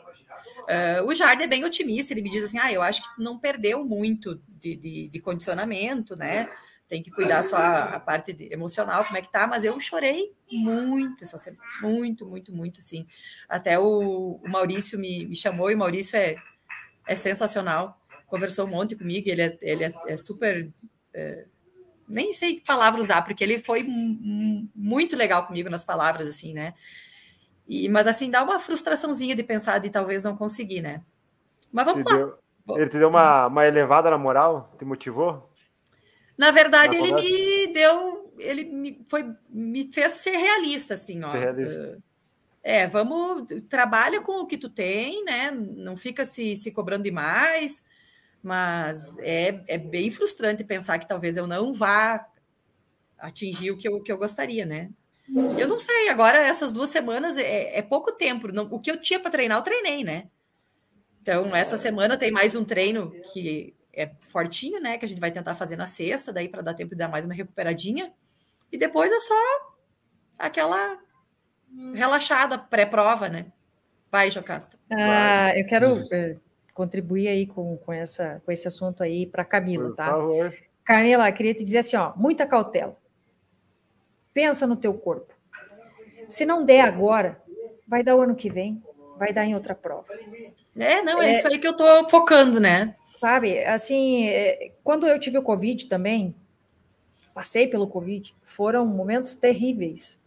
Uh, 0.62 1.06
o 1.06 1.16
Jardim 1.16 1.43
é 1.43 1.47
bem 1.47 1.66
otimista, 1.66 2.14
ele 2.14 2.22
me 2.22 2.30
diz 2.30 2.43
assim: 2.43 2.60
ah, 2.60 2.72
eu 2.72 2.82
acho 2.82 3.02
que 3.02 3.22
não 3.22 3.38
perdeu 3.38 3.84
muito 3.84 4.39
de, 4.60 4.76
de, 4.76 5.10
de 5.10 5.20
condicionamento, 5.20 6.16
né? 6.16 6.49
Tem 6.92 7.02
que 7.02 7.10
cuidar 7.10 7.42
só 7.42 7.56
a, 7.56 7.84
a 7.96 8.00
parte 8.02 8.34
de, 8.34 8.52
emocional, 8.52 9.06
como 9.06 9.16
é 9.16 9.22
que 9.22 9.32
tá, 9.32 9.48
mas 9.48 9.64
eu 9.64 9.80
chorei 9.80 10.34
muito 10.52 11.24
essa 11.24 11.38
semana, 11.38 11.64
muito, 11.82 12.26
muito, 12.26 12.54
muito, 12.54 12.82
assim. 12.82 13.08
Até 13.48 13.80
o, 13.80 14.42
o 14.44 14.50
Maurício 14.50 15.00
me, 15.00 15.26
me, 15.26 15.34
chamou, 15.34 15.72
e 15.72 15.76
o 15.76 15.78
Maurício 15.78 16.18
é, 16.18 16.36
é 17.08 17.16
sensacional, 17.16 17.98
conversou 18.28 18.66
um 18.66 18.72
monte 18.72 18.98
comigo, 18.98 19.30
ele 19.30 19.42
é, 19.42 19.58
ele 19.62 19.86
é, 19.86 19.94
é 20.06 20.18
super... 20.18 20.70
É, 21.14 21.46
nem 22.10 22.34
sei 22.34 22.56
que 22.56 22.66
palavra 22.66 23.00
usar, 23.00 23.22
porque 23.22 23.42
ele 23.42 23.58
foi 23.58 23.88
muito 24.76 25.16
legal 25.16 25.48
comigo 25.48 25.70
nas 25.70 25.86
palavras, 25.86 26.28
assim, 26.28 26.54
né? 26.54 26.74
E, 27.66 27.88
mas, 27.88 28.06
assim, 28.06 28.30
dá 28.30 28.44
uma 28.44 28.60
frustraçãozinha 28.60 29.34
de 29.34 29.44
pensar 29.44 29.78
de 29.78 29.89
talvez 29.89 30.26
não 30.26 30.36
conseguir, 30.36 30.82
né? 30.82 31.02
Mas 31.72 31.86
vamos 31.86 32.04
lá. 32.04 32.34
Ele 32.76 32.89
te 32.89 32.98
deu 32.98 33.08
uma, 33.08 33.48
uma 33.48 33.66
elevada 33.66 34.10
na 34.10 34.18
moral? 34.18 34.76
Te 34.78 34.84
motivou? 34.84 35.51
Na 36.38 36.52
verdade, 36.52 36.96
ele 36.96 37.14
me 37.14 37.74
deu, 37.74 38.34
ele 38.40 38.64
me, 38.66 39.04
foi, 39.08 39.34
me 39.50 39.92
fez 39.92 40.14
ser 40.14 40.38
realista, 40.38 40.94
assim, 40.94 41.24
ó. 41.24 41.30
Ser 41.30 41.40
realista. 41.40 42.00
É, 42.64 42.86
vamos, 42.86 43.48
trabalha 43.68 44.22
com 44.22 44.42
o 44.42 44.46
que 44.46 44.58
tu 44.58 44.70
tem, 44.70 45.24
né? 45.24 45.52
Não 45.52 45.98
fica 45.98 46.24
se, 46.24 46.56
se 46.56 46.72
cobrando 46.72 47.04
demais, 47.04 47.84
mas 48.44 49.18
é, 49.20 49.64
é 49.68 49.78
bem 49.78 50.12
frustrante 50.12 50.64
pensar 50.64 51.00
que 51.00 51.08
talvez 51.08 51.38
eu 51.38 51.48
não 51.48 51.74
vá 51.74 52.28
atingir 53.18 53.72
o 53.72 53.78
que 53.78 53.88
eu, 53.88 54.02
que 54.02 54.12
eu 54.12 54.18
gostaria, 54.18 54.66
né? 54.66 54.90
Eu 55.58 55.68
não 55.68 55.80
sei, 55.80 56.10
agora 56.10 56.38
essas 56.40 56.74
duas 56.74 56.90
semanas 56.90 57.38
é, 57.38 57.78
é 57.78 57.82
pouco 57.82 58.12
tempo. 58.12 58.52
Não, 58.52 58.66
o 58.66 58.80
que 58.80 58.92
eu 58.92 59.00
tinha 59.00 59.20
para 59.20 59.32
treinar, 59.32 59.58
eu 59.58 59.64
treinei, 59.64 60.04
né? 60.04 60.28
Então, 61.22 61.56
essa 61.56 61.78
semana 61.78 62.18
tem 62.18 62.32
mais 62.32 62.56
um 62.56 62.66
treino 62.66 63.12
que 63.32 63.76
é 63.94 64.12
fortinho, 64.28 64.80
né? 64.80 64.98
Que 64.98 65.06
a 65.06 65.08
gente 65.08 65.20
vai 65.20 65.32
tentar 65.32 65.56
fazer 65.56 65.76
na 65.76 65.88
sexta, 65.88 66.34
daí 66.34 66.48
para 66.48 66.62
dar 66.62 66.74
tempo 66.74 66.92
de 66.92 66.98
dar 66.98 67.08
mais 67.08 67.26
uma 67.26 67.34
recuperadinha. 67.34 68.12
E 68.72 68.78
depois 68.78 69.12
é 69.12 69.20
só 69.20 69.76
aquela 70.39 70.98
relaxada 71.94 72.58
pré-prova, 72.58 73.30
né? 73.30 73.48
Vai, 74.12 74.30
Jocasta. 74.30 74.78
Ah, 74.92 75.58
eu 75.58 75.66
quero 75.66 76.08
é, 76.12 76.36
contribuir 76.74 77.28
aí 77.28 77.48
com, 77.48 77.78
com, 77.78 77.94
essa, 77.94 78.42
com 78.46 78.52
esse 78.52 78.68
assunto 78.68 79.04
aí 79.04 79.26
para 79.26 79.46
Camila, 79.46 79.89
Por 79.89 79.96
tá? 79.96 80.08
Favor. 80.08 80.54
Camila, 80.84 81.32
queria 81.32 81.54
te 81.54 81.63
dizer 81.63 81.80
assim, 81.80 81.96
ó, 81.96 82.13
muita 82.16 82.46
cautela. 82.46 82.97
Pensa 84.34 84.68
no 84.68 84.76
teu 84.76 84.93
corpo. 84.93 85.34
Se 86.28 86.46
não 86.46 86.66
der 86.66 86.82
agora, 86.82 87.42
vai 87.88 88.04
dar 88.04 88.16
o 88.16 88.22
ano 88.22 88.36
que 88.36 88.50
vem, 88.50 88.82
vai 89.18 89.32
dar 89.32 89.46
em 89.46 89.54
outra 89.54 89.76
prova. 89.76 90.08
É, 90.76 91.01
não, 91.01 91.22
é, 91.22 91.30
é 91.30 91.32
isso 91.34 91.47
aí 91.47 91.59
que 91.59 91.68
eu 91.68 91.76
tô 91.76 92.09
focando, 92.09 92.59
né? 92.59 92.96
Sabe, 93.22 93.64
assim, 93.66 94.28
é, 94.30 94.74
quando 94.84 95.06
eu 95.06 95.20
tive 95.20 95.38
o 95.38 95.43
Covid 95.43 95.86
também, 95.86 96.36
passei 97.36 97.68
pelo 97.68 97.88
Covid, 97.88 98.36
foram 98.43 98.84
momentos 98.84 99.36
terríveis. 99.36 100.20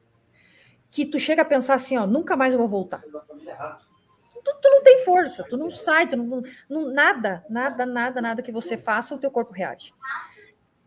Que 0.92 1.04
tu 1.04 1.18
chega 1.18 1.42
a 1.42 1.44
pensar 1.44 1.74
assim, 1.74 1.96
ó, 1.96 2.06
nunca 2.06 2.36
mais 2.36 2.54
eu 2.54 2.60
vou 2.60 2.68
voltar. 2.68 3.02
Tu, 3.02 4.54
tu 4.62 4.70
não 4.70 4.80
tem 4.84 5.04
força, 5.04 5.42
tu 5.42 5.56
não 5.56 5.68
sai, 5.68 6.08
tu 6.08 6.16
não, 6.16 6.40
não, 6.68 6.92
nada, 6.92 7.44
nada, 7.50 7.84
nada, 7.84 8.22
nada 8.22 8.42
que 8.42 8.52
você 8.52 8.78
faça, 8.78 9.16
o 9.16 9.18
teu 9.18 9.30
corpo 9.32 9.52
reage. 9.52 9.92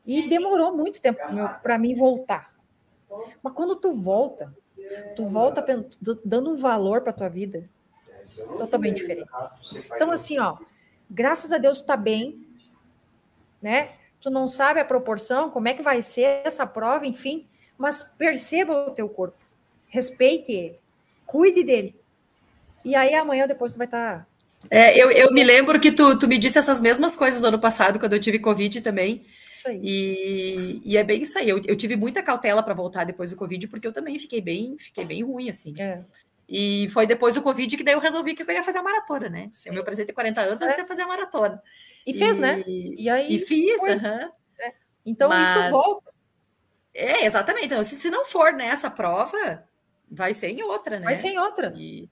E 0.05 0.29
demorou 0.29 0.73
muito 0.73 1.01
tempo 1.01 1.19
para 1.61 1.77
mim 1.77 1.93
voltar. 1.93 2.55
Mas 3.43 3.51
quando 3.51 3.75
tu 3.75 3.93
volta, 3.93 4.55
tu 5.13 5.25
volta 5.25 5.61
dando 6.23 6.53
um 6.53 6.55
valor 6.55 7.01
para 7.01 7.11
tua 7.11 7.27
vida 7.27 7.69
Totalmente 8.57 8.97
diferente. 8.97 9.29
Então, 9.93 10.11
assim, 10.11 10.39
ó, 10.39 10.57
graças 11.09 11.51
a 11.51 11.57
Deus 11.57 11.81
tu 11.81 11.85
tá 11.85 11.97
bem, 11.97 12.45
né? 13.61 13.89
Tu 14.19 14.29
não 14.29 14.47
sabe 14.47 14.79
a 14.79 14.85
proporção, 14.85 15.49
como 15.49 15.67
é 15.67 15.73
que 15.73 15.81
vai 15.81 16.01
ser 16.01 16.41
essa 16.43 16.65
prova, 16.65 17.05
enfim, 17.05 17.47
mas 17.77 18.03
perceba 18.03 18.87
o 18.87 18.91
teu 18.91 19.07
corpo, 19.07 19.37
respeite 19.87 20.51
ele, 20.51 20.75
cuide 21.25 21.63
dele. 21.63 21.95
E 22.83 22.95
aí 22.95 23.13
amanhã 23.13 23.47
depois 23.47 23.73
tu 23.73 23.77
vai 23.77 23.87
estar. 23.87 24.19
Tá... 24.19 24.27
É, 24.71 24.97
eu, 24.97 25.11
eu 25.11 25.31
me 25.31 25.43
lembro 25.43 25.79
que 25.79 25.91
tu, 25.91 26.17
tu 26.17 26.27
me 26.27 26.37
disse 26.37 26.57
essas 26.57 26.81
mesmas 26.81 27.15
coisas 27.15 27.41
no 27.41 27.49
ano 27.49 27.59
passado, 27.59 27.99
quando 27.99 28.13
eu 28.13 28.19
tive 28.19 28.39
Covid 28.39 28.81
também. 28.81 29.23
Isso 29.53 29.67
aí. 29.67 29.79
E, 29.83 30.81
e 30.85 30.97
é 30.97 31.03
bem 31.03 31.21
isso 31.21 31.37
aí. 31.37 31.49
Eu, 31.49 31.61
eu 31.65 31.75
tive 31.75 31.95
muita 31.95 32.23
cautela 32.23 32.63
para 32.63 32.73
voltar 32.73 33.03
depois 33.03 33.29
do 33.29 33.35
Covid, 33.35 33.67
porque 33.67 33.87
eu 33.87 33.93
também 33.93 34.17
fiquei 34.17 34.41
bem, 34.41 34.77
fiquei 34.79 35.05
bem 35.05 35.23
ruim, 35.23 35.49
assim. 35.49 35.73
É. 35.77 36.01
E 36.49 36.87
foi 36.91 37.05
depois 37.05 37.35
do 37.35 37.41
Covid 37.41 37.75
que 37.75 37.83
daí 37.83 37.93
eu 37.93 37.99
resolvi 37.99 38.33
que 38.33 38.41
eu 38.41 38.45
queria 38.45 38.63
fazer 38.63 38.79
a 38.79 38.83
maratona, 38.83 39.27
né? 39.27 39.49
Sim. 39.51 39.69
O 39.69 39.73
meu 39.73 39.83
presente 39.83 40.07
de 40.07 40.13
40 40.13 40.41
anos, 40.41 40.61
eu 40.61 40.67
é. 40.67 40.85
fazer 40.85 41.01
a 41.01 41.07
maratona. 41.07 41.61
E 42.05 42.13
fez, 42.13 42.37
né? 42.37 42.63
E, 42.65 43.09
aí 43.09 43.35
e 43.35 43.39
fiz, 43.39 43.83
aham. 43.83 44.31
É. 44.59 44.73
Então 45.05 45.27
Mas... 45.27 45.49
isso 45.49 45.69
volta. 45.71 46.11
É, 46.93 47.25
exatamente. 47.25 47.65
Então, 47.65 47.83
se, 47.83 47.95
se 47.95 48.09
não 48.09 48.25
for 48.25 48.53
nessa 48.53 48.89
prova, 48.89 49.63
vai 50.09 50.33
ser 50.33 50.47
em 50.47 50.63
outra, 50.63 50.99
né? 50.99 51.05
Vai 51.05 51.15
ser 51.15 51.27
em 51.27 51.37
outra. 51.37 51.73
E, 51.75 52.09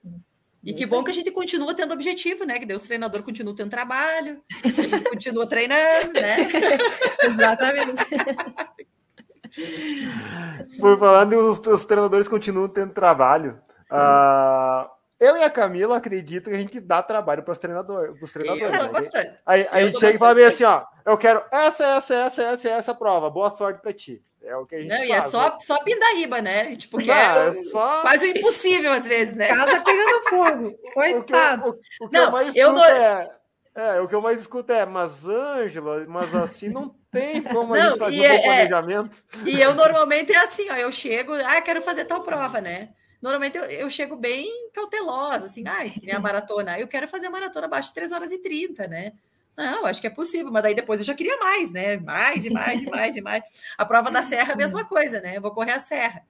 e 0.64 0.74
que 0.74 0.86
bom 0.86 1.04
que 1.04 1.12
a 1.12 1.14
gente 1.14 1.32
continua 1.32 1.74
tendo 1.74 1.94
objetivo, 1.94 2.44
né? 2.44 2.60
Que 2.60 2.66
Deus 2.66 2.84
treinador 2.84 3.24
continua 3.24 3.56
tendo 3.56 3.70
trabalho, 3.70 4.44
a 4.64 4.68
gente 4.68 5.04
continua 5.10 5.48
treinando, 5.48 6.14
né? 6.14 6.38
Exatamente. 7.24 8.04
Por 10.80 11.00
falar 11.00 11.28
os, 11.28 11.60
os 11.60 11.86
treinadores 11.86 12.28
continuam 12.28 12.68
tendo 12.68 12.94
trabalho. 12.94 13.60
Uh, 13.92 14.90
eu 15.20 15.38
e 15.38 15.44
a 15.44 15.50
Camila 15.50 15.98
acredito 15.98 16.50
que 16.50 16.56
a 16.56 16.60
gente 16.60 16.80
dá 16.80 17.02
trabalho 17.02 17.44
para 17.44 17.52
os 17.52 17.58
treinadores. 17.58 18.18
Pros 18.18 18.32
treinadores 18.32 18.80
eu 18.80 18.84
né? 18.86 18.90
bastante. 18.90 19.40
Aí, 19.46 19.68
a 19.72 19.80
gente 19.82 20.00
chega 20.00 20.16
e 20.16 20.20
fala 20.20 20.36
bem 20.36 20.46
assim: 20.46 20.64
ó, 20.64 20.84
eu 21.06 21.18
quero 21.18 21.44
essa, 21.52 21.86
essa, 21.86 22.16
essa, 22.16 22.44
essa, 22.44 22.70
essa 22.70 22.96
prova. 22.96 23.30
Boa 23.30 23.50
sorte 23.50 23.82
para 23.82 23.94
ti. 23.94 24.22
É 24.44 24.56
o 24.56 24.66
que 24.66 24.76
a 24.76 24.80
gente 24.80 24.90
Não, 24.90 24.98
faz, 24.98 25.10
e 25.10 25.12
é 25.12 25.22
só, 25.24 25.50
né? 25.50 25.58
só 25.62 25.84
pindaíba, 25.84 26.42
né? 26.42 26.76
Tipo, 26.76 27.00
que 27.00 27.08
Não, 27.08 27.16
é, 27.16 27.48
é 27.48 27.54
só... 27.54 28.02
quase 28.02 28.30
impossível 28.30 28.92
às 28.92 29.08
vezes, 29.08 29.36
né? 29.36 29.48
Casa 29.48 29.82
pegando 29.82 30.30
fogo. 30.30 30.78
Coitado. 30.94 31.66
O 31.66 31.74
que, 31.74 31.76
eu, 31.76 32.04
o, 32.04 32.06
o 32.06 32.10
que 32.10 32.18
Não, 32.18 32.26
eu 32.26 32.32
mais 32.32 32.56
eu 32.56 32.72
não... 32.74 32.86
é, 32.86 33.28
é, 33.74 34.00
o 34.00 34.08
que 34.08 34.14
eu 34.14 34.22
mais 34.22 34.40
escuto 34.40 34.72
é, 34.72 34.86
mas 34.86 35.28
Ângela, 35.28 36.06
mas 36.08 36.34
assim 36.36 36.70
não 36.70 36.96
tem 37.12 37.42
como 37.42 37.74
a 37.74 37.80
gente 37.80 37.98
fazer 37.98 38.20
um 38.20 38.24
é, 38.24 38.36
é, 38.36 38.42
planejamento. 38.42 39.18
É, 39.46 39.50
e 39.50 39.62
eu 39.62 39.74
normalmente 39.74 40.32
é 40.32 40.38
assim, 40.38 40.70
ó, 40.70 40.76
eu 40.76 40.92
chego, 40.92 41.34
ah, 41.34 41.60
quero 41.62 41.82
fazer 41.82 42.06
tal 42.06 42.22
prova, 42.22 42.62
né? 42.62 42.90
Normalmente 43.26 43.58
eu, 43.58 43.64
eu 43.64 43.90
chego 43.90 44.16
bem 44.16 44.70
cautelosa, 44.72 45.48
assim, 45.48 45.64
ai, 45.66 45.92
ah, 46.14 46.18
a 46.18 46.20
maratona, 46.20 46.80
eu 46.80 46.88
quero 46.88 47.08
fazer 47.08 47.26
a 47.26 47.32
maratona 47.32 47.66
abaixo 47.66 47.88
de 47.88 47.96
3 47.96 48.12
horas 48.12 48.32
e 48.32 48.38
30, 48.38 48.88
né? 48.88 49.14
Não, 49.58 49.88
acho 49.88 50.00
que 50.00 50.06
é 50.06 50.12
possível, 50.12 50.52
mas 50.52 50.62
daí 50.62 50.76
depois 50.76 51.00
eu 51.00 51.06
já 51.08 51.16
queria 51.16 51.36
mais, 51.38 51.72
né? 51.72 51.98
Mais 51.98 52.46
e 52.46 52.52
mais 52.52 52.84
e 52.84 52.86
mais 52.86 53.16
e 53.16 53.22
mais. 53.22 53.44
A 53.80 53.84
prova 53.84 54.12
da 54.12 54.22
serra 54.22 54.52
é 54.52 54.54
a 54.54 54.56
mesma 54.56 54.86
coisa, 54.86 55.20
né? 55.22 55.38
Eu 55.38 55.42
vou 55.42 55.50
correr 55.50 55.72
a 55.72 55.80
serra. 55.80 56.22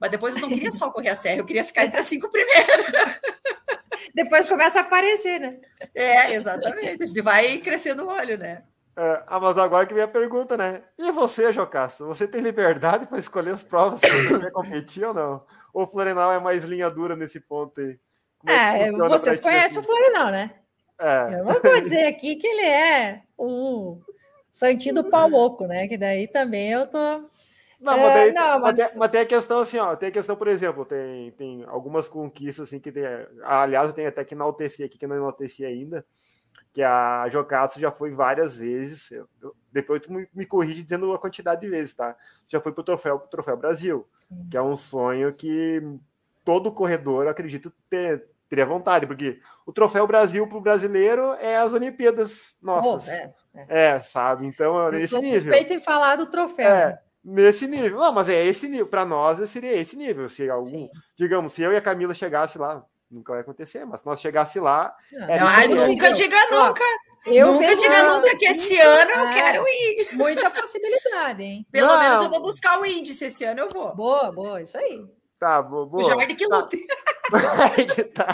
Mas 0.00 0.10
depois 0.10 0.34
eu 0.34 0.40
não 0.40 0.48
queria 0.48 0.72
só 0.72 0.90
correr 0.90 1.10
a 1.10 1.14
serra, 1.14 1.36
eu 1.36 1.44
queria 1.44 1.64
ficar 1.64 1.84
entre 1.84 2.00
as 2.00 2.06
cinco 2.06 2.30
primeiras. 2.30 3.20
Depois 4.14 4.48
começa 4.48 4.78
a 4.78 4.82
aparecer, 4.82 5.38
né? 5.38 5.58
É, 5.94 6.32
exatamente. 6.32 7.02
A 7.02 7.06
gente 7.06 7.20
vai 7.20 7.58
crescendo 7.58 8.04
o 8.04 8.08
olho, 8.08 8.38
né? 8.38 8.62
É, 8.96 9.22
ah, 9.26 9.40
mas 9.40 9.56
agora 9.56 9.86
que 9.86 9.94
vem 9.94 10.02
a 10.02 10.08
pergunta, 10.08 10.56
né? 10.56 10.82
E 10.98 11.10
você, 11.12 11.52
Jocasso? 11.52 12.06
Você 12.06 12.26
tem 12.26 12.40
liberdade 12.40 13.06
para 13.06 13.18
escolher 13.18 13.50
as 13.50 13.62
provas 13.62 14.00
que 14.00 14.10
você 14.10 14.38
quer 14.38 14.50
competir 14.50 15.04
ou 15.04 15.14
não? 15.14 15.44
Ou 15.72 15.84
o 15.84 15.86
Florenal 15.86 16.32
é 16.32 16.38
mais 16.38 16.64
linha 16.64 16.90
dura 16.90 17.16
nesse 17.16 17.40
ponto 17.40 17.80
aí? 17.80 17.98
é, 18.46 18.88
é 18.88 18.92
vocês 18.92 19.40
conhecem 19.40 19.66
assim? 19.66 19.78
o 19.78 19.82
Florenal, 19.82 20.30
né? 20.30 20.54
É. 20.98 21.40
Eu 21.40 21.44
não 21.44 21.60
vou 21.60 21.80
dizer 21.80 22.06
aqui 22.06 22.36
que 22.36 22.46
ele 22.46 22.66
é 22.66 23.22
um 23.38 24.00
santinho 24.52 25.02
pau 25.10 25.32
oco, 25.32 25.66
né? 25.66 25.88
Que 25.88 25.96
daí 25.96 26.28
também 26.28 26.72
eu 26.72 26.86
tô. 26.86 26.98
Não, 27.80 27.98
mas, 27.98 28.14
daí, 28.14 28.28
é, 28.28 28.32
não, 28.32 28.60
mas... 28.60 28.78
Mas, 28.78 28.90
tem, 28.90 28.98
mas... 28.98 29.10
tem, 29.10 29.20
a 29.20 29.26
questão 29.26 29.58
assim, 29.58 29.78
ó, 29.78 29.96
tem 29.96 30.08
a 30.08 30.12
questão, 30.12 30.36
por 30.36 30.46
exemplo, 30.46 30.84
tem, 30.84 31.32
tem 31.32 31.64
algumas 31.66 32.08
conquistas 32.08 32.68
assim 32.68 32.78
que 32.78 32.92
tem. 32.92 33.02
Aliás, 33.42 33.88
eu 33.88 33.94
tenho 33.94 34.08
até 34.08 34.24
que 34.24 34.34
enaltecer 34.34 34.86
aqui, 34.86 34.98
que 34.98 35.06
não 35.06 35.16
enalteci 35.16 35.64
ainda, 35.64 36.06
que 36.72 36.82
a 36.82 37.28
Jocatsu 37.28 37.78
já 37.78 37.90
foi 37.90 38.10
várias 38.12 38.56
vezes. 38.56 39.10
Eu, 39.10 39.28
eu, 39.42 39.54
depois 39.70 40.00
tu 40.00 40.12
me, 40.12 40.26
me 40.34 40.46
corrige 40.46 40.82
dizendo 40.82 41.12
a 41.12 41.18
quantidade 41.18 41.60
de 41.60 41.68
vezes, 41.68 41.94
tá? 41.94 42.16
Já 42.46 42.60
foi 42.60 42.72
pro 42.72 42.82
troféu, 42.82 43.18
pro 43.18 43.28
troféu 43.28 43.56
Brasil, 43.56 44.08
Sim. 44.20 44.48
que 44.50 44.56
é 44.56 44.62
um 44.62 44.76
sonho 44.76 45.32
que 45.32 45.82
todo 46.44 46.72
corredor, 46.72 47.28
acredito, 47.28 47.72
ter, 47.88 48.26
teria 48.48 48.66
vontade, 48.66 49.06
porque 49.06 49.40
o 49.64 49.72
Troféu 49.72 50.06
Brasil 50.06 50.46
para 50.46 50.58
o 50.58 50.60
brasileiro 50.60 51.34
é 51.34 51.56
as 51.56 51.72
Olimpíadas 51.72 52.54
nossas. 52.60 53.06
Oh, 53.06 53.10
é, 53.10 53.34
é. 53.54 53.94
é, 53.94 54.00
sabe? 54.00 54.46
Então, 54.46 54.88
é 54.88 54.92
nesse 54.92 55.14
nível. 55.14 55.40
suspeita 55.40 55.74
em 55.74 55.80
falar 55.80 56.16
do 56.16 56.26
troféu. 56.26 56.68
É, 56.68 56.86
né? 56.86 56.98
nesse 57.24 57.66
nível. 57.66 57.98
Não, 57.98 58.12
mas 58.12 58.28
é 58.28 58.44
esse 58.44 58.68
nível. 58.68 58.86
Para 58.86 59.04
nós, 59.04 59.48
seria 59.50 59.74
esse 59.74 59.96
nível. 59.96 60.28
Se 60.28 60.48
algum, 60.50 60.66
Sim. 60.66 60.90
digamos, 61.16 61.52
se 61.52 61.62
eu 61.62 61.72
e 61.72 61.76
a 61.76 61.82
Camila 61.82 62.14
chegasse 62.14 62.58
lá, 62.58 62.84
nunca 63.12 63.32
vai 63.32 63.42
acontecer, 63.42 63.84
mas 63.84 64.00
se 64.00 64.06
nós 64.06 64.20
chegasse 64.20 64.58
lá. 64.58 64.94
Não, 65.12 65.46
ai, 65.46 65.68
nunca 65.68 66.12
diga 66.12 66.36
nunca. 66.50 66.84
Eu 67.26 67.52
nunca 67.52 67.76
diga 67.76 68.14
nunca 68.14 68.36
que 68.36 68.46
esse 68.46 68.80
ano 68.80 69.10
eu 69.12 69.28
é, 69.28 69.32
quero 69.32 69.64
ir. 69.68 70.08
Muita 70.14 70.50
possibilidade, 70.50 71.42
hein? 71.42 71.66
Pelo 71.70 71.86
não. 71.86 72.00
menos 72.00 72.22
eu 72.24 72.30
vou 72.30 72.42
buscar 72.42 72.80
o 72.80 72.86
índice 72.86 73.26
esse 73.26 73.44
ano, 73.44 73.60
eu 73.60 73.70
vou. 73.70 73.94
Boa, 73.94 74.32
boa, 74.32 74.60
isso 74.60 74.76
aí. 74.76 75.06
Tá, 75.38 75.62
boa. 75.62 75.88
O 75.92 76.02
Jorge 76.02 76.34
que 76.34 76.48
tá. 76.48 76.56
lute. 76.56 76.86
tá. 78.14 78.26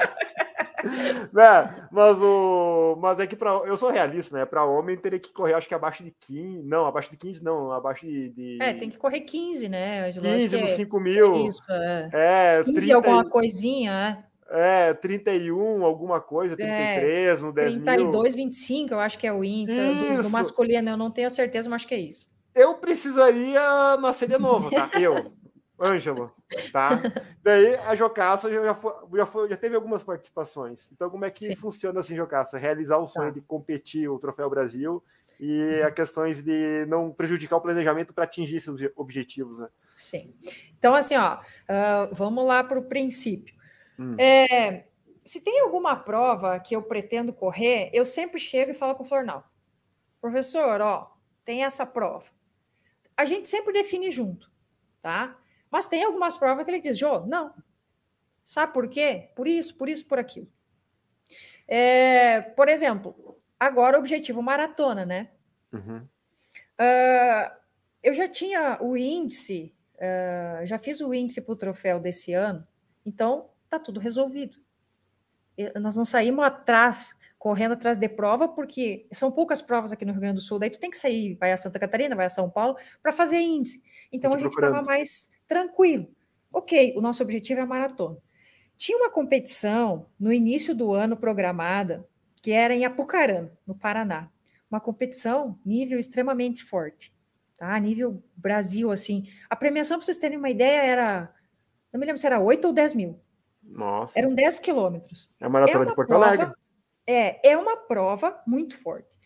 né? 1.33 1.89
Mas 1.91 2.17
o 2.21 2.97
mas 3.01 3.19
é 3.19 3.27
que 3.27 3.37
para 3.37 3.51
eu 3.51 3.77
sou 3.77 3.91
realista, 3.91 4.39
né? 4.39 4.47
Para 4.47 4.65
homem 4.65 4.97
teria 4.97 5.19
que 5.19 5.33
correr 5.33 5.55
acho 5.55 5.69
que 5.69 5.75
abaixo 5.75 6.05
de 6.05 6.15
15, 6.21 6.63
não, 6.63 6.87
abaixo 6.87 7.11
de 7.11 7.17
15 7.17 7.43
não, 7.43 7.73
abaixo 7.73 8.07
de, 8.07 8.31
de... 8.31 8.59
É, 8.61 8.73
tem 8.75 8.89
que 8.89 8.99
correr 8.99 9.21
15, 9.21 9.69
né? 9.69 10.13
15 10.13 10.61
nos 10.61 10.71
5 10.71 11.01
mil. 11.01 11.35
É 11.35 11.39
isso, 11.41 11.65
é. 11.71 12.11
é 12.13 12.65
15 12.65 12.81
30, 12.81 12.95
alguma 12.95 13.25
coisinha, 13.29 13.93
é. 13.93 14.29
É, 14.51 14.95
31, 14.95 15.85
alguma 15.85 16.21
coisa, 16.21 16.57
33, 16.57 17.39
é, 17.39 17.43
no 17.43 17.53
10 17.53 17.73
32, 17.75 18.35
mil. 18.35 18.45
25, 18.47 18.95
eu 18.95 19.01
acho 19.01 19.19
que 19.19 19.27
é 19.27 19.33
o 19.33 19.45
índice 19.45 19.79
do, 19.79 20.23
do, 20.23 20.31
masculino, 20.31 20.89
eu 20.89 20.97
não 20.97 21.11
tenho 21.11 21.31
certeza, 21.31 21.69
mas 21.69 21.83
acho 21.83 21.89
que 21.89 21.95
é 21.95 22.01
isso. 22.01 22.33
Eu 22.55 22.75
precisaria 22.75 23.97
nascer 23.99 24.27
de 24.27 24.39
novo, 24.39 24.71
tá? 24.71 24.91
Eu, 24.99 25.33
Ângelo, 25.81 26.33
tá? 26.73 27.01
Daí 27.43 27.77
a 27.77 27.95
Jocaça 27.95 28.51
já, 28.51 28.75
foi, 28.75 28.93
já, 29.15 29.27
foi, 29.27 29.49
já 29.49 29.57
teve 29.57 29.77
algumas 29.77 30.03
participações. 30.03 30.91
Então, 30.93 31.09
como 31.09 31.25
é 31.25 31.31
que 31.31 31.45
Sim. 31.45 31.55
funciona 31.55 32.01
assim, 32.01 32.17
Jocaça? 32.17 32.59
Realizar 32.59 32.99
o 32.99 33.07
sonho 33.07 33.29
tá. 33.29 33.35
de 33.35 33.41
competir 33.41 34.09
o 34.09 34.19
Troféu 34.19 34.51
Brasil 34.51 35.03
e 35.39 35.81
a 35.83 35.91
questões 35.91 36.43
de 36.43 36.85
não 36.87 37.13
prejudicar 37.13 37.57
o 37.57 37.61
planejamento 37.61 38.13
para 38.13 38.25
atingir 38.25 38.57
esses 38.57 38.75
objetivos, 38.97 39.61
né? 39.61 39.69
Sim. 39.95 40.35
Então, 40.77 40.95
assim, 40.95 41.17
ó, 41.17 41.37
uh, 41.37 42.13
vamos 42.13 42.45
lá 42.45 42.65
para 42.65 42.79
o 42.79 42.83
princípio. 42.83 43.55
Hum. 43.99 44.17
É, 44.19 44.87
se 45.23 45.41
tem 45.41 45.61
alguma 45.61 45.97
prova 45.97 46.59
que 46.61 46.75
eu 46.75 46.83
pretendo 46.83 47.33
correr, 47.33 47.91
eu 47.93 48.07
sempre 48.07 48.39
chego 48.39 48.71
e 48.71 48.75
falo 48.75 48.95
com 48.95 49.03
o 49.03 49.07
Flornal. 49.07 49.51
Professor, 50.21 50.81
ó, 50.81 51.15
tem 51.45 51.65
essa 51.65 51.85
prova. 51.85 52.27
A 53.17 53.25
gente 53.25 53.49
sempre 53.49 53.73
define 53.73 54.11
junto, 54.11 54.51
tá? 55.03 55.37
Mas 55.71 55.87
tem 55.87 56.03
algumas 56.05 56.37
provas 56.37 56.65
que 56.65 56.71
ele 56.71 56.81
diz, 56.81 56.97
Jô, 56.97 57.27
não. 57.27 57.53
Sabe 58.45 58.73
por 58.73 58.89
quê? 58.89 59.31
Por 59.35 59.47
isso, 59.47 59.75
por 59.75 59.89
isso, 59.89 60.07
por 60.07 60.19
aquilo. 60.19 60.49
É, 61.67 62.41
por 62.41 62.69
exemplo, 62.69 63.39
agora 63.61 63.97
o 63.97 64.01
objetivo 64.01 64.41
maratona, 64.41 65.05
né? 65.05 65.31
Uhum. 65.73 65.99
Uh, 66.81 67.57
eu 68.03 68.15
já 68.15 68.29
tinha 68.29 68.79
o 68.81 68.97
índice, 68.97 69.75
uh, 69.97 70.65
já 70.65 70.79
fiz 70.79 71.01
o 71.01 71.13
índice 71.13 71.43
para 71.43 71.53
o 71.53 71.57
troféu 71.57 72.01
desse 72.01 72.33
ano, 72.33 72.67
então 73.05 73.51
tá 73.69 73.79
tudo 73.79 74.01
resolvido. 74.01 74.57
Nós 75.81 75.97
não 75.97 76.05
saímos 76.05 76.45
atrás, 76.45 77.17
correndo 77.39 77.73
atrás 77.73 77.99
de 77.99 78.09
prova, 78.09 78.49
porque 78.49 79.07
são 79.13 79.31
poucas 79.31 79.61
provas 79.61 79.93
aqui 79.93 80.05
no 80.05 80.13
Rio 80.13 80.21
Grande 80.21 80.37
do 80.37 80.41
Sul, 80.41 80.59
daí 80.59 80.71
tu 80.71 80.79
tem 80.79 80.91
que 80.91 80.99
sair, 80.99 81.37
vai 81.37 81.53
a 81.53 81.57
Santa 81.57 81.79
Catarina, 81.79 82.17
vai 82.17 82.27
a 82.27 82.31
São 82.31 82.49
Paulo, 82.49 82.77
para 83.03 83.13
fazer 83.13 83.41
índice. 83.41 83.83
Então 84.13 84.33
a 84.33 84.39
gente 84.39 84.53
estava 84.53 84.83
mais 84.83 85.31
tranquilo. 85.47 86.09
Ok, 86.53 86.95
o 86.97 87.01
nosso 87.01 87.23
objetivo 87.23 87.61
é 87.61 87.63
a 87.63 87.67
maratona. 87.67 88.17
Tinha 88.77 88.97
uma 88.97 89.11
competição 89.11 90.07
no 90.19 90.33
início 90.33 90.75
do 90.75 90.93
ano 90.93 91.17
programada, 91.17 92.09
que 92.41 92.53
era 92.53 92.75
em 92.75 92.85
Apucarana, 92.85 93.53
no 93.67 93.75
Paraná. 93.75 94.31
Uma 94.71 94.81
competição 94.81 95.59
nível 95.65 95.99
extremamente 95.99 96.63
forte, 96.63 97.13
tá? 97.57 97.77
Nível 97.79 98.23
Brasil, 98.37 98.91
assim. 98.91 99.29
A 99.51 99.57
premiação, 99.57 99.99
para 99.99 100.05
vocês 100.05 100.19
terem 100.19 100.39
uma 100.39 100.51
ideia, 100.51 100.83
era. 100.83 101.35
Não 101.93 101.99
me 101.99 102.07
lembro 102.07 102.21
se 102.21 102.27
era 102.27 102.39
8 102.39 102.67
ou 102.67 102.73
10 102.73 102.95
mil. 102.95 103.21
Nossa. 103.69 104.19
Eram 104.19 104.35
10 104.35 104.59
quilômetros. 104.61 105.33
É 105.41 105.45
a 105.45 105.49
maratona 105.49 105.85
é 105.85 105.89
de 105.89 105.95
Porto 105.95 106.09
prova, 106.09 106.27
Alegre. 106.27 106.53
É, 107.07 107.51
é 107.51 107.57
uma 107.57 107.77
prova 107.77 108.43
muito 108.47 108.79
forte. 108.79 109.17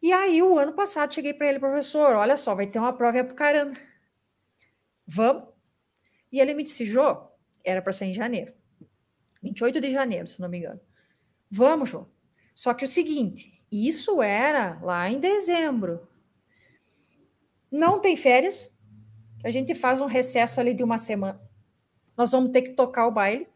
E 0.00 0.12
aí, 0.12 0.42
o 0.42 0.58
ano 0.58 0.72
passado, 0.72 1.14
cheguei 1.14 1.34
para 1.34 1.48
ele, 1.48 1.58
professor, 1.58 2.14
olha 2.14 2.36
só, 2.36 2.54
vai 2.54 2.66
ter 2.66 2.78
uma 2.78 2.92
prova 2.92 3.16
em 3.16 3.20
Apucarana. 3.20 3.74
Vamos? 5.06 5.44
E 6.30 6.40
ele 6.40 6.54
me 6.54 6.62
disse, 6.62 6.86
Jô, 6.86 7.28
era 7.64 7.82
para 7.82 7.92
ser 7.92 8.06
em 8.06 8.14
janeiro. 8.14 8.52
28 9.42 9.80
de 9.80 9.90
janeiro, 9.90 10.28
se 10.28 10.40
não 10.40 10.48
me 10.48 10.58
engano. 10.58 10.80
Vamos, 11.50 11.90
João. 11.90 12.08
Só 12.54 12.72
que 12.74 12.84
o 12.84 12.88
seguinte, 12.88 13.62
isso 13.70 14.22
era 14.22 14.78
lá 14.82 15.08
em 15.10 15.18
dezembro. 15.18 16.08
Não 17.70 18.00
tem 18.00 18.16
férias, 18.16 18.72
a 19.44 19.50
gente 19.50 19.74
faz 19.74 20.00
um 20.00 20.06
recesso 20.06 20.60
ali 20.60 20.72
de 20.72 20.82
uma 20.82 20.98
semana. 20.98 21.40
Nós 22.16 22.30
vamos 22.30 22.50
ter 22.50 22.62
que 22.62 22.70
tocar 22.70 23.06
o 23.06 23.12
baile 23.12 23.46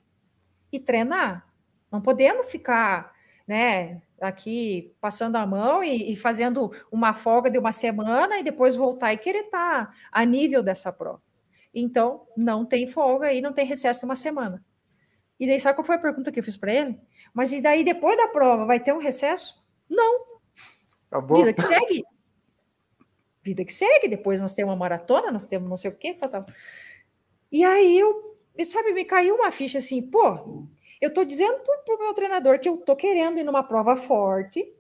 e 0.72 0.78
treinar. 0.78 1.46
Não 1.90 2.00
podemos 2.00 2.50
ficar, 2.50 3.12
né, 3.46 4.00
aqui 4.20 4.94
passando 5.00 5.36
a 5.36 5.46
mão 5.46 5.82
e, 5.82 6.12
e, 6.12 6.16
fazendo 6.16 6.70
uma 6.90 7.14
folga 7.14 7.50
de 7.50 7.58
uma 7.58 7.72
semana 7.72 8.38
e 8.38 8.44
depois 8.44 8.76
voltar 8.76 9.12
e 9.12 9.18
querer 9.18 9.46
estar 9.46 9.86
tá 9.86 9.94
a 10.12 10.24
nível 10.24 10.62
dessa 10.62 10.92
prova. 10.92 11.22
Então, 11.74 12.26
não 12.36 12.64
tem 12.64 12.86
folga 12.86 13.32
e 13.32 13.40
não 13.40 13.52
tem 13.52 13.64
recesso 13.64 14.00
de 14.00 14.06
uma 14.06 14.16
semana. 14.16 14.64
E 15.38 15.46
daí, 15.46 15.58
sabe 15.58 15.76
qual 15.76 15.84
foi 15.86 15.96
a 15.96 16.00
pergunta 16.00 16.30
que 16.30 16.38
eu 16.38 16.44
fiz 16.44 16.56
para 16.56 16.72
ele? 16.72 17.00
Mas 17.32 17.52
e 17.52 17.62
daí, 17.62 17.82
depois 17.82 18.16
da 18.16 18.28
prova, 18.28 18.66
vai 18.66 18.78
ter 18.78 18.92
um 18.92 18.98
recesso? 18.98 19.64
Não. 19.88 20.40
Acabou. 21.10 21.38
Vida 21.38 21.52
que 21.52 21.62
segue. 21.62 22.04
Vida 23.42 23.64
que 23.64 23.72
segue. 23.72 24.08
Depois 24.08 24.40
nós 24.40 24.52
temos 24.52 24.70
uma 24.70 24.78
maratona, 24.78 25.32
nós 25.32 25.46
temos 25.46 25.68
não 25.68 25.76
sei 25.76 25.90
o 25.90 25.96
quê, 25.96 26.12
tal, 26.12 26.28
tal. 26.28 26.46
E 27.50 27.64
aí, 27.64 27.98
eu, 27.98 28.29
sabe, 28.64 28.92
me 28.92 29.04
caiu 29.04 29.36
uma 29.36 29.50
ficha 29.50 29.78
assim, 29.78 30.02
pô, 30.02 30.68
eu 31.00 31.08
estou 31.08 31.24
dizendo 31.24 31.60
para 31.60 31.94
o 31.94 31.98
meu 31.98 32.14
treinador 32.14 32.58
que 32.58 32.68
eu 32.68 32.74
estou 32.74 32.94
querendo 32.94 33.38
ir 33.38 33.44
numa 33.44 33.62
prova 33.62 33.96
forte, 33.96 34.74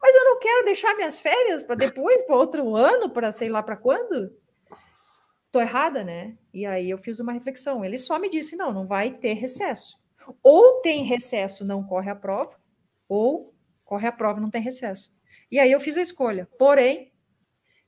mas 0.00 0.14
eu 0.14 0.24
não 0.24 0.38
quero 0.38 0.64
deixar 0.64 0.94
minhas 0.94 1.18
férias 1.18 1.62
para 1.62 1.74
depois, 1.74 2.22
para 2.22 2.36
outro 2.36 2.76
ano, 2.76 3.10
para 3.10 3.32
sei 3.32 3.48
lá 3.48 3.62
para 3.62 3.76
quando. 3.76 4.36
Estou 5.46 5.62
errada, 5.62 6.04
né? 6.04 6.36
E 6.52 6.66
aí 6.66 6.90
eu 6.90 6.98
fiz 6.98 7.18
uma 7.18 7.32
reflexão. 7.32 7.84
Ele 7.84 7.96
só 7.96 8.18
me 8.18 8.28
disse: 8.28 8.56
não, 8.56 8.72
não 8.72 8.86
vai 8.86 9.10
ter 9.10 9.32
recesso. 9.32 9.98
Ou 10.42 10.80
tem 10.80 11.04
recesso, 11.04 11.64
não 11.64 11.82
corre 11.82 12.10
a 12.10 12.14
prova, 12.14 12.56
ou 13.08 13.54
corre 13.84 14.06
a 14.06 14.12
prova, 14.12 14.40
não 14.40 14.50
tem 14.50 14.60
recesso. 14.60 15.14
E 15.50 15.58
aí 15.58 15.72
eu 15.72 15.80
fiz 15.80 15.96
a 15.96 16.02
escolha. 16.02 16.48
Porém, 16.58 17.12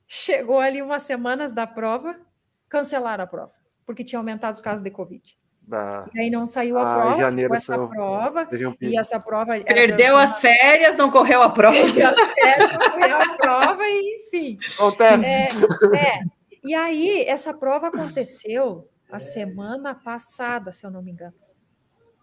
chegou 0.07 0.59
ali 0.59 0.81
umas 0.81 1.03
semanas 1.03 1.53
da 1.53 1.67
prova, 1.67 2.19
cancelaram 2.67 3.23
a 3.23 3.27
prova, 3.27 3.53
porque 3.89 4.03
tinha 4.03 4.19
aumentado 4.19 4.53
os 4.53 4.61
casos 4.61 4.83
de 4.83 4.91
Covid. 4.91 5.35
Ah. 5.71 6.05
E 6.13 6.19
aí 6.19 6.29
não 6.29 6.45
saiu 6.45 6.77
a 6.77 6.81
ah, 6.83 7.01
prova, 7.01 7.17
janeiro 7.17 7.55
essa 7.55 7.87
prova, 7.87 8.47
um 8.51 8.75
e 8.87 8.95
essa 8.95 9.19
prova... 9.19 9.59
Perdeu 9.61 10.15
as 10.15 10.39
férias, 10.39 10.95
não 10.95 11.09
correu 11.09 11.41
a 11.41 11.49
prova. 11.49 11.73
Perdeu 11.81 12.07
as 12.07 12.33
férias, 12.35 12.71
não 12.71 12.91
correu 12.91 13.17
a 13.17 13.35
prova, 13.35 13.83
e 13.83 14.27
enfim. 14.27 14.59
Acontece. 14.75 15.25
É, 15.25 15.97
é, 15.97 16.19
e 16.63 16.75
aí, 16.75 17.23
essa 17.23 17.51
prova 17.51 17.87
aconteceu 17.87 18.87
a 19.11 19.17
semana 19.17 19.95
passada, 19.95 20.71
se 20.71 20.85
eu 20.85 20.91
não 20.91 21.01
me 21.01 21.09
engano. 21.09 21.33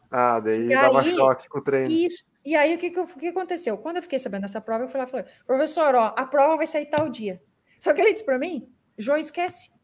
Ah, 0.09 0.39
daí 0.39 0.67
e 0.67 0.69
dava 0.69 1.01
aí, 1.01 1.17
choque 1.17 1.49
com 1.49 1.59
o 1.59 1.63
treino. 1.63 1.91
Isso. 1.91 2.23
E 2.45 2.55
aí, 2.55 2.77
o 2.77 2.79
que, 2.79 2.91
que, 2.91 3.07
que, 3.07 3.27
aconteceu? 3.27 3.77
Quando 3.77 3.97
eu 3.97 4.03
fiquei 4.03 4.21
sabendo 4.21 4.43
dessa 4.43 4.61
prova, 4.61 4.85
eu 4.85 4.89
fui 4.89 4.99
lá 5.01 5.05
e 5.05 5.11
falei, 5.11 5.27
professor, 5.45 5.97
ó, 5.97 6.15
a 6.17 6.25
prova 6.27 6.59
vai 6.59 6.67
sair 6.69 6.87
tal 6.87 7.09
dia. 7.09 7.43
Só 7.81 7.93
que 7.93 8.01
ele 8.01 8.13
disse 8.13 8.25
para 8.25 8.39
mim, 8.39 8.73
João, 8.97 9.19
esquece. 9.19 9.75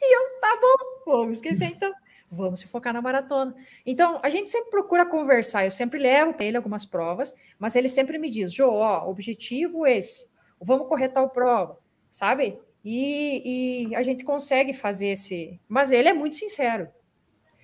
E 0.00 0.16
eu, 0.16 0.40
tá 0.40 0.58
bom, 0.60 1.12
vamos 1.12 1.38
esquecer 1.38 1.66
então. 1.66 1.92
Vamos 2.30 2.60
se 2.60 2.68
focar 2.68 2.92
na 2.92 3.00
maratona. 3.00 3.54
Então, 3.86 4.20
a 4.22 4.28
gente 4.28 4.50
sempre 4.50 4.70
procura 4.70 5.06
conversar. 5.06 5.64
Eu 5.64 5.70
sempre 5.70 5.98
levo 5.98 6.34
para 6.34 6.44
ele 6.44 6.56
algumas 6.58 6.84
provas, 6.84 7.34
mas 7.58 7.74
ele 7.74 7.88
sempre 7.88 8.18
me 8.18 8.30
diz, 8.30 8.52
Jô, 8.52 8.70
ó, 8.70 9.08
objetivo 9.08 9.86
esse. 9.86 10.30
Vamos 10.60 10.88
correr 10.88 11.08
tal 11.08 11.30
prova, 11.30 11.78
sabe? 12.10 12.58
E, 12.84 13.88
e, 13.90 13.96
a 13.96 14.02
gente 14.02 14.24
consegue 14.24 14.72
fazer 14.72 15.08
esse. 15.08 15.58
Mas 15.66 15.90
ele 15.90 16.08
é 16.08 16.12
muito 16.12 16.36
sincero. 16.36 16.88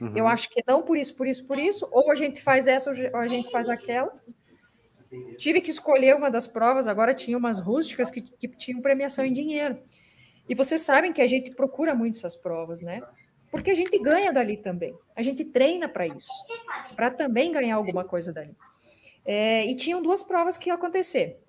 Uhum. 0.00 0.16
Eu 0.16 0.26
acho 0.26 0.48
que 0.50 0.62
não 0.66 0.82
por 0.82 0.96
isso, 0.96 1.14
por 1.14 1.26
isso, 1.26 1.46
por 1.46 1.58
isso, 1.58 1.88
ou 1.92 2.10
a 2.10 2.14
gente 2.14 2.42
faz 2.42 2.66
essa 2.66 2.90
ou 2.90 3.18
a 3.18 3.28
gente 3.28 3.50
faz 3.50 3.68
aquela. 3.68 4.12
Tive 5.36 5.60
que 5.60 5.70
escolher 5.70 6.16
uma 6.16 6.30
das 6.30 6.46
provas, 6.46 6.86
agora 6.86 7.14
tinha 7.14 7.38
umas 7.38 7.60
rústicas 7.60 8.10
que, 8.10 8.20
que 8.20 8.48
tinham 8.48 8.80
premiação 8.80 9.24
em 9.24 9.32
dinheiro. 9.32 9.78
E 10.48 10.54
vocês 10.54 10.80
sabem 10.82 11.12
que 11.12 11.22
a 11.22 11.26
gente 11.26 11.50
procura 11.50 11.94
muito 11.94 12.16
essas 12.16 12.36
provas, 12.36 12.82
né? 12.82 13.02
Porque 13.50 13.70
a 13.70 13.74
gente 13.74 13.98
ganha 13.98 14.32
dali 14.32 14.56
também. 14.56 14.96
A 15.14 15.22
gente 15.22 15.44
treina 15.44 15.88
para 15.88 16.06
isso, 16.06 16.32
para 16.96 17.10
também 17.10 17.52
ganhar 17.52 17.76
alguma 17.76 18.04
coisa 18.04 18.32
dali. 18.32 18.54
É, 19.24 19.64
e 19.64 19.74
tinham 19.74 20.02
duas 20.02 20.22
provas 20.22 20.56
que 20.56 20.68
iam 20.68 20.76
acontecer. 20.76 21.40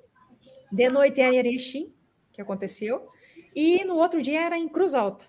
De 0.71 0.89
noite 0.89 1.19
era 1.19 1.33
em 1.33 1.37
Erechim, 1.37 1.93
que 2.31 2.41
aconteceu, 2.41 3.07
e 3.55 3.83
no 3.83 3.95
outro 3.95 4.21
dia 4.21 4.41
era 4.41 4.57
em 4.57 4.67
Cruz 4.67 4.93
Alta. 4.93 5.25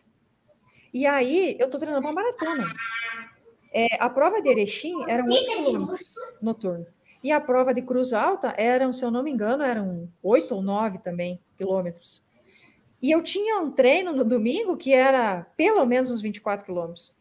E 0.93 1.07
aí 1.07 1.57
eu 1.59 1.67
estou 1.67 1.81
treinando 1.81 2.07
uma 2.07 2.13
maratona. 2.13 2.73
É, 3.73 3.87
a 4.01 4.09
prova 4.09 4.41
de 4.41 4.49
Erechim 4.49 4.95
eram 5.09 5.27
8 5.27 5.45
quilômetros 5.45 6.15
noturno. 6.41 6.87
E 7.23 7.33
a 7.33 7.41
prova 7.41 7.75
de 7.75 7.83
Cruz 7.83 8.13
Alta 8.13 8.55
eram, 8.57 8.93
se 8.93 9.05
eu 9.05 9.11
não 9.11 9.23
me 9.23 9.31
engano, 9.31 9.63
eram 9.63 10.09
8 10.23 10.55
ou 10.55 10.63
9 10.63 10.99
também 10.99 11.41
quilômetros. 11.57 12.23
E 13.07 13.13
eu 13.13 13.23
tinha 13.23 13.61
um 13.61 13.71
treino 13.71 14.13
no 14.13 14.25
domingo 14.25 14.77
que 14.77 14.93
era 14.93 15.47
pelo 15.57 15.87
menos 15.87 16.11
uns 16.11 16.21
24 16.21 16.67
quilômetros. 16.67 17.15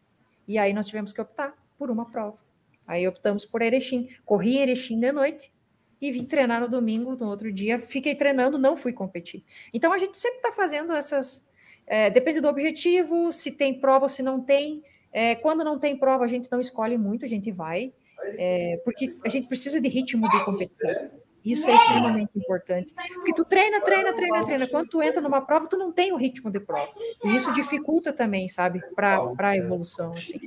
E 0.48 0.58
aí 0.58 0.72
nós 0.72 0.88
tivemos 0.88 1.12
que 1.12 1.20
optar 1.20 1.54
por 1.78 1.92
uma 1.92 2.10
prova. 2.10 2.36
Aí 2.84 3.06
optamos 3.06 3.46
por 3.46 3.62
Erechim. 3.62 4.08
Corri 4.24 4.58
Erechim 4.58 4.98
de 4.98 5.12
noite 5.12 5.52
e 6.00 6.10
vim 6.10 6.24
treinar 6.24 6.60
no 6.60 6.68
domingo, 6.68 7.14
no 7.14 7.28
outro 7.28 7.52
dia. 7.52 7.78
Fiquei 7.78 8.16
treinando, 8.16 8.58
não 8.58 8.76
fui 8.76 8.92
competir. 8.92 9.44
Então 9.72 9.92
a 9.92 9.98
gente 9.98 10.16
sempre 10.16 10.38
está 10.38 10.50
fazendo 10.50 10.92
essas. 10.92 11.48
É, 11.86 12.10
depende 12.10 12.40
do 12.40 12.48
objetivo, 12.48 13.30
se 13.30 13.52
tem 13.52 13.78
prova 13.78 14.06
ou 14.06 14.08
se 14.08 14.24
não 14.24 14.40
tem. 14.40 14.82
É, 15.12 15.36
quando 15.36 15.62
não 15.62 15.78
tem 15.78 15.96
prova, 15.96 16.24
a 16.24 16.28
gente 16.28 16.50
não 16.50 16.60
escolhe 16.60 16.98
muito, 16.98 17.24
a 17.24 17.28
gente 17.28 17.52
vai, 17.52 17.94
é, 18.36 18.80
porque 18.84 19.16
a 19.24 19.28
gente 19.28 19.46
precisa 19.46 19.80
de 19.80 19.86
ritmo 19.86 20.28
de 20.28 20.44
competição. 20.44 21.12
Isso 21.46 21.70
é 21.70 21.76
extremamente 21.76 22.30
importante. 22.34 22.92
Porque 23.14 23.32
tu 23.32 23.44
treina, 23.44 23.80
treina, 23.80 24.12
treina, 24.12 24.44
treina. 24.44 24.66
Quando 24.66 24.88
tu 24.88 25.00
entra 25.00 25.22
numa 25.22 25.40
prova, 25.40 25.68
tu 25.68 25.78
não 25.78 25.92
tem 25.92 26.12
o 26.12 26.16
ritmo 26.16 26.50
de 26.50 26.58
prova. 26.58 26.90
E 27.24 27.36
isso 27.36 27.52
dificulta 27.52 28.12
também, 28.12 28.48
sabe, 28.48 28.82
para 28.96 29.32
a 29.38 29.56
evolução, 29.56 30.10
assim. 30.10 30.40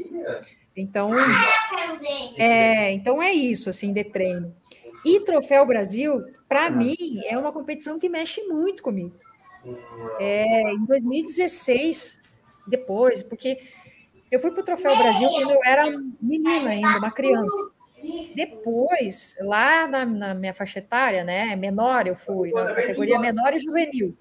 Então, 0.75 1.11
é, 2.37 2.91
então 2.91 3.23
é 3.23 3.31
isso, 3.31 3.69
assim, 3.69 3.93
de 3.93 4.03
treino. 4.03 4.53
E 5.05 5.21
Troféu 5.21 5.65
Brasil, 5.65 6.21
para 6.49 6.69
mim, 6.69 7.21
é 7.25 7.37
uma 7.37 7.53
competição 7.53 7.97
que 7.97 8.09
mexe 8.09 8.43
muito 8.43 8.83
comigo. 8.83 9.15
É, 10.19 10.73
em 10.73 10.85
2016, 10.85 12.19
depois, 12.67 13.23
porque 13.23 13.57
eu 14.29 14.39
fui 14.39 14.51
para 14.51 14.61
o 14.61 14.65
Troféu 14.65 14.97
Brasil 14.97 15.29
quando 15.29 15.51
eu 15.51 15.59
era 15.63 15.85
menina 16.21 16.71
ainda, 16.71 16.97
uma 16.97 17.11
criança. 17.11 17.71
Depois, 18.35 19.37
lá 19.41 19.87
na, 19.87 20.05
na, 20.05 20.33
minha 20.33 20.53
faixa 20.53 20.79
etária, 20.79 21.23
né, 21.23 21.55
menor, 21.55 22.07
eu 22.07 22.15
fui, 22.15 22.51
na 22.51 22.73
categoria 22.73 23.19
menor 23.19 23.53
e 23.53 23.59
juvenil. 23.59 24.17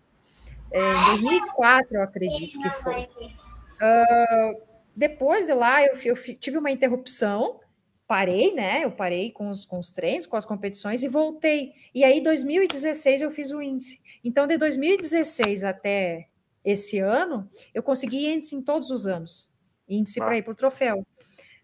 É, 0.70 0.80
em 0.80 1.06
2004, 1.06 1.96
eu 1.96 2.02
acredito 2.02 2.60
que 2.60 2.70
foi. 2.70 3.02
Uh, 3.02 4.60
depois 4.94 5.46
de 5.46 5.54
lá, 5.54 5.82
eu, 5.82 5.94
eu, 6.04 6.14
tive 6.38 6.58
uma 6.58 6.70
interrupção, 6.70 7.60
parei, 8.06 8.52
né? 8.52 8.84
Eu 8.84 8.90
parei 8.90 9.30
com 9.30 9.48
os, 9.48 9.64
com 9.64 9.78
os 9.78 9.90
treinos, 9.90 10.26
com 10.26 10.36
as 10.36 10.44
competições 10.44 11.02
e 11.02 11.08
voltei. 11.08 11.72
E 11.94 12.04
aí, 12.04 12.18
em 12.18 12.22
2016, 12.22 13.22
eu 13.22 13.30
fiz 13.30 13.50
o 13.50 13.62
índice. 13.62 14.00
Então, 14.22 14.46
de 14.46 14.58
2016 14.58 15.64
até 15.64 16.28
esse 16.64 16.98
ano, 16.98 17.48
eu 17.72 17.82
consegui 17.82 18.28
índice 18.28 18.56
em 18.56 18.62
todos 18.62 18.90
os 18.90 19.06
anos 19.06 19.50
índice 19.88 20.20
ah. 20.20 20.24
para 20.24 20.36
ir 20.36 20.42
para 20.42 20.52
o 20.52 20.56
troféu. 20.56 21.06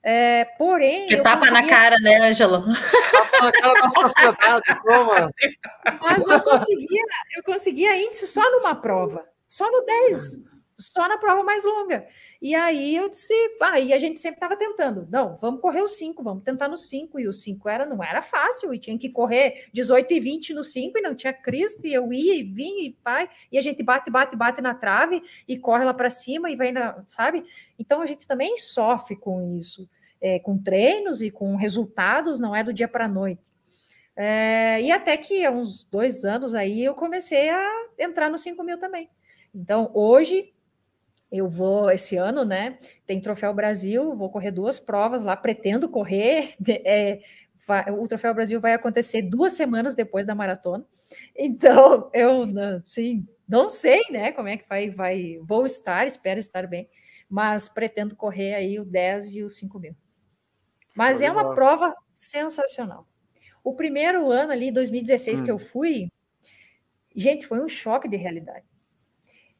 É, 0.06 0.44
porém. 0.58 1.06
Que 1.06 1.16
tapa 1.16 1.50
na 1.50 1.66
cara, 1.66 1.96
né, 1.98 2.28
Ângelo? 2.28 2.62
Tapa 3.10 3.44
na 3.44 3.52
cara 3.52 3.74
da 3.74 3.88
sociedade, 3.88 4.82
toma. 4.86 5.30
Mas 6.02 6.28
eu 6.28 6.40
conseguia, 6.42 7.02
eu 7.36 7.42
conseguia 7.42 7.96
índice 7.96 8.26
só 8.26 8.42
numa 8.50 8.74
prova, 8.74 9.24
só 9.48 9.70
no 9.70 9.82
10, 9.82 10.36
só 10.76 11.08
na 11.08 11.18
prova 11.18 11.42
mais 11.42 11.64
longa. 11.64 12.06
E 12.40 12.54
aí 12.54 12.96
eu 12.96 13.08
disse, 13.08 13.34
ah, 13.60 13.72
a 13.72 13.98
gente 13.98 14.20
sempre 14.20 14.36
estava 14.36 14.56
tentando, 14.56 15.06
não, 15.10 15.36
vamos 15.36 15.60
correr 15.60 15.82
os 15.82 15.96
5, 15.96 16.22
vamos 16.22 16.44
tentar 16.44 16.68
no 16.68 16.76
5, 16.76 17.18
e 17.18 17.28
o 17.28 17.32
5 17.32 17.68
era, 17.68 17.86
não 17.86 18.02
era 18.02 18.20
fácil, 18.20 18.74
e 18.74 18.78
tinha 18.78 18.98
que 18.98 19.08
correr 19.08 19.68
18 19.72 20.12
e 20.12 20.20
20 20.20 20.54
no 20.54 20.64
5, 20.64 20.98
e 20.98 21.00
não 21.00 21.14
tinha 21.14 21.32
Cristo, 21.32 21.86
e 21.86 21.94
eu 21.94 22.12
ia 22.12 22.34
e 22.34 22.42
vinha, 22.42 22.86
e 22.86 22.92
pai, 22.92 23.28
e 23.50 23.58
a 23.58 23.62
gente 23.62 23.82
bate, 23.82 24.10
bate, 24.10 24.36
bate 24.36 24.60
na 24.60 24.74
trave, 24.74 25.22
e 25.48 25.58
corre 25.58 25.84
lá 25.84 25.94
para 25.94 26.10
cima, 26.10 26.50
e 26.50 26.56
vai, 26.56 26.72
na, 26.72 27.02
sabe? 27.06 27.44
Então 27.78 28.02
a 28.02 28.06
gente 28.06 28.26
também 28.26 28.56
sofre 28.56 29.16
com 29.16 29.42
isso, 29.56 29.88
é, 30.20 30.38
com 30.38 30.58
treinos 30.58 31.22
e 31.22 31.30
com 31.30 31.56
resultados, 31.56 32.40
não 32.40 32.54
é 32.54 32.62
do 32.62 32.72
dia 32.72 32.88
para 32.88 33.06
a 33.06 33.08
noite. 33.08 33.54
É, 34.16 34.80
e 34.80 34.92
até 34.92 35.16
que 35.16 35.44
há 35.44 35.50
uns 35.50 35.82
dois 35.84 36.24
anos 36.24 36.54
aí 36.54 36.84
eu 36.84 36.94
comecei 36.94 37.50
a 37.50 37.86
entrar 37.98 38.30
no 38.30 38.38
5 38.38 38.62
mil 38.62 38.78
também. 38.78 39.10
Então, 39.52 39.90
hoje, 39.94 40.53
eu 41.38 41.48
vou 41.48 41.90
esse 41.90 42.16
ano, 42.16 42.44
né? 42.44 42.78
Tem 43.06 43.20
Troféu 43.20 43.52
Brasil, 43.54 44.14
vou 44.16 44.30
correr 44.30 44.50
duas 44.50 44.78
provas 44.80 45.22
lá, 45.22 45.36
pretendo 45.36 45.88
correr. 45.88 46.54
É, 46.86 47.20
vai, 47.66 47.90
o 47.90 48.06
Troféu 48.06 48.34
Brasil 48.34 48.60
vai 48.60 48.74
acontecer 48.74 49.22
duas 49.22 49.52
semanas 49.52 49.94
depois 49.94 50.26
da 50.26 50.34
maratona. 50.34 50.84
Então, 51.36 52.10
eu 52.14 52.44
sim, 52.84 53.26
não 53.48 53.68
sei, 53.70 54.02
né? 54.10 54.32
Como 54.32 54.48
é 54.48 54.56
que 54.56 54.68
vai, 54.68 54.90
vai. 54.90 55.38
Vou 55.42 55.66
estar, 55.66 56.06
espero 56.06 56.38
estar 56.38 56.66
bem, 56.66 56.88
mas 57.28 57.68
pretendo 57.68 58.16
correr 58.16 58.54
aí 58.54 58.78
o 58.78 58.84
10 58.84 59.34
e 59.34 59.42
o 59.42 59.48
5 59.48 59.78
mil. 59.78 59.94
Mas 60.96 61.22
é 61.22 61.30
uma 61.30 61.54
prova 61.54 61.94
sensacional. 62.12 63.06
O 63.64 63.74
primeiro 63.74 64.30
ano 64.30 64.52
ali, 64.52 64.70
2016, 64.70 65.40
Hum. 65.40 65.44
que 65.44 65.50
eu 65.50 65.58
fui, 65.58 66.10
gente, 67.14 67.46
foi 67.46 67.60
um 67.60 67.68
choque 67.68 68.08
de 68.08 68.16
realidade. 68.16 68.66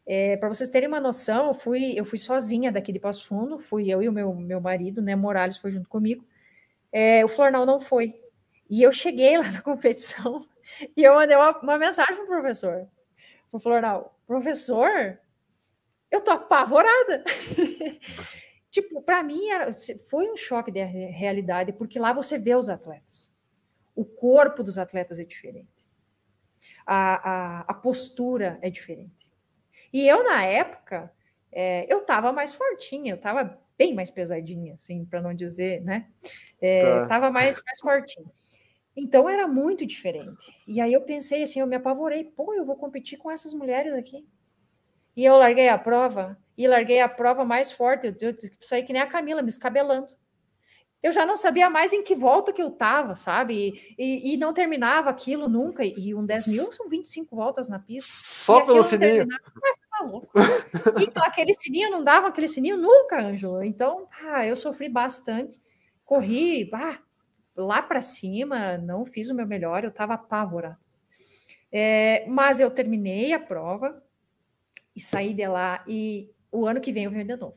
É, 0.07 0.37
para 0.37 0.49
vocês 0.49 0.69
terem 0.69 0.89
uma 0.89 1.01
noção, 1.01 1.49
eu 1.49 1.55
fui, 1.55 1.99
eu 1.99 2.05
fui 2.05 2.19
sozinha 2.19 2.71
daqui 2.71 2.93
de 2.93 3.01
Passo 3.01 3.27
Fundo, 3.27 3.59
fui 3.59 3.91
eu 3.91 4.03
e 4.03 4.09
o 4.09 4.13
meu, 4.13 4.35
meu 4.35 4.61
marido, 4.61 5.01
né? 5.01 5.17
Morales 5.17 5.57
foi 5.57 5.71
junto 5.71 5.89
comigo. 5.89 6.27
É, 6.93 7.25
o 7.25 7.29
Flornal 7.29 7.67
não 7.67 7.81
foi. 7.81 8.15
E 8.69 8.83
eu 8.83 8.93
cheguei 8.93 9.39
lá 9.39 9.51
na 9.51 9.61
competição 9.63 10.47
e 10.97 11.03
eu 11.03 11.15
mandei 11.15 11.37
uma, 11.37 11.59
uma 11.61 11.79
mensagem 11.79 12.17
pro 12.17 12.27
professor, 12.27 12.89
pro 13.51 13.61
Flornal, 13.61 14.19
professor, 14.27 15.19
eu 16.11 16.21
tô 16.21 16.31
apavorada. 16.31 17.25
tipo, 18.71 19.03
para 19.03 19.23
mim 19.23 19.49
era, 19.49 19.73
foi 20.09 20.31
um 20.31 20.37
choque 20.37 20.71
de 20.71 20.83
re- 20.83 21.07
realidade, 21.07 21.73
porque 21.73 21.99
lá 21.99 22.13
você 22.13 22.39
vê 22.39 22.55
os 22.55 22.69
atletas. 22.69 23.33
O 23.95 24.05
corpo 24.05 24.63
dos 24.63 24.79
atletas 24.79 25.19
é 25.19 25.25
diferente. 25.25 25.89
A, 26.87 27.31
a, 27.31 27.61
a 27.63 27.75
postura 27.75 28.59
é 28.61 28.69
diferente. 28.69 29.31
E 29.95 30.09
eu, 30.09 30.25
na 30.25 30.45
época, 30.45 31.09
é, 31.53 31.87
eu 31.89 32.01
tava 32.05 32.33
mais 32.33 32.53
fortinha, 32.53 33.13
eu 33.13 33.17
tava 33.17 33.57
bem 33.79 33.95
mais 33.95 34.11
pesadinha, 34.11 34.75
assim, 34.75 35.05
para 35.05 35.23
não 35.23 35.33
dizer, 35.33 35.81
né? 35.83 36.09
É, 36.61 36.81
Tá. 36.81 37.07
Tava 37.07 37.31
mais, 37.31 37.63
mais 37.65 37.79
fortinha. 37.79 38.27
Então 38.97 39.29
era 39.29 39.47
muito 39.47 39.87
diferente. 39.87 40.53
E 40.67 40.81
aí 40.81 40.93
eu 40.93 41.03
pensei 41.03 41.45
assim, 41.45 41.61
eu 41.61 41.67
me 41.69 41.77
apavorei, 41.77 42.25
pô, 42.25 42.53
eu 42.55 42.65
vou 42.65 42.75
competir 42.75 43.17
com 43.19 43.31
essas 43.31 43.55
mulheres 43.55 43.95
aqui. 43.95 44.27
E 45.17 45.25
eu 45.25 45.37
larguei 45.37 45.69
a 45.69 45.79
prova, 45.79 46.37
e 46.59 46.67
larguei 46.67 47.01
a 47.01 47.09
prova 47.09 47.45
mais 47.45 47.71
forte, 47.71 48.09
eu, 48.21 48.31
eu 48.31 48.37
saí 48.61 48.83
que 48.83 48.93
nem 48.93 49.01
a 49.01 49.07
Camila, 49.07 49.43
me 49.43 49.49
escabelando. 49.49 50.09
Eu 51.05 51.13
já 51.13 51.27
não 51.27 51.37
sabia 51.37 51.69
mais 51.69 51.93
em 51.93 52.03
que 52.03 52.15
volta 52.15 52.51
que 52.51 52.63
eu 52.63 52.71
tava, 52.71 53.15
sabe? 53.15 53.95
E, 53.99 54.33
e 54.33 54.37
não 54.39 54.55
terminava 54.55 55.11
aquilo 55.11 55.51
nunca. 55.51 55.85
E 55.85 56.15
um 56.15 56.25
10 56.25 56.47
mil 56.47 56.73
são 56.73 56.89
25 56.89 57.37
voltas 57.37 57.69
na 57.69 57.79
pista. 57.79 58.11
Só 58.11 58.61
E 58.61 58.65
pelo 58.65 58.83
sininho. 58.83 59.11
terminava. 59.11 59.43
Mas 59.61 59.77
louco. 60.05 60.29
Então, 61.01 61.25
aquele 61.25 61.53
sininho 61.53 61.91
não 61.91 62.03
dava 62.05 62.29
aquele 62.29 62.49
sininho 62.49 62.77
nunca, 62.77 63.21
Ângelo. 63.21 63.63
Então, 63.63 64.09
ah, 64.23 64.47
eu 64.47 64.57
sofri 64.57 64.89
bastante. 64.89 65.61
Corri 66.05 66.71
ah, 66.73 66.99
lá 67.57 67.83
para 67.83 68.03
cima, 68.03 68.79
não 68.79 69.05
fiz 69.05 69.31
o 69.31 69.35
meu 69.35 69.47
melhor, 69.47 69.85
eu 69.85 69.91
estava 69.91 70.15
apavorada. 70.15 70.79
É, 71.73 72.25
mas 72.29 72.61
eu 72.61 72.71
terminei 72.71 73.33
a 73.33 73.39
prova 73.41 74.03
e 74.95 75.01
saí 75.01 75.35
de 75.35 75.47
lá. 75.47 75.85
E 75.87 76.31
o 76.51 76.67
ano 76.67 76.81
que 76.81 76.93
vem 76.93 77.05
eu 77.05 77.11
venho 77.11 77.25
de 77.25 77.37
novo. 77.37 77.57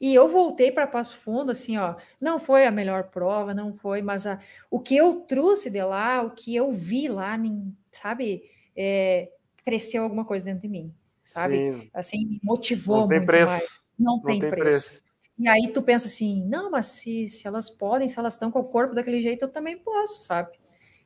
E 0.00 0.14
eu 0.14 0.28
voltei 0.28 0.70
para 0.70 0.86
Passo 0.86 1.16
Fundo, 1.16 1.50
assim, 1.50 1.76
ó, 1.78 1.96
não 2.20 2.38
foi 2.38 2.66
a 2.66 2.70
melhor 2.70 3.04
prova, 3.04 3.54
não 3.54 3.72
foi, 3.72 4.02
mas 4.02 4.26
a, 4.26 4.38
o 4.70 4.78
que 4.78 4.96
eu 4.96 5.20
trouxe 5.22 5.70
de 5.70 5.82
lá, 5.82 6.22
o 6.22 6.30
que 6.30 6.54
eu 6.54 6.70
vi 6.72 7.08
lá, 7.08 7.36
nin- 7.36 7.74
sabe, 7.90 8.42
é, 8.76 9.32
cresceu 9.64 10.02
alguma 10.02 10.24
coisa 10.24 10.44
dentro 10.44 10.62
de 10.62 10.68
mim, 10.68 10.94
sabe? 11.28 11.56
Sim, 11.56 11.90
Assim, 11.92 12.24
me 12.26 12.40
motivou 12.42 13.00
Não 13.02 13.08
tem 13.08 13.18
muito 13.18 13.26
preço. 13.26 13.46
mais. 13.52 13.80
Não, 13.98 14.16
não 14.16 14.22
tem, 14.22 14.40
tem 14.40 14.50
preço. 14.50 14.88
preço. 14.90 15.02
E 15.38 15.48
aí 15.48 15.70
tu 15.72 15.82
pensa 15.82 16.06
assim, 16.06 16.44
não, 16.48 16.70
mas 16.70 16.86
se, 16.86 17.28
se 17.28 17.46
elas 17.46 17.68
podem, 17.70 18.08
se 18.08 18.18
elas 18.18 18.32
estão 18.34 18.50
com 18.50 18.60
o 18.60 18.64
corpo 18.64 18.94
daquele 18.94 19.20
jeito, 19.20 19.44
eu 19.44 19.48
também 19.48 19.78
posso, 19.78 20.24
sabe? 20.24 20.58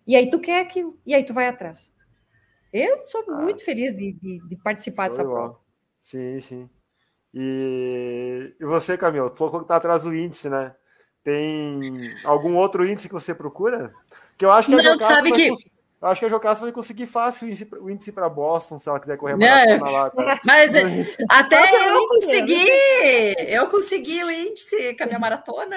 E 0.06 0.16
aí 0.16 0.30
tu 0.30 0.38
quer 0.40 0.60
aquilo, 0.62 0.98
e 1.04 1.14
aí 1.14 1.22
tu 1.24 1.34
vai 1.34 1.46
atrás. 1.48 1.92
Eu 2.72 3.06
sou 3.06 3.22
Ah. 3.28 3.42
muito 3.42 3.64
feliz 3.64 3.94
de, 3.94 4.12
de, 4.12 4.38
de 4.48 4.56
participar 4.56 5.08
dessa 5.08 5.22
de 5.22 5.28
bola. 5.28 5.42
prova. 5.50 5.60
Sim, 6.00 6.40
sim. 6.40 6.70
E, 7.34 8.54
e 8.60 8.64
você, 8.64 8.96
Camilo, 8.96 9.30
tu 9.30 9.36
falou 9.38 9.60
que 9.62 9.68
tá 9.68 9.76
atrás 9.76 10.02
do 10.04 10.14
índice, 10.14 10.48
né? 10.48 10.74
Tem 11.24 12.14
algum 12.24 12.56
outro 12.56 12.84
índice 12.86 13.08
que 13.08 13.14
você 13.14 13.34
procura? 13.34 13.94
Que 14.36 14.44
eu 14.44 14.50
acho 14.52 14.68
que 14.68 14.74
a 14.74 14.76
Não, 14.78 14.84
Jocasta 14.84 15.14
sabe 15.16 15.32
que- 15.32 15.50
eu 16.02 16.08
acho 16.08 16.18
que 16.18 16.26
a 16.26 16.28
Jocasta 16.28 16.64
vai 16.64 16.72
conseguir 16.72 17.06
fácil 17.06 17.48
o 17.80 17.88
índice, 17.88 18.10
para 18.10 18.28
Boston, 18.28 18.76
se 18.76 18.88
ela 18.88 18.98
quiser 18.98 19.16
correr 19.16 19.36
maratona 19.36 19.90
lá, 19.90 20.10
cara. 20.10 20.40
Mas 20.44 20.72
até 21.30 21.90
eu 21.90 21.96
índice? 21.96 22.08
consegui! 22.08 22.68
Eu 23.46 23.68
consegui 23.68 24.24
o 24.24 24.30
índice 24.30 24.94
com 24.94 25.04
a 25.04 25.06
minha 25.06 25.18
maratona. 25.20 25.76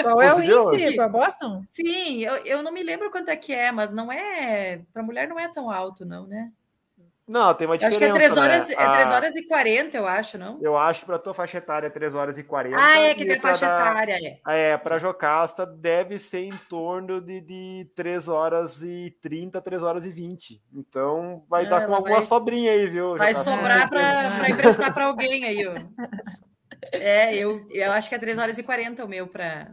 Qual 0.00 0.22
é 0.22 0.32
o 0.34 0.40
índice 0.40 0.94
para 0.94 1.08
Boston? 1.08 1.62
Sim, 1.68 2.22
eu, 2.22 2.36
eu 2.44 2.62
não 2.62 2.70
me 2.70 2.84
lembro 2.84 3.10
quanto 3.10 3.28
é 3.28 3.36
que 3.36 3.52
é, 3.52 3.72
mas 3.72 3.92
não 3.92 4.12
é. 4.12 4.82
Para 4.92 5.02
mulher 5.02 5.26
não 5.26 5.38
é 5.38 5.48
tão 5.48 5.68
alto, 5.68 6.04
não, 6.04 6.28
né? 6.28 6.52
Não, 7.26 7.54
tem 7.54 7.66
uma 7.66 7.74
Eu 7.76 7.78
diferença, 7.78 7.96
acho 7.96 7.98
que 7.98 8.04
é 8.04 8.28
3 8.28 8.36
horas, 8.36 8.68
né? 8.68 8.74
é 8.74 8.90
3 8.90 9.10
A- 9.10 9.14
horas 9.14 9.36
e 9.36 9.48
40, 9.48 9.96
eu 9.96 10.06
acho, 10.06 10.36
não? 10.36 10.58
Eu 10.60 10.76
acho 10.76 11.00
que 11.00 11.06
para 11.06 11.18
tua 11.18 11.32
faixa 11.32 11.56
etária 11.56 11.86
é 11.86 11.90
3 11.90 12.14
horas 12.14 12.36
e 12.36 12.42
40. 12.44 12.76
Ah, 12.78 12.98
é 13.00 13.14
que 13.14 13.24
tem 13.24 13.36
a 13.36 13.40
pra 13.40 13.50
faixa 13.50 13.64
etária, 13.64 14.40
é. 14.46 14.72
É, 14.72 14.76
para 14.76 14.98
Jocasta 14.98 15.64
deve 15.64 16.18
ser 16.18 16.40
em 16.40 16.56
torno 16.68 17.22
de, 17.22 17.40
de 17.40 17.90
3 17.96 18.28
horas 18.28 18.82
e 18.82 19.16
30, 19.22 19.58
3 19.62 19.82
horas 19.82 20.04
e 20.04 20.10
20. 20.10 20.60
Então 20.70 21.44
vai 21.48 21.64
Ah, 21.64 21.70
dar 21.70 21.86
com 21.86 21.94
alguma 21.94 22.16
vai- 22.16 22.24
sobrinha 22.24 22.72
aí, 22.72 22.86
viu? 22.88 23.16
Vai 23.16 23.32
Jocasta? 23.32 23.50
sobrar 23.56 23.88
para 23.88 24.28
emprestar 24.50 24.92
para 24.92 25.04
alguém 25.06 25.44
aí, 25.46 25.66
ó. 25.66 25.74
É, 26.92 27.34
eu, 27.34 27.66
eu 27.70 27.92
acho 27.92 28.10
que 28.10 28.14
é 28.14 28.18
3 28.18 28.36
horas 28.38 28.58
e 28.58 28.62
40 28.62 29.02
o 29.02 29.08
meu 29.08 29.26
para 29.26 29.72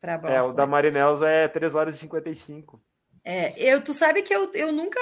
para 0.00 0.20
É, 0.32 0.40
o 0.42 0.52
da 0.52 0.66
Marinelza 0.66 1.28
é 1.28 1.48
3 1.48 1.74
horas 1.74 1.96
e 1.96 1.98
55. 1.98 2.80
É, 3.26 3.54
eu, 3.56 3.82
tu 3.82 3.94
sabe 3.94 4.20
que 4.20 4.34
eu, 4.34 4.50
eu 4.52 4.70
nunca 4.70 5.00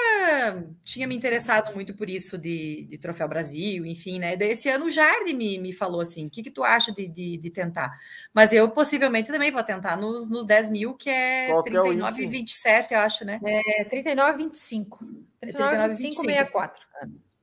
tinha 0.81 1.05
me 1.05 1.13
interessado 1.13 1.73
muito 1.73 1.93
por 1.93 2.09
isso 2.09 2.37
de, 2.37 2.83
de 2.83 2.97
Troféu 2.97 3.27
Brasil, 3.27 3.85
enfim, 3.85 4.17
né? 4.17 4.37
Daí 4.37 4.51
esse 4.51 4.69
ano 4.69 4.85
o 4.85 4.89
Jardim 4.89 5.33
me, 5.33 5.57
me 5.59 5.73
falou 5.73 5.99
assim: 5.99 6.27
o 6.27 6.29
que, 6.29 6.41
que 6.41 6.49
tu 6.49 6.63
acha 6.63 6.93
de, 6.93 7.05
de, 7.05 7.35
de 7.37 7.49
tentar? 7.49 7.91
Mas 8.33 8.53
eu 8.53 8.69
possivelmente 8.71 9.29
também 9.29 9.51
vou 9.51 9.61
tentar 9.61 9.97
nos, 9.97 10.29
nos 10.29 10.45
10 10.45 10.69
mil, 10.69 10.93
que 10.93 11.09
é 11.09 11.47
Qual 11.47 11.63
que 11.63 11.75
é 11.75 11.81
o 11.81 11.83
39,27, 11.83 12.91
eu 12.91 12.99
acho, 12.99 13.25
né? 13.25 13.41
É 13.43 13.83
39,25. 13.83 14.99
39,25, 15.43 16.11
64. 16.13 16.85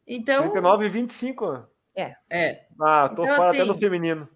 Então, 0.07 0.45
39 0.45 0.87
e 0.87 0.89
25? 0.89 1.69
é, 1.95 2.65
Ah, 2.81 3.11
tô 3.15 3.25
Então, 3.25 3.37
fora 3.37 3.51
até 3.51 3.59
assim- 3.61 3.69
no 3.69 3.75
feminino. 3.75 4.27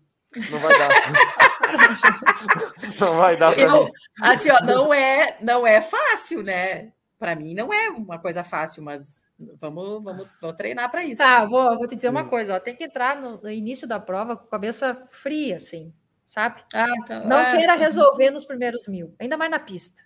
Não 0.51 0.59
vai 0.59 0.77
dar. 0.77 0.89
não 3.01 3.17
vai 3.17 3.37
dar 3.37 3.53
pra 3.55 3.63
eu, 3.63 3.85
mim. 3.85 3.91
assim, 4.23 4.51
ó, 4.51 4.61
não 4.65 4.93
é, 4.95 5.37
não 5.41 5.67
é 5.67 5.81
fácil, 5.81 6.43
né? 6.43 6.93
Para 7.19 7.35
mim 7.37 7.55
não 7.55 7.73
é 7.73 7.89
uma 7.91 8.19
coisa 8.19 8.43
fácil, 8.45 8.83
mas 8.83 9.25
vamos, 9.55 10.03
vamos, 10.05 10.29
vou 10.41 10.53
treinar 10.53 10.91
para 10.91 11.05
isso. 11.05 11.23
Tá, 11.23 11.45
vou, 11.45 11.77
vou 11.79 11.87
te 11.89 11.97
dizer 11.97 12.09
uma 12.11 12.25
Sim. 12.25 12.29
coisa, 12.29 12.55
ó, 12.57 12.61
tem 12.61 12.77
que 12.77 12.85
entrar 12.85 13.17
no, 13.17 13.41
no 13.41 13.51
início 13.51 13.87
da 13.89 13.99
prova 13.99 14.37
com 14.37 14.45
a 14.47 14.51
cabeça 14.51 15.03
fria, 15.09 15.57
assim, 15.57 15.93
sabe? 16.27 16.63
Ah, 16.75 16.87
então, 17.03 17.25
Não 17.27 17.39
é. 17.39 17.57
queira 17.57 17.75
resolver 17.77 18.31
nos 18.31 18.45
primeiros 18.45 18.87
mil, 18.89 19.15
ainda 19.19 19.37
mais 19.37 19.51
na 19.51 19.59
pista. 19.59 20.03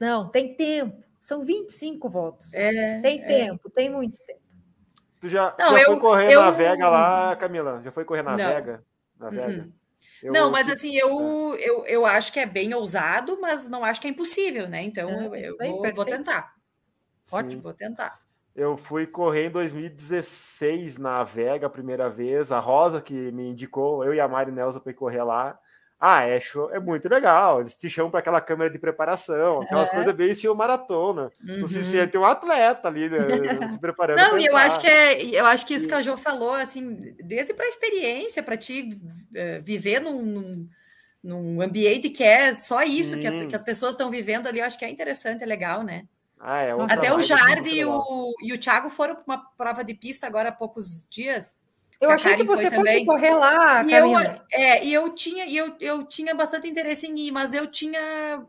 Não, 0.00 0.28
tem 0.28 0.54
tempo. 0.54 1.02
São 1.20 1.44
25 1.44 2.08
voltas. 2.08 2.54
É, 2.54 3.00
tem 3.00 3.24
tempo, 3.26 3.68
tem 3.68 3.90
muito 3.90 4.18
tempo. 4.24 4.38
Tu 5.20 5.28
já, 5.28 5.52
Não, 5.58 5.72
já 5.72 5.80
eu- 5.80 5.86
foi 5.86 5.98
correr 5.98 6.32
eu- 6.32 6.40
na 6.40 6.50
Vega 6.52 6.88
lá, 6.88 7.34
Camila? 7.34 7.82
Já 7.82 7.90
foi 7.90 8.04
correr 8.04 8.22
na 8.22 8.36
Não. 8.36 8.36
Vega? 8.54 8.84
Na 9.18 9.26
Uhum. 9.26 9.32
Vega? 9.34 9.68
Eu- 10.22 10.32
Não, 10.32 10.50
mas 10.50 10.68
assim, 10.68 10.94
eu, 10.96 11.56
eu, 11.58 11.86
eu 11.86 12.06
acho 12.06 12.32
que 12.32 12.40
é 12.40 12.46
bem 12.46 12.74
ousado, 12.74 13.38
mas 13.40 13.68
não 13.68 13.84
acho 13.84 14.00
que 14.00 14.06
é 14.06 14.10
impossível, 14.10 14.68
né? 14.68 14.82
Então 14.82 15.08
É, 15.10 15.26
eu, 15.26 15.34
eu 15.36 15.56
aí, 15.60 15.68
vou, 15.70 15.94
vou 15.94 16.04
tentar. 16.04 16.54
Sim. 17.24 17.36
Ótimo, 17.36 17.62
vou 17.62 17.74
tentar. 17.74 18.20
Eu 18.54 18.76
fui 18.76 19.06
correr 19.06 19.46
em 19.46 19.50
2016 19.50 20.98
na 20.98 21.22
Vega 21.22 21.66
a 21.66 21.70
primeira 21.70 22.10
vez. 22.10 22.50
A 22.50 22.58
Rosa 22.58 23.00
que 23.00 23.30
me 23.32 23.50
indicou, 23.50 24.04
eu 24.04 24.12
e 24.12 24.20
a 24.20 24.26
Mari 24.26 24.50
Nelson 24.50 24.80
para 24.80 24.90
ir 24.90 24.94
correr 24.96 25.22
lá. 25.22 25.58
Ah, 26.00 26.22
é 26.22 26.38
show, 26.38 26.70
é 26.72 26.78
muito 26.78 27.08
legal. 27.08 27.60
Eles 27.60 27.76
te 27.76 27.90
chamam 27.90 28.10
para 28.10 28.20
aquela 28.20 28.40
câmera 28.40 28.70
de 28.70 28.78
preparação, 28.78 29.62
aquelas 29.62 29.88
É. 29.88 29.94
coisas 29.94 30.14
bem 30.14 30.30
estilo 30.30 30.54
maratona. 30.54 31.30
Tu 31.60 31.66
se 31.68 31.78
Uhum. 31.78 31.84
sente 31.84 32.16
um 32.16 32.24
atleta 32.24 32.86
ali, 32.86 33.08
né, 33.08 33.18
se 33.68 33.78
preparando. 33.80 34.16
Não, 34.18 34.38
e 34.38 34.46
eu 34.46 34.56
acho 34.56 34.80
que 34.80 34.86
é, 34.86 35.24
eu 35.40 35.44
acho 35.46 35.66
que 35.66 35.74
isso 35.74 35.88
que 35.88 35.94
a 35.94 36.00
Jo 36.02 36.16
falou, 36.16 36.54
assim, 36.54 37.14
desde 37.24 37.52
para 37.52 37.64
a 37.66 37.68
experiência, 37.68 38.42
para 38.44 38.56
te 38.56 38.96
eh, 39.34 39.58
viver 39.60 40.00
num, 40.00 40.22
num, 40.22 40.68
num 41.22 41.60
ambiente 41.62 42.10
que 42.10 42.22
é 42.22 42.54
só 42.54 42.82
isso, 42.84 43.18
que, 43.18 43.26
a- 43.26 43.46
que 43.48 43.56
as 43.56 43.62
pessoas 43.64 43.92
estão 43.94 44.08
vivendo 44.08 44.46
ali, 44.46 44.60
eu 44.60 44.64
acho 44.64 44.78
que 44.78 44.84
é 44.84 44.90
interessante, 44.90 45.42
é 45.42 45.46
legal, 45.46 45.82
né? 45.82 46.04
Ah, 46.38 46.60
é 46.62 46.70
Até 46.70 47.10
o 47.12 47.16
vibe, 47.16 47.26
Jardim 47.26 47.74
e 47.74 47.84
o, 47.84 48.32
e 48.40 48.52
o 48.52 48.58
Thiago 48.58 48.88
foram 48.90 49.16
para 49.16 49.24
uma 49.26 49.44
prova 49.56 49.82
de 49.82 49.94
pista 49.94 50.28
agora 50.28 50.50
há 50.50 50.52
poucos 50.52 51.08
dias. 51.10 51.58
Eu 52.00 52.10
achei 52.10 52.36
que 52.36 52.44
você 52.44 52.70
fosse 52.70 52.76
também. 52.76 53.06
correr 53.06 53.34
lá, 53.34 53.84
E 53.84 53.92
eu, 53.92 54.18
é, 54.52 54.84
e 54.84 54.94
eu 54.94 55.12
tinha, 55.14 55.46
e 55.46 55.56
eu, 55.56 55.76
eu 55.80 56.04
tinha 56.04 56.34
bastante 56.34 56.68
interesse 56.68 57.06
em 57.06 57.18
ir, 57.18 57.32
mas 57.32 57.52
eu 57.54 57.66
tinha, 57.66 57.98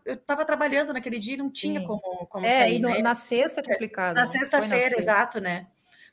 eu 0.05 0.13
estava 0.13 0.45
trabalhando 0.45 0.93
naquele 0.93 1.17
dia 1.17 1.33
e 1.33 1.37
não 1.37 1.49
tinha 1.49 1.79
Sim. 1.79 1.87
como, 1.87 2.27
como 2.27 2.45
É, 2.45 2.49
sair, 2.49 2.75
e 2.75 2.79
no- 2.79 2.89
né? 2.89 3.01
na 3.01 3.13
sexta 3.15 3.61
é 3.61 3.63
complicado. 3.63 4.15
Na 4.15 4.21
né? 4.21 4.25
Sexta-feira, 4.27 4.79
sexta. 4.79 5.01
exato, 5.01 5.41
né? 5.41 5.67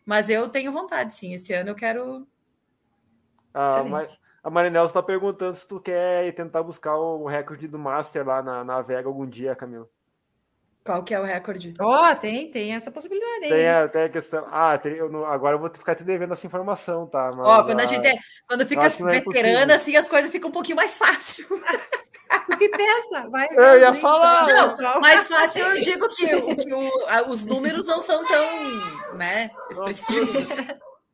Mas 0.05 0.31
eu 0.31 0.49
tenho 0.49 0.73
vontade, 0.73 1.13
sim. 1.13 1.35
Esse 1.35 1.53
ano 1.53 1.71
eu 1.71 1.75
quero. 1.75 2.27
A, 3.53 3.63
Excelente. 3.63 3.91
Mar... 3.91 4.07
a 4.45 4.51
Marinelza 4.51 4.91
está 4.91 5.03
perguntando 5.03 5.55
se 5.57 5.67
tu 5.67 5.81
quer 5.81 6.27
ir 6.27 6.33
tentar 6.33 6.63
buscar 6.63 6.97
o 6.97 7.27
recorde 7.27 7.67
do 7.69 7.79
Master 7.79 8.25
lá 8.27 8.43
na, 8.43 8.65
na 8.65 8.81
Vega 8.83 9.09
algum 9.09 9.27
dia, 9.27 9.55
Camila. 9.57 9.89
Qual 10.87 11.03
que 11.03 11.13
é 11.15 11.21
o 11.21 11.25
recorde? 11.25 11.75
Ó, 11.81 12.15
tem, 12.15 12.51
tem 12.51 12.75
essa 12.75 12.91
possibilidade 12.91 13.45
aí. 13.45 13.51
Tem 13.51 13.69
até 13.69 14.05
a 14.05 14.09
questão. 14.09 14.47
Ah, 14.51 14.79
tem- 14.79 14.95
eu 14.95 15.11
não- 15.11 15.25
agora 15.27 15.57
eu 15.57 15.59
vou 15.59 15.69
ficar 15.69 15.95
te 15.97 16.05
devendo 16.05 16.33
essa 16.33 16.47
informação, 16.47 17.07
tá? 17.07 17.31
Mas, 17.37 17.47
Ó, 17.47 17.65
quando 17.65 17.81
a 17.81 17.83
ah, 17.83 17.87
gente 17.87 18.07
é, 18.07 18.17
quando 18.49 18.65
fica 18.65 18.85
é 18.85 18.89
veterana, 18.89 19.17
impossível. 19.19 19.75
assim, 19.75 19.97
as 19.97 20.09
coisas 20.09 20.31
ficam 20.31 20.49
um 20.49 20.53
pouquinho 20.53 20.77
mais 20.77 20.97
fácil. 20.97 21.47
O 22.53 22.57
que 22.59 22.69
pensa? 22.71 23.29
Vai, 23.29 23.49
Eu 23.51 23.57
vai, 23.57 23.81
ia 23.81 23.91
vai, 23.93 24.01
falar. 24.01 24.47
Não, 24.49 25.01
mais 25.01 25.27
fácil 25.29 25.65
eu 25.67 25.81
digo 25.81 26.09
que, 26.09 26.35
o- 26.35 26.57
que 26.57 26.75
o- 26.75 27.07
a- 27.09 27.29
os 27.29 27.45
números 27.45 27.87
não 27.87 28.01
são 28.01 28.25
tão 28.27 29.15
né, 29.17 29.51
expressivos. 29.71 30.37
assim. 30.51 30.67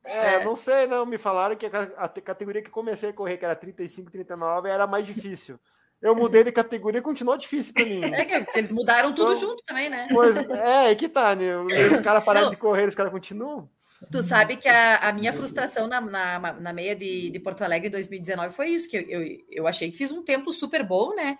É, 0.05 0.35
É. 0.35 0.43
não 0.45 0.55
sei, 0.55 0.87
não. 0.87 1.05
Me 1.05 1.17
falaram 1.17 1.55
que 1.55 1.65
a, 1.67 1.89
a 1.97 2.07
categoria 2.09 2.61
que 2.63 2.69
comecei 2.69 3.09
a 3.09 3.13
correr, 3.13 3.37
que 3.37 3.45
era 3.45 3.55
35, 3.55 4.09
39, 4.11 4.69
era 4.69 4.87
mais 4.87 5.05
difícil. 5.05 5.59
Eu 6.03 6.13
mudei 6.13 6.43
de 6.43 6.51
categoria 6.51 6.99
e 6.99 7.01
continuou 7.01 7.37
difícil 7.37 7.73
pra 7.73 7.85
mim. 7.85 8.01
É 8.13 8.25
que, 8.25 8.57
eles 8.59 8.71
mudaram 8.73 9.13
tudo 9.13 9.31
Então- 9.31 9.49
junto 9.49 9.63
também, 9.65 9.89
né? 9.89 10.09
Pois 10.11 10.35
é, 10.35 10.91
é 10.91 10.95
que 10.95 11.07
tá, 11.07 11.33
né? 11.33 11.55
Os 11.57 12.01
caras 12.01 12.23
pararam 12.25 12.47
Não. 12.47 12.51
de 12.51 12.57
correr, 12.57 12.85
os 12.87 12.93
caras 12.95 13.11
continuam. 13.11 13.69
Tu 14.11 14.21
sabe 14.21 14.57
que 14.57 14.67
a, 14.67 14.97
a 14.97 15.13
minha 15.13 15.31
frustração 15.31 15.87
na, 15.87 16.01
na, 16.01 16.53
na 16.53 16.73
meia 16.73 16.93
de, 16.93 17.29
de 17.29 17.39
Porto 17.39 17.63
Alegre 17.63 17.87
em 17.87 17.91
2019 17.91 18.53
foi 18.53 18.67
isso, 18.67 18.89
que 18.89 18.97
eu, 18.97 19.01
eu, 19.01 19.39
eu 19.49 19.67
achei 19.67 19.89
que 19.89 19.97
fiz 19.97 20.11
um 20.11 20.21
tempo 20.21 20.51
super 20.51 20.83
bom, 20.83 21.15
né? 21.15 21.37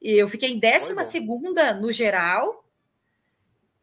E 0.00 0.12
eu 0.12 0.26
fiquei 0.26 0.50
em 0.50 0.58
décima 0.58 1.04
segunda 1.04 1.74
no 1.74 1.92
geral 1.92 2.64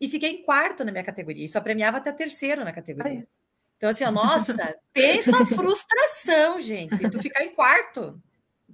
e 0.01 0.09
fiquei 0.09 0.31
em 0.31 0.43
quarto 0.43 0.83
na 0.83 0.91
minha 0.91 1.03
categoria. 1.03 1.45
E 1.45 1.49
só 1.49 1.61
premiava 1.61 1.97
até 1.97 2.11
terceiro 2.11 2.65
na 2.65 2.71
categoria. 2.71 3.27
Então, 3.77 3.89
assim, 3.89 4.03
ó, 4.05 4.11
nossa, 4.11 4.55
pensa 4.91 5.37
a 5.37 5.45
frustração, 5.45 6.59
gente. 6.59 6.97
Tu 7.09 7.19
ficar 7.19 7.43
em 7.43 7.53
quarto, 7.53 8.19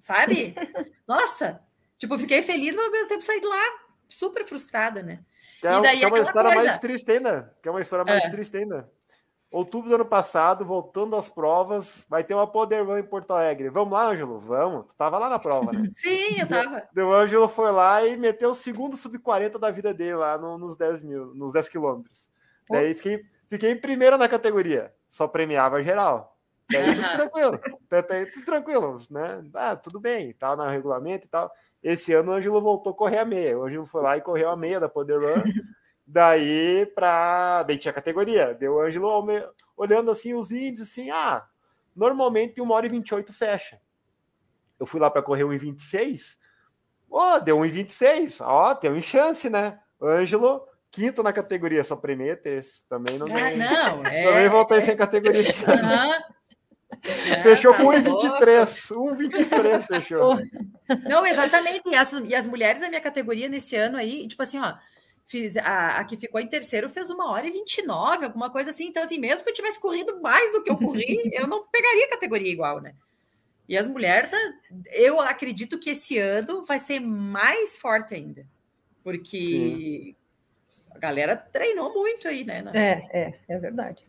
sabe? 0.01 0.53
Nossa, 1.07 1.61
tipo, 1.97 2.17
fiquei 2.17 2.41
feliz, 2.41 2.75
mas 2.75 2.85
ao 2.85 2.91
mesmo 2.91 3.07
tempo 3.09 3.21
saí 3.23 3.39
de 3.39 3.47
lá 3.47 3.79
super 4.07 4.45
frustrada, 4.45 5.01
né? 5.01 5.21
Que 5.61 5.67
é, 5.67 5.77
E 5.77 5.81
daí 5.81 5.99
que 5.99 6.05
é 6.05 6.07
uma 6.07 6.19
história 6.19 6.51
coisa- 6.51 6.67
mais 6.67 6.79
triste 6.81 7.09
ainda. 7.11 7.55
Que 7.61 7.69
é 7.69 7.71
uma 7.71 7.79
história 7.81 8.03
mais 8.03 8.23
É. 8.25 8.29
triste 8.29 8.57
ainda. 8.57 8.89
Outubro 9.51 9.89
do 9.89 9.95
ano 9.95 10.05
passado, 10.05 10.65
voltando 10.65 11.13
às 11.15 11.29
provas, 11.29 12.05
vai 12.09 12.23
ter 12.23 12.33
uma 12.33 12.47
Poder 12.47 12.85
Run 12.85 12.99
em 12.99 13.03
Porto 13.03 13.31
Alegre. 13.31 13.69
Vamos 13.69 13.91
lá, 13.93 14.07
Ângelo? 14.07 14.39
Vamos. 14.39 14.85
Tu 14.87 14.95
tava 14.95 15.19
lá 15.19 15.29
na 15.29 15.37
prova, 15.37 15.73
né? 15.73 15.89
Sim, 15.91 16.39
eu 16.39 16.47
tava. 16.47 16.87
O 16.97 17.13
Ângelo 17.13 17.49
foi 17.49 17.69
lá 17.71 18.05
e 18.05 18.15
meteu 18.15 18.51
o 18.51 18.55
segundo 18.55 18.95
sub-40 18.95 19.59
da 19.59 19.69
vida 19.69 19.93
dele 19.93 20.15
lá 20.15 20.37
no- 20.37 20.57
nos 20.57 20.77
10 20.77 21.01
mil, 21.01 21.35
nos 21.35 21.51
10 21.51 21.67
quilômetros. 21.67 22.29
Daí 22.69 22.93
fiquei, 22.93 23.21
fiquei 23.49 23.71
em 23.71 23.77
primeiro 23.77 24.17
na 24.17 24.29
categoria. 24.29 24.93
Só 25.09 25.27
premiava 25.27 25.83
geral. 25.83 26.30
Daí 26.71 26.85
tudo 26.95 27.01
Aham. 27.05 27.15
tranquilo. 27.17 27.59
Tá- 27.89 28.03
tá- 28.03 28.25
Tudo 28.33 28.45
tranquilo, 28.45 28.97
né? 29.09 29.43
Ah, 29.53 29.75
tudo 29.75 29.99
bem, 29.99 30.33
tá 30.33 30.55
no 30.55 30.67
regulamento 30.67 31.27
e 31.27 31.29
tal. 31.29 31.51
Esse 31.83 32.13
ano 32.13 32.31
o 32.31 32.35
Ângelo 32.35 32.61
voltou 32.61 32.93
a 32.93 32.95
correr 32.95 33.17
a 33.19 33.25
meia. 33.25 33.57
O 33.57 33.63
Ângelo 33.65 33.85
foi 33.85 34.01
lá 34.01 34.17
e 34.17 34.21
correu 34.21 34.49
a 34.49 34.55
meia 34.57 34.79
da 34.79 34.87
Poder 34.89 35.19
Run. 35.19 35.43
Daí 36.05 36.85
pra. 36.93 37.63
Daí 37.63 37.77
tinha 37.77 37.93
categoria. 37.93 38.53
Deu 38.53 38.73
o 38.75 38.81
Ângelo 38.81 39.07
alme- 39.07 39.43
olhando 39.77 40.11
assim 40.11 40.33
os 40.33 40.51
índices, 40.51 40.89
assim, 40.91 41.09
ah, 41.09 41.45
normalmente 41.95 42.61
1 42.61 42.69
hora 42.71 42.85
e 42.85 42.89
28 42.89 43.31
fecha. 43.33 43.79
Eu 44.79 44.85
fui 44.85 44.99
lá 44.99 45.09
para 45.09 45.21
correr 45.21 45.43
1 45.43 45.53
em 45.53 45.57
26. 45.57 46.37
Ó, 47.09 47.39
deu 47.39 47.57
1 47.59 47.65
em 47.65 47.69
26. 47.69 48.41
Ó, 48.41 48.73
tem 48.75 48.91
uma 48.91 49.01
chance, 49.01 49.49
né? 49.49 49.79
Ângelo, 50.01 50.65
quinto 50.89 51.21
na 51.23 51.31
categoria, 51.31 51.83
só 51.83 51.95
e 52.33 52.35
terço. 52.35 52.83
Também 52.89 53.17
não 53.17 53.27
Ah, 53.27 53.55
não, 53.55 54.05
é. 54.07 54.23
Também 54.27 54.49
voltei 54.49 54.81
sem 54.81 54.95
categoria. 54.97 55.41
É, 55.41 56.40
Fechou 57.43 57.73
tá 57.73 57.79
com 57.79 57.91
louco. 57.91 58.27
1,23. 58.27 58.91
1,23 58.95 59.81
fechou. 59.87 60.35
Não, 61.09 61.25
exatamente. 61.25 61.81
E 61.87 61.95
as, 61.95 62.11
e 62.13 62.35
as 62.35 62.45
mulheres 62.47 62.81
da 62.81 62.89
minha 62.89 63.01
categoria 63.01 63.47
nesse 63.49 63.75
ano 63.75 63.97
aí, 63.97 64.27
tipo 64.27 64.41
assim, 64.43 64.59
ó, 64.59 64.73
fiz, 65.25 65.57
a, 65.57 65.99
a 65.99 66.03
que 66.03 66.17
ficou 66.17 66.39
em 66.39 66.47
terceiro 66.47 66.89
fez 66.89 67.09
uma 67.09 67.31
hora 67.31 67.47
e 67.47 67.51
29, 67.51 68.25
alguma 68.25 68.49
coisa 68.51 68.69
assim. 68.69 68.87
Então, 68.87 69.01
assim, 69.01 69.17
mesmo 69.17 69.43
que 69.43 69.49
eu 69.49 69.53
tivesse 69.53 69.79
corrido 69.79 70.21
mais 70.21 70.51
do 70.51 70.61
que 70.63 70.69
eu 70.69 70.77
corri, 70.77 71.21
eu 71.33 71.47
não 71.47 71.65
pegaria 71.67 72.09
categoria 72.09 72.51
igual, 72.51 72.79
né? 72.81 72.93
E 73.67 73.77
as 73.77 73.87
mulheres, 73.87 74.29
tá, 74.29 74.37
eu 74.91 75.19
acredito 75.21 75.79
que 75.79 75.91
esse 75.91 76.17
ano 76.17 76.65
vai 76.65 76.77
ser 76.77 76.99
mais 76.99 77.77
forte 77.77 78.13
ainda. 78.13 78.45
Porque 79.03 80.13
a 80.93 80.99
galera 80.99 81.35
treinou 81.37 81.93
muito 81.93 82.27
aí, 82.27 82.43
né? 82.43 82.61
na- 82.61 82.71
É, 82.75 83.07
é, 83.13 83.33
é 83.47 83.57
verdade. 83.57 84.03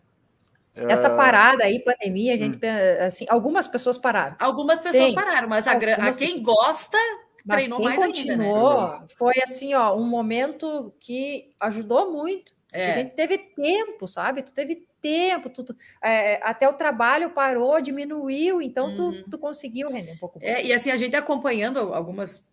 Essa 0.74 1.10
parada 1.10 1.64
aí, 1.64 1.80
pandemia, 1.80 2.34
a 2.34 2.36
gente, 2.36 2.58
assim, 3.04 3.26
algumas 3.28 3.66
pessoas 3.66 3.98
pararam. 3.98 4.36
Algumas 4.38 4.80
pessoas 4.80 5.08
Sim. 5.10 5.14
pararam, 5.14 5.48
mas 5.48 5.66
a, 5.66 5.72
a 5.72 5.76
quem 5.76 6.42
pessoas. 6.42 6.42
gosta 6.42 6.98
Mas 7.44 7.64
treinou 7.64 7.78
quem 7.78 7.88
mais 7.88 8.00
ainda, 8.00 8.36
né? 8.36 8.44
continuou 8.44 9.00
foi 9.18 9.34
assim, 9.42 9.74
ó, 9.74 9.94
um 9.94 10.04
momento 10.06 10.94
que 10.98 11.50
ajudou 11.60 12.10
muito. 12.10 12.52
A 12.72 12.78
É. 12.78 12.92
gente 12.92 13.14
teve 13.14 13.36
tempo, 13.36 14.08
sabe? 14.08 14.42
Tu 14.42 14.52
teve 14.52 14.86
tempo, 15.02 15.50
tu, 15.50 15.62
tu- 15.62 15.76
é, 16.02 16.40
até 16.42 16.66
o 16.66 16.72
trabalho 16.72 17.30
parou, 17.30 17.78
diminuiu, 17.82 18.62
então 18.62 18.94
tu, 18.94 19.02
Uhum. 19.02 19.24
tu 19.30 19.36
conseguiu 19.38 19.90
render 19.90 20.12
um 20.12 20.16
pouco 20.16 20.40
mais. 20.40 20.50
É, 20.50 20.64
e 20.64 20.72
assim, 20.72 20.90
a 20.90 20.96
gente 20.96 21.14
acompanhando 21.14 21.92
algumas. 21.92 22.48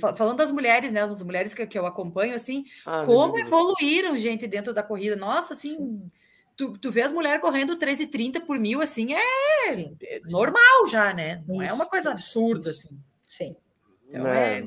fa- 0.00 0.14
Falando 0.14 0.38
das 0.38 0.50
mulheres, 0.50 0.90
né? 0.90 1.02
As 1.04 1.22
mulheres 1.22 1.54
que, 1.54 1.64
que 1.66 1.78
eu 1.78 1.86
acompanho, 1.86 2.34
assim, 2.34 2.64
Ah, 2.84 3.04
como 3.06 3.38
evoluíram, 3.38 4.16
gente, 4.18 4.48
dentro 4.48 4.74
da 4.74 4.82
corrida. 4.82 5.14
Nossa, 5.14 5.52
assim, 5.54 6.10
tu, 6.56 6.76
tu 6.78 6.90
vê 6.90 7.02
as 7.02 7.12
mulheres 7.12 7.40
correndo 7.40 7.76
13,30 7.76 8.40
por 8.40 8.58
mil, 8.58 8.80
assim, 8.80 9.12
é, 9.14 9.74
Sim, 9.74 9.96
é 10.02 10.20
normal 10.30 10.86
já, 10.88 11.12
né? 11.12 11.42
Não 11.46 11.60
é 11.62 11.66
Isso, 11.66 11.74
uma 11.74 11.86
coisa 11.86 12.10
absurda, 12.10 12.70
isso. 12.70 12.86
assim. 12.86 12.98
Sim. 13.26 13.56
Então, 14.08 14.26
É. 14.28 14.58
é. 14.60 14.66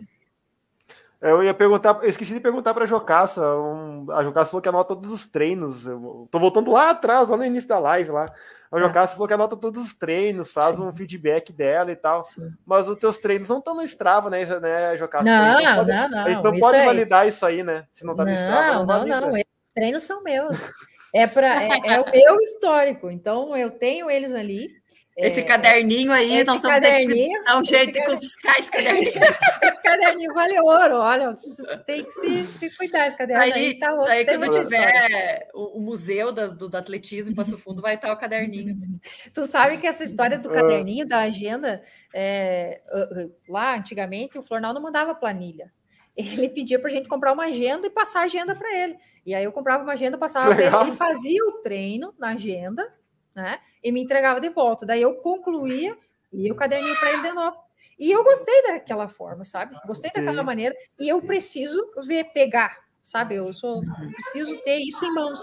Eu 1.21 1.41
ia 1.41 1.53
perguntar, 1.55 1.97
eu 2.03 2.09
esqueci 2.09 2.33
de 2.35 2.39
perguntar 2.39 2.73
para 2.73 2.83
a 2.83 2.87
Jocaça. 2.87 3.41
um- 3.55 4.05
a 4.11 4.23
Jocaça 4.23 4.51
falou 4.51 4.61
que 4.61 4.69
anota 4.69 4.89
todos 4.89 5.11
os 5.11 5.25
treinos. 5.27 5.85
Eu 5.87 6.27
tô 6.29 6.37
voltando 6.39 6.71
lá 6.71 6.91
atrás, 6.91 7.29
lá 7.29 7.37
no 7.37 7.43
início 7.45 7.67
da 7.69 7.79
live 7.79 8.11
lá. 8.11 8.25
A 8.71 8.77
Ah. 8.77 8.79
Jocaça 8.79 9.13
falou 9.13 9.27
que 9.27 9.33
anota 9.33 9.55
todos 9.57 9.81
os 9.81 9.95
treinos, 9.95 10.51
faz 10.53 10.77
Sim. 10.77 10.83
um 10.83 10.93
feedback 10.93 11.51
dela 11.51 11.91
e 11.91 11.95
tal. 11.95 12.21
sim. 12.21 12.51
Mas 12.65 12.87
os 12.87 12.97
teus 12.97 13.17
treinos 13.17 13.47
não 13.47 13.57
estão 13.57 13.73
no 13.73 13.81
Strava, 13.83 14.29
né, 14.29 14.45
né 14.59 14.95
Jocaça? 14.97 15.23
Não, 15.23 15.59
Então 15.61 15.75
pode- 15.77 15.89
não, 15.91 16.09
não. 16.09 16.43
Não 16.43 16.51
isso 16.53 16.59
pode 16.59 16.85
validar 16.85 17.27
isso 17.27 17.45
aí, 17.45 17.63
né? 17.63 17.87
Se 17.91 18.05
não 18.05 18.15
tá 18.15 18.23
no 18.25 18.31
Strava, 18.31 18.61
Não, 18.61 18.73
não, 18.73 18.79
não, 18.79 18.85
valida. 18.87 19.21
não. 19.21 19.37
Esses 19.37 19.45
treinos 19.73 20.03
são 20.03 20.21
meus. 20.21 20.71
É, 21.15 21.25
pra, 21.27 21.63
é, 21.63 21.69
é 21.93 22.01
o 22.01 22.11
meu 22.11 22.41
histórico. 22.41 23.09
Então, 23.09 23.55
eu 23.55 23.71
tenho 23.71 24.09
eles 24.11 24.33
ali. 24.33 24.69
Esse 25.17 25.39
É, 25.39 25.43
caderninho 25.43 26.11
aí, 26.11 26.39
esse 26.39 26.43
nós 26.45 26.61
vamos 26.61 26.81
ter 26.81 26.87
que 26.87 26.91
caderninho, 26.91 27.43
dar 27.45 27.57
um 27.57 27.63
jeito 27.63 27.93
de 27.93 27.99
caderninho. 27.99 28.15
confiscar 28.15 28.59
esse 28.59 28.69
caderninho. 28.71 29.21
esse 29.63 29.81
caderninho 29.81 30.33
vale 30.33 30.59
ouro. 30.59 30.95
Olha, 30.97 31.37
tem 31.85 32.03
que 32.03 32.11
se, 32.11 32.43
se 32.47 32.77
cuidar. 32.77 33.07
Esse 33.07 33.15
caderno 33.17 33.41
aí, 33.41 33.53
Aí, 33.53 33.79
tá 33.79 33.95
isso 33.95 34.07
aí, 34.09 34.25
quando 34.25 34.49
tiver 34.51 35.47
o, 35.53 35.77
o 35.79 35.81
museu 35.81 36.33
das, 36.33 36.53
do, 36.53 36.67
do 36.67 36.75
atletismo 36.75 37.31
em 37.31 37.35
Passo 37.35 37.57
Fundo, 37.57 37.81
vai 37.81 37.95
estar 37.95 38.11
o 38.11 38.17
caderninho. 38.17 38.73
assim. 38.73 38.99
Tu 39.33 39.45
sabe 39.45 39.77
que 39.77 39.87
essa 39.87 40.03
história 40.03 40.37
do 40.37 40.49
Ah. 40.49 40.53
caderninho, 40.53 41.07
da 41.07 41.19
agenda, 41.19 41.81
é, 42.13 42.81
uh, 42.91 43.25
uh, 43.27 43.35
lá 43.47 43.73
antigamente 43.77 44.37
o 44.37 44.43
Flornal 44.43 44.73
não 44.73 44.81
mandava 44.81 45.15
planilha. 45.15 45.71
Ele 46.15 46.47
pedia 46.47 46.79
para 46.79 46.87
a 46.87 46.91
gente 46.91 47.09
comprar 47.09 47.33
uma 47.33 47.45
agenda 47.45 47.87
e 47.87 47.89
passar 47.89 48.21
a 48.21 48.23
agenda 48.23 48.55
para 48.55 48.73
ele. 48.73 48.97
E 49.25 49.35
aí 49.35 49.43
eu 49.43 49.51
comprava 49.51 49.83
uma 49.83 49.93
agenda, 49.93 50.17
passava 50.17 50.55
para 50.55 50.65
ele, 50.65 50.75
ele 50.75 50.91
fazia 50.95 51.43
o 51.45 51.61
treino 51.61 52.13
na 52.17 52.29
agenda, 52.29 52.93
né? 53.35 53.59
E 53.83 53.91
me 53.91 54.01
entregava 54.01 54.39
de 54.39 54.49
volta. 54.49 54.85
Daí 54.85 55.01
eu 55.01 55.15
concluía 55.15 55.97
e 56.31 56.49
o 56.51 56.55
caderninho 56.55 56.97
para 56.97 57.11
ele 57.11 57.21
de 57.21 57.33
novo. 57.33 57.57
E 57.99 58.11
eu 58.11 58.23
gostei 58.23 58.63
daquela 58.63 59.07
forma, 59.07 59.43
sabe? 59.43 59.75
Gostei 59.85 60.11
daquela 60.11 60.39
Sim. 60.39 60.45
maneira. 60.45 60.75
E 60.99 61.07
eu 61.07 61.21
preciso 61.21 61.81
ver, 62.05 62.25
pegar, 62.33 62.77
sabe? 63.01 63.35
Eu 63.35 63.51
sou, 63.53 63.81
preciso 64.11 64.57
ter 64.63 64.77
isso 64.77 65.05
em 65.05 65.13
mãos. 65.13 65.39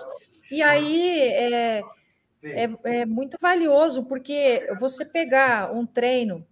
E 0.50 0.62
aí 0.62 1.10
é, 1.10 1.82
é, 2.42 2.70
é 2.84 3.06
muito 3.06 3.36
valioso, 3.40 4.06
porque 4.06 4.66
você 4.78 5.04
pegar 5.04 5.72
um 5.74 5.86
treino 5.86 6.46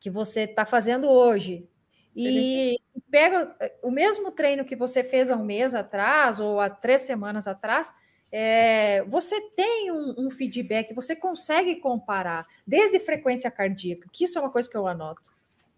que 0.00 0.10
você 0.10 0.42
está 0.42 0.64
fazendo 0.64 1.08
hoje 1.10 1.68
e 2.14 2.78
pega 3.10 3.56
o 3.82 3.90
mesmo 3.90 4.30
treino 4.30 4.64
que 4.64 4.76
você 4.76 5.02
fez 5.02 5.30
há 5.30 5.36
um 5.36 5.44
mês 5.44 5.74
atrás 5.74 6.40
ou 6.40 6.60
há 6.60 6.68
três 6.68 7.02
semanas 7.02 7.46
atrás, 7.46 7.92
é, 8.30 9.02
você 9.04 9.38
tem 9.50 9.90
um, 9.92 10.14
um 10.26 10.30
feedback, 10.30 10.94
você 10.94 11.14
consegue 11.14 11.76
comparar, 11.76 12.46
desde 12.66 12.98
frequência 12.98 13.50
cardíaca, 13.50 14.08
que 14.10 14.24
isso 14.24 14.38
é 14.38 14.40
uma 14.40 14.50
coisa 14.50 14.70
que 14.70 14.76
eu 14.76 14.86
anoto. 14.86 15.30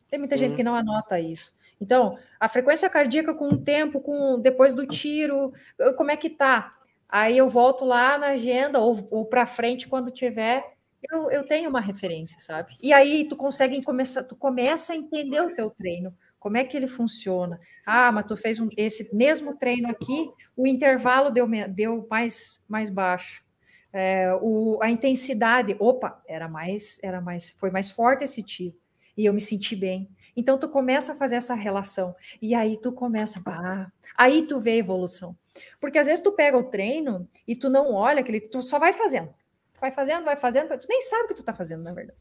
Tem 0.08 0.18
muita 0.18 0.36
gente 0.36 0.50
Uhum. 0.50 0.56
que 0.56 0.62
não 0.62 0.76
anota 0.76 1.18
isso. 1.18 1.52
Então, 1.80 2.16
a 2.38 2.48
frequência 2.48 2.88
cardíaca 2.88 3.34
com 3.34 3.48
o 3.48 3.58
tempo, 3.58 4.00
com 4.00 4.38
depois 4.40 4.72
do 4.74 4.86
tiro, 4.86 5.52
como 5.96 6.12
é 6.12 6.16
que 6.16 6.30
tá? 6.30 6.76
Aí 7.08 7.36
eu 7.36 7.50
volto 7.50 7.84
lá 7.84 8.16
na 8.16 8.28
agenda 8.28 8.78
ou, 8.78 9.06
ou 9.10 9.24
para 9.26 9.46
frente 9.46 9.88
quando 9.88 10.10
tiver, 10.10 10.73
eu, 11.10 11.30
eu 11.30 11.46
tenho 11.46 11.70
uma 11.70 11.80
referência, 11.80 12.38
sabe? 12.38 12.76
E 12.82 12.92
aí 12.92 13.26
tu 13.28 13.36
consegue 13.36 13.82
começar, 13.82 14.24
tu 14.24 14.36
começa 14.36 14.92
a 14.92 14.96
entender 14.96 15.40
o 15.40 15.54
teu 15.54 15.70
treino, 15.70 16.14
como 16.38 16.56
é 16.56 16.64
que 16.64 16.76
ele 16.76 16.86
funciona. 16.86 17.58
Ah, 17.86 18.12
mas 18.12 18.26
tu 18.26 18.36
fez 18.36 18.60
um, 18.60 18.68
esse 18.76 19.14
mesmo 19.14 19.56
treino 19.56 19.88
aqui, 19.88 20.30
o 20.56 20.66
intervalo 20.66 21.30
deu, 21.30 21.48
deu 21.68 22.06
mais, 22.10 22.62
mais 22.68 22.90
baixo. 22.90 23.44
É, 23.92 24.34
o, 24.42 24.78
a 24.82 24.90
intensidade, 24.90 25.76
opa, 25.78 26.20
era 26.26 26.48
mais, 26.48 26.98
era 27.02 27.20
mais, 27.20 27.50
foi 27.50 27.70
mais 27.70 27.90
forte 27.90 28.24
esse 28.24 28.42
tiro. 28.42 28.74
E 29.16 29.24
eu 29.24 29.32
me 29.32 29.40
senti 29.40 29.76
bem. 29.76 30.10
Então 30.36 30.58
tu 30.58 30.68
começa 30.68 31.12
a 31.12 31.16
fazer 31.16 31.36
essa 31.36 31.54
relação. 31.54 32.14
E 32.42 32.54
aí 32.54 32.76
tu 32.80 32.92
começa, 32.92 33.40
ah, 33.46 33.86
aí 34.16 34.46
tu 34.46 34.60
vê 34.60 34.72
a 34.72 34.76
evolução. 34.76 35.36
Porque 35.80 35.98
às 35.98 36.06
vezes 36.06 36.22
tu 36.22 36.32
pega 36.32 36.58
o 36.58 36.64
treino 36.64 37.28
e 37.46 37.54
tu 37.54 37.70
não 37.70 37.92
olha 37.92 38.20
aquele, 38.20 38.40
tu 38.40 38.60
só 38.62 38.78
vai 38.78 38.92
fazendo. 38.92 39.30
Tu 39.74 39.80
vai 39.80 39.90
fazendo, 39.90 40.24
vai 40.24 40.36
fazendo, 40.36 40.78
tu 40.78 40.86
nem 40.88 41.00
sabe 41.02 41.24
o 41.24 41.28
que 41.28 41.34
tu 41.34 41.42
tá 41.42 41.52
fazendo, 41.52 41.82
na 41.82 41.92
verdade. 41.92 42.18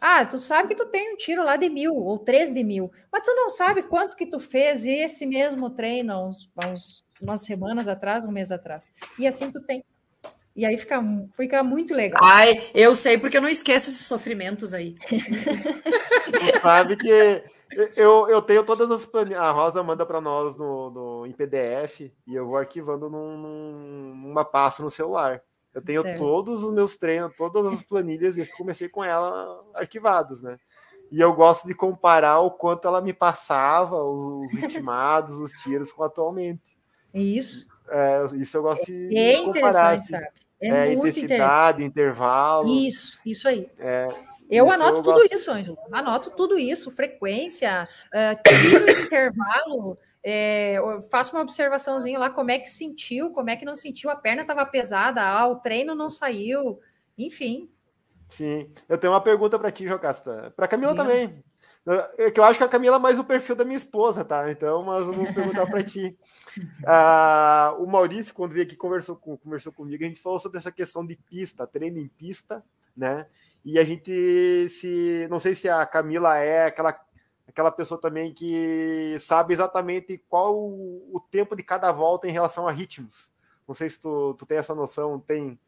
Ah, 0.00 0.24
tu 0.24 0.38
sabe 0.38 0.68
que 0.68 0.76
tu 0.76 0.86
tem 0.86 1.12
um 1.12 1.16
tiro 1.16 1.42
lá 1.42 1.56
de 1.56 1.68
mil 1.68 1.92
ou 1.92 2.18
três 2.18 2.54
de 2.54 2.62
mil, 2.62 2.90
mas 3.12 3.24
tu 3.24 3.34
não 3.34 3.50
sabe 3.50 3.82
quanto 3.82 4.16
que 4.16 4.26
tu 4.26 4.38
fez 4.38 4.86
esse 4.86 5.26
mesmo 5.26 5.70
treino 5.70 6.24
uns, 6.24 6.50
uns 6.56 7.04
umas 7.20 7.42
semanas 7.42 7.88
atrás, 7.88 8.24
um 8.24 8.30
mês 8.30 8.52
atrás. 8.52 8.88
E 9.18 9.26
assim 9.26 9.50
tu 9.50 9.60
tem. 9.60 9.84
E 10.54 10.64
aí 10.64 10.76
fica, 10.76 11.00
fica 11.36 11.62
muito 11.62 11.94
legal. 11.94 12.20
Ai, 12.22 12.70
eu 12.74 12.94
sei 12.94 13.18
porque 13.18 13.36
eu 13.36 13.42
não 13.42 13.48
esqueço 13.48 13.88
esses 13.88 14.06
sofrimentos 14.06 14.72
aí. 14.72 14.96
tu 15.08 16.60
sabe 16.60 16.96
que 16.96 17.42
eu, 17.96 18.28
eu 18.28 18.42
tenho 18.42 18.64
todas 18.64 18.90
as 18.90 19.06
planilhas. 19.06 19.40
A 19.40 19.50
Rosa 19.50 19.82
manda 19.82 20.04
para 20.04 20.20
nós 20.20 20.56
no, 20.56 20.90
no, 20.90 21.26
em 21.26 21.32
PDF 21.32 22.12
e 22.26 22.34
eu 22.34 22.46
vou 22.46 22.56
arquivando 22.56 23.08
num, 23.08 23.36
numa 24.14 24.44
pasta 24.44 24.82
no 24.82 24.90
celular. 24.90 25.42
Eu 25.74 25.82
tenho 25.82 26.02
certo. 26.02 26.18
todos 26.18 26.62
os 26.64 26.72
meus 26.72 26.96
treinos, 26.96 27.34
todas 27.36 27.72
as 27.72 27.82
planilhas, 27.82 28.36
e 28.36 28.46
comecei 28.52 28.88
com 28.88 29.04
ela 29.04 29.60
arquivados, 29.74 30.42
né? 30.42 30.58
E 31.10 31.20
eu 31.20 31.32
gosto 31.32 31.66
de 31.66 31.74
comparar 31.74 32.40
o 32.40 32.50
quanto 32.50 32.86
ela 32.86 33.00
me 33.00 33.12
passava, 33.12 34.02
os, 34.02 34.44
os 34.44 34.52
ritmados, 34.52 35.36
os 35.36 35.52
tiros 35.52 35.92
com 35.92 36.02
atualmente. 36.02 36.78
Isso. 37.14 37.66
É, 37.88 38.24
isso 38.36 38.56
eu 38.56 38.62
gosto 38.62 38.84
de 38.84 39.16
é 39.16 39.42
comparar. 39.42 39.94
Assim. 39.94 40.12
Sabe? 40.12 40.28
É, 40.60 40.68
é 40.68 40.92
intensidade, 40.92 41.84
intervalo. 41.84 42.68
Isso, 42.68 43.18
isso 43.24 43.48
aí. 43.48 43.70
É, 43.78 44.08
eu 44.50 44.66
isso 44.66 44.74
anoto 44.74 44.98
eu 44.98 45.02
tudo 45.02 45.20
gosto... 45.20 45.34
isso, 45.34 45.50
Ângelo. 45.50 45.78
Anoto 45.92 46.30
tudo 46.30 46.58
isso, 46.58 46.90
frequência, 46.90 47.88
uh, 48.08 48.60
tiro 48.68 48.90
intervalo, 48.90 49.96
é, 50.30 50.78
faço 51.10 51.34
uma 51.34 51.42
observaçãozinha 51.42 52.18
lá, 52.18 52.28
como 52.28 52.50
é 52.50 52.58
que 52.58 52.68
sentiu, 52.68 53.30
como 53.30 53.48
é 53.48 53.56
que 53.56 53.64
não 53.64 53.74
sentiu, 53.74 54.10
a 54.10 54.16
perna 54.16 54.42
estava 54.42 54.66
pesada, 54.66 55.22
ah, 55.22 55.46
o 55.46 55.56
treino 55.56 55.94
não 55.94 56.10
saiu, 56.10 56.78
enfim. 57.16 57.70
Sim, 58.28 58.70
eu 58.88 58.98
tenho 58.98 59.12
uma 59.12 59.22
pergunta 59.22 59.58
para 59.58 59.72
ti, 59.72 59.86
Jocasta. 59.86 60.52
Para 60.54 60.68
Camila 60.68 60.92
Sim. 60.92 60.96
também. 60.98 61.44
É 62.18 62.30
que 62.30 62.38
eu 62.38 62.44
acho 62.44 62.58
que 62.58 62.64
a 62.64 62.68
Camila 62.68 62.96
é 62.96 62.98
mais 62.98 63.18
o 63.18 63.24
perfil 63.24 63.56
da 63.56 63.64
minha 63.64 63.78
esposa, 63.78 64.22
tá? 64.22 64.50
Então, 64.50 64.82
mas 64.82 65.06
eu 65.06 65.12
vou 65.14 65.32
perguntar 65.32 65.66
para 65.66 65.82
ti. 65.82 66.16
Ah, 66.84 67.76
o 67.78 67.86
Maurício, 67.86 68.34
quando 68.34 68.50
veio 68.50 68.64
aqui, 68.64 68.74
conversou, 68.74 69.14
com, 69.14 69.36
conversou 69.36 69.72
comigo, 69.72 70.02
a 70.02 70.08
gente 70.08 70.20
falou 70.20 70.40
sobre 70.40 70.58
essa 70.58 70.72
questão 70.72 71.06
de 71.06 71.14
pista, 71.14 71.68
treino 71.68 71.98
em 71.98 72.08
pista, 72.08 72.64
né? 72.96 73.26
E 73.64 73.78
a 73.78 73.84
gente 73.84 74.68
se. 74.68 75.28
Não 75.30 75.38
sei 75.38 75.54
se 75.54 75.68
a 75.68 75.86
Camila 75.86 76.36
é 76.36 76.66
aquela 76.66 76.92
aquela 77.48 77.72
pessoa 77.72 78.00
também 78.00 78.32
que 78.32 79.16
sabe 79.20 79.54
exatamente 79.54 80.22
qual 80.28 80.54
o 80.56 81.20
tempo 81.30 81.56
de 81.56 81.62
cada 81.62 81.90
volta 81.90 82.28
em 82.28 82.32
relação 82.32 82.68
a 82.68 82.72
ritmos. 82.72 83.30
Não 83.66 83.74
sei 83.74 83.88
se 83.88 84.00
tu, 84.00 84.34
tu 84.38 84.46
tem 84.46 84.58
essa 84.58 84.74
noção, 84.74 85.18
tem. 85.18 85.58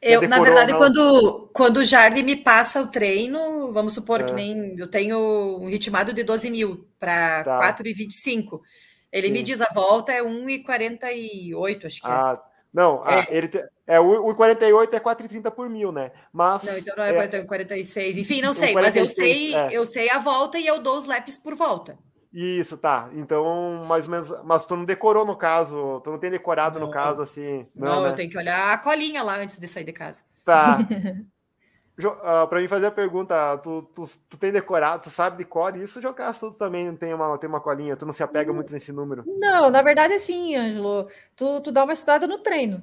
Eu, 0.00 0.28
na 0.28 0.40
verdade, 0.40 0.76
quando, 0.76 1.48
quando 1.52 1.76
o 1.78 1.84
Jardim 1.84 2.22
me 2.22 2.36
passa 2.36 2.80
o 2.80 2.88
treino, 2.88 3.72
vamos 3.72 3.94
supor 3.94 4.20
é. 4.20 4.24
que 4.24 4.32
nem 4.32 4.76
eu 4.78 4.88
tenho 4.88 5.58
um 5.60 5.68
ritmado 5.68 6.12
de 6.12 6.24
12 6.24 6.50
mil 6.50 6.88
para 6.98 7.44
tá. 7.44 7.74
4,25. 7.78 8.60
Ele 9.12 9.28
Sim. 9.28 9.32
me 9.32 9.42
diz 9.42 9.60
a 9.60 9.68
volta 9.72 10.12
é 10.12 10.22
1,48, 10.22 11.86
acho 11.86 12.00
que 12.00 12.08
é. 12.08 12.10
ah, 12.10 12.40
é. 12.40 12.51
Não, 12.72 13.06
é. 13.06 13.20
Ah, 13.20 13.26
ele 13.28 13.48
te, 13.48 13.60
é 13.86 14.00
o, 14.00 14.34
48 14.34 14.96
é 14.96 15.00
4,30 15.00 15.50
por 15.50 15.68
mil, 15.68 15.92
né? 15.92 16.10
Mas 16.32 16.62
Não, 16.62 16.78
então 16.78 16.96
não 16.96 17.04
é, 17.04 17.10
é 17.10 17.44
46. 17.44 18.18
Enfim, 18.18 18.40
não 18.40 18.54
sei, 18.54 18.72
46, 18.72 18.74
mas 18.74 18.96
eu 18.96 19.08
sei, 19.08 19.54
é. 19.54 19.68
eu 19.72 19.86
sei 19.86 20.10
a 20.10 20.18
volta 20.18 20.58
e 20.58 20.66
eu 20.66 20.80
dou 20.80 20.96
os 20.96 21.06
laps 21.06 21.36
por 21.36 21.54
volta. 21.54 21.98
Isso, 22.32 22.78
tá. 22.78 23.10
Então, 23.12 23.84
mais 23.86 24.06
ou 24.06 24.10
menos, 24.10 24.32
mas 24.44 24.64
tu 24.64 24.74
não 24.74 24.86
decorou 24.86 25.26
no 25.26 25.36
caso, 25.36 26.00
tu 26.00 26.10
não 26.10 26.18
tem 26.18 26.30
decorado 26.30 26.78
não, 26.78 26.86
no 26.86 26.92
caso 26.92 27.20
assim. 27.20 27.66
Não, 27.74 27.96
não 27.96 28.02
né? 28.04 28.08
eu 28.08 28.14
tenho 28.14 28.30
que 28.30 28.38
olhar 28.38 28.72
a 28.72 28.78
colinha 28.78 29.22
lá 29.22 29.36
antes 29.36 29.58
de 29.58 29.68
sair 29.68 29.84
de 29.84 29.92
casa. 29.92 30.22
Tá. 30.44 30.78
uh, 32.08 32.16
ah, 32.22 32.46
para 32.46 32.60
mim 32.60 32.68
fazer 32.68 32.86
a 32.86 32.90
pergunta, 32.90 33.58
tu, 33.58 33.82
tu, 33.94 34.08
tu, 34.28 34.38
tem 34.38 34.52
decorado, 34.52 35.02
tu 35.02 35.10
sabe 35.10 35.38
de 35.38 35.44
cor 35.44 35.76
isso, 35.76 36.00
jogar 36.00 36.34
tu 36.34 36.50
também 36.52 36.94
tem 36.96 37.12
uma, 37.14 37.38
tem 37.38 37.48
uma 37.48 37.60
colinha, 37.60 37.96
tu 37.96 38.06
não 38.06 38.12
se 38.12 38.22
apega 38.22 38.52
muito 38.52 38.72
nesse 38.72 38.92
número? 38.92 39.24
Não, 39.26 39.70
na 39.70 39.82
verdade 39.82 40.12
é 40.12 40.16
assim, 40.16 40.56
Ângelo, 40.56 41.08
tu, 41.36 41.60
tu 41.60 41.72
dá 41.72 41.84
uma 41.84 41.92
estudada 41.92 42.26
no 42.26 42.38
treino. 42.38 42.82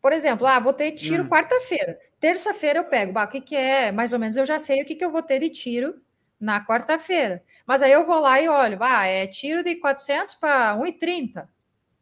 Por 0.00 0.12
exemplo, 0.12 0.46
ah, 0.46 0.60
vou 0.60 0.72
ter 0.72 0.92
tiro 0.92 1.24
hum. 1.24 1.28
quarta-feira. 1.28 1.98
Terça-feira 2.20 2.80
eu 2.80 2.84
pego, 2.84 3.12
bah, 3.12 3.24
o 3.24 3.28
que, 3.28 3.40
que 3.40 3.56
é? 3.56 3.90
Mais 3.90 4.12
ou 4.12 4.18
menos 4.18 4.36
eu 4.36 4.44
já 4.44 4.58
sei 4.58 4.82
o 4.82 4.84
que, 4.84 4.94
que 4.94 5.04
eu 5.04 5.10
vou 5.10 5.22
ter 5.22 5.38
de 5.38 5.50
tiro 5.50 5.94
na 6.38 6.64
quarta-feira. 6.64 7.42
Mas 7.66 7.82
aí 7.82 7.92
eu 7.92 8.04
vou 8.06 8.18
lá 8.20 8.40
e 8.40 8.48
olho, 8.48 8.78
ah, 8.80 9.06
é 9.06 9.26
tiro 9.26 9.62
de 9.64 9.76
400 9.76 10.34
para 10.34 10.76
1,30, 10.76 11.48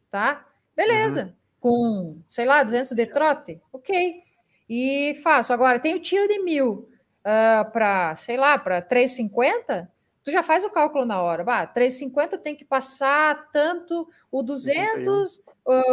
tá? 0.09 0.45
Beleza. 0.75 1.25
Uhum. 1.25 1.33
Com, 1.59 2.21
sei 2.27 2.45
lá, 2.45 2.61
200 2.61 2.91
de 2.91 3.05
trote, 3.05 3.61
ok 3.71 4.32
e 4.69 5.19
faço. 5.23 5.53
Agora, 5.53 5.79
tem 5.79 5.95
o 5.95 5.99
tiro 5.99 6.27
de 6.27 6.39
mil 6.39 6.71
uh, 6.71 6.89
ah, 7.25 7.69
para, 7.71 8.15
sei 8.15 8.37
lá, 8.37 8.57
para 8.57 8.81
350, 8.81 9.89
tu 10.23 10.31
já 10.31 10.43
faz 10.43 10.63
o 10.63 10.69
cálculo 10.69 11.05
na 11.05 11.21
hora. 11.21 11.43
Bah, 11.43 11.65
350 11.65 12.37
tem 12.37 12.55
que 12.55 12.65
passar 12.65 13.49
tanto, 13.51 14.07
o 14.31 14.41
200, 14.41 15.37
uh, 15.37 15.43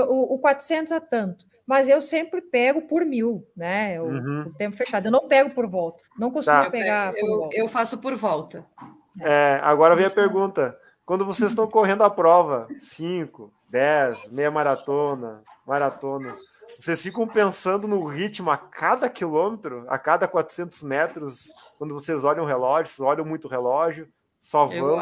o, 0.09 0.35
o 0.35 0.39
400 0.39 0.93
a 0.93 1.01
tanto. 1.01 1.47
Mas 1.67 1.89
eu 1.89 2.01
sempre 2.01 2.41
pego 2.41 2.83
por 2.83 3.05
mil, 3.05 3.47
né? 3.57 4.01
O, 4.01 4.07
uhum. 4.07 4.41
o 4.49 4.55
tempo 4.55 4.77
fechado. 4.77 5.07
Eu 5.07 5.13
não 5.13 5.29
pego 5.29 5.51
por 5.51 5.69
volta. 5.69 6.03
Não 6.19 6.31
costumo 6.31 6.65
tá. 6.65 6.71
pegar 6.71 7.15
eu, 7.17 7.27
por 7.27 7.39
volta. 7.39 7.57
Eu 7.57 7.69
faço 7.69 7.99
por 7.99 8.17
volta. 8.17 8.67
É, 9.21 9.61
agora 9.63 9.95
vem 9.95 10.07
a 10.07 10.11
pergunta. 10.11 10.77
Quando 11.07 11.25
vocês 11.25 11.51
estão 11.51 11.69
correndo 11.69 12.03
a 12.03 12.11
prova, 12.11 12.69
5, 12.81 13.53
10, 13.69 14.33
meia 14.33 14.51
maratona, 14.51 15.43
maratona, 15.67 16.37
vocês 16.81 17.03
ficam 17.03 17.29
pensando 17.29 17.87
no 17.87 18.03
ritmo 18.07 18.51
a 18.51 18.57
cada 18.57 19.11
quilômetro, 19.11 19.85
a 19.87 19.99
cada 19.99 20.27
400 20.27 20.83
metros, 20.83 21.53
quando 21.77 21.93
vocês 21.93 22.25
olham 22.25 22.43
o 22.43 22.47
relógio, 22.47 22.95
vocês 22.95 23.07
olham 23.07 23.25
muito 23.25 23.47
o 23.47 23.51
relógio, 23.51 24.09
só 24.39 24.65
vão. 24.65 24.99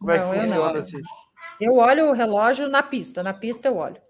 Como 0.00 0.10
é 0.10 0.18
que 0.18 0.40
funciona 0.40 0.78
assim? 0.80 1.00
Eu 1.60 1.76
olho 1.76 2.10
o 2.10 2.12
relógio 2.12 2.68
na 2.68 2.82
pista, 2.82 3.22
na 3.22 3.32
pista 3.32 3.68
eu 3.68 3.76
olho. 3.76 4.02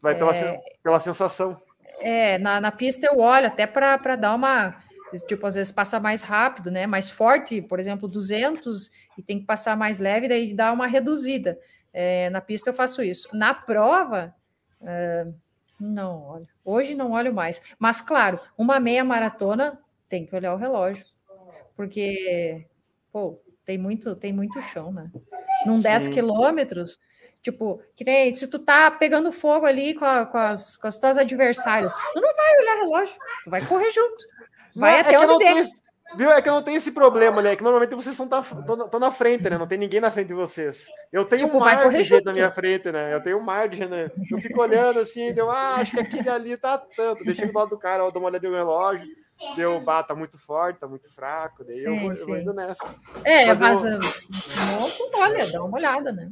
Vai 0.00 0.14
pela, 0.14 0.34
é... 0.34 0.58
pela 0.82 0.98
sensação. 1.00 1.60
É, 2.00 2.38
na, 2.38 2.58
na 2.62 2.72
pista 2.72 3.06
eu 3.06 3.18
olho 3.18 3.46
até 3.46 3.66
para 3.66 4.16
dar 4.16 4.34
uma. 4.34 4.74
Tipo, 5.28 5.46
às 5.46 5.54
vezes 5.54 5.70
passa 5.70 6.00
mais 6.00 6.22
rápido, 6.22 6.70
né? 6.70 6.86
Mais 6.86 7.10
forte, 7.10 7.60
por 7.60 7.78
exemplo, 7.78 8.08
200 8.08 8.90
e 9.18 9.22
tem 9.22 9.38
que 9.38 9.44
passar 9.44 9.76
mais 9.76 10.00
leve, 10.00 10.28
daí 10.28 10.54
dá 10.54 10.72
uma 10.72 10.86
reduzida. 10.86 11.58
É, 11.92 12.30
na 12.30 12.40
pista 12.40 12.70
eu 12.70 12.74
faço 12.74 13.02
isso. 13.02 13.28
Na 13.36 13.52
prova, 13.52 14.34
uh, 14.80 15.43
não 15.78 16.22
olho. 16.22 16.48
Hoje 16.64 16.94
não 16.94 17.12
olho 17.12 17.32
mais. 17.32 17.60
Mas, 17.78 18.00
claro, 18.00 18.40
uma 18.56 18.80
meia 18.80 19.04
maratona 19.04 19.78
tem 20.08 20.24
que 20.24 20.34
olhar 20.34 20.54
o 20.54 20.58
relógio. 20.58 21.04
Porque, 21.76 22.66
pô, 23.12 23.40
tem 23.64 23.78
muito, 23.78 24.14
tem 24.16 24.32
muito 24.32 24.60
chão, 24.62 24.92
né? 24.92 25.10
Num 25.66 25.78
Sim. 25.78 25.82
10 25.82 26.08
quilômetros, 26.08 26.98
tipo, 27.40 27.80
que 27.96 28.04
nem 28.04 28.34
se 28.34 28.48
tu 28.48 28.58
tá 28.58 28.90
pegando 28.90 29.32
fogo 29.32 29.66
ali 29.66 29.94
com, 29.94 30.04
a, 30.04 30.26
com, 30.26 30.38
as, 30.38 30.76
com 30.76 30.86
as 30.86 30.98
tuas 30.98 31.18
adversários, 31.18 31.94
tu 32.12 32.20
não 32.20 32.34
vai 32.34 32.58
olhar 32.58 32.76
relógio, 32.76 33.16
tu 33.42 33.50
vai 33.50 33.64
correr 33.66 33.90
junto. 33.90 34.24
Vai 34.76 34.92
não, 34.92 35.00
até 35.00 35.14
é 35.14 35.20
onde 35.20 35.38
der. 35.44 35.66
Viu? 36.16 36.30
É 36.30 36.40
que 36.40 36.48
eu 36.48 36.54
não 36.54 36.62
tenho 36.62 36.76
esse 36.76 36.92
problema, 36.92 37.42
né? 37.42 37.52
É 37.52 37.56
que 37.56 37.62
normalmente 37.62 37.94
vocês 37.94 38.18
estão 38.18 38.28
tá, 38.28 38.98
na 38.98 39.10
frente, 39.10 39.48
né? 39.48 39.58
Não 39.58 39.66
tem 39.66 39.78
ninguém 39.78 40.00
na 40.00 40.10
frente 40.10 40.28
de 40.28 40.34
vocês. 40.34 40.86
Eu 41.12 41.24
tenho 41.24 41.46
tipo, 41.46 41.56
um 41.56 41.60
mar 41.60 41.88
de 41.88 42.02
gente 42.02 42.24
na 42.24 42.32
minha 42.32 42.50
frente, 42.50 42.90
né? 42.90 43.14
Eu 43.14 43.22
tenho 43.22 43.38
um 43.38 43.42
mar 43.42 43.68
de 43.68 43.76
gente. 43.76 43.90
Né? 43.90 44.10
Eu 44.30 44.38
fico 44.38 44.60
olhando 44.60 45.00
assim, 45.00 45.32
deu, 45.32 45.50
ah, 45.50 45.76
acho 45.76 45.92
que 45.92 46.00
aquele 46.00 46.28
ali 46.28 46.56
tá 46.56 46.78
tanto. 46.78 47.24
Deixei 47.24 47.46
do 47.46 47.58
lado 47.58 47.70
do 47.70 47.78
cara, 47.78 48.04
eu 48.04 48.12
dou 48.12 48.22
uma 48.22 48.28
olhada 48.28 48.48
no 48.48 48.54
relógio. 48.54 49.06
Deu, 49.56 49.80
bah, 49.80 50.02
tá 50.02 50.14
muito 50.14 50.38
forte, 50.38 50.78
tá 50.78 50.86
muito 50.86 51.12
fraco. 51.12 51.64
Daí 51.64 51.76
sim, 51.76 51.86
eu, 51.86 52.00
vou, 52.00 52.12
eu, 52.12 52.26
vou, 52.26 52.36
indo 52.36 52.54
nessa. 52.54 52.94
É, 53.24 53.46
mas, 53.46 53.58
mas 53.60 53.84
eu... 53.84 53.98
não, 53.98 55.20
olha, 55.20 55.50
dá 55.50 55.62
uma 55.62 55.76
olhada, 55.76 56.12
né? 56.12 56.30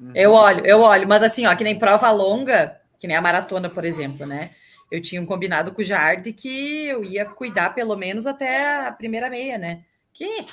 Uhum. 0.00 0.12
Eu 0.14 0.32
olho, 0.32 0.66
eu 0.66 0.80
olho, 0.80 1.06
mas 1.06 1.22
assim, 1.22 1.46
ó, 1.46 1.54
que 1.54 1.62
nem 1.62 1.78
prova 1.78 2.10
longa, 2.10 2.80
que 2.98 3.06
nem 3.06 3.16
a 3.16 3.20
maratona, 3.20 3.68
por 3.68 3.84
exemplo, 3.84 4.26
né? 4.26 4.50
Eu 4.92 5.00
tinha 5.00 5.22
um 5.22 5.26
combinado 5.26 5.72
com 5.72 5.80
o 5.80 5.84
Jardim 5.84 6.34
que 6.34 6.86
eu 6.86 7.02
ia 7.02 7.24
cuidar 7.24 7.70
pelo 7.70 7.96
menos 7.96 8.26
até 8.26 8.86
a 8.86 8.92
primeira 8.92 9.30
meia, 9.30 9.56
né? 9.56 9.84
Que 10.12 10.44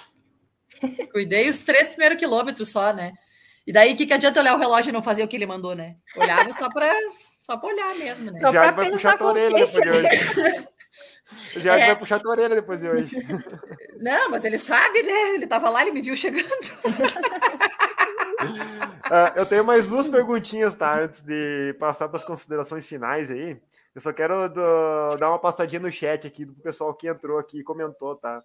cuidei 1.11 1.49
os 1.49 1.59
três 1.59 1.89
primeiros 1.89 2.17
quilômetros 2.17 2.69
só, 2.69 2.93
né? 2.93 3.11
E 3.67 3.73
daí, 3.73 3.93
o 3.93 3.97
que, 3.97 4.05
que 4.07 4.13
adianta 4.13 4.39
olhar 4.39 4.55
o 4.55 4.57
relógio 4.57 4.91
e 4.91 4.93
não 4.93 5.03
fazer 5.03 5.23
o 5.23 5.27
que 5.27 5.35
ele 5.35 5.45
mandou, 5.45 5.75
né? 5.75 5.97
Olhava 6.15 6.53
só 6.53 6.71
para 6.71 6.89
só 7.41 7.57
pra 7.57 7.67
olhar 7.67 7.93
mesmo, 7.95 8.31
né? 8.31 8.39
Só 8.39 8.49
Já 8.49 8.71
vai 8.71 8.89
puxar 8.89 9.21
a 9.21 9.25
orelha 9.25 9.49
depois 9.49 9.73
de 9.73 9.89
hoje. 9.89 10.67
O 11.55 11.59
Jardim 11.59 11.83
é. 11.83 11.87
vai 11.87 11.95
puxar 11.95 12.19
a 12.25 12.29
orelha 12.29 12.55
depois 12.55 12.79
de 12.79 12.89
hoje. 12.89 13.15
Não, 14.01 14.31
mas 14.31 14.43
ele 14.45 14.57
sabe, 14.57 15.03
né? 15.03 15.35
Ele 15.35 15.45
tava 15.45 15.69
lá, 15.69 15.83
ele 15.83 15.91
me 15.91 16.01
viu 16.01 16.17
chegando. 16.17 16.47
uh, 19.05 19.35
eu 19.35 19.45
tenho 19.45 19.63
mais 19.63 19.87
duas 19.87 20.09
perguntinhas, 20.09 20.73
tá? 20.73 20.99
Antes 20.99 21.21
de 21.21 21.75
passar 21.79 22.07
para 22.07 22.17
as 22.17 22.25
considerações 22.25 22.89
finais 22.89 23.29
aí. 23.29 23.61
Eu 23.93 24.01
só 24.01 24.13
quero 24.13 24.47
do, 24.49 25.17
dar 25.17 25.29
uma 25.29 25.39
passadinha 25.39 25.81
no 25.81 25.91
chat 25.91 26.27
aqui 26.27 26.45
do 26.45 26.53
pessoal 26.55 26.93
que 26.93 27.07
entrou 27.07 27.39
aqui 27.39 27.59
e 27.59 27.63
comentou, 27.63 28.15
tá? 28.15 28.43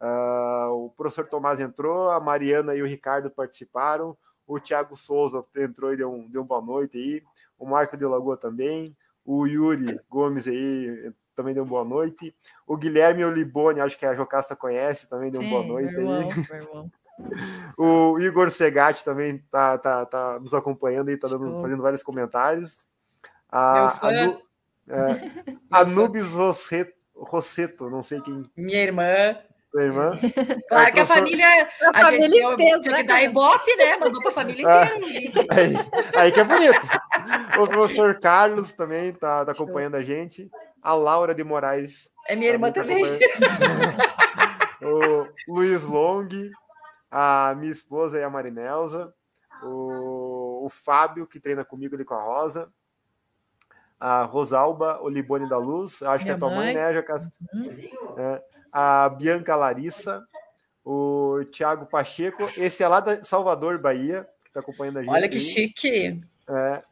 Uh, 0.00 0.86
o 0.86 0.90
professor 0.90 1.26
Tomás 1.26 1.60
entrou, 1.60 2.10
a 2.10 2.20
Mariana 2.20 2.74
e 2.74 2.82
o 2.82 2.86
Ricardo 2.86 3.30
participaram, 3.30 4.16
o 4.46 4.58
Thiago 4.58 4.96
Souza 4.96 5.40
entrou 5.56 5.92
e 5.92 5.96
deu, 5.96 6.12
um, 6.12 6.28
deu 6.28 6.42
uma 6.42 6.48
boa 6.48 6.60
noite 6.60 6.98
aí, 6.98 7.22
o 7.58 7.64
Marco 7.64 7.96
de 7.96 8.04
Lagoa 8.04 8.36
também, 8.36 8.96
o 9.24 9.46
Yuri 9.46 10.00
Gomes 10.10 10.48
aí 10.48 11.12
também 11.34 11.54
deu 11.54 11.64
boa 11.64 11.84
noite. 11.84 12.34
O 12.66 12.76
Guilherme 12.76 13.24
Olibone, 13.24 13.80
acho 13.80 13.98
que 13.98 14.06
a 14.06 14.14
Jocasta 14.14 14.54
conhece, 14.54 15.08
também 15.08 15.30
deu 15.30 15.40
Sim, 15.42 15.50
boa 15.50 15.64
noite 15.64 15.92
meu 15.92 16.00
irmão, 16.00 16.20
aí. 16.20 16.28
meu 16.50 16.62
irmão. 16.62 16.90
O 17.78 18.18
Igor 18.18 18.50
Segatti 18.50 19.04
também 19.04 19.38
tá, 19.50 19.78
tá, 19.78 20.06
tá 20.06 20.40
nos 20.40 20.54
acompanhando 20.54 21.10
e 21.10 21.16
tá 21.16 21.28
dando, 21.28 21.60
fazendo 21.60 21.82
vários 21.82 22.02
comentários. 22.02 22.86
Meu 23.52 23.60
A, 23.60 23.90
fã. 23.90 24.08
a, 24.08 24.38
é, 24.88 25.30
Anubis 25.70 26.32
Rosseto, 26.34 26.92
Rosseto, 27.14 27.88
não 27.90 28.02
sei 28.02 28.20
quem, 28.20 28.50
Minha 28.56 28.82
irmã. 28.82 29.36
tua 29.70 29.82
irmã. 29.82 30.18
Claro 30.68 30.88
É, 30.88 30.90
que 30.90 31.00
a 31.00 31.06
família. 31.06 31.46
A, 31.94 32.00
família 32.00 32.26
gente 32.28 32.40
deu, 32.40 32.52
inteira, 32.52 32.78
tinha 32.80 32.80
que 32.80 32.88
né, 32.90 33.02
dar 33.04 33.14
cara? 33.14 33.22
ibope, 33.22 33.76
né? 33.76 33.96
Mandou 33.96 34.20
pra 34.22 34.30
família 34.32 34.68
Ah. 34.68 34.84
inteira. 34.96 35.46
Aí, 35.50 35.74
aí 36.16 36.32
que 36.32 36.40
é 36.40 36.44
bonito. 36.44 36.80
O 37.60 37.66
professor 37.68 38.18
Carlos 38.18 38.72
também 38.72 39.12
tá, 39.12 39.44
tá 39.44 39.52
acompanhando 39.52 39.94
a 39.96 40.02
gente. 40.02 40.50
A 40.82 40.94
Laura 40.94 41.34
de 41.34 41.44
Moraes. 41.44 42.10
É 42.28 42.34
minha 42.36 42.50
irmã 42.50 42.70
tá 42.72 42.80
também. 42.82 43.02
acompanhando. 43.04 43.96
o 44.82 45.54
Luiz 45.54 45.84
Long, 45.84 46.28
a 47.10 47.54
minha 47.56 47.70
esposa 47.72 48.18
e 48.18 48.22
a 48.24 48.28
Marinelza. 48.30 49.14
O, 49.62 50.66
o 50.66 50.68
Fábio, 50.68 51.26
que 51.26 51.38
treina 51.38 51.64
comigo 51.64 51.94
ali 51.94 52.04
com 52.04 52.14
a 52.14 52.22
Rosa. 52.22 52.68
A 54.04 54.24
Rosalba 54.24 54.98
Olibone 55.00 55.48
da 55.48 55.56
Luz, 55.58 56.02
acho 56.02 56.24
que 56.24 56.30
é 56.30 56.34
Minha 56.34 56.40
tua 56.40 56.50
mãe, 56.50 56.74
mãe. 56.74 56.74
né, 56.74 56.92
Jacas? 56.92 57.30
Uhum. 57.54 57.76
É. 58.18 58.42
A 58.72 59.08
Bianca 59.08 59.54
Larissa, 59.54 60.24
o 60.84 61.38
Thiago 61.52 61.86
Pacheco, 61.86 62.50
esse 62.56 62.82
é 62.82 62.88
lá 62.88 62.98
da 62.98 63.22
Salvador, 63.22 63.78
Bahia, 63.78 64.26
que 64.42 64.48
está 64.48 64.58
acompanhando 64.58 64.98
a 64.98 65.02
gente. 65.02 65.12
Olha 65.12 65.28
que 65.28 65.38
chique. 65.38 66.20
É. 66.48 66.82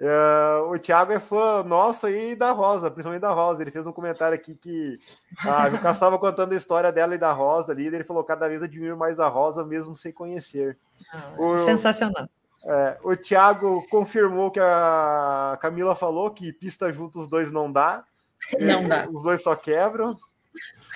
É, 0.00 0.62
o 0.70 0.78
Thiago 0.78 1.12
é 1.12 1.18
fã 1.18 1.64
nosso 1.64 2.06
aí 2.06 2.36
da 2.36 2.52
Rosa, 2.52 2.88
principalmente 2.88 3.20
da 3.20 3.32
Rosa. 3.32 3.60
Ele 3.62 3.70
fez 3.72 3.84
um 3.84 3.92
comentário 3.92 4.34
aqui 4.36 4.54
que 4.54 4.96
a 5.44 5.68
Juca 5.68 5.90
estava 5.90 6.16
contando 6.18 6.52
a 6.52 6.56
história 6.56 6.92
dela 6.92 7.16
e 7.16 7.18
da 7.18 7.32
Rosa 7.32 7.72
ali. 7.72 7.88
Ele 7.88 8.04
falou: 8.04 8.22
cada 8.22 8.48
vez 8.48 8.62
admiro 8.62 8.96
mais 8.96 9.18
a 9.18 9.26
Rosa, 9.26 9.64
mesmo 9.64 9.96
sem 9.96 10.12
conhecer. 10.12 10.78
Ah, 11.12 11.32
O- 11.36 11.58
Sensacional. 11.58 12.28
É, 12.64 12.98
o 13.02 13.16
Thiago 13.16 13.86
confirmou 13.88 14.50
que 14.50 14.60
a 14.60 15.56
Camila 15.60 15.94
falou 15.94 16.30
que 16.30 16.52
pista 16.52 16.90
junto 16.92 17.18
os 17.18 17.28
dois 17.28 17.50
não 17.50 17.70
dá. 17.70 18.04
Não 18.60 18.86
dá. 18.86 19.08
Os 19.10 19.22
dois 19.24 19.42
só 19.42 19.56
quebram. 19.56 20.16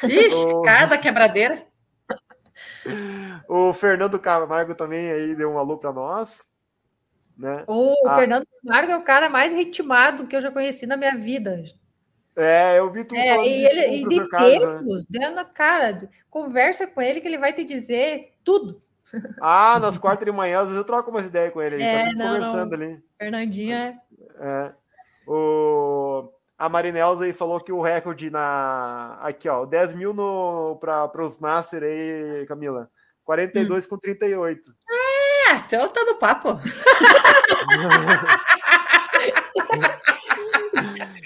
Ixi, 0.05 0.47
Ô. 0.47 0.63
cada 0.63 0.97
quebradeira. 0.97 1.67
O 3.49 3.73
Fernando 3.73 4.19
Camargo 4.19 4.75
também 4.75 5.11
aí 5.11 5.35
deu 5.35 5.51
um 5.51 5.59
alô 5.59 5.77
para 5.79 5.93
nós. 5.93 6.47
Né? 7.37 7.65
O 7.67 7.95
Ah. 8.07 8.15
Fernando 8.17 8.47
Camargo 8.63 8.93
é 8.93 8.97
o 8.97 9.03
cara 9.05 9.29
mais 9.29 9.53
ritmado 9.53 10.27
que 10.27 10.37
eu 10.37 10.41
já 10.41 10.51
conheci 10.51 10.87
na 10.87 10.97
minha 10.97 11.17
vida. 11.17 11.63
É, 12.37 12.79
eu 12.79 12.91
vi 12.93 13.05
tu 13.05 13.15
É, 13.15 13.45
e 13.47 13.67
ele 13.67 14.07
o 14.07 14.13
e 14.13 14.19
né? 14.21 14.27
tempos, 14.31 15.07
dando 15.09 15.39
a 15.39 15.45
cara, 15.45 16.09
conversa 16.31 16.87
com 16.87 17.01
ele 17.01 17.21
que 17.21 17.27
ele 17.29 17.39
vai 17.39 17.53
te 17.53 17.65
dizer 17.65 18.33
tudo. 18.45 18.83
Ah, 19.41 19.79
nas 19.81 19.99
quartas 19.99 20.25
de 20.25 20.33
manhã, 20.33 20.61
às 20.61 20.67
vezes 20.67 20.79
eu 20.79 20.85
troco 20.85 21.11
umas 21.11 21.27
ideias 21.27 21.53
com 21.53 21.61
ele 21.61 21.77
aí, 21.77 21.83
É, 21.83 22.07
tá 22.07 22.13
não, 22.15 22.35
conversando 22.35 22.75
ali. 22.75 23.03
Fernandinho 23.19 23.77
é 23.77 23.99
É. 24.41 24.73
O... 25.27 26.31
A 26.59 26.69
Marinelza 26.69 27.25
aí 27.25 27.33
falou 27.33 27.59
que 27.61 27.73
o 27.73 27.81
recorde 27.81 28.31
na. 28.31 29.19
Aqui, 29.21 29.49
ó, 29.49 29.67
10 29.67 29.95
mil 29.95 30.15
no... 30.15 30.79
para 30.81 31.25
os 31.25 31.39
Master 31.39 31.83
aí, 31.83 32.47
Camila. 32.47 32.89
42 33.25 33.87
com 33.87 33.99
38. 33.99 34.71
É, 35.51 35.55
então 35.57 35.89
tá 35.89 36.05
no 36.05 36.15
papo. 36.17 36.59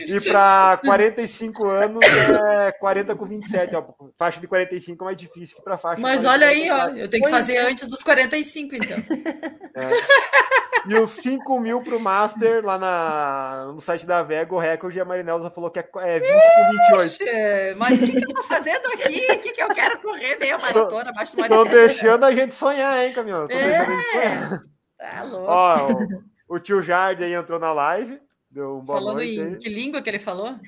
E 0.06 0.20
para 0.20 0.76
45 0.78 1.66
anos 1.66 2.04
é 2.04 2.72
40 2.72 3.14
com 3.16 3.24
27. 3.24 3.74
Ó. 3.76 3.84
Faixa 4.16 4.40
de 4.40 4.46
45 4.46 5.02
é 5.02 5.04
mais 5.04 5.16
difícil 5.16 5.56
que 5.56 5.62
para 5.62 5.76
faixa. 5.76 5.96
de 5.96 6.02
Mas 6.02 6.22
40 6.22 6.30
olha 6.32 6.46
aí, 6.46 6.70
ó, 6.70 6.74
44. 6.74 6.98
eu 6.98 7.08
tenho 7.08 7.24
que 7.24 7.30
fazer 7.30 7.54
é. 7.54 7.70
antes 7.70 7.88
dos 7.88 8.02
45, 8.02 8.74
então. 8.76 8.96
E 10.88 10.94
os 10.94 11.10
5 11.10 11.58
mil 11.60 11.82
pro 11.82 11.98
Master 11.98 12.64
lá 12.64 12.78
na, 12.78 13.72
no 13.72 13.80
site 13.80 14.06
da 14.06 14.22
Vega, 14.22 14.54
o 14.54 14.58
recorde, 14.58 15.00
a 15.00 15.04
Marinelza 15.04 15.50
falou 15.50 15.70
que 15.70 15.80
é, 15.80 15.88
é 15.96 16.20
20 16.20 16.28
com 16.30 16.70
28. 16.70 16.94
Oxe, 16.94 17.74
Mas 17.76 18.00
o 18.00 18.06
que, 18.06 18.12
que 18.12 18.30
eu 18.30 18.34
tô 18.34 18.44
fazendo 18.44 18.86
aqui? 18.86 19.26
O 19.32 19.38
que, 19.40 19.52
que 19.52 19.62
eu 19.62 19.68
quero 19.70 20.00
correr 20.00 20.38
meia 20.38 20.58
maratona 20.58 21.10
abaixo 21.10 21.36
do 21.36 21.64
deixando 21.64 22.24
a 22.24 22.32
gente 22.32 22.54
sonhar, 22.54 23.04
hein, 23.04 23.12
Camila? 23.12 23.46
É. 23.50 23.68
deixando 23.68 23.90
a 23.90 23.96
gente 23.96 24.10
sonhar. 24.12 24.60
Tá 24.96 25.22
louco. 25.24 25.46
Ó, 25.48 25.92
o, 26.48 26.56
o 26.56 26.60
tio 26.60 26.80
Jardim 26.80 27.24
aí 27.24 27.34
entrou 27.34 27.58
na 27.58 27.72
live. 27.72 28.20
Deu 28.56 28.78
um 28.78 28.80
boa 28.80 28.98
Falando 28.98 29.16
noite 29.16 29.38
em 29.38 29.42
aí. 29.48 29.56
que 29.58 29.68
língua 29.68 30.00
que 30.00 30.08
ele 30.08 30.18
falou? 30.18 30.58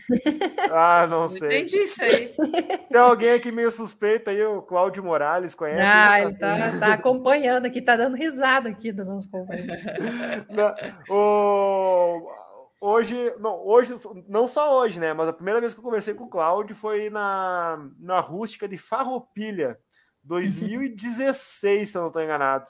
Ah, 0.70 1.06
não 1.08 1.22
Não 1.22 1.28
sei. 1.30 1.38
entendi 1.48 1.76
isso 1.78 2.04
aí. 2.04 2.34
Tem 2.92 3.00
alguém 3.00 3.30
aqui 3.32 3.50
meio 3.50 3.72
suspeito 3.72 4.28
aí, 4.28 4.44
o 4.44 4.60
Cláudio 4.60 5.02
Morales, 5.02 5.54
conhece? 5.54 5.80
Ah, 5.90 6.20
ele 6.20 6.36
tá, 6.36 6.78
tá 6.78 6.92
acompanhando 6.92 7.64
aqui, 7.64 7.80
tá 7.80 7.96
dando 7.96 8.14
risada 8.14 8.68
aqui 8.68 8.92
do 8.92 9.06
nosso 9.06 9.30
conversa. 9.30 9.66
Não, 10.50 10.74
o- 11.08 12.28
Hoje, 12.80 13.16
não, 13.40 13.66
hoje, 13.66 13.92
não 14.28 14.46
só 14.46 14.78
hoje, 14.78 15.00
né? 15.00 15.12
Mas 15.12 15.26
a 15.26 15.32
primeira 15.32 15.58
vez 15.60 15.74
que 15.74 15.80
eu 15.80 15.84
conversei 15.84 16.14
com 16.14 16.24
o 16.24 16.28
Cláudio 16.30 16.76
foi 16.76 17.10
na, 17.10 17.88
na 17.98 18.20
rústica 18.20 18.68
de 18.68 18.78
Farroupilha, 18.78 19.76
2016, 20.22 21.88
se 21.88 21.96
eu 21.98 22.02
não 22.02 22.08
estou 22.08 22.22
enganado. 22.22 22.66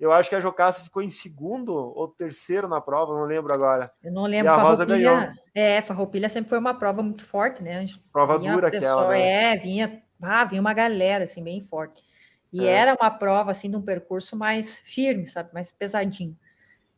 Eu 0.00 0.10
acho 0.12 0.30
que 0.30 0.34
a 0.34 0.40
Jocasta 0.40 0.82
ficou 0.82 1.02
em 1.02 1.10
segundo 1.10 1.74
ou 1.74 2.08
terceiro 2.08 2.66
na 2.66 2.80
prova, 2.80 3.12
não 3.12 3.24
lembro 3.26 3.52
agora. 3.52 3.92
Eu 4.02 4.10
não 4.10 4.26
E 4.26 4.30
lembro, 4.30 4.50
a 4.50 4.56
Rosa 4.56 4.86
Farroupilha. 4.86 5.34
É, 5.54 5.82
Farroupilha 5.82 6.28
sempre 6.30 6.48
foi 6.48 6.58
uma 6.58 6.72
prova 6.72 7.02
muito 7.02 7.26
forte, 7.26 7.62
né, 7.62 7.76
Ângelo? 7.76 8.00
Prova 8.10 8.38
Vinha 8.38 8.54
dura 8.54 8.70
pessoa- 8.70 9.02
aquela, 9.02 9.08
né? 9.10 9.52
É, 9.52 9.56
vinha, 9.58 10.02
ah, 10.22 10.44
vinha 10.46 10.60
uma 10.60 10.72
galera, 10.72 11.24
assim, 11.24 11.44
bem 11.44 11.60
forte. 11.60 12.02
E 12.50 12.66
É. 12.66 12.72
era 12.72 12.96
uma 12.98 13.10
prova, 13.10 13.50
assim, 13.50 13.70
de 13.70 13.76
um 13.76 13.82
percurso 13.82 14.34
mais 14.36 14.78
firme, 14.78 15.26
sabe? 15.26 15.52
Mais 15.52 15.70
pesadinho. 15.70 16.34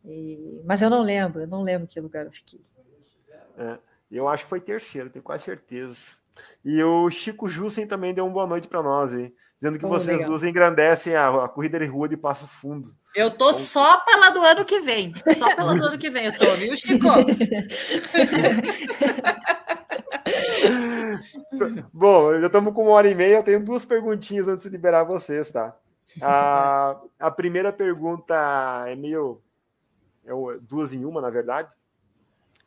E- 0.04 0.62
Mas 0.64 0.80
eu 0.80 0.88
não 0.88 1.02
lembro, 1.02 1.40
eu 1.42 1.46
não 1.48 1.62
lembro 1.62 1.88
que 1.88 2.00
lugar 2.00 2.24
eu 2.26 2.32
fiquei. 2.32 2.60
Eu 4.10 4.28
acho 4.28 4.44
que 4.44 4.50
foi 4.50 4.60
terceiro, 4.60 5.10
tenho 5.10 5.22
quase 5.22 5.44
certeza. 5.44 6.16
E 6.64 6.82
o 6.82 7.10
Chico 7.10 7.48
Jussen 7.48 7.86
também 7.86 8.12
deu 8.14 8.24
uma 8.24 8.32
boa 8.32 8.46
noite 8.46 8.68
para 8.68 8.82
nós, 8.82 9.12
hein? 9.12 9.34
Dizendo 9.62 9.78
que 9.78 9.86
Oh, 9.86 9.90
vocês 9.90 10.16
legal. 10.16 10.28
duas 10.28 10.42
engrandecem 10.42 11.14
a, 11.14 11.44
a 11.44 11.48
corrida 11.48 11.78
de 11.78 11.86
rua 11.86 12.08
de 12.08 12.16
Passo 12.16 12.48
Fundo. 12.48 12.92
Eu 13.14 13.30
tô 13.30 13.54
só 13.54 14.00
pela 14.00 14.30
do 14.30 14.42
ano 14.42 14.64
que 14.64 14.80
vem. 14.80 15.14
Só 15.38 15.54
pela 15.54 15.72
do 15.76 15.84
ano 15.84 15.96
que 15.96 16.10
vem 16.10 16.26
eu 16.26 16.36
tô, 16.36 16.52
viu, 16.56 16.76
Chico? 16.76 17.06
Bom, 21.92 22.40
já 22.40 22.46
estamos 22.46 22.74
com 22.74 22.82
uma 22.82 22.90
hora 22.90 23.08
e 23.08 23.14
meia. 23.14 23.36
Eu 23.36 23.44
tenho 23.44 23.64
duas 23.64 23.84
perguntinhas 23.84 24.48
antes 24.48 24.64
de 24.64 24.70
liberar 24.72 25.04
vocês, 25.04 25.48
tá? 25.48 25.76
A, 26.20 26.96
a 27.20 27.30
primeira 27.30 27.72
pergunta 27.72 28.34
é 28.88 28.96
meio. 28.96 29.40
É 30.26 30.32
duas 30.60 30.92
em 30.92 31.04
uma, 31.04 31.20
na 31.20 31.30
verdade. 31.30 31.68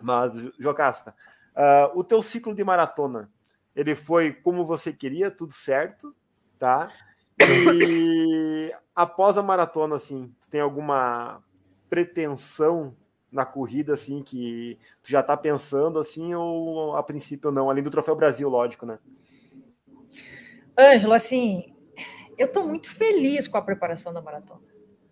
Mas, 0.02 0.32
Jocasta, 0.58 1.14
ah, 1.54 1.92
o 1.94 2.06
teu 2.06 2.22
ciclo 2.22 2.56
de 2.56 2.64
maratona, 2.64 3.30
ele 3.76 3.96
foi 3.96 4.32
como 4.32 4.64
você 4.64 4.94
queria, 4.94 5.30
tudo 5.30 5.54
certo, 5.54 6.16
tá? 6.60 6.90
E 7.40 8.74
após 8.96 9.38
a 9.38 9.44
maratona, 9.44 9.96
assim, 9.96 10.34
tu 10.42 10.50
tem 10.50 10.62
alguma 10.62 11.44
pretensão 11.90 12.96
na 13.32 13.46
corrida, 13.46 13.94
assim, 13.94 14.24
que 14.24 14.80
tu 15.02 15.10
já 15.10 15.22
tá 15.22 15.36
pensando, 15.36 16.00
assim, 16.00 16.34
ou 16.34 16.96
a 16.96 17.04
princípio 17.04 17.52
não? 17.52 17.70
Além 17.70 17.84
do 17.84 17.92
Troféu 17.92 18.16
Brasil, 18.16 18.48
lógico, 18.48 18.86
né? 18.86 18.98
Ângelo, 20.78 21.14
assim, 21.14 21.74
eu 22.38 22.52
tô 22.52 22.64
muito 22.64 22.94
feliz 22.94 23.48
com 23.48 23.58
a 23.58 23.62
preparação 23.62 24.14
da 24.14 24.22
maratona. 24.22 24.62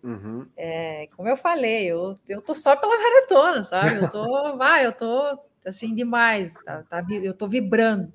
Uhum. 0.02 0.46
É, 0.56 1.08
como 1.16 1.28
eu 1.28 1.36
falei, 1.36 1.86
eu, 1.86 2.18
eu 2.28 2.42
tô 2.42 2.54
só 2.54 2.76
pela 2.76 2.96
maratona, 2.96 3.64
sabe? 3.64 3.96
Eu 3.96 4.08
tô, 4.10 4.56
vai, 4.56 4.86
eu 4.86 4.92
tô 4.92 5.38
assim 5.64 5.94
demais, 5.94 6.52
tá, 6.62 6.82
tá 6.82 7.02
eu 7.10 7.32
tô 7.32 7.48
vibrando 7.48 8.12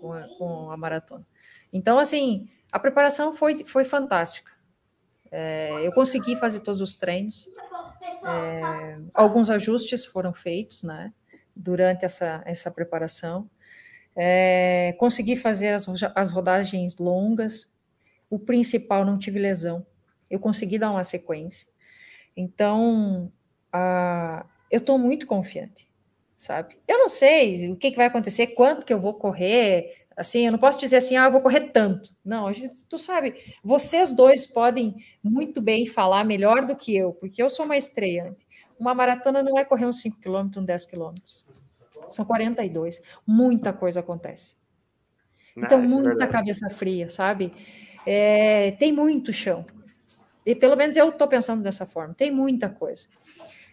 com 0.00 0.12
a, 0.12 0.28
com 0.36 0.70
a 0.70 0.76
maratona. 0.76 1.26
Então, 1.72 1.98
assim, 1.98 2.48
a 2.70 2.78
preparação 2.78 3.34
foi, 3.34 3.64
foi 3.64 3.84
fantástica. 3.84 4.50
É, 5.30 5.86
eu 5.86 5.92
consegui 5.92 6.36
fazer 6.36 6.60
todos 6.60 6.80
os 6.80 6.96
treinos, 6.96 7.48
é, 8.24 8.98
alguns 9.14 9.48
ajustes 9.48 10.04
foram 10.04 10.32
feitos, 10.32 10.82
né? 10.82 11.12
Durante 11.54 12.04
essa, 12.04 12.42
essa 12.44 12.70
preparação. 12.70 13.48
É, 14.16 14.94
consegui 14.98 15.36
fazer 15.36 15.68
as, 15.68 15.86
as 16.14 16.32
rodagens 16.32 16.98
longas. 16.98 17.72
O 18.28 18.38
principal, 18.38 19.04
não 19.04 19.18
tive 19.18 19.38
lesão 19.38 19.86
eu 20.30 20.38
consegui 20.38 20.78
dar 20.78 20.92
uma 20.92 21.02
sequência. 21.02 21.66
Então, 22.36 23.30
ah, 23.72 24.46
eu 24.70 24.78
estou 24.78 24.96
muito 24.96 25.26
confiante, 25.26 25.90
sabe? 26.36 26.78
Eu 26.86 26.98
não 26.98 27.08
sei 27.08 27.68
o 27.70 27.76
que, 27.76 27.90
que 27.90 27.96
vai 27.96 28.06
acontecer, 28.06 28.48
quanto 28.48 28.86
que 28.86 28.92
eu 28.92 29.00
vou 29.00 29.14
correr, 29.14 30.06
assim, 30.20 30.44
eu 30.44 30.52
não 30.52 30.58
posso 30.58 30.78
dizer 30.78 30.96
assim, 30.96 31.16
ah, 31.16 31.24
eu 31.24 31.32
vou 31.32 31.40
correr 31.40 31.70
tanto. 31.72 32.14
Não, 32.22 32.46
a 32.46 32.52
gente, 32.52 32.86
tu 32.86 32.98
sabe, 32.98 33.34
vocês 33.64 34.12
dois 34.12 34.46
podem 34.46 34.94
muito 35.24 35.62
bem 35.62 35.86
falar 35.86 36.24
melhor 36.24 36.66
do 36.66 36.76
que 36.76 36.94
eu, 36.94 37.14
porque 37.14 37.42
eu 37.42 37.48
sou 37.48 37.64
uma 37.64 37.76
estreante. 37.76 38.46
Uma 38.78 38.94
maratona 38.94 39.42
não 39.42 39.58
é 39.58 39.64
correr 39.64 39.86
uns 39.86 40.00
5 40.02 40.20
km, 40.20 40.58
uns 40.58 40.66
10 40.66 40.86
km. 40.86 41.14
são 42.10 42.24
42. 42.26 43.00
Muita 43.26 43.72
coisa 43.72 44.00
acontece. 44.00 44.56
Não, 45.56 45.64
Então, 45.64 45.82
é 45.82 45.88
muita 45.88 46.26
cabeça 46.26 46.68
fria, 46.68 47.08
sabe? 47.08 47.52
É, 48.06 48.72
tem 48.72 48.92
muito 48.92 49.32
chão. 49.32 49.64
E 50.44 50.54
pelo 50.54 50.76
menos 50.76 50.96
eu 50.96 51.08
estou 51.08 51.28
pensando 51.28 51.62
dessa 51.62 51.86
forma. 51.86 52.14
Tem 52.14 52.30
muita 52.30 52.68
coisa. 52.68 53.06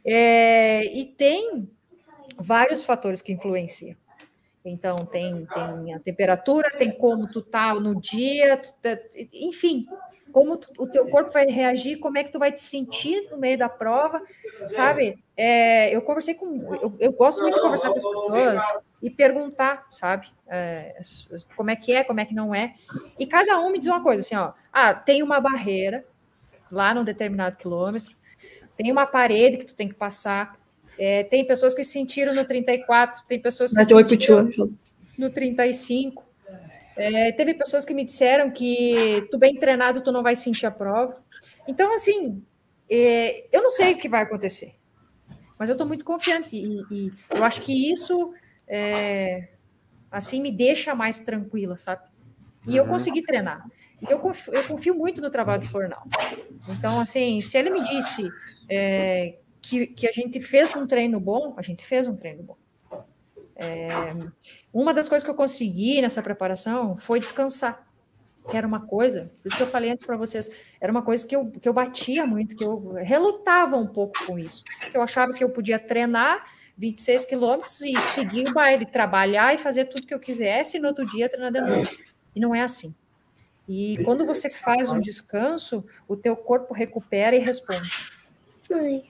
É, 0.06 0.86
e 0.98 1.06
tem 1.06 1.70
vários 2.38 2.86
fatores 2.86 3.22
que 3.22 3.34
influenciam. 3.34 3.98
Então, 4.70 4.96
tem, 4.98 5.46
tem 5.46 5.94
a 5.94 6.00
temperatura, 6.00 6.70
tem 6.78 6.92
como 6.92 7.28
tu 7.28 7.42
tá 7.42 7.74
no 7.76 8.00
dia, 8.00 8.58
tá- 8.82 8.98
enfim, 9.34 9.86
como 10.32 10.58
tu- 10.58 10.70
o 10.78 10.88
teu 10.88 11.08
corpo 11.08 11.32
vai 11.32 11.46
reagir, 11.46 11.98
como 12.00 12.18
é 12.18 12.24
que 12.24 12.32
tu 12.32 12.40
vai 12.40 12.52
te 12.52 12.62
sentir 12.62 13.30
no 13.32 13.38
meio 13.38 13.58
da 13.58 13.70
prova, 13.70 14.22
sabe? 14.68 15.18
É, 15.36 15.96
eu 15.96 16.02
conversei 16.02 16.36
com... 16.36 16.74
Eu, 16.76 16.96
eu 17.00 17.12
gosto 17.14 17.42
muito 17.42 17.56
de 17.56 17.62
conversar 17.62 17.90
com 17.92 17.98
as 17.98 18.04
pessoas 18.04 18.62
e 19.02 19.10
perguntar, 19.10 19.86
sabe? 19.90 20.28
É, 20.48 21.00
como 21.56 21.70
é 21.70 21.76
que 21.76 21.92
é, 21.94 22.04
como 22.04 22.20
é 22.20 22.26
que 22.26 22.34
não 22.36 22.54
é. 22.54 22.74
E 23.18 23.26
cada 23.26 23.60
um 23.60 23.72
me 23.72 23.80
diz 23.80 23.88
uma 23.88 24.04
coisa, 24.04 24.22
assim, 24.22 24.36
ó. 24.36 24.52
Ah, 24.74 24.94
tem 24.94 25.24
uma 25.24 25.40
barreira 25.40 26.06
lá 26.72 26.94
num 26.94 27.04
determinado 27.04 27.56
quilômetro, 27.58 28.16
tem 28.76 28.92
uma 28.92 29.06
parede 29.08 29.58
que 29.58 29.66
tu 29.66 29.76
tem 29.76 29.88
que 29.88 29.96
passar, 29.96 30.56
é, 30.98 31.24
tem 31.24 31.46
pessoas 31.46 31.74
que 31.74 31.84
sentiram 31.84 32.34
no 32.34 32.44
34, 32.46 33.24
tem 33.28 33.40
pessoas 33.40 33.72
que 33.72 33.76
sentiram 34.06 34.44
no 35.18 35.30
35. 35.30 36.26
É, 36.96 37.32
teve 37.32 37.54
pessoas 37.54 37.86
que 37.86 37.94
me 37.94 38.04
disseram 38.04 38.50
que 38.50 39.28
tu 39.30 39.38
bem 39.38 39.56
treinado, 39.60 40.02
tu 40.02 40.12
não 40.12 40.24
vai 40.24 40.36
sentir 40.36 40.66
a 40.66 40.72
prova. 40.72 41.22
Então, 41.68 41.94
assim, 41.94 42.44
é, 42.90 43.46
eu 43.52 43.62
não 43.62 43.70
sei 43.70 43.94
o 43.94 43.98
que 43.98 44.10
vai 44.10 44.24
acontecer, 44.24 44.74
mas 45.60 45.70
eu 45.70 45.74
estou 45.74 45.88
muito 45.88 46.04
confiante 46.04 46.56
e, 46.56 46.82
e 46.92 47.12
eu 47.36 47.44
acho 47.44 47.62
que 47.62 47.92
isso, 47.92 48.34
é, 48.68 49.50
assim, 50.10 50.42
me 50.42 50.52
deixa 50.52 50.96
mais 50.96 51.22
tranquila, 51.22 51.78
sabe? 51.78 52.02
E 52.66 52.76
eu 52.76 52.84
Uhum. 52.84 52.90
consegui 52.90 53.22
treinar. 53.22 53.64
E 54.02 54.12
eu 54.12 54.20
confio, 54.20 54.54
eu 54.54 54.64
confio 54.64 54.96
muito 54.96 55.22
no 55.22 55.30
trabalho 55.30 55.62
do 55.62 55.68
Fornal. 55.68 56.04
Então, 56.70 57.00
assim, 57.00 57.42
se 57.42 57.58
ele 57.58 57.70
me 57.70 57.82
disse 57.84 58.28
é, 58.70 59.38
que, 59.68 59.88
que 59.88 60.08
a 60.08 60.12
gente 60.12 60.42
fez 60.42 60.76
um 60.76 60.88
treino 60.88 61.20
bom, 61.20 61.54
a 61.58 61.62
gente 61.62 61.86
fez 61.86 62.08
um 62.08 62.16
treino 62.16 62.42
bom. 62.44 62.58
É, 63.56 64.14
uma 64.72 64.94
das 64.94 65.10
coisas 65.10 65.24
que 65.24 65.32
eu 65.32 65.36
consegui 65.36 66.02
nessa 66.02 66.22
preparação 66.22 66.98
foi 66.98 67.20
descansar, 67.20 67.86
que 68.50 68.56
era 68.56 68.68
uma 68.68 68.86
coisa, 68.86 69.32
por 69.42 69.48
isso 69.48 69.58
que 69.58 69.64
eu 69.64 69.68
falei 69.68 69.92
antes 69.92 70.06
para 70.06 70.16
vocês, 70.16 70.50
era 70.80 70.92
uma 70.92 71.02
coisa 71.02 71.26
que 71.26 71.36
eu, 71.36 71.50
que 71.50 71.68
eu 71.68 71.74
batia 71.74 72.26
muito, 72.26 72.56
que 72.56 72.64
eu 72.64 72.94
relutava 72.94 73.76
um 73.76 73.88
pouco 73.88 74.26
com 74.26 74.38
isso, 74.38 74.64
que 74.64 74.96
eu 74.96 75.02
achava 75.02 75.34
que 75.34 75.44
eu 75.44 75.50
podia 75.50 75.80
treinar 75.80 76.46
26 76.78 77.26
quilômetros 77.26 77.82
e 77.82 77.98
seguir 78.14 78.48
o 78.48 78.54
baile, 78.54 78.86
trabalhar 78.86 79.54
e 79.56 79.58
fazer 79.58 79.86
tudo 79.86 80.06
que 80.06 80.14
eu 80.14 80.20
quisesse, 80.20 80.78
e 80.78 80.80
no 80.80 80.90
outro 80.90 81.06
dia 81.06 81.28
treinar 81.28 81.52
de 81.52 81.60
novo. 81.60 81.90
E 82.36 82.40
não 82.40 82.54
é 82.54 82.62
assim. 82.62 82.96
E 83.68 84.02
quando 84.06 84.26
você 84.26 84.50
faz 84.50 84.90
um 84.90 85.02
descanso, 85.02 85.84
o 86.08 86.16
teu 86.16 86.38
corpo 86.38 86.74
recupera 86.74 87.36
e 87.36 87.40
responde. 87.40 87.90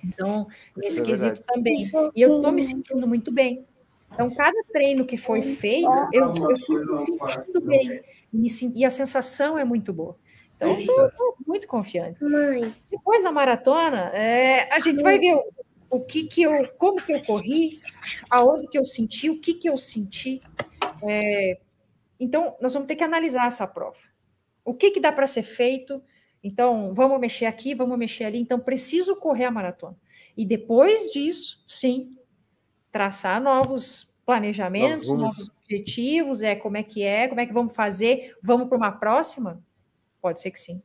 Então, 0.04 0.48
nesse 0.76 1.02
é 1.02 1.04
quesito 1.04 1.42
também. 1.44 1.90
E 2.16 2.22
eu 2.22 2.38
estou 2.38 2.52
me 2.52 2.62
sentindo 2.62 3.08
muito 3.08 3.32
bem. 3.32 3.66
Então, 4.14 4.34
cada 4.34 4.64
treino 4.72 5.06
que 5.06 5.18
foi 5.18 5.42
feito, 5.42 5.90
eu, 6.14 6.34
eu 6.50 6.60
fui 6.60 6.86
me 6.86 6.98
sentindo 6.98 7.62
bem. 7.62 8.02
Me 8.32 8.50
sen- 8.50 8.72
e 8.76 8.86
a 8.86 8.90
sensação 8.90 9.58
é 9.58 9.64
muito 9.66 9.92
boa. 9.94 10.18
Então, 10.56 10.70
eu 10.72 11.08
estou 11.08 11.36
muito 11.46 11.68
confiante. 11.68 12.24
Mãe, 12.24 12.74
Depois 12.90 13.24
da 13.24 13.32
maratona, 13.32 14.10
é, 14.14 14.74
a 14.74 14.80
gente 14.80 15.04
vai 15.04 15.20
ver 15.20 15.36
o, 15.36 15.44
o 15.90 16.00
que 16.00 16.24
que 16.24 16.42
eu, 16.42 16.68
como 16.78 17.02
que 17.04 17.14
eu 17.14 17.22
corri, 17.24 17.80
aonde 18.30 18.68
que 18.68 18.78
eu 18.78 18.86
senti, 18.86 19.30
o 19.30 19.40
que 19.40 19.54
que 19.54 19.70
eu 19.70 19.78
senti. 19.78 20.40
É, 21.04 21.60
então, 22.20 22.56
nós 22.60 22.74
vamos 22.74 22.88
ter 22.88 22.96
que 22.96 23.04
analisar 23.04 23.46
essa 23.46 23.68
prova. 23.68 23.98
O 24.66 24.74
que 24.74 24.90
que 24.92 25.00
dá 25.00 25.12
para 25.12 25.28
ser 25.28 25.44
feito? 25.44 26.02
Então, 26.48 26.94
vamos 26.94 27.20
mexer 27.20 27.46
aqui, 27.46 27.76
vamos 27.76 27.98
mexer 27.98 28.24
ali. 28.24 28.40
Então, 28.40 28.58
preciso 28.58 29.18
correr 29.18 29.44
a 29.44 29.52
maratona. 29.52 29.98
E 30.36 30.46
depois 30.46 31.12
disso, 31.12 31.62
sim, 31.68 32.16
traçar 32.90 33.42
novos 33.42 34.18
planejamentos, 34.26 35.10
Novos 35.10 35.52
objetivos, 35.64 36.42
é 36.42 36.56
como 36.56 36.78
é 36.78 36.84
que 36.84 37.04
é, 37.04 37.28
como 37.28 37.42
é 37.42 37.46
que 37.46 37.54
vamos 37.54 37.74
fazer, 37.74 38.34
vamos 38.42 38.70
para 38.70 38.78
uma 38.78 38.92
próxima? 38.92 39.62
Pode 40.22 40.40
ser 40.40 40.52
que 40.52 40.60
sim. 40.60 40.82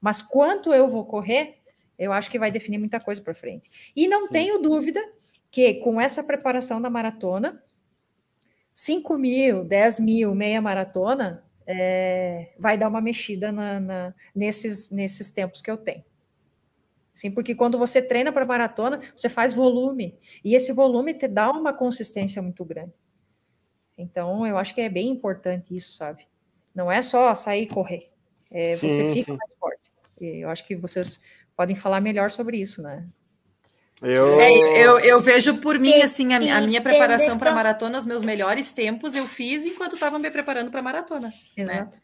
Mas 0.00 0.20
quanto 0.20 0.72
eu 0.72 0.88
vou 0.88 1.06
correr, 1.06 1.60
eu 1.98 2.12
acho 2.12 2.30
que 2.30 2.38
vai 2.38 2.50
definir 2.50 2.76
muita 2.76 3.00
coisa 3.00 3.22
para 3.22 3.34
frente. 3.34 3.70
E 3.96 4.06
não 4.06 4.26
Sim. 4.26 4.32
tenho 4.32 4.58
dúvida 4.60 5.00
que 5.50 5.74
com 5.74 5.98
essa 5.98 6.22
preparação 6.22 6.80
da 6.80 6.90
maratona, 6.90 7.62
5 8.74 9.16
mil, 9.16 9.64
10 9.64 9.98
mil, 10.00 10.34
meia 10.34 10.60
maratona, 10.60 11.42
é, 11.66 12.52
vai 12.58 12.76
dar 12.78 12.88
uma 12.88 13.00
mexida 13.00 13.52
na- 13.52 13.80
na- 13.80 14.14
nesses, 14.34 14.90
nesses 14.90 15.30
tempos 15.30 15.60
que 15.62 15.70
eu 15.70 15.76
tenho. 15.76 16.04
Sim, 17.12 17.30
porque 17.30 17.54
quando 17.54 17.78
você 17.78 18.00
treina 18.00 18.32
para 18.32 18.46
maratona, 18.46 19.00
você 19.14 19.28
faz 19.28 19.52
volume, 19.52 20.18
e 20.44 20.54
esse 20.54 20.72
volume 20.72 21.12
te 21.12 21.28
dá 21.28 21.50
uma 21.50 21.72
consistência 21.72 22.40
muito 22.40 22.64
grande. 22.64 22.92
Então, 23.98 24.46
eu 24.46 24.56
acho 24.56 24.74
que 24.74 24.80
é 24.80 24.88
bem 24.88 25.08
importante 25.10 25.76
isso, 25.76 25.92
sabe? 25.92 26.26
Não 26.74 26.90
é 26.90 27.02
só 27.02 27.34
sair 27.34 27.64
e 27.64 27.66
correr, 27.66 28.10
é, 28.50 28.74
você 28.76 29.04
Sim, 29.04 29.12
fica 29.14 29.32
sim. 29.32 29.38
mais 29.38 29.50
forte. 29.58 29.90
E 30.20 30.44
eu 30.44 30.48
acho 30.48 30.64
que 30.66 30.76
vocês 30.76 31.22
podem 31.56 31.76
falar 31.76 32.00
melhor 32.00 32.30
sobre 32.30 32.56
isso, 32.58 32.80
né? 32.82 33.06
Eu, 34.02 34.40
É, 34.40 34.86
eu, 34.86 34.98
eu 35.00 35.20
vejo 35.20 35.58
por 35.58 35.78
mim, 35.78 36.00
assim, 36.02 36.32
a, 36.32 36.58
a 36.58 36.60
minha 36.62 36.80
preparação 36.80 37.38
para 37.38 37.52
maratona, 37.52 37.98
os 37.98 38.06
meus 38.06 38.22
melhores 38.22 38.72
tempos 38.72 39.14
eu 39.14 39.26
fiz 39.26 39.66
enquanto 39.66 39.94
estava 39.94 40.18
me 40.18 40.30
preparando 40.30 40.70
para 40.70 40.82
maratona. 40.82 41.32
Exato. 41.56 41.98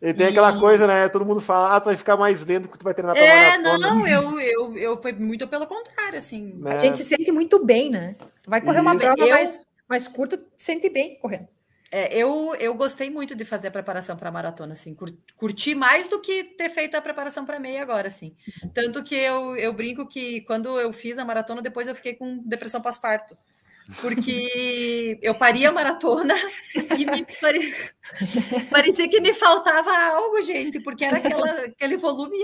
E 0.00 0.12
tem 0.12 0.26
aquela 0.26 0.58
coisa, 0.58 0.86
né? 0.86 1.08
Todo 1.08 1.24
mundo 1.24 1.40
fala, 1.40 1.76
ah, 1.76 1.80
tu 1.80 1.84
vai 1.86 1.96
ficar 1.96 2.16
mais 2.16 2.44
lento 2.44 2.68
que 2.68 2.78
tu 2.78 2.82
vai 2.84 2.92
treinar 2.94 3.14
pra 3.16 3.24
É, 3.24 3.58
maratona. 3.58 3.78
não, 3.78 4.06
eu, 4.06 4.40
eu, 4.40 4.76
eu 4.76 5.02
foi 5.02 5.12
muito 5.12 5.46
pelo 5.46 5.66
contrário, 5.66 6.18
assim. 6.18 6.54
né? 6.56 6.74
A 6.74 6.78
gente 6.78 6.98
se 6.98 7.04
sente 7.04 7.30
muito 7.30 7.64
bem, 7.64 7.90
né? 7.90 8.16
Tu 8.42 8.50
vai 8.50 8.60
correr 8.60 8.80
uma 8.80 8.94
Isso. 8.96 9.04
prova 9.04 9.22
Eu- 9.24 9.30
mais, 9.30 9.66
mais 9.88 10.08
curta, 10.08 10.36
tu 10.36 10.44
sente 10.56 10.88
bem 10.88 11.18
correndo. 11.20 11.48
É, 11.94 12.16
eu, 12.16 12.54
eu 12.58 12.74
gostei 12.74 13.10
muito 13.10 13.34
de 13.36 13.44
fazer 13.44 13.68
a 13.68 13.70
preparação 13.70 14.16
para 14.16 14.30
maratona, 14.30 14.72
assim, 14.72 14.94
cur- 14.94 15.14
curti 15.36 15.74
mais 15.74 16.08
do 16.08 16.20
que 16.22 16.42
ter 16.44 16.70
feito 16.70 16.96
a 16.96 17.02
preparação 17.02 17.44
para 17.44 17.60
meia 17.60 17.82
agora, 17.82 18.08
assim. 18.08 18.34
Tanto 18.72 19.04
que 19.04 19.14
eu, 19.14 19.54
eu 19.56 19.74
brinco 19.74 20.08
que 20.08 20.40
quando 20.42 20.80
eu 20.80 20.90
fiz 20.92 21.18
a 21.18 21.24
maratona, 21.24 21.60
depois 21.60 21.86
eu 21.86 21.94
fiquei 21.94 22.14
com 22.14 22.38
depressão 22.46 22.80
pós-parto. 22.80 23.36
Porque 24.00 25.18
eu 25.22 25.34
paria 25.34 25.68
a 25.68 25.72
maratona 25.72 26.34
e 26.98 27.04
me 27.04 27.26
pare- 27.40 27.74
parecia 28.70 29.08
que 29.08 29.20
me 29.20 29.34
faltava 29.34 29.90
algo, 29.96 30.40
gente, 30.42 30.80
porque 30.80 31.04
era 31.04 31.18
aquela, 31.18 31.50
aquele 31.66 31.96
volume 31.96 32.36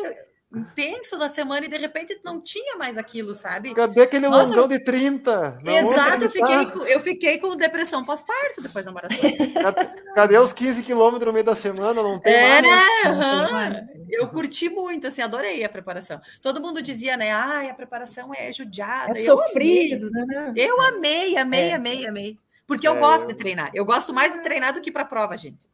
intenso 0.51 1.19
da 1.19 1.29
semana 1.29 1.67
e 1.67 1.69
de 1.69 1.77
repente 1.77 2.19
não 2.25 2.41
tinha 2.41 2.77
mais 2.77 2.97
aquilo, 2.97 3.35
sabe? 3.35 3.75
Cadê 3.75 4.01
aquele 4.03 4.29
Nossa, 4.29 4.51
longão 4.51 4.67
de 4.67 4.83
30? 4.83 5.59
Na 5.63 5.73
onde 5.73 5.91
Exato, 5.93 6.25
eu 6.25 6.31
fiquei, 6.31 6.65
tá? 6.65 6.67
com, 6.71 6.79
eu 6.87 7.01
fiquei 7.01 7.39
com 7.39 7.55
depressão 7.55 8.03
pós-parto 8.05 8.63
depois 8.63 8.87
da 8.87 8.93
maratona. 8.93 9.21
Cadê, 9.63 9.87
cadê 10.15 10.39
os 10.39 10.53
15 10.55 10.83
quilômetros 10.83 11.27
no 11.27 11.33
meio 11.35 11.45
da 11.45 11.55
semana? 11.55 12.03
Não 12.03 12.19
tem 12.19 12.33
É, 12.33 12.63
mais. 12.63 12.65
né? 12.65 13.11
Não 13.13 13.53
mais. 13.53 13.87
Eu 14.09 14.29
curti 14.29 14.71
muito, 14.71 15.07
assim, 15.07 15.21
adorei 15.21 15.63
a 15.65 15.69
preparação. 15.69 16.19
Todo 16.41 16.61
mundo 16.63 16.81
dizia, 16.81 17.17
né? 17.17 17.31
Ai, 17.31 17.69
a 17.69 17.75
preparação 17.75 18.33
é 18.35 18.51
judiada. 18.51 19.19
É 19.19 19.21
eu 19.23 19.37
sofrido, 19.37 20.11
né? 20.11 20.55
Eu 20.57 20.81
amei, 20.81 21.37
amei, 21.37 21.71
É. 21.71 21.75
amei, 21.75 22.07
amei. 22.07 22.39
Porque 22.67 22.89
eu 22.89 22.97
É, 22.97 22.99
gosto 22.99 23.25
eu- 23.25 23.29
de 23.29 23.35
treinar. 23.35 23.71
Eu 23.75 23.85
gosto 23.85 24.15
mais 24.15 24.33
de 24.33 24.41
treinar 24.43 24.73
do 24.73 24.81
que 24.81 24.91
para 24.91 25.05
prova, 25.05 25.37
gente. 25.37 25.69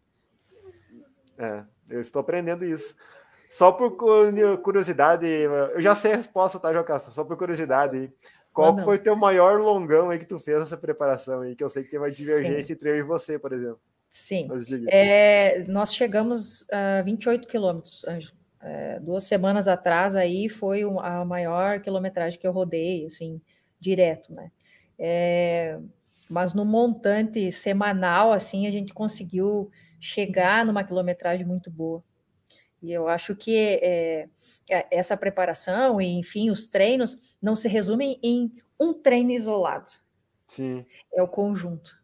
É, 1.38 1.62
eu 1.90 2.00
estou 2.00 2.20
aprendendo 2.20 2.64
isso. 2.64 2.94
Só 3.56 3.70
por 3.70 3.96
cu- 3.96 4.62
curiosidade, 4.64 5.24
eu 5.26 5.80
já 5.80 5.94
sei 5.94 6.14
a 6.14 6.16
resposta, 6.16 6.58
tá, 6.58 6.72
Jocasta? 6.72 7.12
Só 7.12 7.22
por 7.22 7.36
curiosidade. 7.36 8.12
Qual 8.52 8.72
Manda. 8.72 8.82
foi 8.82 8.98
teu 8.98 9.14
maior 9.14 9.60
longão 9.60 10.10
aí 10.10 10.18
que 10.18 10.24
tu 10.24 10.40
fez 10.40 10.60
essa 10.60 10.76
preparação 10.76 11.42
aí? 11.42 11.54
Que 11.54 11.62
eu 11.62 11.70
sei 11.70 11.84
que 11.84 11.90
tem 11.90 12.00
uma 12.00 12.10
Sim. 12.10 12.24
divergência 12.24 12.72
entre 12.72 12.90
eu 12.90 12.96
e 12.96 13.02
você, 13.02 13.38
por 13.38 13.52
exemplo. 13.52 13.78
Sim. 14.10 14.48
É, 14.88 15.62
nós 15.68 15.94
chegamos 15.94 16.68
a 16.68 17.02
28 17.02 17.46
quilômetros, 17.46 18.04
Ângelo. 18.08 18.36
É, 18.60 18.98
duas 18.98 19.22
semanas 19.22 19.68
atrás 19.68 20.16
aí 20.16 20.48
foi 20.48 20.82
a 20.82 21.24
maior 21.24 21.80
quilometragem 21.80 22.40
que 22.40 22.46
eu 22.48 22.52
rodei, 22.52 23.06
assim, 23.06 23.40
direto, 23.78 24.32
né? 24.34 24.50
É, 24.98 25.78
mas 26.28 26.54
no 26.54 26.64
montante 26.64 27.52
semanal, 27.52 28.32
assim, 28.32 28.66
a 28.66 28.70
gente 28.72 28.92
conseguiu 28.92 29.70
chegar 30.00 30.64
numa 30.64 30.82
quilometragem 30.82 31.46
muito 31.46 31.70
boa. 31.70 32.02
E 32.84 32.92
eu 32.92 33.08
acho 33.08 33.34
que 33.34 33.56
é, 33.56 34.28
é, 34.70 34.86
essa 34.90 35.16
preparação 35.16 36.00
e, 36.00 36.18
enfim, 36.18 36.50
os 36.50 36.66
treinos 36.66 37.18
não 37.40 37.56
se 37.56 37.66
resumem 37.66 38.20
em 38.22 38.52
um 38.78 38.92
treino 38.92 39.30
isolado 39.30 39.90
Sim. 40.46 40.84
é 41.14 41.22
o 41.22 41.28
conjunto. 41.28 41.98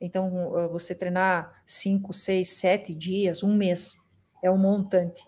Então, 0.00 0.58
eh, 0.58 0.68
você 0.68 0.94
treinar 0.94 1.62
cinco, 1.66 2.12
seis, 2.12 2.54
sete 2.54 2.94
dias, 2.94 3.42
um 3.42 3.54
mês, 3.54 3.96
é 4.42 4.50
um 4.50 4.56
montante. 4.56 5.22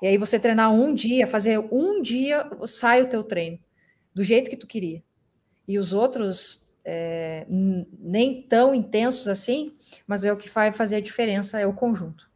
E 0.00 0.06
aí 0.06 0.16
você 0.16 0.40
treinar 0.40 0.72
um 0.72 0.94
dia, 0.94 1.26
fazer 1.26 1.58
um 1.70 2.00
dia, 2.00 2.48
sai 2.66 3.02
o 3.02 3.08
teu 3.08 3.22
treino, 3.22 3.58
do 4.14 4.24
jeito 4.24 4.50
que 4.50 4.56
tu 4.56 4.66
queria. 4.66 5.02
E 5.68 5.78
os 5.78 5.92
outros 5.92 6.66
é, 6.84 7.46
nem 7.48 8.42
tão 8.42 8.74
intensos 8.74 9.28
assim, 9.28 9.76
mas 10.06 10.24
é 10.24 10.32
o 10.32 10.36
que 10.36 10.48
vai 10.48 10.72
fazer 10.72 10.96
a 10.96 11.00
diferença 11.00 11.60
é 11.60 11.66
o 11.66 11.74
conjunto. 11.74 12.30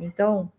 Então, 0.00 0.50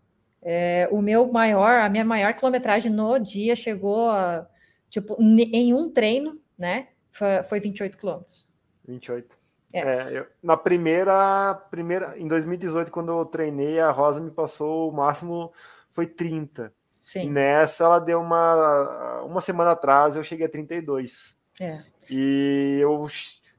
é, 0.44 0.88
o 0.92 1.00
meu 1.00 1.26
maior, 1.32 1.80
a 1.80 1.88
minha 1.88 2.04
maior 2.04 2.34
quilometragem 2.34 2.92
no 2.92 3.18
dia 3.18 3.56
chegou 3.56 4.10
a, 4.10 4.46
tipo, 4.90 5.16
em 5.18 5.72
um 5.72 5.90
treino, 5.90 6.38
né? 6.56 6.88
Foi, 7.10 7.42
foi 7.44 7.60
28 7.60 7.96
quilômetros. 7.96 8.46
28. 8.86 9.38
É. 9.72 9.78
é 9.80 10.18
eu, 10.18 10.26
na 10.42 10.56
primeira, 10.56 11.54
primeira, 11.70 12.18
em 12.18 12.28
2018, 12.28 12.92
quando 12.92 13.10
eu 13.10 13.24
treinei, 13.24 13.80
a 13.80 13.90
Rosa 13.90 14.20
me 14.20 14.30
passou 14.30 14.90
o 14.90 14.92
máximo 14.92 15.50
foi 15.92 16.06
30. 16.06 16.72
Sim. 17.00 17.28
nessa 17.30 17.84
ela 17.84 17.98
deu 17.98 18.18
uma 18.18 19.20
uma 19.24 19.42
semana 19.42 19.72
atrás 19.72 20.16
eu 20.16 20.22
cheguei 20.22 20.46
a 20.46 20.48
32. 20.48 21.36
É. 21.60 21.82
E 22.10 22.78
eu 22.80 23.06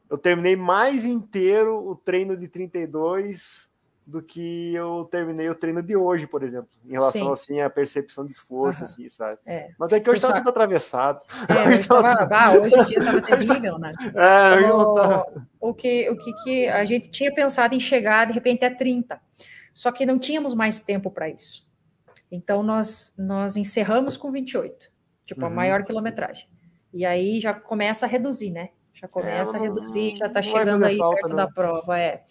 eu 0.10 0.18
terminei 0.18 0.56
mais 0.56 1.06
inteiro 1.06 1.88
o 1.88 1.96
treino 1.96 2.36
de 2.36 2.48
32 2.48 3.65
do 4.06 4.22
que 4.22 4.74
eu 4.76 5.08
terminei 5.10 5.50
o 5.50 5.56
treino 5.56 5.82
de 5.82 5.96
hoje, 5.96 6.28
por 6.28 6.44
exemplo, 6.44 6.70
em 6.86 6.92
relação 6.92 7.34
assim 7.34 7.60
à 7.60 7.70
percepção 7.70 8.26
de 8.26 8.34
esforço, 8.34 8.82
uhum. 8.82 8.86
assim, 8.86 9.10
sabe? 9.10 9.40
É. 9.46 9.72
Mas 9.80 9.92
é 9.92 10.00
que 10.00 10.10
hoje 10.10 10.18
estava 10.18 10.38
tudo 10.38 10.50
atravessado. 10.50 11.20
É, 11.50 11.68
hoje, 11.70 11.88
tava, 11.88 12.30
ah, 12.32 12.52
hoje 12.54 12.76
em 12.76 12.86
dia 12.86 12.98
estava 12.98 13.22
terrível, 13.26 13.80
né? 13.80 13.94
É, 14.14 14.72
o, 14.72 15.70
o, 15.70 15.74
que, 15.74 16.08
o 16.10 16.18
que, 16.18 16.34
que 16.44 16.68
a 16.68 16.86
gente 16.86 17.10
tinha 17.10 17.34
pensado 17.34 17.74
em 17.74 17.80
chegar 17.80 18.28
de 18.28 18.34
repente 18.34 18.64
a 18.64 18.74
30, 18.74 19.20
só 19.74 19.92
que 19.92 20.06
não 20.06 20.20
tínhamos 20.20 20.54
mais 20.54 20.80
tempo 20.80 21.10
para 21.10 21.28
isso. 21.28 21.68
Então 22.32 22.62
nós, 22.62 23.14
nós 23.18 23.56
encerramos 23.56 24.18
com 24.18 24.32
28, 24.32 24.92
tipo 25.26 25.42
uhum. 25.42 25.48
a 25.48 25.50
maior 25.50 25.84
quilometragem. 25.84 26.48
E 26.94 27.06
aí 27.06 27.40
já 27.40 27.54
começa 27.54 28.06
a 28.06 28.10
reduzir, 28.10 28.52
né? 28.52 28.70
Já 28.94 29.08
começa 29.08 29.58
é, 29.58 29.60
a 29.60 29.64
reduzir, 29.64 30.16
já 30.16 30.28
está 30.28 30.42
chegando 30.42 30.86
aí 30.86 30.98
falta, 30.98 31.16
perto 31.16 31.30
não. 31.30 31.36
da 31.36 31.48
prova, 31.48 32.00
é. 32.00 32.24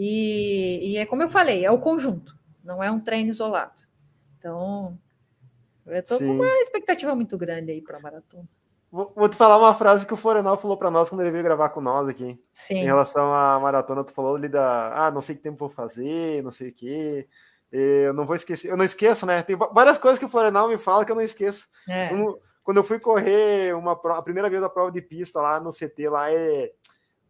E, 0.00 0.92
e 0.92 0.96
é 0.96 1.04
como 1.04 1.24
eu 1.24 1.28
falei, 1.28 1.64
é 1.64 1.70
o 1.72 1.80
conjunto, 1.80 2.38
não 2.62 2.80
é 2.80 2.88
um 2.88 3.00
treino 3.00 3.30
isolado. 3.30 3.82
Então, 4.38 4.96
eu 5.84 5.98
estou 5.98 6.18
com 6.20 6.24
uma 6.24 6.46
expectativa 6.60 7.12
muito 7.16 7.36
grande 7.36 7.72
aí 7.72 7.82
para 7.82 7.98
a 7.98 8.00
maratona. 8.00 8.48
Vou, 8.92 9.12
vou, 9.14 9.28
te 9.28 9.34
falar 9.34 9.58
uma 9.58 9.74
frase 9.74 10.06
que 10.06 10.14
o 10.14 10.16
Florenal 10.16 10.56
falou 10.56 10.76
para 10.76 10.88
nós 10.88 11.10
quando 11.10 11.22
ele 11.22 11.32
veio 11.32 11.42
gravar 11.42 11.70
com 11.70 11.80
nós 11.80 12.08
aqui. 12.08 12.40
Sim. 12.52 12.76
Em 12.76 12.84
relação 12.84 13.34
à 13.34 13.58
maratona, 13.58 14.04
tu 14.04 14.12
falou 14.12 14.36
ali 14.36 14.48
da. 14.48 15.06
Ah, 15.06 15.10
não 15.10 15.20
sei 15.20 15.34
que 15.34 15.42
tempo 15.42 15.58
vou 15.58 15.68
fazer, 15.68 16.44
não 16.44 16.52
sei 16.52 16.68
o 16.68 16.72
quê. 16.72 17.28
Eu 17.72 18.14
não 18.14 18.24
vou 18.24 18.36
esquecer. 18.36 18.70
Eu 18.70 18.76
não 18.76 18.84
esqueço, 18.84 19.26
né? 19.26 19.42
Tem 19.42 19.56
várias 19.56 19.98
coisas 19.98 20.18
que 20.18 20.24
o 20.24 20.28
Florenal 20.28 20.68
me 20.68 20.78
fala 20.78 21.04
que 21.04 21.10
eu 21.10 21.16
não 21.16 21.22
esqueço. 21.22 21.66
É. 21.88 22.10
Quando 22.62 22.76
eu 22.76 22.84
fui 22.84 23.00
correr 23.00 23.74
uma, 23.74 23.92
a 23.92 24.22
primeira 24.22 24.48
vez 24.48 24.62
a 24.62 24.70
prova 24.70 24.92
de 24.92 25.02
pista 25.02 25.40
lá 25.40 25.58
no 25.58 25.72
CT, 25.72 26.08
lá 26.08 26.32
é 26.32 26.70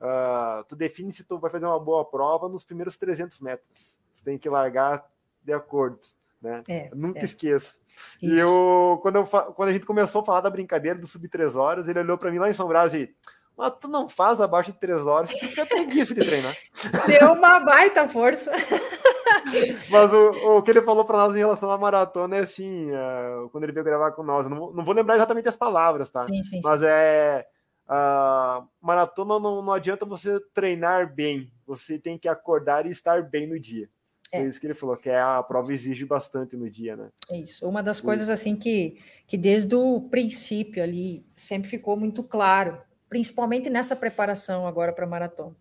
Uh, 0.01 0.63
tu 0.69 0.77
define 0.77 1.13
se 1.13 1.25
tu 1.25 1.39
vai 1.39 1.51
fazer 1.51 1.67
uma 1.67 1.81
boa 1.81 2.05
prova 2.05 2.49
nos 2.49 2.65
primeiros 2.65 2.97
300 2.97 3.41
metros. 3.41 3.99
Você 4.13 4.25
tem 4.25 4.39
que 4.39 4.49
largar 4.49 5.05
de 5.43 5.53
acordo, 5.53 5.99
né? 6.41 6.63
É, 6.69 6.91
nunca 6.95 7.21
é. 7.21 7.25
esqueça. 7.25 7.77
Isso. 8.23 8.35
E 8.35 8.39
eu 8.39 8.99
quando, 9.03 9.17
eu, 9.17 9.27
quando 9.27 9.69
a 9.71 9.73
gente 9.73 9.87
começou 9.87 10.21
a 10.21 10.25
falar 10.25 10.41
da 10.41 10.51
brincadeira 10.51 10.99
do 10.99 11.07
sub 11.07 11.27
3 11.29 11.57
horas, 11.57 11.89
ele 11.89 11.99
olhou 11.99 12.17
para 12.17 12.31
mim 12.31 12.39
lá 12.39 12.49
em 12.49 12.53
São 12.53 12.69
Brás 12.69 12.95
e 12.95 13.13
mas 13.57 13.73
tu 13.81 13.89
não 13.89 14.09
faz 14.09 14.41
abaixo 14.41 14.71
de 14.71 14.79
3 14.79 15.05
horas 15.05 15.31
tu 15.31 15.49
tiver 15.49 15.67
preguiça 15.67 16.15
de 16.15 16.25
treinar. 16.25 16.57
Deu 17.09 17.33
uma 17.33 17.59
baita 17.59 18.07
força. 18.07 18.53
Mas 19.91 20.13
o, 20.13 20.59
o 20.59 20.63
que 20.63 20.71
ele 20.71 20.83
falou 20.83 21.05
para 21.05 21.17
nós 21.17 21.35
em 21.35 21.39
relação 21.39 21.71
à 21.71 21.79
maratona 21.79 22.37
é 22.37 22.41
assim, 22.41 22.91
uh, 22.93 23.49
quando 23.51 23.65
ele 23.65 23.73
veio 23.73 23.85
gravar 23.85 24.13
com 24.13 24.23
nós, 24.23 24.49
não, 24.49 24.73
não 24.73 24.85
vou 24.85 24.95
lembrar 24.95 25.17
exatamente 25.17 25.49
as 25.49 25.57
palavras, 25.57 26.11
tá? 26.11 26.25
Sim, 26.25 26.43
sim, 26.43 26.61
Mas 26.63 26.83
é 26.83 27.47
a 27.89 28.67
maratona 28.81 29.39
não, 29.41 29.63
não 29.63 29.73
adianta 29.73 30.05
você 30.05 30.39
treinar 30.53 31.15
bem, 31.15 31.51
você 31.67 31.99
tem 31.99 32.19
que 32.19 32.29
acordar 32.29 32.85
e 32.85 32.91
estar 32.91 33.23
bem 33.23 33.47
no 33.47 33.59
dia. 33.59 33.89
É. 34.31 34.45
isso 34.45 34.61
que 34.61 34.67
ele 34.67 34.75
falou, 34.75 34.95
que 34.95 35.09
é 35.09 35.19
a 35.19 35.43
prova 35.43 35.73
exige 35.73 36.05
bastante 36.05 36.55
no 36.55 36.69
dia, 36.69 36.95
né? 36.97 37.11
É 37.31 37.39
isso. 37.39 37.67
Uma 37.67 37.83
das 37.83 37.99
coisas 37.99 38.29
assim 38.29 38.55
que, 38.57 39.01
que 39.27 39.39
desde 39.39 39.75
o 39.75 40.03
princípio 40.03 40.83
ali 40.83 41.27
sempre 41.35 41.69
ficou 41.69 41.97
muito 41.97 42.23
claro, 42.23 42.79
principalmente 43.09 43.71
nessa 43.71 43.97
preparação 43.97 44.67
agora 44.67 44.93
para 44.93 45.07
maratona, 45.07 45.57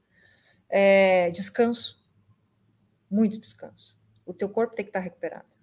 é 0.70 1.30
descanso, 1.30 2.06
muito 3.10 3.40
descanso. 3.40 3.98
O 4.26 4.34
teu 4.34 4.50
corpo 4.50 4.76
tem 4.76 4.84
que 4.84 4.90
estar 4.90 5.00
recuperado. 5.00 5.56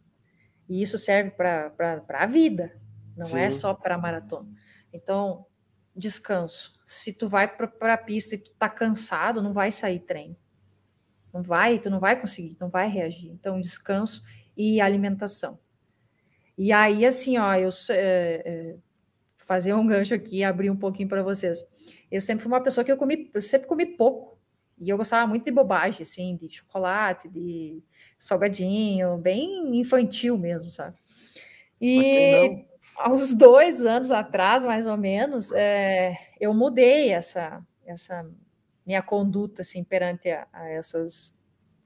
E 0.66 0.80
isso 0.80 0.96
serve 0.96 1.30
para 1.30 2.02
a 2.08 2.26
vida, 2.26 2.80
não 3.14 3.26
é 3.26 3.30
Sim. 3.30 3.38
é 3.40 3.50
só 3.50 3.74
para 3.74 3.96
a 3.96 3.98
maratona. 3.98 4.48
Então, 4.90 5.44
descanso. 5.94 6.72
Se 6.84 7.12
tu 7.12 7.28
vai 7.28 7.48
para 7.48 7.94
a 7.94 7.98
pista 7.98 8.34
e 8.34 8.38
tu 8.38 8.50
tá 8.52 8.68
cansado, 8.68 9.42
não 9.42 9.52
vai 9.52 9.70
sair 9.70 10.00
treino. 10.00 10.36
Não 11.32 11.42
vai, 11.42 11.78
tu 11.78 11.90
não 11.90 11.98
vai 11.98 12.20
conseguir, 12.20 12.56
não 12.60 12.68
vai 12.68 12.88
reagir. 12.88 13.30
Então, 13.30 13.60
descanso 13.60 14.22
e 14.56 14.80
alimentação. 14.80 15.58
E 16.56 16.72
aí, 16.72 17.04
assim, 17.04 17.38
ó, 17.38 17.54
eu 17.54 17.70
é, 17.90 18.42
é, 18.44 18.76
fazer 19.36 19.74
um 19.74 19.86
gancho 19.86 20.14
aqui, 20.14 20.44
abrir 20.44 20.70
um 20.70 20.76
pouquinho 20.76 21.08
para 21.08 21.22
vocês. 21.22 21.58
Eu 22.10 22.20
sempre 22.20 22.44
fui 22.44 22.52
uma 22.52 22.62
pessoa 22.62 22.84
que 22.84 22.92
eu 22.92 22.96
comi, 22.96 23.30
eu 23.34 23.42
sempre 23.42 23.66
comi 23.66 23.86
pouco. 23.86 24.38
E 24.78 24.88
eu 24.88 24.96
gostava 24.96 25.26
muito 25.26 25.44
de 25.44 25.52
bobagem, 25.52 26.02
assim, 26.02 26.36
de 26.36 26.48
chocolate, 26.48 27.28
de 27.28 27.82
salgadinho, 28.18 29.16
bem 29.18 29.78
infantil 29.78 30.36
mesmo, 30.36 30.70
sabe? 30.70 30.96
E 31.80 32.64
há 32.96 33.10
uns 33.10 33.34
dois 33.34 33.84
anos 33.84 34.10
atrás, 34.12 34.64
mais 34.64 34.86
ou 34.86 34.96
menos, 34.96 35.52
é, 35.52 36.16
eu 36.40 36.52
mudei 36.54 37.10
essa, 37.10 37.62
essa 37.86 38.28
minha 38.86 39.02
conduta 39.02 39.62
assim 39.62 39.82
perante 39.82 40.30
a, 40.30 40.46
a, 40.52 40.68
essas, 40.68 41.36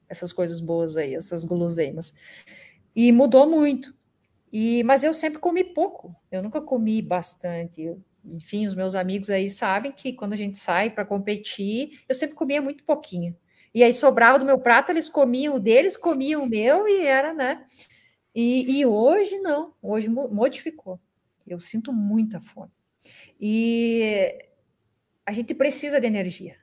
essas 0.09 0.33
coisas 0.33 0.61
boas 0.61 0.97
aí, 0.97 1.15
essas 1.15 1.45
guloseimas. 1.45 2.15
E 2.95 3.13
mudou 3.13 3.49
muito. 3.49 3.97
E, 4.53 4.83
mas 4.85 5.05
eu 5.05 5.13
sempre 5.13 5.39
comi 5.39 5.63
pouco, 5.63 6.15
eu 6.31 6.43
nunca 6.43 6.61
comi 6.61 7.03
bastante. 7.03 7.95
Enfim, 8.25 8.67
os 8.67 8.75
meus 8.75 8.95
amigos 8.95 9.31
aí 9.31 9.49
sabem 9.49 9.93
que 9.93 10.13
quando 10.13 10.33
a 10.33 10.37
gente 10.37 10.57
sai 10.57 10.91
para 10.91 11.05
competir, 11.05 12.01
eu 12.09 12.15
sempre 12.15 12.35
comia 12.35 12.61
muito 12.61 12.85
pouquinho. 12.85 13.37
E 13.75 13.85
aí 13.85 13.93
sobrava 13.93 14.39
do 14.39 14.45
meu 14.45 14.59
prato, 14.59 14.91
eles 14.91 15.09
comiam 15.09 15.55
o 15.55 15.61
deles, 15.61 15.97
comiam 15.97 16.43
o 16.43 16.49
meu 16.49 16.89
e 16.89 17.05
era, 17.05 17.35
né? 17.35 17.65
E, 18.35 18.79
e 18.79 18.87
hoje 18.87 19.39
não, 19.39 19.75
hoje 19.83 20.09
modificou. 20.09 21.01
Eu 21.47 21.59
sinto 21.59 21.93
muita 21.93 22.41
fome. 22.41 22.71
E 23.41 24.39
a 25.25 25.33
gente 25.33 25.55
precisa 25.55 26.01
de 26.01 26.07
energia. 26.07 26.57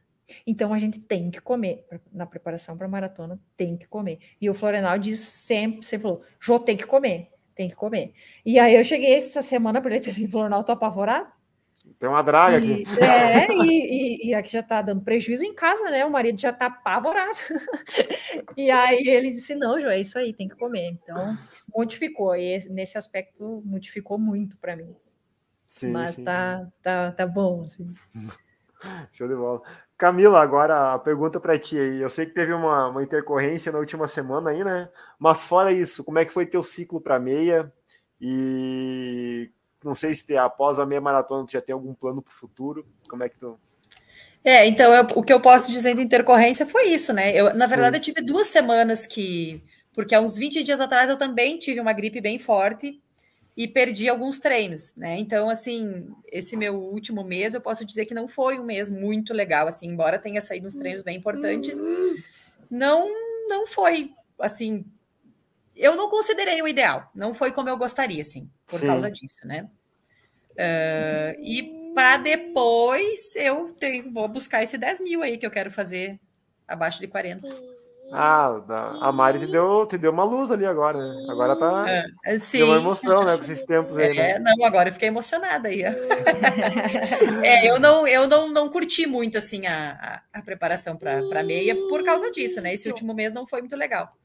Então 0.45 0.73
a 0.73 0.79
gente 0.79 0.99
tem 0.99 1.29
que 1.29 1.39
comer. 1.39 1.85
Na 2.11 2.25
preparação 2.25 2.77
para 2.77 2.87
maratona, 2.87 3.39
tem 3.55 3.77
que 3.77 3.87
comer. 3.87 4.19
E 4.39 4.49
o 4.49 4.53
Florenal 4.53 4.97
diz 4.97 5.19
sempre, 5.19 5.85
sempre 5.85 6.03
falou: 6.03 6.23
Jô, 6.39 6.59
tem 6.59 6.75
que 6.77 6.85
comer, 6.85 7.29
tem 7.53 7.69
que 7.69 7.75
comer. 7.75 8.13
E 8.45 8.57
aí 8.59 8.75
eu 8.75 8.83
cheguei 8.83 9.13
essa 9.13 9.41
semana 9.41 9.81
para 9.81 9.91
ele 9.91 9.97
e 9.97 10.05
disse 10.05 10.21
assim: 10.21 10.31
Florenal, 10.31 10.63
tô 10.63 10.71
apavorado? 10.71 11.31
Tem 11.99 12.09
uma 12.09 12.21
draga 12.21 12.57
e, 12.57 12.83
aqui. 12.83 12.83
É, 13.01 13.51
e, 13.51 13.67
e, 13.67 14.29
e, 14.29 14.33
aqui 14.33 14.51
já 14.51 14.59
está 14.59 14.81
dando 14.81 15.01
prejuízo 15.01 15.45
em 15.45 15.53
casa, 15.53 15.89
né? 15.89 16.05
O 16.05 16.11
marido 16.11 16.39
já 16.39 16.49
está 16.49 16.65
apavorado. 16.65 17.37
e 18.57 18.69
aí 18.69 19.07
ele 19.07 19.31
disse: 19.31 19.55
não, 19.55 19.79
João, 19.79 19.91
é 19.91 19.99
isso 19.99 20.17
aí, 20.17 20.33
tem 20.33 20.47
que 20.47 20.55
comer. 20.55 20.89
Então, 20.89 21.37
modificou. 21.73 22.35
E 22.35 22.57
nesse 22.69 22.97
aspecto, 22.97 23.61
modificou 23.65 24.17
muito 24.17 24.57
para 24.57 24.75
mim. 24.75 24.95
Sim, 25.65 25.91
Mas 25.91 26.15
sim. 26.15 26.23
Tá, 26.23 26.67
tá, 26.81 27.11
tá 27.11 27.25
bom, 27.25 27.61
assim. 27.61 27.93
Show 29.13 29.27
de 29.27 29.35
bola. 29.35 29.61
Camila, 29.97 30.41
agora 30.41 30.93
a 30.93 30.99
pergunta 30.99 31.39
para 31.39 31.57
ti 31.57 31.79
aí. 31.79 32.01
Eu 32.01 32.09
sei 32.09 32.25
que 32.25 32.33
teve 32.33 32.53
uma, 32.53 32.89
uma 32.89 33.03
intercorrência 33.03 33.71
na 33.71 33.79
última 33.79 34.07
semana 34.07 34.49
aí, 34.49 34.63
né? 34.63 34.89
Mas 35.17 35.45
fora 35.45 35.71
isso, 35.71 36.03
como 36.03 36.19
é 36.19 36.25
que 36.25 36.33
foi 36.33 36.45
teu 36.45 36.61
ciclo 36.61 36.99
para 36.99 37.19
meia? 37.19 37.71
E 38.19 39.51
não 39.85 39.93
sei 39.93 40.15
se 40.15 40.35
após 40.35 40.79
a 40.79 40.85
meia 40.85 40.99
maratona 40.99 41.45
tu 41.45 41.51
já 41.51 41.61
tem 41.61 41.71
algum 41.71 41.93
plano 41.93 42.19
para 42.19 42.31
o 42.31 42.35
futuro. 42.35 42.85
Como 43.07 43.23
é 43.23 43.29
que 43.29 43.37
tu. 43.37 43.57
É, 44.43 44.65
então 44.67 44.91
eu, 44.91 45.07
o 45.15 45.23
que 45.23 45.31
eu 45.31 45.39
posso 45.39 45.71
dizer 45.71 45.95
de 45.95 46.01
intercorrência 46.01 46.65
foi 46.65 46.87
isso, 46.87 47.13
né? 47.13 47.31
Eu, 47.39 47.53
na 47.53 47.67
verdade, 47.67 47.97
eu 47.97 48.01
tive 48.01 48.21
duas 48.21 48.47
semanas 48.47 49.05
que. 49.05 49.63
Porque 49.93 50.15
há 50.15 50.19
uns 50.19 50.37
20 50.37 50.63
dias 50.63 50.81
atrás 50.81 51.07
eu 51.09 51.17
também 51.17 51.59
tive 51.59 51.79
uma 51.79 51.93
gripe 51.93 52.19
bem 52.19 52.39
forte 52.39 52.99
e 53.55 53.67
perdi 53.67 54.09
alguns 54.09 54.39
treinos, 54.39 54.95
né? 54.97 55.17
Então, 55.19 55.49
assim, 55.49 56.09
esse 56.31 56.57
meu 56.57 56.75
último 56.75 57.23
mês 57.23 57.53
eu 57.53 57.61
posso 57.61 57.85
dizer 57.85 58.05
que 58.05 58.13
não 58.13 58.27
foi 58.27 58.59
um 58.59 58.65
mês 58.65 58.89
muito 58.89 59.33
legal, 59.33 59.67
assim, 59.67 59.87
embora 59.87 60.19
tenha 60.19 60.41
saído 60.41 60.67
uns 60.67 60.75
treinos 60.75 61.03
bem 61.03 61.15
importantes, 61.15 61.79
não 62.69 63.07
não 63.47 63.67
foi 63.67 64.11
assim 64.39 64.83
eu 65.75 65.95
não 65.95 66.09
considerei 66.09 66.61
o 66.61 66.67
ideal. 66.67 67.09
Não 67.13 67.33
foi 67.33 67.51
como 67.51 67.69
eu 67.69 67.77
gostaria, 67.77 68.21
assim, 68.21 68.49
por 68.67 68.79
Sim. 68.79 68.87
causa 68.87 69.11
disso, 69.11 69.45
né? 69.45 69.67
Uh, 70.51 71.39
e 71.39 71.91
para 71.93 72.17
depois 72.17 73.35
eu 73.35 73.73
tenho, 73.79 74.11
vou 74.11 74.27
buscar 74.27 74.63
esse 74.63 74.77
10 74.77 75.01
mil 75.01 75.21
aí 75.21 75.37
que 75.37 75.45
eu 75.45 75.51
quero 75.51 75.69
fazer 75.71 76.19
abaixo 76.67 76.99
de 76.99 77.07
40. 77.07 77.47
Ah, 78.11 78.61
a 79.01 79.11
Mari 79.11 79.39
te 79.39 79.47
deu, 79.47 79.85
te 79.87 79.97
deu 79.97 80.11
uma 80.11 80.23
luz 80.23 80.51
ali 80.51 80.65
agora, 80.65 80.97
né? 80.97 81.25
Agora 81.27 81.55
tá. 81.55 81.85
É, 82.23 82.37
sim. 82.37 82.59
Deu 82.59 82.67
uma 82.67 82.77
emoção, 82.77 83.23
né? 83.23 83.35
Com 83.35 83.41
esses 83.41 83.63
tempos 83.63 83.97
aí, 83.97 84.15
né? 84.15 84.31
É, 84.31 84.39
não, 84.39 84.63
agora 84.63 84.89
eu 84.89 84.93
fiquei 84.93 85.07
emocionada 85.07 85.69
aí. 85.69 85.81
é, 87.43 87.69
eu 87.69 87.79
não, 87.79 88.07
eu 88.07 88.27
não, 88.27 88.47
não 88.49 88.69
curti 88.69 89.07
muito, 89.07 89.39
assim, 89.39 89.65
a, 89.65 90.21
a, 90.33 90.39
a 90.39 90.41
preparação 90.43 90.95
para 90.95 91.17
a 91.17 91.43
meia 91.43 91.75
por 91.89 92.03
causa 92.03 92.29
disso, 92.29 92.61
né? 92.61 92.75
Esse 92.75 92.87
último 92.87 93.13
mês 93.13 93.33
não 93.33 93.47
foi 93.47 93.61
muito 93.61 93.75
legal. 93.75 94.15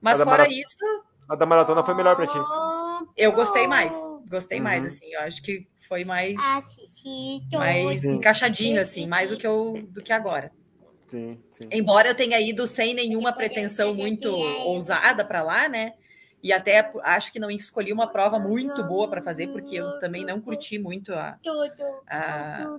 Mas 0.00 0.20
fora 0.22 0.48
isso. 0.48 0.84
A 1.28 1.34
da 1.34 1.44
maratona 1.44 1.82
foi 1.82 1.94
melhor 1.94 2.16
para 2.16 2.26
ti. 2.26 2.38
Eu 3.16 3.32
gostei 3.32 3.66
mais. 3.66 3.94
Gostei 4.28 4.58
uhum. 4.58 4.64
mais, 4.64 4.84
assim. 4.84 5.06
Eu 5.12 5.20
acho 5.20 5.42
que 5.42 5.66
foi 5.88 6.04
mais. 6.04 6.36
Mais 7.52 8.04
encaixadinho, 8.04 8.80
assim, 8.80 9.06
mais 9.06 9.30
do 9.30 9.36
que, 9.36 9.46
eu, 9.46 9.74
do 9.88 10.02
que 10.02 10.12
agora. 10.12 10.52
Sim, 11.08 11.38
sim. 11.52 11.68
Embora 11.72 12.08
eu 12.08 12.14
tenha 12.14 12.38
ido 12.40 12.66
sem 12.66 12.92
nenhuma 12.92 13.32
pretensão 13.32 13.94
muito 13.94 14.28
ousada 14.28 15.24
para 15.24 15.42
lá, 15.42 15.68
né? 15.68 15.94
E 16.42 16.52
até 16.52 16.92
acho 17.02 17.32
que 17.32 17.40
não 17.40 17.50
escolhi 17.50 17.92
uma 17.92 18.06
prova 18.06 18.38
muito 18.38 18.82
boa 18.84 19.08
para 19.08 19.20
fazer, 19.20 19.48
porque 19.48 19.76
eu 19.76 19.98
também 19.98 20.24
não 20.24 20.40
curti 20.40 20.78
muito 20.78 21.12
a, 21.12 21.36
a, 22.08 22.78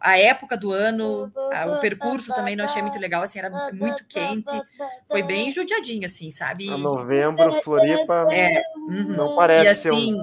a 0.00 0.18
época 0.18 0.56
do 0.56 0.70
ano, 0.70 1.32
a, 1.52 1.66
o 1.66 1.80
percurso 1.80 2.34
também 2.34 2.54
não 2.54 2.64
achei 2.64 2.82
muito 2.82 2.98
legal, 2.98 3.22
assim, 3.22 3.38
era 3.38 3.72
muito 3.72 4.04
quente, 4.06 4.62
foi 5.08 5.22
bem 5.22 5.50
judiadinho, 5.50 6.04
assim, 6.04 6.30
sabe? 6.30 6.68
A 6.68 6.76
novembro, 6.76 7.52
Floripa, 7.62 8.28
é, 8.30 8.62
uhum. 8.88 9.16
não 9.16 9.36
parece 9.36 9.64
e, 9.64 9.68
assim, 9.68 10.18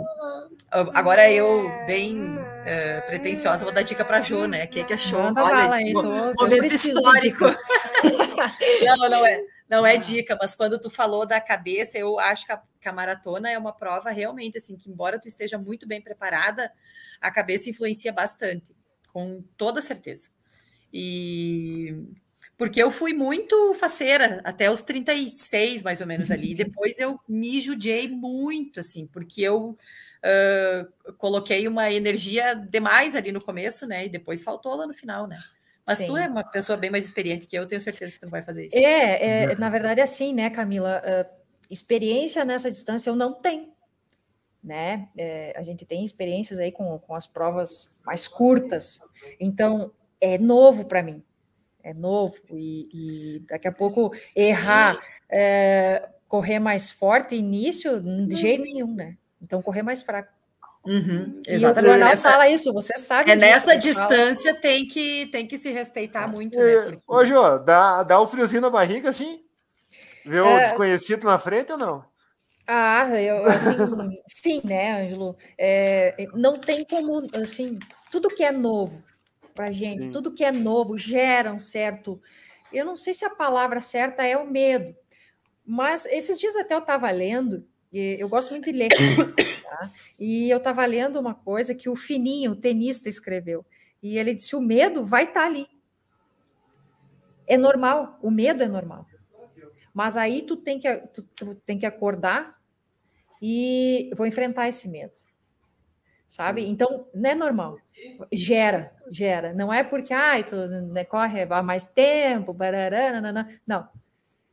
Agora 0.71 1.29
eu, 1.29 1.69
bem 1.85 2.17
uh, 2.37 3.07
pretensiosa, 3.07 3.65
vou 3.65 3.73
dar 3.73 3.81
dica 3.81 4.05
para 4.05 4.17
a 4.17 4.21
Jo, 4.21 4.47
né? 4.47 4.63
O 4.63 4.67
que, 4.69 4.85
que 4.85 4.93
achou? 4.93 5.21
Manda 5.21 5.43
Olha, 5.43 5.73
aí, 5.73 5.91
tô, 5.91 6.01
momento 6.01 6.63
histórico. 6.63 7.43
não, 8.85 9.09
não 9.09 9.25
é, 9.25 9.41
não 9.71 9.85
é 9.85 9.95
dica, 9.95 10.37
mas 10.39 10.53
quando 10.53 10.77
tu 10.77 10.89
falou 10.89 11.25
da 11.25 11.39
cabeça, 11.39 11.97
eu 11.97 12.19
acho 12.19 12.45
que 12.45 12.51
a, 12.51 12.61
que 12.81 12.89
a, 12.89 12.91
maratona 12.91 13.49
é 13.49 13.57
uma 13.57 13.71
prova 13.71 14.11
realmente 14.11 14.57
assim, 14.57 14.75
que 14.75 14.89
embora 14.89 15.17
tu 15.17 15.29
esteja 15.29 15.57
muito 15.57 15.87
bem 15.87 16.01
preparada, 16.01 16.69
a 17.21 17.31
cabeça 17.31 17.69
influencia 17.69 18.11
bastante, 18.11 18.75
com 19.13 19.41
toda 19.55 19.81
certeza. 19.81 20.29
E 20.91 21.95
porque 22.57 22.83
eu 22.83 22.91
fui 22.91 23.13
muito 23.13 23.73
faceira 23.75 24.41
até 24.43 24.69
os 24.69 24.81
36, 24.81 25.83
mais 25.83 26.01
ou 26.01 26.07
menos 26.07 26.29
ali. 26.29 26.53
Depois 26.53 26.99
eu 26.99 27.17
me 27.25 27.61
judiei 27.61 28.09
muito, 28.09 28.81
assim, 28.81 29.07
porque 29.07 29.41
eu 29.41 29.69
uh, 29.69 31.13
coloquei 31.13 31.65
uma 31.65 31.89
energia 31.89 32.55
demais 32.55 33.15
ali 33.15 33.31
no 33.31 33.41
começo, 33.41 33.87
né? 33.87 34.05
E 34.05 34.09
depois 34.09 34.41
faltou 34.41 34.75
lá 34.75 34.85
no 34.85 34.93
final, 34.93 35.27
né? 35.27 35.41
Mas 35.85 35.99
Sim. 35.99 36.07
tu 36.07 36.17
é 36.17 36.27
uma 36.27 36.43
pessoa 36.43 36.77
bem 36.77 36.89
mais 36.89 37.05
experiente 37.05 37.47
que 37.47 37.55
eu, 37.55 37.65
tenho 37.65 37.81
certeza 37.81 38.11
que 38.11 38.19
tu 38.19 38.23
não 38.23 38.31
vai 38.31 38.43
fazer 38.43 38.67
isso. 38.67 38.77
É, 38.77 39.51
é 39.51 39.55
na 39.55 39.69
verdade 39.69 39.99
é 39.99 40.03
assim, 40.03 40.33
né, 40.33 40.49
Camila? 40.49 41.01
Uh, 41.03 41.41
experiência 41.69 42.45
nessa 42.45 42.69
distância 42.69 43.09
eu 43.09 43.15
não 43.15 43.33
tenho, 43.33 43.69
né? 44.63 45.09
É, 45.17 45.53
a 45.57 45.63
gente 45.63 45.85
tem 45.85 46.03
experiências 46.03 46.59
aí 46.59 46.71
com, 46.71 46.99
com 46.99 47.15
as 47.15 47.25
provas 47.25 47.97
mais 48.05 48.27
curtas, 48.27 48.99
então 49.39 49.91
é 50.19 50.37
novo 50.37 50.85
para 50.85 51.01
mim, 51.01 51.23
é 51.83 51.93
novo 51.93 52.35
e, 52.51 52.89
e, 52.93 53.39
daqui 53.49 53.67
a 53.67 53.71
pouco 53.71 54.13
errar, 54.35 54.99
é, 55.29 56.09
correr 56.27 56.59
mais 56.59 56.91
forte 56.91 57.35
início 57.35 57.99
de 57.99 58.35
jeito 58.35 58.63
nenhum, 58.63 58.93
né? 58.93 59.17
Então, 59.41 59.61
correr 59.61 59.81
mais 59.81 60.01
fraco. 60.01 60.31
Uhum, 60.85 61.41
exatamente. 61.47 61.93
E 61.93 61.95
o 61.95 62.05
nessa, 62.05 62.31
fala 62.31 62.49
isso, 62.49 62.73
você 62.73 62.97
sabe. 62.97 63.31
É 63.31 63.35
disso, 63.35 63.47
nessa 63.47 63.77
distância 63.77 64.55
tem 64.59 64.87
que, 64.87 65.27
tem 65.27 65.45
que 65.45 65.57
se 65.57 65.71
respeitar 65.71 66.27
muito. 66.27 66.57
Né, 66.57 66.81
porque... 66.83 66.99
Ô, 67.07 67.25
Jô, 67.25 67.59
dá, 67.59 68.01
dá 68.03 68.21
um 68.21 68.27
friozinho 68.27 68.61
na 68.61 68.69
barriga 68.69 69.09
assim? 69.09 69.43
Ver 70.25 70.41
o 70.41 70.47
é... 70.47 70.63
desconhecido 70.63 71.23
na 71.23 71.37
frente 71.37 71.71
ou 71.71 71.77
não? 71.77 72.11
Ah, 72.65 73.05
eu, 73.19 73.45
assim, 73.45 73.75
sim, 74.27 74.61
né, 74.63 75.03
Ângelo? 75.03 75.35
É, 75.57 76.15
não 76.33 76.57
tem 76.57 76.85
como, 76.85 77.27
assim, 77.35 77.77
tudo 78.09 78.29
que 78.29 78.43
é 78.43 78.51
novo 78.51 79.03
para 79.53 79.71
gente, 79.71 80.03
sim. 80.03 80.11
tudo 80.11 80.33
que 80.33 80.43
é 80.43 80.51
novo 80.51 80.97
gera 80.97 81.53
um 81.53 81.59
certo. 81.59 82.21
Eu 82.71 82.85
não 82.85 82.95
sei 82.95 83.13
se 83.13 83.25
a 83.25 83.29
palavra 83.29 83.81
certa 83.81 84.25
é 84.25 84.37
o 84.37 84.49
medo, 84.49 84.95
mas 85.65 86.05
esses 86.05 86.39
dias 86.39 86.55
até 86.55 86.73
eu 86.73 86.79
estava 86.79 87.11
lendo 87.11 87.65
eu 87.99 88.29
gosto 88.29 88.51
muito 88.51 88.65
de 88.65 88.71
ler. 88.71 88.89
Tá? 89.63 89.91
E 90.19 90.49
eu 90.49 90.57
estava 90.57 90.85
lendo 90.85 91.19
uma 91.19 91.33
coisa 91.33 91.73
que 91.73 91.89
o 91.89 91.95
Fininho, 91.95 92.51
o 92.51 92.55
tenista, 92.55 93.09
escreveu. 93.09 93.65
E 94.01 94.17
ele 94.17 94.33
disse: 94.33 94.55
o 94.55 94.61
medo 94.61 95.05
vai 95.05 95.23
estar 95.23 95.41
tá 95.41 95.45
ali. 95.45 95.67
É 97.47 97.57
normal, 97.57 98.17
o 98.21 98.31
medo 98.31 98.63
é 98.63 98.67
normal. 98.67 99.05
Mas 99.93 100.15
aí 100.15 100.41
tu 100.41 100.55
tem 100.55 100.79
que, 100.79 100.93
tu, 101.07 101.23
tu 101.35 101.55
tem 101.55 101.77
que 101.77 101.85
acordar 101.85 102.57
e 103.41 104.09
vou 104.15 104.25
enfrentar 104.25 104.67
esse 104.67 104.87
medo. 104.87 105.13
Sabe? 106.27 106.65
Então, 106.65 107.07
não 107.13 107.29
é 107.29 107.35
normal. 107.35 107.77
Gera, 108.31 108.95
gera. 109.11 109.53
Não 109.53 109.73
é 109.73 109.83
porque, 109.83 110.13
ai, 110.13 110.45
tu 110.45 110.55
né, 110.55 111.03
corre 111.03 111.41
há 111.43 111.61
mais 111.61 111.85
tempo, 111.85 112.53
barará, 112.53 113.19
não. 113.19 113.45
não. 113.67 113.89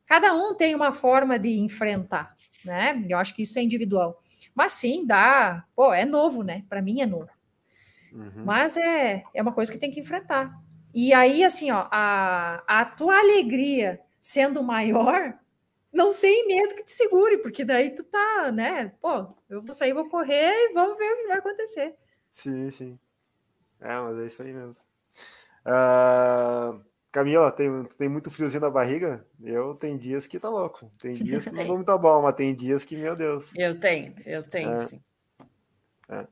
Cada 0.08 0.34
um 0.34 0.54
tem 0.54 0.74
uma 0.74 0.92
forma 0.92 1.38
de 1.38 1.58
enfrentar 1.58 2.36
né? 2.64 3.04
Eu 3.08 3.18
acho 3.18 3.34
que 3.34 3.42
isso 3.42 3.58
é 3.58 3.62
individual. 3.62 4.22
Mas 4.54 4.72
sim, 4.72 5.06
dá. 5.06 5.64
Pô, 5.74 5.92
é 5.92 6.04
novo, 6.04 6.42
né? 6.42 6.64
Para 6.68 6.82
mim 6.82 7.00
é 7.00 7.06
novo. 7.06 7.30
Uhum. 8.12 8.44
Mas 8.44 8.76
é, 8.76 9.22
é 9.34 9.42
uma 9.42 9.52
coisa 9.52 9.72
que 9.72 9.78
tem 9.78 9.90
que 9.90 10.00
enfrentar. 10.00 10.52
E 10.94 11.12
aí, 11.12 11.44
assim, 11.44 11.70
ó, 11.70 11.86
a, 11.90 12.62
a 12.66 12.84
tua 12.84 13.18
alegria 13.18 14.00
sendo 14.20 14.62
maior, 14.62 15.38
não 15.92 16.12
tem 16.12 16.46
medo 16.46 16.74
que 16.74 16.82
te 16.82 16.90
segure, 16.90 17.38
porque 17.38 17.64
daí 17.64 17.94
tu 17.94 18.02
tá, 18.04 18.50
né? 18.52 18.92
Pô, 19.00 19.34
eu 19.48 19.62
vou 19.62 19.72
sair, 19.72 19.92
vou 19.92 20.08
correr 20.08 20.52
e 20.52 20.72
vamos 20.72 20.96
ver 20.98 21.12
o 21.12 21.16
que 21.18 21.28
vai 21.28 21.38
acontecer. 21.38 21.94
Sim, 22.30 22.70
sim. 22.70 22.98
É, 23.80 23.98
mas 24.00 24.18
é 24.18 24.26
isso 24.26 24.42
aí 24.42 24.52
mesmo. 24.52 24.82
Uh, 25.64 26.80
Camila, 27.10 27.50
tem, 27.50 27.84
tem 27.96 28.08
muito 28.08 28.30
friozinho 28.30 28.60
na 28.60 28.70
barriga? 28.70 29.26
Eu 29.42 29.74
tenho 29.74 29.98
dias 29.98 30.26
que 30.26 30.38
tá 30.38 30.48
louco. 30.48 30.90
Tem 31.00 31.12
dias 31.14 31.44
que 31.46 31.54
não 31.54 31.66
vou 31.66 31.76
muito 31.76 31.98
bom, 31.98 32.22
mas 32.22 32.34
tem 32.34 32.54
dias 32.54 32.84
que, 32.84 32.96
meu 32.96 33.16
Deus. 33.16 33.54
Eu 33.56 33.78
tenho, 33.78 34.14
eu 34.26 34.42
tenho, 34.42 34.72
é. 34.72 34.78
sim. 34.80 35.00
É. 36.08 36.26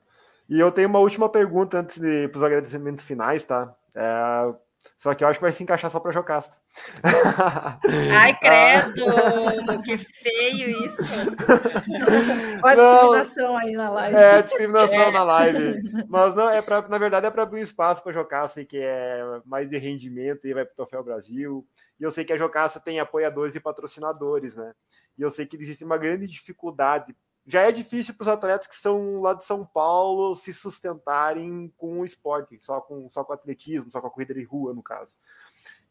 E 0.48 0.60
eu 0.60 0.70
tenho 0.70 0.88
uma 0.88 0.98
última 0.98 1.28
pergunta 1.28 1.80
antes 1.80 1.98
de 1.98 2.28
para 2.28 2.38
os 2.38 2.44
agradecimentos 2.44 3.04
finais, 3.04 3.44
tá? 3.44 3.74
É, 3.94 4.54
só 4.98 5.14
que 5.14 5.22
eu 5.22 5.28
acho 5.28 5.38
que 5.38 5.44
vai 5.44 5.52
se 5.52 5.62
encaixar 5.62 5.90
só 5.90 6.00
para 6.00 6.12
Jocasta. 6.12 6.56
Ai, 8.12 8.36
credo! 8.38 9.82
que 9.84 9.98
feio 9.98 10.84
isso! 10.84 11.30
Olha 12.62 12.82
a 12.82 13.22
discriminação 13.22 13.56
aí 13.56 13.72
na 13.72 13.90
live. 13.90 14.16
É, 14.16 14.42
discriminação 14.42 15.02
é. 15.02 15.10
na 15.10 15.22
live. 15.24 15.82
Mas 16.08 16.34
não, 16.34 16.50
é 16.50 16.62
pra, 16.62 16.82
na 16.88 16.98
verdade 16.98 17.26
é 17.26 17.30
para 17.30 17.42
abrir 17.42 17.60
um 17.60 17.62
espaço 17.62 18.02
para 18.02 18.10
a 18.12 18.14
Jocasta, 18.14 18.64
que 18.64 18.78
é 18.78 19.22
mais 19.44 19.68
de 19.68 19.76
rendimento 19.78 20.46
e 20.46 20.54
vai 20.54 20.64
para 20.64 20.72
o 20.72 20.76
Troféu 20.76 21.04
Brasil. 21.04 21.66
E 21.98 22.02
eu 22.02 22.10
sei 22.10 22.24
que 22.24 22.32
a 22.32 22.36
Jocasta 22.36 22.80
tem 22.80 23.00
apoiadores 23.00 23.54
e 23.54 23.60
patrocinadores, 23.60 24.54
né? 24.54 24.72
E 25.18 25.22
eu 25.22 25.30
sei 25.30 25.46
que 25.46 25.56
existe 25.56 25.84
uma 25.84 25.96
grande 25.96 26.26
dificuldade 26.26 27.14
já 27.46 27.62
é 27.62 27.70
difícil 27.70 28.14
para 28.14 28.22
os 28.22 28.28
atletas 28.28 28.66
que 28.66 28.74
são 28.74 29.20
lá 29.20 29.32
de 29.32 29.44
São 29.44 29.64
Paulo 29.64 30.34
se 30.34 30.52
sustentarem 30.52 31.72
com 31.76 32.00
o 32.00 32.04
esporte, 32.04 32.58
só 32.60 32.80
com, 32.80 33.08
só 33.08 33.22
com 33.22 33.32
atletismo, 33.32 33.90
só 33.90 34.00
com 34.00 34.08
a 34.08 34.10
corrida 34.10 34.34
de 34.34 34.42
rua, 34.42 34.74
no 34.74 34.82
caso. 34.82 35.16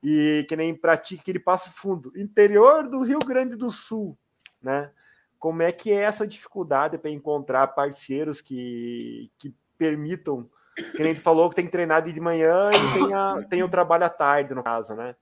E 0.04 0.46
que 0.50 0.56
nem 0.56 0.76
pratica 0.76 1.22
aquele 1.22 1.40
passo 1.40 1.72
fundo. 1.72 2.12
Interior 2.16 2.90
do 2.90 3.04
Rio 3.04 3.20
Grande 3.20 3.56
do 3.56 3.72
Sul, 3.72 4.18
né? 4.62 4.92
Como 5.40 5.62
é 5.62 5.72
que 5.72 5.92
é 5.92 6.02
essa 6.02 6.28
dificuldade 6.28 6.98
para 6.98 7.10
encontrar 7.10 7.68
parceiros 7.68 8.42
que, 8.42 9.32
que 9.38 9.56
permitam, 9.78 10.50
que 10.96 11.04
nem 11.04 11.16
tu 11.16 11.22
falou 11.22 11.50
que 11.50 11.56
tem 11.56 11.66
que 11.66 11.72
treinar 11.72 12.02
de 12.02 12.20
manhã 12.20 12.70
e 12.72 13.00
tem, 13.00 13.14
a, 13.14 13.44
tem 13.50 13.64
o 13.64 13.70
trabalho 13.70 14.04
à 14.04 14.10
tarde, 14.10 14.54
no 14.54 14.64
caso, 14.64 14.94
né? 14.94 15.16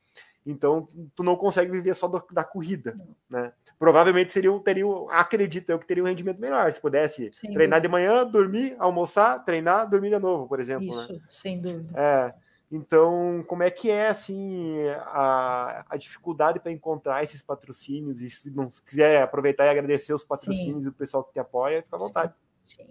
Então, 0.45 0.87
tu 1.15 1.23
não 1.23 1.35
consegue 1.37 1.71
viver 1.71 1.95
só 1.95 2.07
do, 2.07 2.21
da 2.31 2.43
corrida, 2.43 2.93
né? 3.29 3.53
Provavelmente 3.79 4.33
seria, 4.33 4.51
teria, 4.59 4.85
acredito 5.09 5.69
eu, 5.69 5.79
que 5.79 5.87
teria 5.87 6.03
um 6.03 6.07
rendimento 6.07 6.39
melhor, 6.39 6.71
se 6.73 6.81
pudesse 6.81 7.29
sem 7.31 7.51
treinar 7.53 7.79
dúvida. 7.79 7.87
de 7.87 7.91
manhã, 7.91 8.25
dormir, 8.25 8.75
almoçar, 8.77 9.43
treinar, 9.45 9.89
dormir 9.89 10.09
de 10.09 10.19
novo, 10.19 10.47
por 10.47 10.59
exemplo, 10.59 10.85
né? 10.85 11.03
Isso, 11.03 11.13
né? 11.13 11.19
sem 11.29 11.61
dúvida. 11.61 11.93
É, 11.97 12.33
então, 12.69 13.45
como 13.47 13.61
é 13.63 13.69
que 13.69 13.89
é, 13.89 14.07
assim, 14.07 14.79
a, 15.05 15.85
a 15.89 15.95
dificuldade 15.95 16.59
para 16.59 16.71
encontrar 16.71 17.23
esses 17.23 17.41
patrocínios? 17.41 18.19
E 18.19 18.29
se 18.29 18.49
não 18.49 18.69
se 18.69 18.81
quiser 18.81 19.21
aproveitar 19.21 19.65
e 19.65 19.69
agradecer 19.69 20.11
os 20.11 20.23
patrocínios 20.23 20.85
e 20.85 20.89
o 20.89 20.93
pessoal 20.93 21.23
que 21.23 21.33
te 21.33 21.39
apoia, 21.39 21.83
fica 21.83 21.95
à 21.95 21.99
vontade. 21.99 22.33
Sim. 22.63 22.87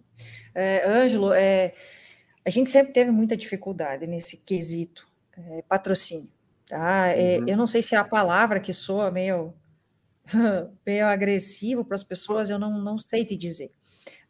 É, 0.55 0.89
Ângelo, 0.89 1.33
é, 1.33 1.75
a 2.45 2.51
gente 2.51 2.71
sempre 2.71 2.93
teve 2.93 3.11
muita 3.11 3.37
dificuldade 3.37 4.07
nesse 4.07 4.37
quesito, 4.37 5.09
é, 5.37 5.63
patrocínio. 5.63 6.31
Tá? 6.73 7.09
É, 7.09 7.39
uhum. 7.39 7.49
Eu 7.49 7.57
não 7.59 7.67
sei 7.67 7.83
se 7.83 7.95
é 7.95 7.99
a 7.99 8.05
palavra 8.05 8.59
que 8.59 8.73
soa 8.73 9.11
meio, 9.11 9.53
meio 10.87 11.07
agressivo 11.07 11.85
para 11.85 11.95
as 11.95 12.03
pessoas, 12.03 12.49
eu 12.49 12.59
não, 12.59 12.81
não 12.81 12.97
sei 12.97 13.27
te 13.27 13.37
dizer. 13.37 13.71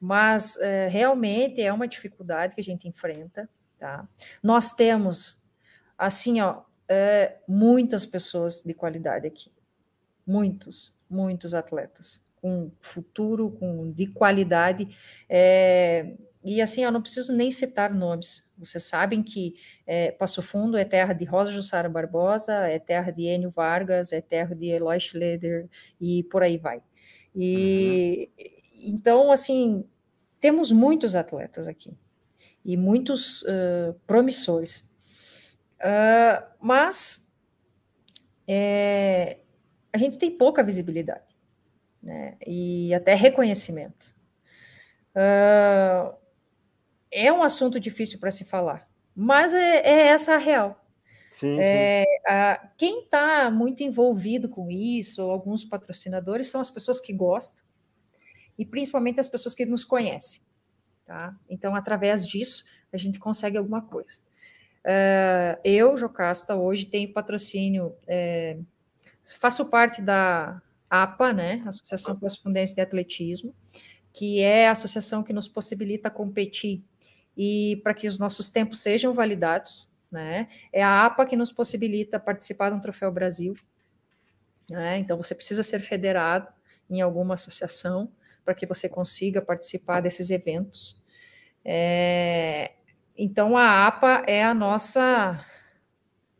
Mas 0.00 0.56
é, 0.56 0.88
realmente 0.88 1.62
é 1.62 1.72
uma 1.72 1.86
dificuldade 1.86 2.56
que 2.56 2.60
a 2.60 2.64
gente 2.64 2.88
enfrenta. 2.88 3.48
Tá? 3.78 4.08
Nós 4.42 4.72
temos, 4.72 5.40
assim, 5.96 6.40
ó, 6.40 6.62
é, 6.88 7.36
muitas 7.46 8.04
pessoas 8.04 8.60
de 8.60 8.74
qualidade 8.74 9.24
aqui. 9.24 9.52
muitos, 10.26 10.96
muitos 11.08 11.54
atletas 11.54 12.20
com 12.40 12.72
futuro, 12.80 13.52
com 13.52 13.92
de 13.92 14.08
qualidade. 14.08 14.88
É, 15.28 16.16
e 16.44 16.60
assim, 16.60 16.82
eu 16.82 16.90
não 16.90 17.00
preciso 17.00 17.32
nem 17.32 17.50
citar 17.50 17.94
nomes. 17.94 18.48
Vocês 18.58 18.84
sabem 18.84 19.22
que 19.22 19.54
é, 19.86 20.10
Passo 20.10 20.42
Fundo 20.42 20.76
é 20.76 20.84
terra 20.84 21.12
de 21.12 21.24
Rosa 21.24 21.52
Jussara 21.52 21.88
Barbosa, 21.88 22.52
é 22.52 22.78
terra 22.78 23.10
de 23.10 23.22
Enio 23.22 23.50
Vargas, 23.50 24.12
é 24.12 24.20
terra 24.20 24.54
de 24.54 24.66
Eloy 24.66 24.98
Schleder 24.98 25.68
e 26.00 26.24
por 26.24 26.42
aí 26.42 26.58
vai. 26.58 26.82
E 27.34 28.30
uhum. 28.38 28.94
então, 28.94 29.32
assim, 29.32 29.84
temos 30.40 30.72
muitos 30.72 31.14
atletas 31.14 31.68
aqui 31.68 31.96
e 32.64 32.76
muitos 32.76 33.42
uh, 33.42 33.94
promissores. 34.06 34.88
Uh, 35.78 36.44
mas 36.60 37.32
é, 38.46 39.38
a 39.92 39.98
gente 39.98 40.18
tem 40.18 40.30
pouca 40.30 40.62
visibilidade 40.62 41.36
né, 42.02 42.36
e 42.46 42.92
até 42.94 43.14
reconhecimento. 43.14 44.14
Uh, 45.14 46.21
é 47.12 47.32
um 47.32 47.42
assunto 47.42 47.78
difícil 47.78 48.18
para 48.18 48.30
se 48.30 48.44
falar, 48.44 48.88
mas 49.14 49.52
é, 49.52 49.80
é, 49.80 50.06
essa 50.08 50.34
a 50.34 50.38
real. 50.38 50.82
Sim, 51.30 51.58
é, 51.60 52.04
sim. 52.04 52.32
A, 52.32 52.68
quem 52.76 53.04
está 53.04 53.50
muito 53.50 53.82
envolvido 53.82 54.48
com 54.48 54.70
isso, 54.70 55.22
alguns 55.22 55.64
patrocinadores, 55.64 56.46
são 56.46 56.60
as 56.60 56.70
pessoas 56.70 56.98
que 56.98 57.12
gostam 57.12 57.64
e 58.58 58.66
principalmente 58.66 59.20
as 59.20 59.28
pessoas 59.28 59.54
que 59.54 59.64
nos 59.64 59.84
conhecem. 59.84 60.40
Tá? 61.06 61.36
Então, 61.48 61.74
através 61.74 62.26
disso, 62.26 62.64
a 62.92 62.96
gente 62.96 63.18
consegue 63.18 63.56
alguma 63.56 63.82
coisa. 63.82 64.20
Uh, 64.84 65.58
eu, 65.64 65.96
Jocasta, 65.96 66.56
hoje 66.56 66.86
tenho 66.86 67.12
patrocínio, 67.12 67.94
é, 68.06 68.58
faço 69.38 69.70
parte 69.70 70.02
da 70.02 70.60
APA, 70.90 71.32
né, 71.32 71.62
Associação 71.66 72.16
Correspondência 72.16 72.74
de 72.74 72.80
Atletismo, 72.80 73.54
que 74.12 74.40
é 74.40 74.68
a 74.68 74.72
associação 74.72 75.22
que 75.22 75.32
nos 75.32 75.48
possibilita 75.48 76.10
competir 76.10 76.84
e 77.36 77.80
para 77.82 77.94
que 77.94 78.06
os 78.06 78.18
nossos 78.18 78.48
tempos 78.48 78.80
sejam 78.80 79.14
validados, 79.14 79.90
né? 80.10 80.48
É 80.72 80.82
a 80.82 81.06
APA 81.06 81.24
que 81.24 81.36
nos 81.36 81.50
possibilita 81.50 82.20
participar 82.20 82.70
de 82.70 82.76
um 82.76 82.80
Troféu 82.80 83.10
Brasil, 83.10 83.54
né? 84.68 84.98
Então 84.98 85.16
você 85.16 85.34
precisa 85.34 85.62
ser 85.62 85.80
federado 85.80 86.48
em 86.90 87.00
alguma 87.00 87.34
associação 87.34 88.12
para 88.44 88.54
que 88.54 88.66
você 88.66 88.88
consiga 88.88 89.40
participar 89.40 90.00
desses 90.00 90.30
eventos. 90.30 91.00
É, 91.64 92.72
então 93.16 93.56
a 93.56 93.86
APA 93.86 94.24
é 94.26 94.42
a 94.42 94.52
nossa 94.52 95.44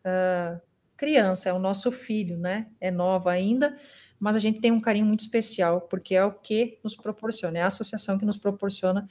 uh, 0.01 0.60
criança, 0.97 1.48
é 1.48 1.52
o 1.52 1.59
nosso 1.59 1.90
filho, 1.90 2.36
né? 2.36 2.66
É 2.81 2.90
nova 2.90 3.31
ainda, 3.31 3.77
mas 4.19 4.36
a 4.36 4.39
gente 4.39 4.60
tem 4.60 4.70
um 4.70 4.81
carinho 4.81 5.06
muito 5.06 5.20
especial, 5.20 5.82
porque 5.82 6.14
é 6.14 6.24
o 6.24 6.32
que 6.32 6.78
nos 6.82 6.97
proporciona, 6.97 7.59
é 7.59 7.62
a 7.62 7.66
associação 7.66 8.19
que 8.19 8.24
nos 8.24 8.39
proporciona 8.39 9.09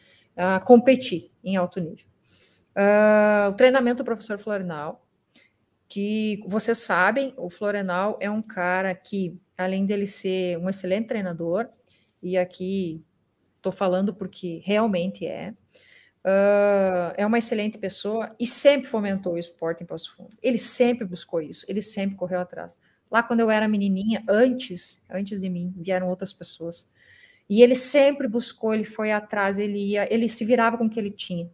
competir 0.66 1.32
em 1.44 1.56
alto 1.56 1.80
nível. 1.80 2.06
Uh, 2.72 3.50
o 3.50 3.54
treinamento 3.54 4.02
do 4.02 4.06
professor 4.06 4.38
Florenal, 4.38 5.06
que 5.88 6.42
vocês 6.48 6.78
sabem, 6.78 7.34
o 7.38 7.50
Florenal 7.50 8.18
é 8.22 8.30
um 8.30 8.42
cara 8.42 8.96
que, 8.96 9.38
além 9.58 9.86
dele 9.86 10.08
ser 10.08 10.58
um 10.58 10.70
excelente 10.70 11.08
treinador, 11.08 11.68
e 12.24 12.38
aqui 12.38 13.04
estou 13.58 13.72
falando 13.72 14.14
porque 14.14 14.62
realmente 14.64 15.28
é, 15.28 15.54
uh, 16.26 17.14
é 17.18 17.26
uma 17.26 17.38
excelente 17.38 17.78
pessoa 17.78 18.34
e 18.40 18.48
sempre 18.48 18.88
fomentou 18.88 19.34
o 19.34 19.38
esporte 19.38 19.84
em 19.84 19.86
Passo 19.86 20.16
Fundo. 20.16 20.38
Ele 20.42 20.58
sempre 20.58 21.06
buscou 21.06 21.42
isso, 21.42 21.66
ele 21.68 21.82
sempre 21.82 22.16
correu 22.16 22.40
atrás. 22.40 22.80
Lá 23.10 23.22
quando 23.22 23.42
eu 23.42 23.52
era 23.52 23.68
menininha, 23.68 24.24
antes, 24.30 25.04
antes 25.10 25.42
de 25.42 25.50
mim, 25.50 25.74
vieram 25.76 26.08
outras 26.08 26.32
pessoas. 26.32 26.88
E 27.52 27.62
ele 27.62 27.76
sempre 27.76 28.30
buscou, 28.30 28.74
ele 28.74 28.86
foi 28.86 29.12
atrás, 29.12 29.60
ele 29.60 29.78
ia, 29.78 30.08
ele 30.10 30.30
se 30.30 30.46
virava 30.46 30.78
com 30.78 30.86
o 30.86 30.90
que 30.90 30.98
ele 30.98 31.12
tinha. 31.12 31.52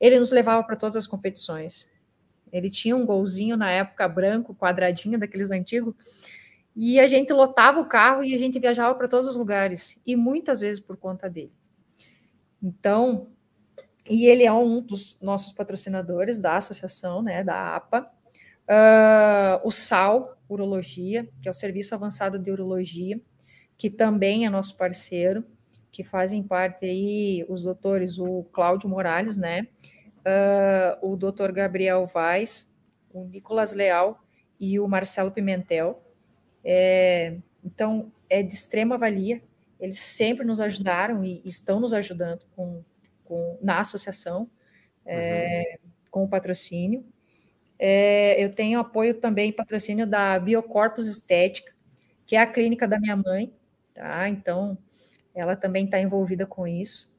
Ele 0.00 0.18
nos 0.18 0.30
levava 0.30 0.64
para 0.64 0.74
todas 0.74 0.96
as 0.96 1.06
competições. 1.06 1.86
Ele 2.50 2.70
tinha 2.70 2.96
um 2.96 3.04
golzinho 3.04 3.54
na 3.54 3.70
época 3.70 4.08
branco, 4.08 4.54
quadradinho, 4.54 5.18
daqueles 5.18 5.50
antigos, 5.50 5.94
e 6.74 6.98
a 6.98 7.06
gente 7.06 7.30
lotava 7.30 7.78
o 7.78 7.84
carro 7.84 8.24
e 8.24 8.32
a 8.34 8.38
gente 8.38 8.58
viajava 8.58 8.94
para 8.94 9.06
todos 9.06 9.28
os 9.28 9.36
lugares, 9.36 10.00
e 10.06 10.16
muitas 10.16 10.60
vezes 10.60 10.80
por 10.80 10.96
conta 10.96 11.28
dele. 11.28 11.52
Então, 12.62 13.28
e 14.08 14.24
ele 14.24 14.44
é 14.44 14.52
um 14.52 14.80
dos 14.80 15.20
nossos 15.20 15.52
patrocinadores 15.52 16.38
da 16.38 16.56
associação, 16.56 17.20
né, 17.20 17.44
da 17.44 17.76
APA. 17.76 18.10
Uh, 18.66 19.60
o 19.62 19.70
SAL, 19.70 20.38
Urologia, 20.48 21.28
que 21.42 21.48
é 21.48 21.50
o 21.50 21.54
Serviço 21.54 21.94
Avançado 21.94 22.38
de 22.38 22.50
Urologia, 22.50 23.20
que 23.78 23.88
também 23.88 24.44
é 24.44 24.50
nosso 24.50 24.76
parceiro, 24.76 25.44
que 25.90 26.02
fazem 26.02 26.42
parte 26.42 26.84
aí 26.84 27.46
os 27.48 27.62
doutores, 27.62 28.18
o 28.18 28.42
Cláudio 28.52 28.88
Morales, 28.88 29.36
né, 29.36 29.68
uh, 30.18 31.10
o 31.10 31.16
doutor 31.16 31.52
Gabriel 31.52 32.04
Vaz, 32.06 32.74
o 33.10 33.24
Nicolas 33.24 33.72
Leal 33.72 34.20
e 34.60 34.78
o 34.80 34.88
Marcelo 34.88 35.30
Pimentel. 35.30 36.02
É, 36.64 37.36
então, 37.64 38.12
é 38.28 38.42
de 38.42 38.52
extrema 38.52 38.98
valia, 38.98 39.40
eles 39.80 39.98
sempre 39.98 40.44
nos 40.44 40.60
ajudaram 40.60 41.24
e 41.24 41.40
estão 41.44 41.78
nos 41.78 41.94
ajudando 41.94 42.44
com, 42.56 42.82
com 43.24 43.58
na 43.62 43.78
associação, 43.78 44.50
é, 45.06 45.78
uhum. 45.82 45.90
com 46.10 46.24
o 46.24 46.28
patrocínio. 46.28 47.06
É, 47.78 48.42
eu 48.42 48.50
tenho 48.50 48.80
apoio 48.80 49.14
também, 49.14 49.52
patrocínio 49.52 50.04
da 50.04 50.38
Biocorpus 50.38 51.06
Estética, 51.06 51.72
que 52.26 52.34
é 52.34 52.40
a 52.40 52.46
clínica 52.46 52.88
da 52.88 52.98
minha 52.98 53.16
mãe, 53.16 53.52
tá? 53.98 54.28
Então, 54.28 54.78
ela 55.34 55.56
também 55.56 55.84
está 55.84 56.00
envolvida 56.00 56.46
com 56.46 56.66
isso. 56.66 57.12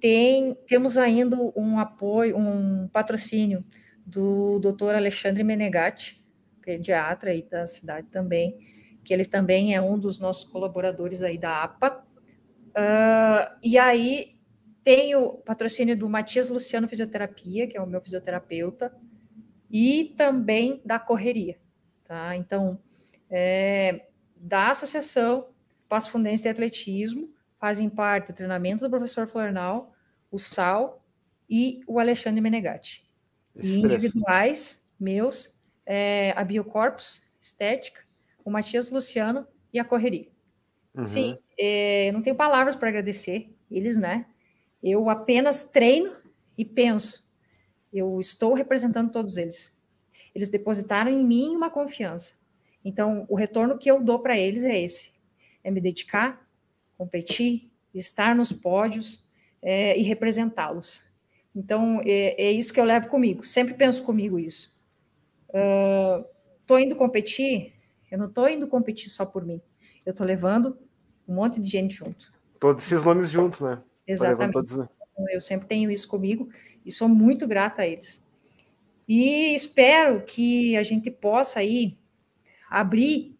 Tem, 0.00 0.54
temos 0.66 0.96
ainda 0.96 1.36
um 1.54 1.78
apoio, 1.78 2.36
um 2.36 2.88
patrocínio 2.88 3.62
do 4.04 4.58
Dr. 4.58 4.94
Alexandre 4.94 5.44
Menegatti, 5.44 6.24
pediatra 6.62 7.30
aí 7.30 7.42
da 7.42 7.66
cidade 7.66 8.08
também, 8.08 8.58
que 9.04 9.12
ele 9.12 9.24
também 9.24 9.74
é 9.74 9.80
um 9.80 9.98
dos 9.98 10.18
nossos 10.18 10.44
colaboradores 10.44 11.22
aí 11.22 11.38
da 11.38 11.62
APA. 11.62 12.04
Uh, 12.70 13.56
e 13.62 13.78
aí 13.78 14.36
tem 14.82 15.14
o 15.14 15.32
patrocínio 15.32 15.96
do 15.96 16.08
Matias 16.08 16.48
Luciano 16.48 16.88
Fisioterapia, 16.88 17.66
que 17.66 17.76
é 17.76 17.80
o 17.80 17.86
meu 17.86 18.00
fisioterapeuta, 18.00 18.94
e 19.70 20.14
também 20.16 20.80
da 20.84 20.98
correria, 20.98 21.58
tá? 22.04 22.36
Então, 22.36 22.78
é, 23.30 24.06
da 24.36 24.70
associação 24.70 25.48
Passo 25.88 26.10
Fundense 26.10 26.42
de 26.42 26.48
Atletismo 26.48 27.30
fazem 27.58 27.88
parte 27.88 28.30
o 28.30 28.34
treinamento 28.34 28.82
do 28.82 28.90
professor 28.90 29.26
Flornal, 29.26 29.94
o 30.30 30.38
Sal 30.38 31.04
e 31.48 31.80
o 31.86 31.98
Alexandre 31.98 32.40
Menegatti. 32.40 33.08
E 33.54 33.80
individuais, 33.80 34.86
meus, 35.00 35.56
é, 35.86 36.32
a 36.36 36.44
Biocorpus, 36.44 37.22
Estética, 37.40 38.02
o 38.44 38.50
Matias 38.50 38.90
Luciano 38.90 39.46
e 39.72 39.78
a 39.78 39.84
Correria. 39.84 40.28
Uhum. 40.94 41.06
Sim, 41.06 41.38
é, 41.58 42.10
não 42.12 42.20
tenho 42.20 42.36
palavras 42.36 42.76
para 42.76 42.88
agradecer 42.88 43.54
eles, 43.70 43.96
né? 43.96 44.26
Eu 44.82 45.08
apenas 45.08 45.64
treino 45.64 46.14
e 46.58 46.64
penso 46.64 47.26
eu 47.98 48.20
estou 48.20 48.54
representando 48.54 49.10
todos 49.10 49.36
eles. 49.36 49.76
Eles 50.34 50.48
depositaram 50.48 51.10
em 51.10 51.24
mim 51.24 51.56
uma 51.56 51.70
confiança. 51.70 52.34
Então, 52.86 53.26
o 53.28 53.34
retorno 53.34 53.76
que 53.76 53.90
eu 53.90 54.00
dou 54.00 54.20
para 54.20 54.38
eles 54.38 54.62
é 54.62 54.80
esse: 54.80 55.12
é 55.64 55.72
me 55.72 55.80
dedicar, 55.80 56.48
competir, 56.96 57.68
estar 57.92 58.32
nos 58.32 58.52
pódios 58.52 59.28
é, 59.60 59.98
e 59.98 60.02
representá-los. 60.02 61.04
Então, 61.52 62.00
é, 62.04 62.40
é, 62.40 62.52
isso 62.52 62.72
que 62.72 62.78
eu 62.78 62.84
levo 62.84 63.08
comigo. 63.08 63.42
Sempre 63.42 63.74
penso 63.74 64.04
comigo 64.04 64.38
isso. 64.38 64.72
Estou 65.48 66.76
uh, 66.76 66.80
indo 66.80 66.94
competir, 66.94 67.74
eu 68.08 68.18
não 68.18 68.26
estou 68.26 68.48
indo 68.48 68.68
competir 68.68 69.10
só 69.10 69.26
por 69.26 69.44
mim. 69.44 69.60
Eu 70.04 70.12
estou 70.12 70.24
levando 70.24 70.78
um 71.26 71.34
monte 71.34 71.58
de 71.58 71.66
gente 71.66 71.96
junto. 71.96 72.32
Todos 72.60 72.86
esses 72.86 73.04
nomes 73.04 73.30
juntos, 73.30 73.62
né? 73.62 73.82
Exatamente. 74.06 74.52
Todos... 74.52 74.88
Eu 75.30 75.40
sempre 75.40 75.66
tenho 75.66 75.90
isso 75.90 76.06
comigo 76.06 76.48
e 76.84 76.92
sou 76.92 77.08
muito 77.08 77.48
grata 77.48 77.82
a 77.82 77.86
eles. 77.86 78.24
E 79.08 79.56
espero 79.56 80.22
que 80.22 80.76
a 80.76 80.84
gente 80.84 81.10
possa 81.10 81.58
aí 81.58 81.98
abrir 82.80 83.36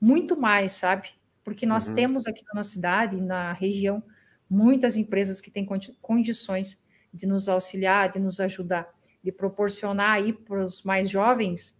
muito 0.00 0.38
mais, 0.38 0.72
sabe? 0.72 1.08
Porque 1.42 1.66
nós 1.66 1.88
uhum. 1.88 1.94
temos 1.94 2.26
aqui 2.26 2.44
na 2.44 2.54
nossa 2.54 2.70
cidade, 2.70 3.20
na 3.20 3.52
região, 3.52 4.02
muitas 4.48 4.96
empresas 4.96 5.40
que 5.40 5.50
têm 5.50 5.66
condições 6.00 6.84
de 7.12 7.26
nos 7.26 7.48
auxiliar, 7.48 8.10
de 8.10 8.18
nos 8.18 8.38
ajudar, 8.38 8.88
de 9.22 9.32
proporcionar 9.32 10.12
aí 10.12 10.32
para 10.32 10.64
os 10.64 10.82
mais 10.82 11.10
jovens 11.10 11.76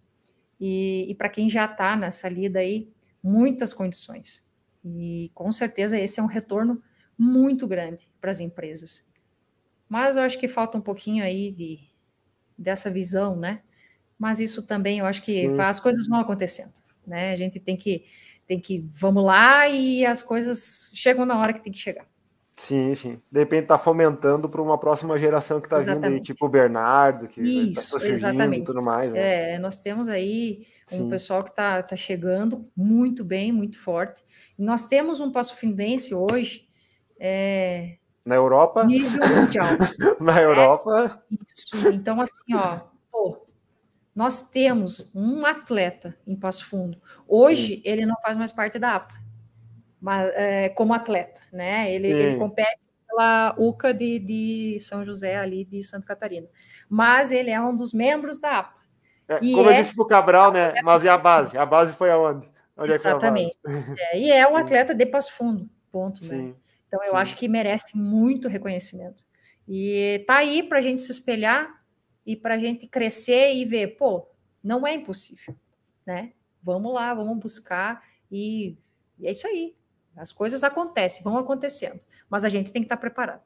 e, 0.61 1.07
e 1.09 1.15
para 1.15 1.29
quem 1.29 1.49
já 1.49 1.67
está 1.67 1.97
nessa 1.97 2.29
lida 2.29 2.59
aí, 2.59 2.91
muitas 3.23 3.73
condições. 3.73 4.45
E 4.85 5.31
com 5.35 5.53
certeza 5.53 5.99
esse 5.99 6.19
é 6.19 6.23
um 6.23 6.27
retorno 6.27 6.83
muito 7.17 7.67
grande 7.67 8.11
para 8.21 8.31
as 8.31 8.41
empresas. 8.41 9.07
Mas 9.89 10.17
eu 10.17 10.23
acho 10.23 10.39
que 10.39 10.49
falta 10.49 10.77
um 10.77 10.81
pouquinho 10.81 11.23
aí 11.23 11.53
de, 11.53 11.79
dessa 12.57 12.91
visão, 12.91 13.37
né? 13.37 13.63
Mas 14.19 14.41
isso 14.41 14.67
também, 14.67 14.99
eu 14.99 15.07
acho 15.07 15.23
que 15.23 15.43
Sim. 15.43 15.61
as 15.61 15.79
coisas 15.79 16.07
vão 16.09 16.19
acontecendo. 16.19 16.73
Né? 17.09 17.33
A 17.33 17.37
gente 17.37 17.59
tem 17.59 17.77
que, 17.77 18.05
tem 18.47 18.61
que, 18.61 18.89
vamos 18.95 19.25
lá 19.25 19.69
e 19.69 20.05
as 20.05 20.23
coisas 20.23 20.91
chegam 20.95 21.25
na 21.25 21.39
hora 21.39 21.53
que 21.53 21.61
tem 21.61 21.73
que 21.73 21.79
chegar. 21.79 22.07
Sim, 22.59 22.93
sim. 22.97 23.23
De 23.31 23.39
repente 23.39 23.69
tá 23.69 23.79
fomentando 23.79 24.49
para 24.49 24.61
uma 24.61 24.77
próxima 24.77 25.17
geração 25.17 25.61
que 25.61 25.67
está 25.67 25.79
vindo 25.79 26.05
aí, 26.05 26.21
tipo 26.21 26.45
o 26.45 26.49
Bernardo, 26.49 27.29
que 27.29 27.41
está 27.41 27.83
surgindo 27.83 28.11
exatamente. 28.11 28.63
e 28.63 28.65
tudo 28.65 28.83
mais. 28.83 29.13
Né? 29.13 29.55
É, 29.55 29.59
nós 29.61 29.79
temos 29.79 30.09
aí 30.09 30.67
um 30.93 30.97
sim. 30.97 31.09
pessoal 31.09 31.45
que 31.45 31.51
está 31.51 31.81
tá 31.83 31.95
chegando 31.95 32.69
muito 32.77 33.25
bem, 33.25 33.53
muito 33.53 33.81
forte. 33.81 34.25
Nós 34.59 34.87
temos 34.87 35.21
um 35.21 35.31
Passo 35.31 35.55
Findense 35.55 36.13
hoje. 36.15 36.67
É, 37.21 37.99
na 38.29 38.35
Europa? 38.35 38.85
Nível 38.85 39.27
mundial. 39.27 39.67
Na 40.21 40.43
Europa. 40.43 41.23
É 41.33 41.37
isso. 41.49 41.89
Então, 41.89 42.21
assim, 42.21 42.55
ó, 42.55 42.81
nós 44.19 44.43
temos 44.43 45.13
um 45.15 45.47
atleta 45.47 46.19
em 46.27 46.35
Passo 46.35 46.67
Fundo. 46.67 47.01
Hoje, 47.25 47.77
Sim. 47.77 47.83
ele 47.85 48.05
não 48.05 48.17
faz 48.21 48.37
mais 48.37 48.51
parte 48.51 48.77
da 48.77 48.97
APA, 48.97 49.15
mas, 50.01 50.29
é, 50.35 50.71
como 50.71 50.93
atleta, 50.93 51.41
né? 51.53 51.89
Ele, 51.95 52.09
ele 52.09 52.37
compete 52.37 52.81
pela 53.07 53.55
UCA 53.57 53.95
de, 53.95 54.19
de, 54.19 54.81
São 54.81 55.05
José, 55.05 55.37
ali 55.37 55.65
de 55.65 55.81
Santa 55.85 56.05
Catarina. 56.05 56.49
Mas 56.89 57.31
ele 57.31 57.51
é 57.51 57.61
um 57.61 57.77
dos 57.77 57.93
membros 57.93 58.41
da 58.41 58.59
APA. 58.59 58.75
É, 59.29 59.39
como 59.39 59.71
é... 59.71 59.75
eu 59.75 59.83
disse 59.83 59.95
para 59.95 60.03
o 60.03 60.09
Cabral, 60.09 60.51
né? 60.51 60.75
Mas 60.83 61.05
e 61.05 61.09
a 61.09 61.17
base? 61.17 61.57
A 61.57 61.65
base 61.65 61.95
foi 61.95 62.11
aonde? 62.11 62.51
Onde 62.77 62.95
Exatamente. 62.95 63.57
É, 64.11 64.19
e 64.19 64.33
é 64.33 64.49
um 64.49 64.57
Sim. 64.57 64.63
atleta 64.63 64.97
de 64.97 65.07
Passo 65.07 65.33
Fundo, 65.35 65.71
ponto, 65.93 66.23
né? 66.23 66.29
Sim. 66.29 66.49
né? 66.49 66.55
Então, 66.89 67.01
eu 67.05 67.13
Sim. 67.13 67.17
acho 67.19 67.37
que 67.37 67.47
merece 67.47 67.97
muito 67.97 68.49
reconhecimento. 68.49 69.23
E 69.69 70.25
tá 70.27 70.39
aí 70.39 70.65
para 70.65 70.79
a 70.79 70.83
gente 70.83 71.03
se 71.03 71.13
espelhar 71.13 71.78
e 72.29 72.37
para 72.37 72.57
a 72.57 72.59
gente 72.59 72.87
crescer 72.87 73.55
e 73.55 73.65
ver, 73.65 73.97
pô, 73.97 74.29
não 74.63 74.87
é 74.87 74.93
impossível, 74.93 75.57
né? 76.07 76.33
Vamos 76.63 76.93
lá, 76.93 77.15
vamos 77.15 77.39
buscar 77.39 78.03
e, 78.31 78.77
e 79.19 79.27
é 79.27 79.31
isso 79.31 79.47
aí. 79.47 79.75
As 80.15 80.31
coisas 80.31 80.63
acontecem, 80.63 81.23
vão 81.25 81.39
acontecendo, 81.39 81.99
mas 82.29 82.45
a 82.45 82.51
gente 82.51 82.71
tem 82.71 82.83
que 82.83 82.85
estar 82.85 82.97
tá 82.97 83.01
preparado. 83.01 83.41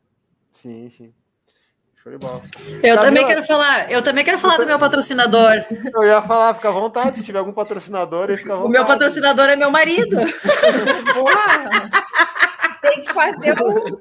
Sim, 0.50 0.90
sim. 0.90 1.14
Show 2.02 2.10
de 2.10 2.18
bola. 2.18 2.42
Eu 2.82 2.96
Camila, 2.96 3.00
também 3.02 3.24
quero 3.24 3.44
falar, 3.44 3.92
eu 3.92 4.02
também 4.02 4.24
quero 4.24 4.38
falar 4.40 4.56
do 4.56 4.66
meu 4.66 4.80
patrocinador. 4.80 5.64
Eu 5.70 6.02
ia 6.02 6.20
falar, 6.20 6.52
fica 6.52 6.68
à 6.68 6.72
vontade, 6.72 7.18
se 7.18 7.24
tiver 7.24 7.38
algum 7.38 7.52
patrocinador, 7.52 8.36
fica 8.36 8.52
à 8.52 8.56
vontade. 8.56 8.68
O 8.68 8.68
meu 8.68 8.84
patrocinador 8.84 9.48
é 9.48 9.54
meu 9.54 9.70
marido. 9.70 10.16
Boa! 11.14 12.02
tem 12.82 13.00
que 13.00 13.12
fazer 13.12 13.54
um. 13.62 14.00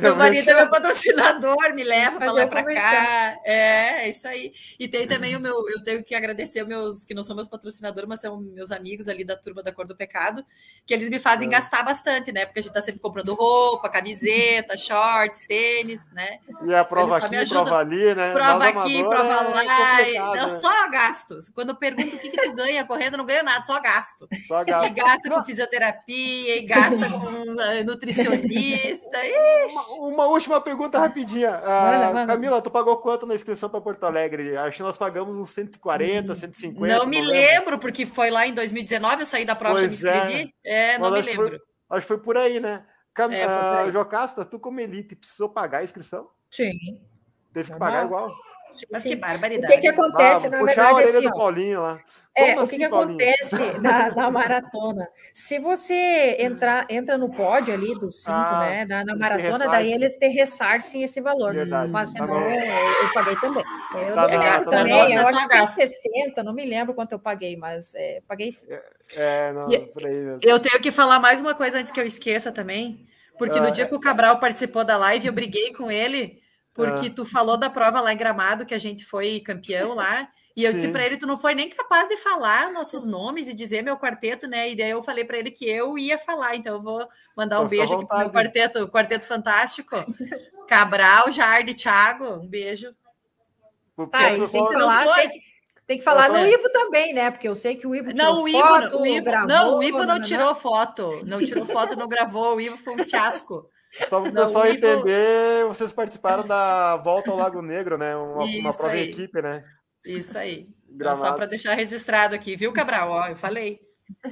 Meu 0.00 0.16
marido 0.16 0.50
é 0.50 0.54
meu 0.54 0.70
patrocinador, 0.70 1.74
me 1.74 1.84
leva 1.84 2.18
para 2.18 2.32
lá 2.32 2.46
para 2.46 2.64
cá. 2.64 3.36
É, 3.44 4.04
é 4.04 4.08
isso 4.08 4.26
aí. 4.26 4.52
E 4.78 4.88
tem 4.88 5.06
também 5.06 5.36
o 5.36 5.40
meu, 5.40 5.68
eu 5.68 5.82
tenho 5.82 6.04
que 6.04 6.14
agradecer 6.14 6.64
meus, 6.64 7.04
que 7.04 7.14
não 7.14 7.22
são 7.22 7.34
meus 7.34 7.48
patrocinadores, 7.48 8.08
mas 8.08 8.20
são 8.20 8.40
meus 8.40 8.70
amigos 8.70 9.08
ali 9.08 9.24
da 9.24 9.36
turma 9.36 9.62
da 9.62 9.72
Cor 9.72 9.86
do 9.86 9.96
Pecado, 9.96 10.44
que 10.86 10.94
eles 10.94 11.08
me 11.08 11.18
fazem 11.18 11.48
é. 11.48 11.50
gastar 11.50 11.82
bastante, 11.82 12.32
né? 12.32 12.46
Porque 12.46 12.60
a 12.60 12.62
gente 12.62 12.72
tá 12.72 12.80
sempre 12.80 13.00
comprando 13.00 13.34
roupa, 13.34 13.88
camiseta, 13.88 14.76
shorts, 14.76 15.46
tênis, 15.46 16.10
né? 16.12 16.38
E 16.62 16.74
a 16.74 16.84
prova 16.84 17.18
aqui, 17.18 17.48
prova 17.48 17.78
ali, 17.78 18.14
né? 18.14 18.32
Prova 18.32 18.68
aqui, 18.68 19.02
prova 19.02 19.32
é 19.32 19.64
lá. 19.64 20.36
É 20.36 20.40
não, 20.40 20.48
só 20.48 20.90
gastos. 20.90 21.48
Quando 21.48 21.70
eu 21.70 21.76
pergunto 21.76 22.16
o 22.16 22.18
que, 22.18 22.30
que 22.30 22.40
tu 22.40 22.54
ganha 22.54 22.84
correndo, 22.84 23.16
não 23.16 23.24
ganho 23.24 23.44
nada, 23.44 23.64
só 23.64 23.80
gasto. 23.80 24.28
Só 24.46 24.64
gasto. 24.64 24.86
E 24.86 24.90
gasta 24.90 25.30
com 25.30 25.44
fisioterapia, 25.44 26.56
e 26.56 26.62
gasta 26.62 27.10
com 27.10 27.54
nutricionista. 29.10 29.92
Uma, 29.92 30.08
uma, 30.08 30.26
última 30.26 30.60
pergunta 30.60 30.98
rapidinha. 30.98 31.58
Uh, 31.58 32.26
Camila, 32.26 32.62
tu 32.62 32.70
pagou 32.70 32.96
quanto 32.98 33.26
na 33.26 33.34
inscrição 33.34 33.68
para 33.68 33.80
Porto 33.80 34.04
Alegre? 34.04 34.56
Acho 34.56 34.78
que 34.78 34.82
nós 34.82 34.96
pagamos 34.96 35.34
uns 35.36 35.50
140, 35.50 36.34
150. 36.34 36.98
Não 36.98 37.06
me 37.06 37.20
lembro, 37.20 37.32
lembro, 37.32 37.78
porque 37.78 38.06
foi 38.06 38.30
lá 38.30 38.46
em 38.46 38.54
2019, 38.54 39.22
eu 39.22 39.26
saí 39.26 39.44
da 39.44 39.54
prova 39.54 39.82
e 39.82 39.88
me 39.88 39.94
inscrevi. 39.94 40.54
É, 40.64 40.94
é 40.94 40.98
não 40.98 41.10
me 41.10 41.22
lembro. 41.22 41.48
Foi, 41.48 41.60
acho 41.90 42.06
que 42.06 42.08
foi 42.08 42.18
por 42.18 42.36
aí, 42.36 42.60
né? 42.60 42.84
Cam... 43.12 43.32
É, 43.32 43.86
uh, 43.86 43.90
Jocasta, 43.90 44.44
tu 44.44 44.58
como 44.58 44.80
elite 44.80 45.16
precisou 45.16 45.48
pagar 45.48 45.78
a 45.78 45.84
inscrição? 45.84 46.28
Sim. 46.50 46.72
Teve 47.52 47.72
que 47.72 47.78
pagar 47.78 48.04
igual? 48.04 48.32
Mas 48.90 49.02
que 49.02 49.16
barbaridade. 49.16 49.72
O 49.72 49.76
que, 49.76 49.82
que 49.82 49.88
acontece, 49.88 50.46
ah, 50.46 50.50
na 50.50 50.62
verdade, 50.62 50.98
a 50.98 51.02
assim, 51.02 51.22
do 51.22 51.30
Paulinho 51.32 51.82
lá. 51.82 52.00
É, 52.34 52.52
assim, 52.52 52.62
o 52.62 52.68
que, 52.68 52.76
que 52.76 52.84
acontece 52.84 53.56
na, 53.80 54.14
na, 54.14 54.30
maratona? 54.30 55.08
Se 55.34 55.58
você 55.58 56.36
entrar, 56.38 56.86
entra 56.88 57.18
no 57.18 57.30
pódio 57.30 57.74
ali 57.74 57.98
dos 57.98 58.22
cinco, 58.22 58.36
ah, 58.36 58.60
né? 58.60 58.84
Na, 58.84 59.04
na 59.04 59.16
maratona, 59.16 59.68
daí 59.68 59.92
eles 59.92 60.14
te 60.16 60.28
ressarcem 60.28 61.02
esse 61.02 61.20
valor. 61.20 61.54
Verdade. 61.54 61.90
Mas 61.90 62.12
tá 62.12 62.20
senão 62.20 62.50
eu, 62.50 62.60
eu, 62.60 63.12
paguei 63.12 63.36
também. 63.36 63.64
Eu 63.94 64.14
tá 64.14 64.22
não 64.22 64.28
me 64.30 64.38
lembro 64.38 64.64
tá 64.64 64.70
também, 64.70 65.14
nossa, 65.14 65.14
eu 65.14 65.26
acho 65.26 65.48
que 65.48 65.56
160, 65.56 66.42
não 66.42 66.52
me 66.52 66.64
lembro 66.64 66.94
quanto 66.94 67.12
eu 67.12 67.18
paguei, 67.18 67.56
mas 67.56 67.94
é, 67.94 68.22
paguei 68.26 68.52
sim. 68.52 68.66
É, 68.70 68.82
é 69.16 69.52
não, 69.52 69.68
por 69.68 70.06
aí 70.06 70.14
mesmo. 70.14 70.40
Eu 70.42 70.58
tenho 70.60 70.80
que 70.80 70.90
falar 70.90 71.18
mais 71.18 71.40
uma 71.40 71.54
coisa 71.54 71.78
antes 71.78 71.90
que 71.90 72.00
eu 72.00 72.06
esqueça 72.06 72.52
também. 72.52 73.06
Porque 73.36 73.58
ah, 73.58 73.62
no 73.62 73.70
dia 73.70 73.86
que 73.86 73.94
o 73.94 74.00
Cabral 74.00 74.38
participou 74.38 74.84
da 74.84 74.98
live, 74.98 75.26
eu 75.26 75.32
briguei 75.32 75.72
com 75.72 75.90
ele 75.90 76.40
porque 76.80 77.08
ah. 77.08 77.12
tu 77.14 77.24
falou 77.24 77.56
da 77.56 77.68
prova 77.68 78.00
lá 78.00 78.12
em 78.12 78.16
Gramado, 78.16 78.66
que 78.66 78.74
a 78.74 78.78
gente 78.78 79.04
foi 79.04 79.40
campeão 79.40 79.94
lá, 79.94 80.28
e 80.56 80.64
eu 80.64 80.70
Sim. 80.70 80.76
disse 80.76 80.88
para 80.88 81.04
ele, 81.04 81.16
tu 81.16 81.26
não 81.26 81.38
foi 81.38 81.54
nem 81.54 81.68
capaz 81.68 82.08
de 82.08 82.16
falar 82.16 82.72
nossos 82.72 83.06
nomes 83.06 83.48
e 83.48 83.54
dizer 83.54 83.82
meu 83.82 83.96
quarteto, 83.96 84.46
né? 84.46 84.70
E 84.70 84.76
daí 84.76 84.90
eu 84.90 85.02
falei 85.02 85.24
para 85.24 85.38
ele 85.38 85.50
que 85.50 85.68
eu 85.68 85.96
ia 85.96 86.18
falar, 86.18 86.56
então 86.56 86.74
eu 86.74 86.82
vou 86.82 87.06
mandar 87.36 87.60
um 87.60 87.68
beijo 87.68 87.94
aqui 87.94 88.06
pro 88.06 88.18
meu 88.18 88.30
quarteto, 88.30 88.88
quarteto 88.88 89.26
fantástico. 89.26 89.96
Cabral, 90.66 91.30
Jardim, 91.32 91.74
Thiago, 91.74 92.24
um 92.24 92.48
beijo. 92.48 92.94
Tá, 94.10 94.28
tem 94.28 94.40
que 94.40 94.72
falar, 94.72 95.14
tem 95.14 95.30
que, 95.30 95.40
tem 95.86 95.98
que 95.98 96.04
falar 96.04 96.28
no 96.28 96.46
Ivo 96.46 96.70
também, 96.70 97.12
né? 97.12 97.30
Porque 97.30 97.48
eu 97.48 97.54
sei 97.54 97.76
que 97.76 97.86
o 97.86 97.94
Ivo 97.94 98.14
tirou 98.14 98.34
não, 98.34 98.42
o 98.44 98.48
Ivo, 98.48 98.58
foto, 98.58 99.02
o 99.02 99.06
Ivo, 99.06 99.24
gravou, 99.24 99.48
não, 99.48 99.78
o 99.78 99.82
Ivo 99.82 99.98
não, 99.98 100.06
não 100.06 100.22
tirou 100.22 100.54
foto, 100.54 101.20
não 101.26 101.38
tirou 101.38 101.66
foto, 101.66 101.96
não 101.96 102.08
gravou, 102.08 102.54
o 102.54 102.60
Ivo 102.60 102.76
foi 102.76 102.94
um 102.94 103.04
fiasco. 103.04 103.68
Só 104.08 104.20
para 104.20 104.30
o 104.30 104.32
pessoal 104.32 104.66
Ivo... 104.66 104.76
entender, 104.76 105.64
vocês 105.66 105.92
participaram 105.92 106.46
da 106.46 106.96
volta 106.96 107.30
ao 107.30 107.36
Lago 107.36 107.60
Negro, 107.60 107.98
né? 107.98 108.16
Uma, 108.16 108.44
uma 108.44 108.72
prova 108.72 108.94
aí. 108.94 109.08
equipe, 109.08 109.42
né? 109.42 109.64
Isso 110.04 110.38
aí. 110.38 110.68
Então, 110.88 111.14
só 111.16 111.32
para 111.34 111.46
deixar 111.46 111.74
registrado 111.74 112.34
aqui, 112.34 112.56
viu, 112.56 112.72
Cabral? 112.72 113.10
Ó, 113.10 113.26
eu 113.26 113.36
falei. 113.36 113.80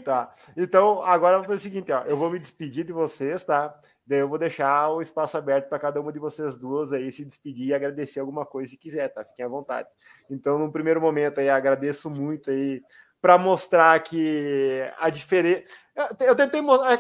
Tá. 0.05 0.33
Então, 0.57 1.03
agora 1.03 1.39
vou 1.39 1.45
fazer 1.45 1.57
o 1.57 1.63
seguinte, 1.63 1.93
ó. 1.93 2.03
Eu 2.03 2.17
vou 2.17 2.31
me 2.31 2.39
despedir 2.39 2.85
de 2.85 2.93
vocês, 2.93 3.45
tá? 3.45 3.77
Daí 4.07 4.21
eu 4.21 4.29
vou 4.29 4.39
deixar 4.39 4.91
o 4.91 5.03
espaço 5.03 5.37
aberto 5.37 5.69
para 5.69 5.79
cada 5.79 6.01
uma 6.01 6.13
de 6.13 6.19
vocês 6.19 6.57
duas 6.57 6.93
aí 6.93 7.13
se 7.13 7.25
despedir 7.25 7.67
e 7.67 7.75
agradecer 7.75 8.21
alguma 8.21 8.47
coisa 8.47 8.71
se 8.71 8.79
quiser, 8.79 9.09
tá? 9.09 9.25
Fiquem 9.25 9.45
à 9.45 9.49
vontade. 9.49 9.89
Então, 10.31 10.59
no 10.59 10.73
primeiro 10.73 11.01
momento 11.01 11.41
aí, 11.41 11.51
agradeço 11.51 12.09
muito 12.09 12.51
aí 12.51 12.81
para 13.21 13.37
mostrar 13.37 14.01
que 14.03 14.81
a 14.99 15.11
diferença. 15.11 15.65
Eu 16.21 16.35
tentei 16.35 16.61
mostrar 16.63 16.99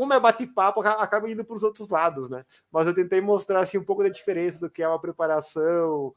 como 0.00 0.14
é 0.14 0.18
bate-papo, 0.18 0.80
acaba 0.80 1.30
indo 1.30 1.44
para 1.44 1.54
os 1.54 1.62
outros 1.62 1.90
lados, 1.90 2.30
né? 2.30 2.42
Mas 2.72 2.86
eu 2.86 2.94
tentei 2.94 3.20
mostrar 3.20 3.60
assim, 3.60 3.76
um 3.76 3.84
pouco 3.84 4.02
da 4.02 4.08
diferença 4.08 4.58
do 4.58 4.70
que 4.70 4.82
é 4.82 4.88
uma 4.88 4.98
preparação 4.98 6.14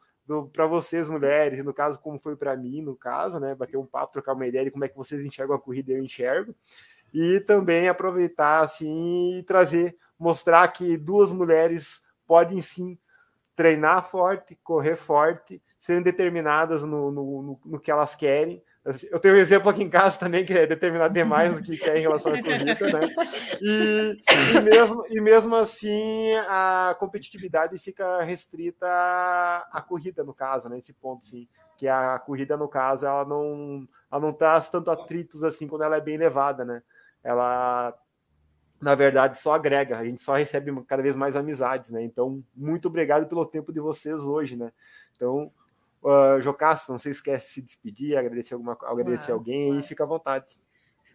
para 0.54 0.66
vocês, 0.66 1.10
mulheres, 1.10 1.62
no 1.66 1.74
caso, 1.74 2.00
como 2.00 2.18
foi 2.18 2.34
para 2.34 2.56
mim, 2.56 2.82
no 2.82 2.96
caso, 2.96 3.42
né? 3.42 3.54
Bater 3.54 3.76
um 3.76 3.86
papo, 3.86 4.14
trocar 4.14 4.36
uma 4.36 4.48
ideia 4.48 4.64
de 4.64 4.72
como 4.72 4.86
é 4.86 4.88
que 4.88 4.96
vocês 4.96 5.22
enxergam 5.22 5.54
a 5.54 5.60
corrida 5.60 5.92
eu 5.92 6.02
enxergo. 6.02 6.56
E 7.14 7.42
também 7.42 7.90
aproveitar 7.90 8.62
assim 8.62 9.40
e 9.40 9.44
trazer, 9.44 9.98
mostrar 10.18 10.66
que 10.70 10.96
duas 10.96 11.34
mulheres 11.34 12.02
podem 12.26 12.62
sim 12.62 12.98
treinar 13.54 14.10
forte, 14.10 14.58
correr 14.64 14.96
forte, 14.96 15.62
serem 15.78 16.02
determinadas 16.02 16.86
no, 16.86 17.12
no, 17.12 17.42
no, 17.42 17.60
no 17.66 17.80
que 17.82 17.92
elas 17.92 18.16
querem, 18.16 18.64
eu 19.10 19.18
tenho 19.18 19.36
um 19.36 19.38
exemplo 19.38 19.70
aqui 19.70 19.82
em 19.82 19.90
casa 19.90 20.20
também 20.20 20.46
que 20.46 20.54
é 20.54 20.68
determinado 20.68 21.14
demais 21.14 21.56
do 21.56 21.64
que 21.64 21.82
é 21.90 22.00
em 22.00 22.02
relação 22.02 22.34
à 22.34 22.42
corrida, 22.42 23.00
né? 23.00 23.16
E, 23.62 24.22
e, 24.58 24.62
mesmo, 24.62 25.06
e 25.10 25.22
mesmo 25.22 25.56
assim 25.56 26.34
a 26.50 26.94
competitividade 27.00 27.80
fica 27.80 28.22
restrita 28.22 28.86
à, 28.86 29.82
corrida, 29.82 30.22
no 30.22 30.34
caso, 30.34 30.68
né? 30.68 30.78
Esse 30.78 30.92
ponto, 30.92 31.26
sim. 31.26 31.48
Que 31.78 31.88
a 31.88 32.20
corrida, 32.20 32.58
no 32.58 32.68
caso, 32.68 33.06
ela 33.06 33.24
não, 33.24 33.88
ela 34.12 34.22
não 34.22 34.34
traz 34.34 34.70
tanto 34.70 34.92
atritos 34.92 35.46
assim 35.46 35.66
quando 35.66 35.84
ela 35.84 35.96
é 35.96 36.02
bem 36.02 36.18
levada, 36.18 36.66
né? 36.66 36.84
Ela, 37.24 37.98
na 38.82 38.96
verdade, 38.96 39.40
só 39.40 39.54
agrega, 39.54 39.98
a 39.98 40.04
gente 40.04 40.22
só 40.22 40.36
recebe 40.36 40.74
cada 40.86 41.02
vez 41.02 41.16
mais 41.16 41.38
amizades, 41.38 41.90
né? 41.90 42.04
Então, 42.04 42.44
muito 42.54 42.90
obrigado 42.90 43.28
pelo 43.30 43.46
tempo 43.46 43.72
de 43.72 43.80
vocês 43.80 44.26
hoje, 44.26 44.58
né? 44.58 44.74
Então, 45.16 45.50
Uh, 46.04 46.42
Jocasta, 46.42 46.92
não 46.92 47.00
se 47.00 47.10
esquece 47.10 47.48
de 47.48 47.54
se 47.54 47.62
despedir, 47.62 48.18
agradecer, 48.18 48.54
alguma, 48.54 48.78
agradecer 48.84 49.28
claro, 49.28 49.34
alguém 49.34 49.68
claro. 49.68 49.80
e 49.80 49.88
fica 49.88 50.04
à 50.04 50.08
vontade. 50.08 50.58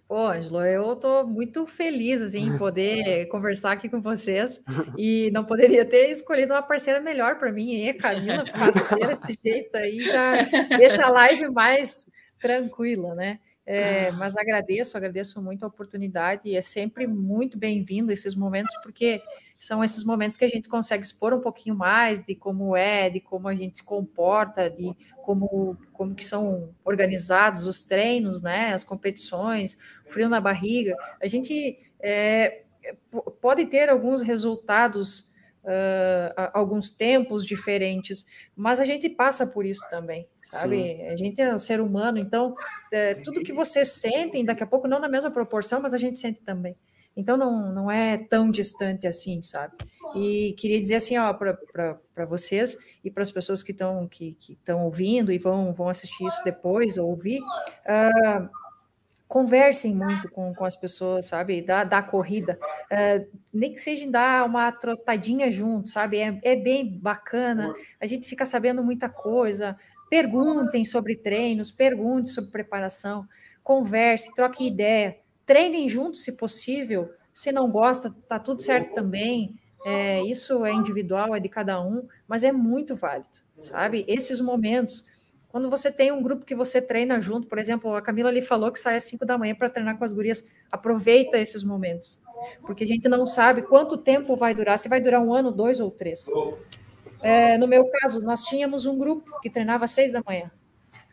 Pô, 0.08 0.16
Angelo, 0.16 0.64
eu 0.64 0.94
estou 0.94 1.26
muito 1.26 1.66
feliz 1.66 2.22
assim, 2.22 2.46
em 2.46 2.56
poder 2.56 3.26
conversar 3.28 3.72
aqui 3.72 3.90
com 3.90 4.00
vocês 4.00 4.62
e 4.96 5.30
não 5.34 5.44
poderia 5.44 5.84
ter 5.84 6.10
escolhido 6.10 6.54
uma 6.54 6.62
parceira 6.62 6.98
melhor 6.98 7.38
para 7.38 7.52
mim, 7.52 7.72
hein? 7.74 7.94
Camila, 7.94 8.46
parceira 8.50 9.16
desse 9.16 9.34
jeito 9.34 9.76
aí 9.76 10.00
já 10.00 10.44
deixa 10.78 11.04
a 11.04 11.10
live 11.10 11.50
mais 11.50 12.08
tranquila, 12.40 13.14
né? 13.14 13.38
É, 13.70 14.10
mas 14.12 14.34
agradeço, 14.34 14.96
agradeço 14.96 15.42
muito 15.42 15.62
a 15.62 15.68
oportunidade 15.68 16.48
e 16.48 16.56
é 16.56 16.60
sempre 16.62 17.06
muito 17.06 17.58
bem-vindo 17.58 18.10
esses 18.10 18.34
momentos, 18.34 18.74
porque 18.82 19.20
são 19.60 19.84
esses 19.84 20.02
momentos 20.04 20.38
que 20.38 20.44
a 20.46 20.48
gente 20.48 20.70
consegue 20.70 21.04
expor 21.04 21.34
um 21.34 21.40
pouquinho 21.42 21.76
mais 21.76 22.22
de 22.22 22.34
como 22.34 22.74
é, 22.74 23.10
de 23.10 23.20
como 23.20 23.46
a 23.46 23.54
gente 23.54 23.76
se 23.76 23.84
comporta, 23.84 24.70
de 24.70 24.96
como, 25.22 25.76
como 25.92 26.14
que 26.14 26.24
são 26.24 26.74
organizados 26.82 27.66
os 27.66 27.82
treinos, 27.82 28.40
né, 28.40 28.72
as 28.72 28.84
competições, 28.84 29.76
frio 30.06 30.30
na 30.30 30.40
barriga. 30.40 30.96
A 31.20 31.26
gente 31.26 31.78
é, 32.00 32.62
pode 33.38 33.66
ter 33.66 33.90
alguns 33.90 34.22
resultados 34.22 35.28
uh, 35.64 36.50
alguns 36.54 36.90
tempos 36.90 37.44
diferentes, 37.44 38.26
mas 38.56 38.80
a 38.80 38.84
gente 38.84 39.08
passa 39.08 39.46
por 39.46 39.66
isso 39.66 39.86
também, 39.90 40.26
sabe? 40.50 40.96
Sim. 40.96 41.06
A 41.08 41.16
gente 41.16 41.40
é 41.40 41.54
um 41.54 41.58
ser 41.58 41.80
humano, 41.80 42.18
então 42.18 42.54
é, 42.92 43.14
tudo 43.14 43.42
que 43.42 43.52
vocês 43.52 43.92
sentem, 43.92 44.44
daqui 44.44 44.62
a 44.62 44.66
pouco, 44.66 44.88
não 44.88 44.98
na 44.98 45.08
mesma 45.08 45.30
proporção, 45.30 45.80
mas 45.80 45.94
a 45.94 45.98
gente 45.98 46.18
sente 46.18 46.40
também. 46.40 46.76
Então 47.16 47.36
não, 47.36 47.72
não 47.72 47.90
é 47.90 48.16
tão 48.16 48.50
distante 48.50 49.06
assim, 49.06 49.42
sabe? 49.42 49.76
E 50.14 50.54
queria 50.56 50.80
dizer 50.80 50.96
assim, 50.96 51.18
ó, 51.18 51.34
para 51.34 52.24
vocês 52.26 52.78
e 53.04 53.10
para 53.10 53.22
as 53.22 53.30
pessoas 53.30 53.62
que 53.62 53.72
estão 53.72 54.06
que, 54.06 54.34
que 54.34 54.56
ouvindo 54.72 55.32
e 55.32 55.38
vão, 55.38 55.74
vão 55.74 55.88
assistir 55.88 56.24
isso 56.24 56.42
depois 56.44 56.96
ou 56.96 57.10
ouvir, 57.10 57.40
uh, 57.40 58.48
conversem 59.28 59.94
muito 59.94 60.30
com, 60.30 60.54
com 60.54 60.64
as 60.64 60.74
pessoas, 60.74 61.26
sabe, 61.26 61.60
da, 61.60 61.84
da 61.84 62.02
corrida, 62.02 62.58
é, 62.90 63.26
nem 63.52 63.74
que 63.74 63.78
seja 63.78 64.10
dar 64.10 64.46
uma 64.46 64.72
trotadinha 64.72 65.52
junto, 65.52 65.90
sabe, 65.90 66.18
é, 66.18 66.40
é 66.42 66.56
bem 66.56 66.98
bacana, 66.98 67.74
a 68.00 68.06
gente 68.06 68.26
fica 68.26 68.46
sabendo 68.46 68.82
muita 68.82 69.06
coisa, 69.06 69.76
perguntem 70.08 70.84
sobre 70.84 71.16
treinos, 71.16 71.70
perguntem 71.70 72.28
sobre 72.28 72.50
preparação, 72.50 73.26
conversem, 73.62 74.32
troquem 74.32 74.66
ideia, 74.66 75.18
treinem 75.44 75.88
juntos 75.88 76.22
se 76.22 76.32
possível, 76.32 77.10
se 77.32 77.52
não 77.52 77.70
gosta, 77.70 78.14
tá 78.26 78.38
tudo 78.38 78.62
certo 78.62 78.94
também, 78.94 79.58
é, 79.84 80.22
isso 80.22 80.64
é 80.64 80.72
individual, 80.72 81.34
é 81.34 81.40
de 81.40 81.48
cada 81.48 81.80
um, 81.80 82.06
mas 82.26 82.44
é 82.44 82.52
muito 82.52 82.96
válido, 82.96 83.28
sabe, 83.62 84.04
esses 84.08 84.40
momentos 84.40 85.06
quando 85.48 85.70
você 85.70 85.90
tem 85.90 86.12
um 86.12 86.22
grupo 86.22 86.44
que 86.44 86.54
você 86.54 86.80
treina 86.80 87.20
junto, 87.20 87.48
por 87.48 87.58
exemplo, 87.58 87.94
a 87.94 88.02
Camila 88.02 88.28
ali 88.28 88.42
falou 88.42 88.70
que 88.70 88.78
sai 88.78 88.96
às 88.96 89.04
5 89.04 89.24
da 89.24 89.38
manhã 89.38 89.54
para 89.54 89.70
treinar 89.70 89.96
com 89.96 90.04
as 90.04 90.12
gurias, 90.12 90.44
aproveita 90.70 91.38
esses 91.38 91.64
momentos, 91.64 92.20
porque 92.60 92.84
a 92.84 92.86
gente 92.86 93.08
não 93.08 93.26
sabe 93.26 93.62
quanto 93.62 93.96
tempo 93.96 94.36
vai 94.36 94.54
durar, 94.54 94.78
se 94.78 94.88
vai 94.88 95.00
durar 95.00 95.22
um 95.22 95.32
ano, 95.32 95.50
dois 95.50 95.80
ou 95.80 95.90
três. 95.90 96.26
É, 97.20 97.58
no 97.58 97.66
meu 97.66 97.88
caso, 97.90 98.20
nós 98.22 98.42
tínhamos 98.42 98.86
um 98.86 98.96
grupo 98.96 99.40
que 99.40 99.50
treinava 99.50 99.84
às 99.84 99.90
seis 99.90 100.12
da 100.12 100.22
manhã. 100.24 100.50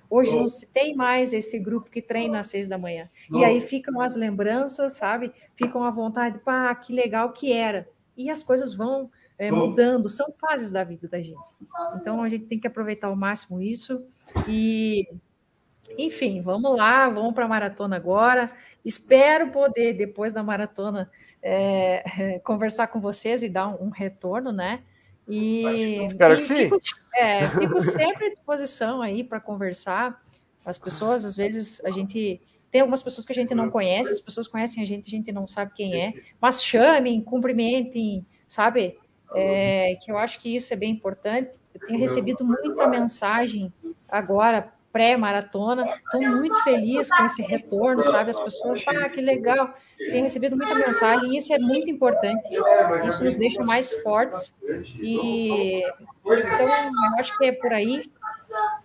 Hoje 0.10 0.36
não 0.36 0.48
se 0.48 0.68
tem 0.68 0.96
mais 0.96 1.34
esse 1.34 1.60
grupo 1.60 1.90
que 1.90 2.02
treina 2.02 2.40
às 2.40 2.48
seis 2.48 2.68
da 2.68 2.78
manhã. 2.78 3.10
E 3.32 3.44
aí 3.44 3.60
ficam 3.60 4.00
as 4.00 4.16
lembranças, 4.16 4.94
sabe? 4.94 5.34
Ficam 5.56 5.84
à 5.84 5.90
vontade, 5.90 6.40
pá, 6.40 6.74
que 6.76 6.94
legal 6.94 7.34
que 7.34 7.52
era. 7.52 7.90
E 8.16 8.30
as 8.30 8.44
coisas 8.44 8.74
vão 8.74 9.10
é, 9.38 9.52
mudando, 9.52 10.08
são 10.08 10.34
fases 10.40 10.72
da 10.72 10.84
vida 10.84 11.08
da 11.08 11.20
gente. 11.20 11.40
Então 11.96 12.22
a 12.22 12.30
gente 12.30 12.46
tem 12.46 12.60
que 12.60 12.68
aproveitar 12.68 13.08
ao 13.08 13.16
máximo 13.16 13.62
isso 13.62 14.06
e 14.48 15.08
enfim, 15.98 16.42
vamos 16.42 16.76
lá, 16.76 17.10
vamos 17.10 17.34
para 17.34 17.46
a 17.46 17.50
maratona 17.50 17.96
agora. 17.96 18.52
Espero 18.84 19.52
poder, 19.52 19.94
depois 19.94 20.34
da 20.34 20.44
maratona, 20.44 21.10
é, 21.42 22.40
conversar 22.44 22.88
com 22.88 23.00
vocês 23.00 23.44
e 23.44 23.50
dar 23.50 23.68
um, 23.68 23.88
um 23.88 23.90
retorno, 23.90 24.52
né? 24.52 24.84
E, 25.28 26.06
Espero 26.06 26.34
e 26.34 26.38
que 26.38 26.44
sim. 26.44 26.56
Fico, 26.56 26.78
é, 27.16 27.46
fico 27.48 27.82
sempre 27.82 28.28
à 28.28 28.30
disposição 28.30 29.02
aí 29.02 29.24
para 29.24 29.40
conversar. 29.40 30.24
As 30.64 30.78
pessoas, 30.78 31.26
às 31.26 31.36
vezes, 31.36 31.84
a 31.86 31.92
gente 31.92 32.42
tem 32.72 32.82
algumas 32.82 33.02
pessoas 33.02 33.26
que 33.26 33.32
a 33.32 33.36
gente 33.36 33.54
não 33.56 33.70
conhece, 33.70 34.12
as 34.12 34.20
pessoas 34.20 34.48
conhecem 34.48 34.84
a 34.84 34.86
gente, 34.86 35.08
a 35.08 35.10
gente 35.10 35.32
não 35.32 35.48
sabe 35.48 35.72
quem 35.74 36.02
é, 36.02 36.14
mas 36.42 36.64
chamem, 36.64 37.22
cumprimentem, 37.22 38.26
sabe? 38.48 38.98
é, 39.34 39.96
que 39.96 40.12
eu 40.12 40.18
acho 40.18 40.40
que 40.40 40.56
isso 40.56 40.74
é 40.74 40.78
bem 40.78 40.92
importante. 40.92 41.58
Eu 41.74 41.82
tenho 41.82 42.00
recebido 42.00 42.44
muita 42.46 42.88
mensagem 42.88 43.72
agora, 44.10 44.74
pré-maratona, 44.96 46.00
estou 46.06 46.22
muito 46.22 46.64
feliz 46.64 47.10
com 47.10 47.26
esse 47.26 47.42
retorno, 47.42 48.02
sabe? 48.02 48.32
As 48.32 48.40
pessoas, 48.40 48.82
ah, 48.88 49.10
que 49.10 49.20
legal, 49.20 49.74
tenho 49.98 50.24
recebido 50.24 50.56
muita 50.56 50.74
mensagem, 50.74 51.34
e 51.34 51.38
isso 51.38 51.54
é 51.54 51.60
muito 51.60 51.90
importante, 51.90 52.48
isso 53.06 53.22
nos 53.22 53.36
deixa 53.36 53.62
mais 53.62 53.92
fortes, 54.02 54.58
e 54.98 55.84
então 56.24 56.68
eu 56.68 57.20
acho 57.20 57.38
que 57.38 57.44
é 57.44 57.52
por 57.52 57.74
aí, 57.74 58.10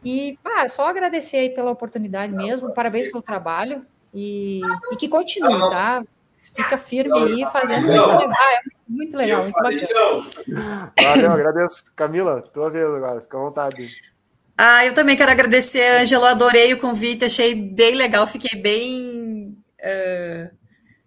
e 0.05 0.37
ah, 0.45 0.69
só 0.69 0.89
agradecer 0.89 1.37
aí 1.37 1.51
pela 1.51 1.70
oportunidade 1.70 2.32
mesmo, 2.32 2.74
parabéns 2.74 3.07
pelo 3.07 3.23
trabalho, 3.23 3.87
e, 4.12 4.62
e 4.91 4.97
que 4.97 5.09
continue, 5.09 5.61
tá? 5.70 6.03
Fica 6.57 6.77
firme 6.77 7.16
aí, 7.16 7.47
fazendo 7.53 7.85
isso 7.85 8.19
legal, 8.19 8.51
é 8.51 8.61
muito 8.89 9.16
legal, 9.16 9.43
muito 9.45 9.62
bacana. 9.62 10.27
Valeu, 11.01 11.31
agradeço. 11.31 11.85
Camila, 11.95 12.43
tua 12.43 12.69
vez 12.69 12.85
agora, 12.93 13.20
fica 13.20 13.37
à 13.37 13.41
vontade. 13.41 14.10
Ah, 14.62 14.85
eu 14.85 14.93
também 14.93 15.16
quero 15.16 15.32
agradecer, 15.32 16.03
Angelo. 16.03 16.27
Adorei 16.27 16.70
o 16.74 16.78
convite, 16.78 17.24
achei 17.24 17.55
bem 17.55 17.95
legal, 17.95 18.27
fiquei 18.27 18.61
bem, 18.61 19.57
uh, 19.81 20.55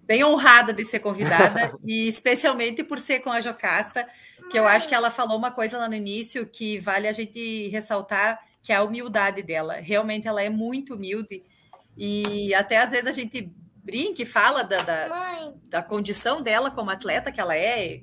bem 0.01 0.23
honrada 0.23 0.73
de 0.73 0.84
ser 0.84 0.97
convidada, 1.01 1.71
e 1.85 2.07
especialmente 2.07 2.84
por 2.84 2.99
ser 2.99 3.19
com 3.19 3.30
a 3.30 3.41
Jocasta, 3.41 4.09
que 4.49 4.57
eu 4.57 4.65
acho 4.65 4.89
que 4.89 4.95
ela 4.95 5.11
falou 5.11 5.38
uma 5.38 5.51
coisa 5.51 5.77
lá 5.77 5.88
no 5.88 5.93
início 5.93 6.47
que 6.47 6.80
vale 6.80 7.07
a 7.07 7.11
gente 7.11 7.67
ressaltar, 7.67 8.39
que 8.63 8.73
é 8.73 8.77
a 8.77 8.84
humildade 8.84 9.43
dela. 9.43 9.75
Realmente 9.75 10.27
ela 10.27 10.41
é 10.41 10.49
muito 10.49 10.95
humilde, 10.95 11.43
e 11.95 12.55
até 12.55 12.77
às 12.77 12.89
vezes 12.89 13.05
a 13.05 13.11
gente 13.11 13.53
brinca 13.84 14.23
e 14.23 14.25
fala 14.25 14.63
da, 14.63 14.77
da, 14.77 15.53
da, 15.69 15.84
condição 15.84 16.41
dela 16.41 16.71
como 16.71 16.89
atleta, 16.89 17.31
que 17.31 17.39
ela 17.39 17.55
é 17.55 18.01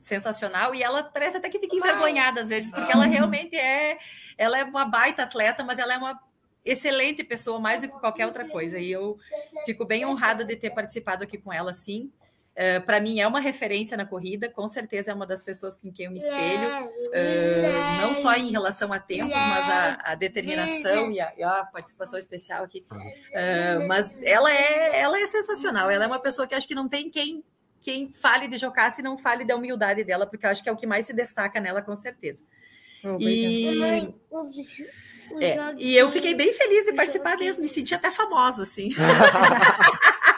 sensacional, 0.00 0.74
e 0.74 0.82
ela 0.82 1.02
parece 1.02 1.36
até 1.36 1.48
que 1.48 1.58
fica 1.58 1.76
envergonhada 1.76 2.40
às 2.40 2.48
vezes, 2.48 2.70
porque 2.70 2.92
ela 2.92 3.06
realmente 3.06 3.56
é, 3.56 3.98
ela 4.36 4.58
é 4.58 4.64
uma 4.64 4.84
baita 4.84 5.22
atleta, 5.22 5.62
mas 5.62 5.78
ela 5.78 5.94
é 5.94 5.96
uma 5.96 6.20
excelente 6.64 7.24
pessoa, 7.24 7.58
mais 7.58 7.80
do 7.82 7.88
que 7.88 7.98
qualquer 7.98 8.26
outra 8.26 8.48
coisa, 8.48 8.78
e 8.78 8.90
eu 8.90 9.18
fico 9.64 9.84
bem 9.84 10.04
honrada 10.04 10.44
de 10.44 10.56
ter 10.56 10.70
participado 10.70 11.24
aqui 11.24 11.38
com 11.38 11.52
ela, 11.52 11.72
sim. 11.72 12.10
Uh, 12.50 12.84
para 12.84 13.00
mim 13.00 13.20
é 13.20 13.26
uma 13.26 13.40
referência 13.40 13.96
na 13.96 14.04
corrida, 14.04 14.48
com 14.48 14.66
certeza 14.66 15.12
é 15.12 15.14
uma 15.14 15.26
das 15.26 15.40
pessoas 15.40 15.76
com 15.76 15.90
quem 15.90 16.06
eu 16.06 16.12
me 16.12 16.18
espelho, 16.18 16.86
uh, 16.86 18.00
não 18.02 18.14
só 18.14 18.34
em 18.34 18.50
relação 18.50 18.92
a 18.92 18.98
tempos, 18.98 19.34
mas 19.34 19.68
a, 19.68 19.98
a 20.02 20.14
determinação 20.14 21.10
e 21.12 21.20
a, 21.20 21.32
e 21.38 21.42
a, 21.42 21.64
participação 21.64 22.18
especial 22.18 22.64
aqui. 22.64 22.84
Uh, 22.90 23.86
mas 23.86 24.20
ela 24.22 24.52
é, 24.52 25.00
ela 25.00 25.18
é 25.18 25.26
sensacional, 25.26 25.88
ela 25.88 26.04
é 26.04 26.06
uma 26.06 26.18
pessoa 26.18 26.46
que 26.46 26.54
acho 26.54 26.66
que 26.66 26.74
não 26.74 26.88
tem 26.88 27.08
quem, 27.08 27.42
quem 27.80 28.12
fale 28.12 28.46
de 28.46 28.58
Jocasta 28.58 29.00
e 29.00 29.04
não 29.04 29.16
fale 29.16 29.44
da 29.44 29.56
humildade 29.56 30.04
dela, 30.04 30.26
porque 30.26 30.44
eu 30.44 30.50
acho 30.50 30.62
que 30.62 30.68
é 30.68 30.72
o 30.72 30.76
que 30.76 30.86
mais 30.86 31.06
se 31.06 31.14
destaca 31.14 31.58
nela, 31.58 31.80
com 31.80 31.96
certeza. 31.96 32.44
E... 33.18 33.66
É, 35.40 35.74
e 35.78 35.96
eu 35.96 36.10
fiquei 36.10 36.34
bem 36.34 36.52
feliz 36.52 36.84
de 36.84 36.92
participar 36.92 37.38
mesmo, 37.38 37.62
me 37.62 37.68
senti 37.68 37.94
até 37.94 38.10
famosa, 38.10 38.64
assim. 38.64 38.90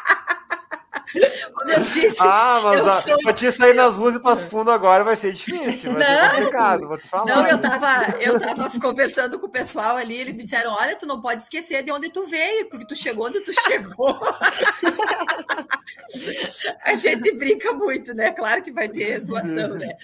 Como 1.53 1.71
eu 1.71 1.81
disse. 1.81 2.17
Ah, 2.21 2.61
mas 2.63 2.87
a, 2.87 3.03
sou... 3.03 3.19
pra 3.19 3.33
te 3.33 3.51
sair 3.53 3.75
nas 3.75 3.97
ruas 3.97 4.17
e 4.17 4.21
para 4.21 4.37
fundo 4.37 4.71
agora 4.71 5.05
vai 5.05 5.17
ser 5.17 5.33
difícil, 5.33 5.93
vai 5.93 6.01
não, 6.01 6.07
ser 6.07 6.31
complicado, 6.37 6.89
vou 6.89 6.99
te 6.99 7.09
falar. 7.09 7.27
Não, 7.27 7.47
eu 7.47 7.59
tava, 7.59 8.21
eu 8.21 8.41
tava 8.41 8.81
conversando 8.81 9.39
com 9.39 9.47
o 9.47 9.51
pessoal 9.51 9.97
ali, 9.97 10.17
eles 10.17 10.37
me 10.37 10.45
disseram: 10.45 10.73
olha, 10.73 10.97
tu 10.97 11.07
não 11.07 11.21
pode 11.21 11.43
esquecer 11.43 11.83
de 11.83 11.93
onde 11.93 12.11
tu 12.11 12.27
veio, 12.27 12.69
porque 12.69 12.87
tu 12.87 12.97
chegou 12.97 13.27
onde 13.27 13.41
tu 13.41 13.53
chegou. 13.63 14.19
a 16.85 16.95
gente 16.95 17.33
brinca 17.37 17.73
muito, 17.73 18.15
né? 18.15 18.33
Claro 18.33 18.63
que 18.63 18.71
vai 18.71 18.89
ter 18.89 19.23
zoação, 19.23 19.75
né? 19.75 19.97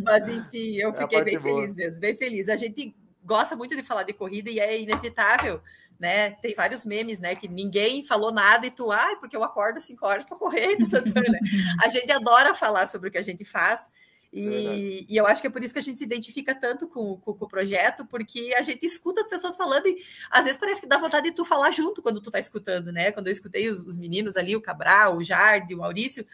Mas 0.00 0.28
enfim, 0.28 0.76
eu 0.76 0.90
é 0.90 0.94
fiquei 0.94 1.18
é 1.18 1.24
bem 1.24 1.38
boa. 1.38 1.60
feliz 1.60 1.74
mesmo, 1.74 2.00
bem 2.00 2.16
feliz. 2.16 2.48
A 2.48 2.56
gente 2.56 2.94
gosta 3.24 3.56
muito 3.56 3.74
de 3.74 3.82
falar 3.82 4.02
de 4.02 4.12
corrida 4.12 4.50
e 4.50 4.60
é 4.60 4.80
inevitável 4.80 5.60
né? 5.98 6.30
Tem 6.32 6.54
vários 6.54 6.84
memes, 6.84 7.20
né? 7.20 7.34
Que 7.34 7.48
ninguém 7.48 8.02
falou 8.02 8.32
nada 8.32 8.66
e 8.66 8.70
tu, 8.70 8.90
ai, 8.90 9.14
ah, 9.14 9.16
porque 9.16 9.36
eu 9.36 9.44
acordo 9.44 9.80
cinco 9.80 10.06
horas 10.06 10.24
para 10.24 10.36
correr. 10.36 10.76
Tá, 10.90 11.00
tá, 11.00 11.20
né? 11.20 11.38
A 11.82 11.88
gente 11.88 12.10
adora 12.12 12.54
falar 12.54 12.86
sobre 12.86 13.08
o 13.08 13.12
que 13.12 13.18
a 13.18 13.22
gente 13.22 13.44
faz. 13.44 13.90
E, 14.32 15.06
e, 15.08 15.16
eu 15.16 15.28
acho 15.28 15.40
que 15.40 15.46
é 15.46 15.50
por 15.50 15.62
isso 15.62 15.72
que 15.72 15.78
a 15.78 15.82
gente 15.82 15.96
se 15.96 16.02
identifica 16.02 16.52
tanto 16.54 16.88
com, 16.88 17.16
com, 17.18 17.34
com, 17.34 17.44
o 17.44 17.48
projeto, 17.48 18.04
porque 18.04 18.52
a 18.58 18.62
gente 18.62 18.84
escuta 18.84 19.20
as 19.20 19.28
pessoas 19.28 19.54
falando 19.54 19.86
e 19.86 20.04
às 20.28 20.44
vezes 20.44 20.58
parece 20.58 20.80
que 20.80 20.88
dá 20.88 20.98
vontade 20.98 21.30
de 21.30 21.36
tu 21.36 21.44
falar 21.44 21.70
junto 21.70 22.02
quando 22.02 22.20
tu 22.20 22.32
tá 22.32 22.40
escutando, 22.40 22.90
né? 22.90 23.12
Quando 23.12 23.28
eu 23.28 23.32
escutei 23.32 23.68
os, 23.70 23.80
os 23.80 23.96
meninos 23.96 24.36
ali, 24.36 24.56
o 24.56 24.60
Cabral, 24.60 25.16
o 25.16 25.22
Jardim, 25.22 25.74
o 25.74 25.78
Maurício, 25.78 26.26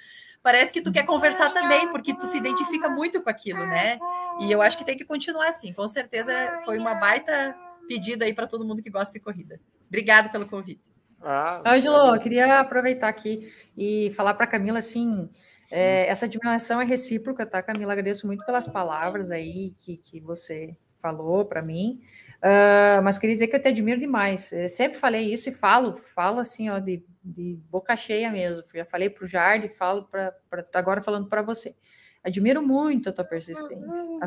parece 0.42 0.72
que 0.72 0.80
tu 0.80 0.90
quer 0.90 1.04
conversar 1.04 1.52
também, 1.52 1.88
porque 1.88 2.14
tu 2.14 2.24
se 2.24 2.38
identifica 2.38 2.88
muito 2.88 3.20
com 3.20 3.28
aquilo, 3.28 3.60
né? 3.66 3.98
E 4.40 4.50
eu 4.50 4.62
acho 4.62 4.78
que 4.78 4.84
tem 4.84 4.96
que 4.96 5.04
continuar 5.04 5.48
assim. 5.48 5.70
Com 5.74 5.86
certeza 5.86 6.32
foi 6.64 6.78
uma 6.78 6.94
baita 6.94 7.54
pedido 7.90 8.22
aí 8.22 8.32
para 8.32 8.46
todo 8.46 8.64
mundo 8.64 8.80
que 8.80 8.88
gosta 8.88 9.12
de 9.12 9.18
corrida. 9.18 9.60
Obrigado 9.88 10.30
pelo 10.30 10.46
convite. 10.46 10.80
Ah, 11.20 11.60
Ângelo, 11.66 12.16
queria 12.20 12.60
aproveitar 12.60 13.08
aqui 13.08 13.52
e 13.76 14.12
falar 14.14 14.34
para 14.34 14.44
a 14.44 14.48
Camila 14.48 14.78
assim. 14.78 15.28
É, 15.68 16.06
essa 16.06 16.26
admiração 16.26 16.80
é 16.80 16.84
recíproca, 16.84 17.44
tá, 17.44 17.60
Camila? 17.60 17.92
Agradeço 17.92 18.28
muito 18.28 18.46
pelas 18.46 18.68
palavras 18.68 19.32
aí 19.32 19.74
que, 19.76 19.96
que 19.96 20.20
você 20.20 20.76
falou 21.02 21.44
para 21.44 21.62
mim. 21.62 22.00
Uh, 22.38 23.02
mas 23.02 23.18
queria 23.18 23.34
dizer 23.34 23.48
que 23.48 23.56
eu 23.56 23.62
te 23.62 23.68
admiro 23.68 23.98
demais. 23.98 24.52
Eu 24.52 24.68
sempre 24.68 24.96
falei 24.96 25.32
isso 25.32 25.48
e 25.48 25.52
falo, 25.52 25.96
falo 25.96 26.38
assim, 26.38 26.70
ó, 26.70 26.78
de, 26.78 27.04
de 27.24 27.58
boca 27.68 27.96
cheia 27.96 28.30
mesmo. 28.30 28.62
Já 28.72 28.84
falei 28.84 29.10
para 29.10 29.24
o 29.24 29.26
Jardim, 29.26 29.68
falo 29.68 30.04
para 30.04 30.32
agora 30.74 31.02
falando 31.02 31.28
para 31.28 31.42
você. 31.42 31.74
Admiro 32.22 32.62
muito 32.62 33.08
a 33.08 33.12
tua 33.12 33.24
persistência. 33.24 33.78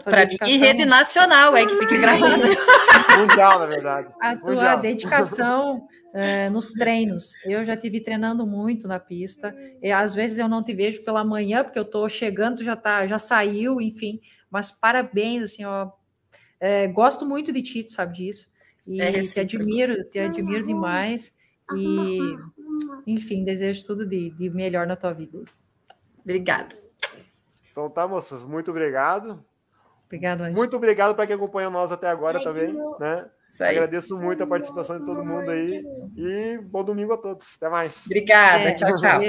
Para 0.03 0.26
mim, 0.26 0.38
e 0.48 0.57
rede 0.57 0.84
nacional, 0.84 1.56
é 1.56 1.64
que 1.64 1.76
fique 1.78 1.98
gravado. 1.99 2.41
Mundial, 3.20 3.60
na 3.60 3.65
verdade. 3.68 4.07
A 4.20 4.36
tua 4.36 4.49
Mundial. 4.49 4.80
dedicação 4.80 5.88
é, 6.11 6.49
nos 6.52 6.72
treinos. 6.72 7.34
Eu 7.45 7.64
já 7.64 7.78
tive 7.78 7.99
treinando 7.99 8.48
muito 8.48 8.88
na 8.88 8.99
pista. 8.99 9.56
E 9.80 9.91
às 9.91 10.15
vezes 10.15 10.40
eu 10.40 10.49
não 10.49 10.64
te 10.64 10.74
vejo 10.74 11.03
pela 11.03 11.24
manhã, 11.24 11.64
porque 11.64 11.78
eu 11.78 11.84
estou 11.84 12.10
chegando, 12.10 12.64
já 12.64 12.76
tá, 12.76 13.06
já 13.06 13.20
saiu, 13.20 13.80
enfim. 13.80 14.20
Mas 14.49 14.72
parabéns, 14.72 15.44
assim, 15.44 15.64
ó. 15.64 15.91
É, 16.60 16.88
gosto 16.88 17.26
muito 17.28 17.52
de 17.52 17.61
ti, 17.61 17.84
tu 17.84 17.91
sabe 17.91 18.18
disso. 18.18 18.49
E 18.88 19.02
é 19.02 19.22
te 19.22 19.40
admiro, 19.40 20.03
te 20.06 20.18
admiro 20.18 20.65
demais. 20.65 21.32
E, 21.76 22.18
enfim, 23.06 23.44
desejo 23.44 23.86
tudo 23.86 24.06
de, 24.06 24.32
de 24.32 24.49
melhor 24.49 24.88
na 24.88 24.95
tua 24.95 25.14
vida. 25.14 25.44
Obrigada. 26.24 26.82
Então 27.73 27.89
tá, 27.89 28.07
moças, 28.07 28.45
muito 28.45 28.69
obrigado. 28.69 29.43
Obrigado, 30.05 30.41
Anjo. 30.41 30.55
Muito 30.55 30.77
obrigado 30.77 31.15
para 31.15 31.25
quem 31.25 31.35
acompanhou 31.35 31.71
nós 31.71 31.91
até 31.91 32.07
agora 32.07 32.37
Ai, 32.37 32.43
também, 32.43 32.71
né? 32.99 33.25
Agradeço 33.61 34.15
muito 34.15 34.43
a 34.43 34.47
participação 34.47 34.99
de 34.99 35.05
todo 35.05 35.25
mundo 35.25 35.49
aí 35.49 35.83
e 36.15 36.59
bom 36.59 36.83
domingo 36.83 37.13
a 37.13 37.17
todos. 37.17 37.55
Até 37.57 37.67
mais. 37.69 38.05
Obrigada. 38.05 38.69
É, 38.69 38.73
tchau, 38.73 38.95
tchau. 38.95 39.21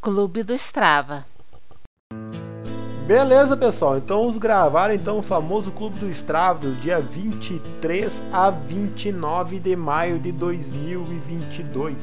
Clube 0.00 0.44
do 0.44 0.54
Strava. 0.54 1.26
Beleza, 3.08 3.56
pessoal. 3.56 3.96
Então 3.96 4.18
vamos 4.18 4.36
gravar 4.36 4.92
então 4.92 5.16
o 5.16 5.22
famoso 5.22 5.72
Clube 5.72 5.98
do 5.98 6.10
Strava 6.10 6.58
do 6.58 6.74
dia 6.74 7.00
23 7.00 8.22
a 8.30 8.50
29 8.50 9.58
de 9.58 9.74
maio 9.74 10.18
de 10.18 10.30
2022. 10.30 11.94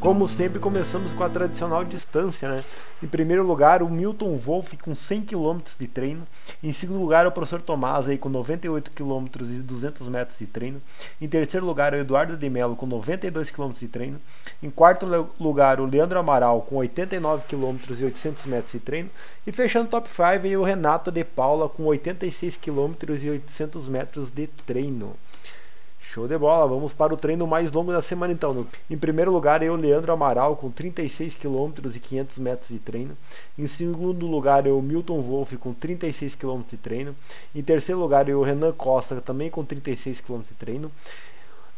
Como 0.00 0.28
sempre, 0.28 0.60
começamos 0.60 1.12
com 1.14 1.24
a 1.24 1.28
tradicional 1.28 1.82
distância, 1.82 2.48
né? 2.48 2.62
Em 3.02 3.06
primeiro 3.06 3.42
lugar, 3.42 3.82
o 3.82 3.88
Milton 3.88 4.36
Wolff 4.36 4.76
com 4.76 4.94
100 4.94 5.22
km 5.22 5.58
de 5.78 5.88
treino. 5.88 6.26
Em 6.62 6.72
segundo 6.72 7.00
lugar, 7.00 7.26
o 7.26 7.32
professor 7.32 7.60
Tomás 7.60 8.06
aí 8.06 8.18
com 8.18 8.28
98 8.28 8.90
km 8.90 9.26
e 9.40 9.58
200 9.62 10.08
metros 10.08 10.38
de 10.38 10.46
treino. 10.46 10.82
Em 11.20 11.26
terceiro 11.26 11.64
lugar, 11.64 11.92
o 11.92 11.96
Eduardo 11.96 12.36
de 12.36 12.48
Mello 12.48 12.76
com 12.76 12.86
92 12.86 13.50
km 13.50 13.72
de 13.72 13.88
treino. 13.88 14.20
Em 14.62 14.70
quarto 14.70 15.06
lugar, 15.40 15.80
o 15.80 15.86
Leandro 15.86 16.18
Amaral 16.18 16.60
com 16.62 16.76
89 16.76 17.44
km 17.48 17.76
e 17.98 18.04
800 18.04 18.46
metros 18.46 18.72
de 18.72 18.80
treino. 18.80 19.10
E 19.46 19.52
fechando 19.52 19.86
o 19.86 19.90
top 19.90 20.08
5, 20.08 20.22
aí, 20.22 20.56
o 20.56 20.62
Renato 20.62 21.10
de 21.10 21.24
Paula 21.24 21.68
com 21.68 21.84
86 21.84 22.56
km 22.58 22.92
e 23.22 23.30
800 23.30 23.88
metros 23.88 24.30
de 24.30 24.46
treino. 24.46 25.16
Show 26.12 26.28
de 26.28 26.38
bola, 26.38 26.66
vamos 26.68 26.94
para 26.94 27.12
o 27.12 27.16
treino 27.16 27.46
mais 27.46 27.72
longo 27.72 27.92
da 27.92 28.00
semana 28.00 28.32
então. 28.32 28.66
Em 28.88 28.96
primeiro 28.96 29.30
lugar, 29.30 29.62
eu, 29.62 29.74
Leandro 29.74 30.12
Amaral, 30.12 30.56
com 30.56 30.70
36 30.70 31.36
km 31.36 31.72
e 31.94 32.00
500 32.00 32.38
metros 32.38 32.68
de 32.68 32.78
treino. 32.78 33.16
Em 33.58 33.66
segundo 33.66 34.26
lugar, 34.26 34.66
eu, 34.66 34.80
Milton 34.80 35.20
Wolff, 35.20 35.56
com 35.56 35.74
36 35.74 36.36
km 36.36 36.62
de 36.66 36.76
treino. 36.76 37.14
Em 37.54 37.60
terceiro 37.60 38.00
lugar, 38.00 38.28
eu, 38.28 38.40
Renan 38.40 38.72
Costa, 38.72 39.20
também 39.20 39.50
com 39.50 39.64
36 39.64 40.20
km 40.20 40.40
de 40.42 40.54
treino. 40.54 40.90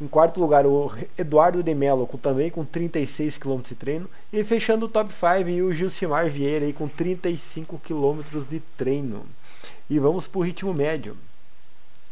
Em 0.00 0.06
quarto 0.06 0.38
lugar, 0.38 0.66
o 0.66 0.92
Eduardo 1.16 1.62
de 1.62 1.74
Mello, 1.74 2.06
com, 2.06 2.18
também 2.18 2.50
com 2.50 2.64
36 2.64 3.38
km 3.38 3.60
de 3.62 3.74
treino. 3.74 4.08
E 4.32 4.44
fechando 4.44 4.86
o 4.86 4.88
top 4.88 5.10
5, 5.10 5.64
o 5.64 5.72
Gilcimar 5.72 6.28
Vieira, 6.28 6.66
aí, 6.66 6.72
com 6.72 6.86
35 6.86 7.78
km 7.78 8.20
de 8.48 8.60
treino. 8.76 9.22
E 9.90 9.98
vamos 9.98 10.28
para 10.28 10.38
o 10.38 10.42
ritmo 10.42 10.72
médio 10.72 11.16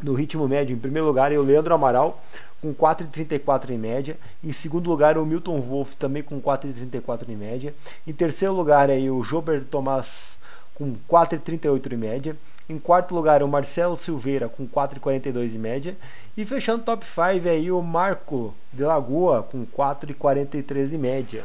no 0.02 0.14
ritmo 0.14 0.46
médio. 0.48 0.74
Em 0.74 0.78
primeiro 0.78 1.06
lugar 1.06 1.32
é 1.32 1.38
o 1.38 1.42
Leandro 1.42 1.74
Amaral, 1.74 2.22
com 2.60 2.74
4,34 2.74 3.70
em 3.70 3.78
média. 3.78 4.16
Em 4.42 4.52
segundo 4.52 4.88
lugar, 4.88 5.18
o 5.18 5.26
Milton 5.26 5.60
Wolff, 5.60 5.96
também 5.96 6.22
com 6.22 6.40
4,34 6.40 7.28
em 7.28 7.36
média. 7.36 7.74
Em 8.06 8.12
terceiro 8.12 8.54
lugar, 8.54 8.90
é 8.90 8.98
o 9.10 9.22
Jober 9.22 9.64
Tomás, 9.64 10.38
com 10.74 10.96
4,38 11.08 11.92
em 11.92 11.96
média. 11.96 12.36
Em 12.68 12.78
quarto 12.80 13.14
lugar, 13.14 13.44
o 13.44 13.48
Marcelo 13.48 13.96
Silveira, 13.96 14.48
com 14.48 14.66
4,42 14.66 15.54
em 15.54 15.58
média. 15.58 15.96
E 16.36 16.44
fechando 16.44 16.82
o 16.82 16.84
top 16.84 17.06
5, 17.06 17.48
aí 17.48 17.70
o 17.70 17.80
Marco 17.80 18.52
de 18.72 18.82
Lagoa, 18.82 19.44
com 19.44 19.64
4,43 19.64 20.92
em 20.92 20.98
média. 20.98 21.44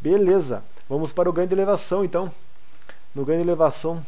Beleza, 0.00 0.64
vamos 0.88 1.12
para 1.12 1.28
o 1.28 1.32
ganho 1.32 1.48
de 1.48 1.54
elevação 1.54 2.04
então. 2.04 2.30
No 3.14 3.24
ganho 3.24 3.42
de 3.42 3.46
elevação, 3.46 4.02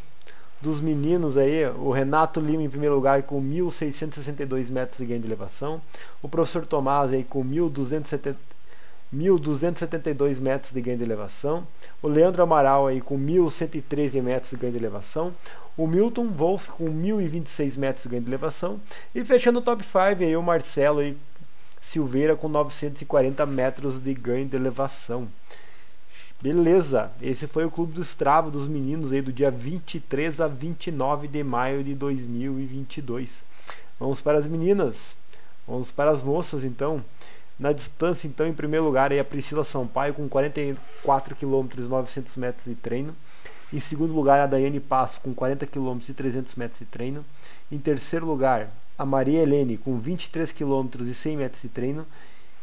dos 0.61 0.81
meninos 0.81 1.37
aí, 1.37 1.67
o 1.67 1.91
Renato 1.91 2.41
Lima 2.41 2.63
em 2.63 2.71
primeiro 2.71 2.95
lugar 2.95 3.23
com 3.23 3.41
1.662 3.41 4.71
metros 4.71 4.99
de 4.99 5.07
ganho 5.07 5.21
de 5.21 5.27
elevação, 5.27 5.81
o 6.21 6.29
professor 6.29 6.67
Tomás 6.67 7.13
aí 7.13 7.23
com 7.23 7.45
1.272 7.45 10.41
metros 10.41 10.73
de 10.73 10.81
ganho 10.81 10.99
de 10.99 11.05
elevação, 11.05 11.65
o 12.03 12.09
Leandro 12.09 12.43
Amaral 12.43 12.89
aí 12.89 13.01
com 13.01 13.17
1.113 13.17 14.21
metros 14.21 14.51
de 14.51 14.57
ganho 14.57 14.73
de 14.73 14.79
elevação, 14.79 15.33
o 15.77 15.87
Milton 15.87 16.27
Wolff 16.27 16.71
com 16.71 16.87
1.026 16.87 17.79
metros 17.79 18.03
de 18.03 18.09
ganho 18.09 18.23
de 18.23 18.29
elevação 18.29 18.81
e 19.15 19.25
fechando 19.25 19.61
o 19.61 19.63
top 19.63 19.85
5 19.85 20.25
aí 20.25 20.37
o 20.37 20.43
Marcelo 20.43 20.99
aí, 20.99 21.17
Silveira 21.81 22.35
com 22.35 22.49
940 22.49 23.47
metros 23.47 24.01
de 24.01 24.13
ganho 24.13 24.47
de 24.47 24.57
elevação. 24.57 25.29
Beleza, 26.41 27.11
esse 27.21 27.49
foi 27.49 27.65
o 27.65 27.71
Clube 27.71 27.95
do 27.95 28.01
Strava 28.01 28.49
dos 28.49 28.69
meninos 28.69 29.13
aí 29.13 29.21
do 29.21 29.33
dia 29.33 29.51
23 29.51 30.41
a 30.41 30.47
29 30.47 31.27
de 31.27 31.43
maio 31.43 31.83
de 31.83 31.97
2022. 31.97 33.43
Vamos 33.99 34.21
para 34.21 34.39
as 34.39 34.47
meninas, 34.47 35.17
vamos 35.67 35.91
para 35.91 36.13
as 36.13 36.23
moças 36.23 36.63
então. 36.63 37.05
Na 37.59 37.73
distância, 37.73 38.29
então, 38.29 38.47
em 38.47 38.53
primeiro 38.53 38.87
lugar, 38.87 39.11
aí 39.11 39.19
a 39.19 39.25
Priscila 39.25 39.65
Sampaio 39.65 40.15
com 40.15 40.29
44 40.29 41.35
km 41.35 41.67
e 41.77 41.81
900 41.81 42.37
metros 42.37 42.67
de 42.67 42.77
treino. 42.77 43.17
Em 43.73 43.81
segundo 43.81 44.15
lugar, 44.15 44.39
a 44.39 44.47
Daiane 44.47 44.79
Passo 44.79 45.21
com 45.21 45.35
40 45.35 45.67
km 45.67 45.99
e 46.09 46.15
300 46.15 46.55
metros 46.55 46.79
de 46.79 46.87
treino. 46.87 47.25
Em 47.71 47.79
terceiro 47.79 48.25
lugar, 48.25 48.71
a 48.97 49.05
Maria 49.05 49.43
Helene 49.43 49.77
com 49.77 49.99
23 49.99 50.53
km 50.53 50.87
e 51.01 51.13
100 51.13 51.37
metros 51.37 51.63
de 51.63 51.69
treino. 51.69 52.07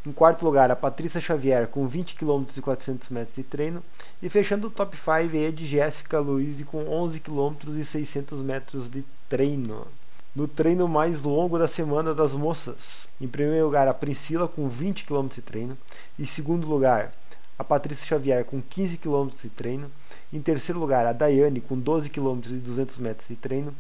Em 0.06 0.12
quarto 0.12 0.46
lugar, 0.46 0.70
a 0.70 0.76
Patrícia 0.76 1.20
Xavier 1.20 1.68
com 1.68 1.88
20 1.88 2.16
km 2.16 2.44
e 2.56 2.62
400 2.62 3.10
metros 3.10 3.36
de 3.36 3.44
treino. 3.44 3.84
E 4.22 4.30
fechando 4.30 4.68
o 4.68 4.70
top 4.70 4.96
5 4.96 5.36
é 5.36 5.50
de 5.50 5.66
Jéssica 5.66 6.20
Luiz 6.20 6.64
com 6.66 6.88
11 6.88 7.20
km 7.20 7.56
e 7.70 7.84
600 7.84 8.44
metros 8.44 8.88
de 8.88 9.04
treino. 9.28 9.88
No 10.36 10.48
treino 10.48 10.88
mais 10.88 11.24
longo 11.24 11.58
da 11.58 11.68
semana 11.68 12.14
das 12.14 12.34
moças, 12.34 13.08
em 13.20 13.28
primeiro 13.28 13.66
lugar, 13.66 13.88
a 13.88 13.94
Priscila 13.94 14.48
com 14.48 14.70
20 14.70 15.06
km 15.06 15.28
de 15.28 15.42
treino. 15.42 15.78
Em 16.20 16.26
segundo 16.26 16.68
lugar, 16.68 17.12
a 17.58 17.64
Patrícia 17.64 18.06
Xavier 18.06 18.46
com 18.46 18.62
15 18.62 18.98
km 18.98 19.30
de 19.42 19.50
treino. 19.50 19.90
Em 20.32 20.40
terceiro 20.40 20.80
lugar, 20.80 21.08
a 21.08 21.14
Daiane 21.14 21.62
com 21.62 21.80
12 21.80 22.12
km 22.12 22.42
e 22.46 22.60
200 22.60 23.00
metros 23.00 23.28
de 23.30 23.38
treino. 23.38 23.74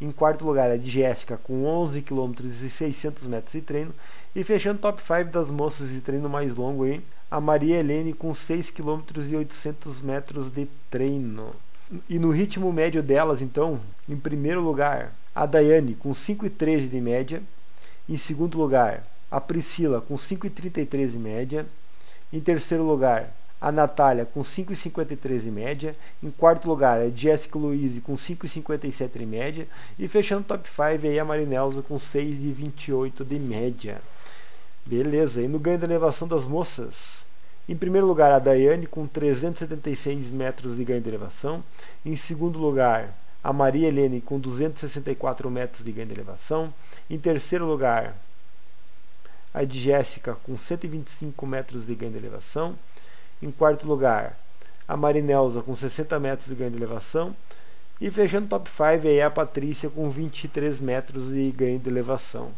Em 0.00 0.10
quarto 0.10 0.44
lugar, 0.44 0.68
a 0.68 0.76
de 0.76 0.90
Jéssica, 0.90 1.36
com 1.36 1.64
11 1.64 2.02
km 2.02 2.32
e 2.40 2.68
600 2.68 3.24
metros 3.28 3.52
de 3.52 3.60
treino. 3.60 3.94
E 4.34 4.42
fechando 4.42 4.78
top 4.78 5.02
5 5.02 5.30
das 5.30 5.50
moças 5.50 5.90
de 5.90 6.00
treino 6.00 6.28
mais 6.28 6.56
longo 6.56 6.84
aí, 6.84 7.02
a 7.30 7.38
Maria 7.38 7.78
Helene 7.78 8.14
com 8.14 8.32
6 8.32 8.70
km 8.70 9.00
e 9.30 9.36
800 9.36 10.00
metros 10.00 10.50
de 10.50 10.66
treino. 10.90 11.54
E 12.08 12.18
no 12.18 12.30
ritmo 12.30 12.72
médio 12.72 13.02
delas, 13.02 13.42
então, 13.42 13.78
em 14.08 14.16
primeiro 14.16 14.62
lugar, 14.62 15.12
a 15.34 15.44
Daiane 15.44 15.94
com 15.94 16.12
5,13 16.12 16.88
de 16.88 17.00
média. 17.00 17.42
Em 18.08 18.16
segundo 18.16 18.56
lugar, 18.56 19.06
a 19.30 19.38
Priscila 19.38 20.00
com 20.00 20.14
5,33 20.14 21.10
de 21.10 21.18
média. 21.18 21.66
Em 22.32 22.40
terceiro 22.40 22.84
lugar, 22.84 23.34
a 23.60 23.70
Natália 23.70 24.24
com 24.24 24.40
5,53 24.40 25.46
em 25.46 25.50
média. 25.50 25.96
Em 26.22 26.30
quarto 26.30 26.66
lugar, 26.66 27.00
a 27.00 27.10
Jessica 27.10 27.58
Louise 27.58 28.00
com 28.00 28.14
5,57 28.14 29.20
em 29.20 29.26
média. 29.26 29.68
E 29.98 30.08
fechando 30.08 30.44
top 30.44 30.66
5 30.66 31.06
aí 31.06 31.18
a 31.18 31.24
Marinelza 31.24 31.82
com 31.82 31.96
6,28 31.96 33.24
de 33.24 33.38
média. 33.38 34.00
Beleza, 34.84 35.40
e 35.40 35.48
no 35.48 35.58
ganho 35.58 35.78
da 35.78 35.86
elevação 35.86 36.26
das 36.26 36.46
moças? 36.46 37.24
Em 37.68 37.76
primeiro 37.76 38.06
lugar, 38.06 38.32
a 38.32 38.40
Daiane 38.40 38.86
com 38.86 39.06
376 39.06 40.30
metros 40.32 40.76
de 40.76 40.84
ganho 40.84 41.00
de 41.00 41.08
elevação. 41.08 41.62
Em 42.04 42.16
segundo 42.16 42.58
lugar, 42.58 43.14
a 43.42 43.52
Maria 43.52 43.88
Helene 43.88 44.20
com 44.20 44.38
264 44.40 45.48
metros 45.48 45.84
de 45.84 45.92
ganho 45.92 46.08
de 46.08 46.14
elevação. 46.14 46.74
Em 47.08 47.18
terceiro 47.18 47.64
lugar, 47.64 48.16
a 49.54 49.62
de 49.62 49.80
Jéssica 49.80 50.34
com 50.42 50.56
125 50.56 51.46
metros 51.46 51.86
de 51.86 51.94
ganho 51.94 52.12
de 52.12 52.18
elevação. 52.18 52.74
Em 53.40 53.50
quarto 53.50 53.86
lugar, 53.86 54.36
a 54.88 54.96
Marinelza 54.96 55.62
com 55.62 55.74
60 55.74 56.18
metros 56.18 56.48
de 56.48 56.56
ganho 56.56 56.72
de 56.72 56.76
elevação. 56.76 57.34
E 58.00 58.10
fechando 58.10 58.48
top 58.48 58.68
5 58.68 59.06
aí 59.06 59.22
a 59.22 59.30
Patrícia 59.30 59.88
com 59.88 60.08
23 60.08 60.80
metros 60.80 61.28
de 61.30 61.52
ganho 61.52 61.78
de 61.78 61.88
elevação. 61.88 62.50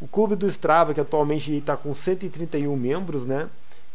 O 0.00 0.06
clube 0.06 0.36
do 0.36 0.46
Strava, 0.46 0.94
que 0.94 1.00
atualmente 1.00 1.52
está 1.56 1.76
com 1.76 1.92
131 1.92 2.76
membros, 2.76 3.26
né? 3.26 3.48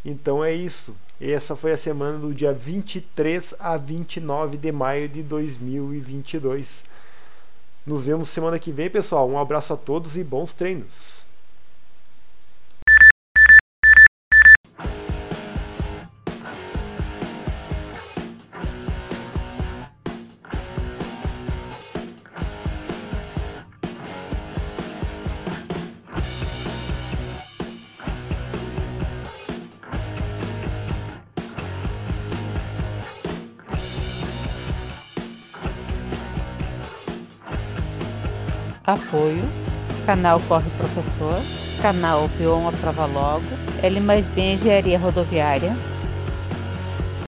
Então 0.04 0.44
é 0.44 0.54
isso. 0.54 0.96
Essa 1.20 1.56
foi 1.56 1.72
a 1.72 1.78
semana 1.78 2.18
do 2.18 2.34
dia 2.34 2.52
23 2.52 3.54
a 3.58 3.78
29 3.78 4.58
de 4.58 4.72
maio 4.72 5.08
de 5.08 5.24
2022. 5.24 6.84
Nos 7.86 8.06
vemos 8.06 8.28
semana 8.28 8.60
que 8.60 8.72
vem, 8.72 8.90
pessoal. 8.90 9.30
Um 9.30 9.40
abraço 9.40 9.72
a 9.74 9.78
todos 9.78 10.18
e 10.18 10.24
bons 10.24 10.54
treinos. 10.54 11.23
Apoio. 38.86 39.44
Canal 40.06 40.42
Corre 40.50 40.70
Professor, 40.78 41.40
Canal 41.82 42.30
P1 42.38 42.68
Aprova 42.68 43.06
Logo, 43.06 43.46
L 43.82 44.00
mais 44.02 44.28
B 44.28 44.54
Engenharia 44.54 45.00
Rodoviária, 45.00 45.74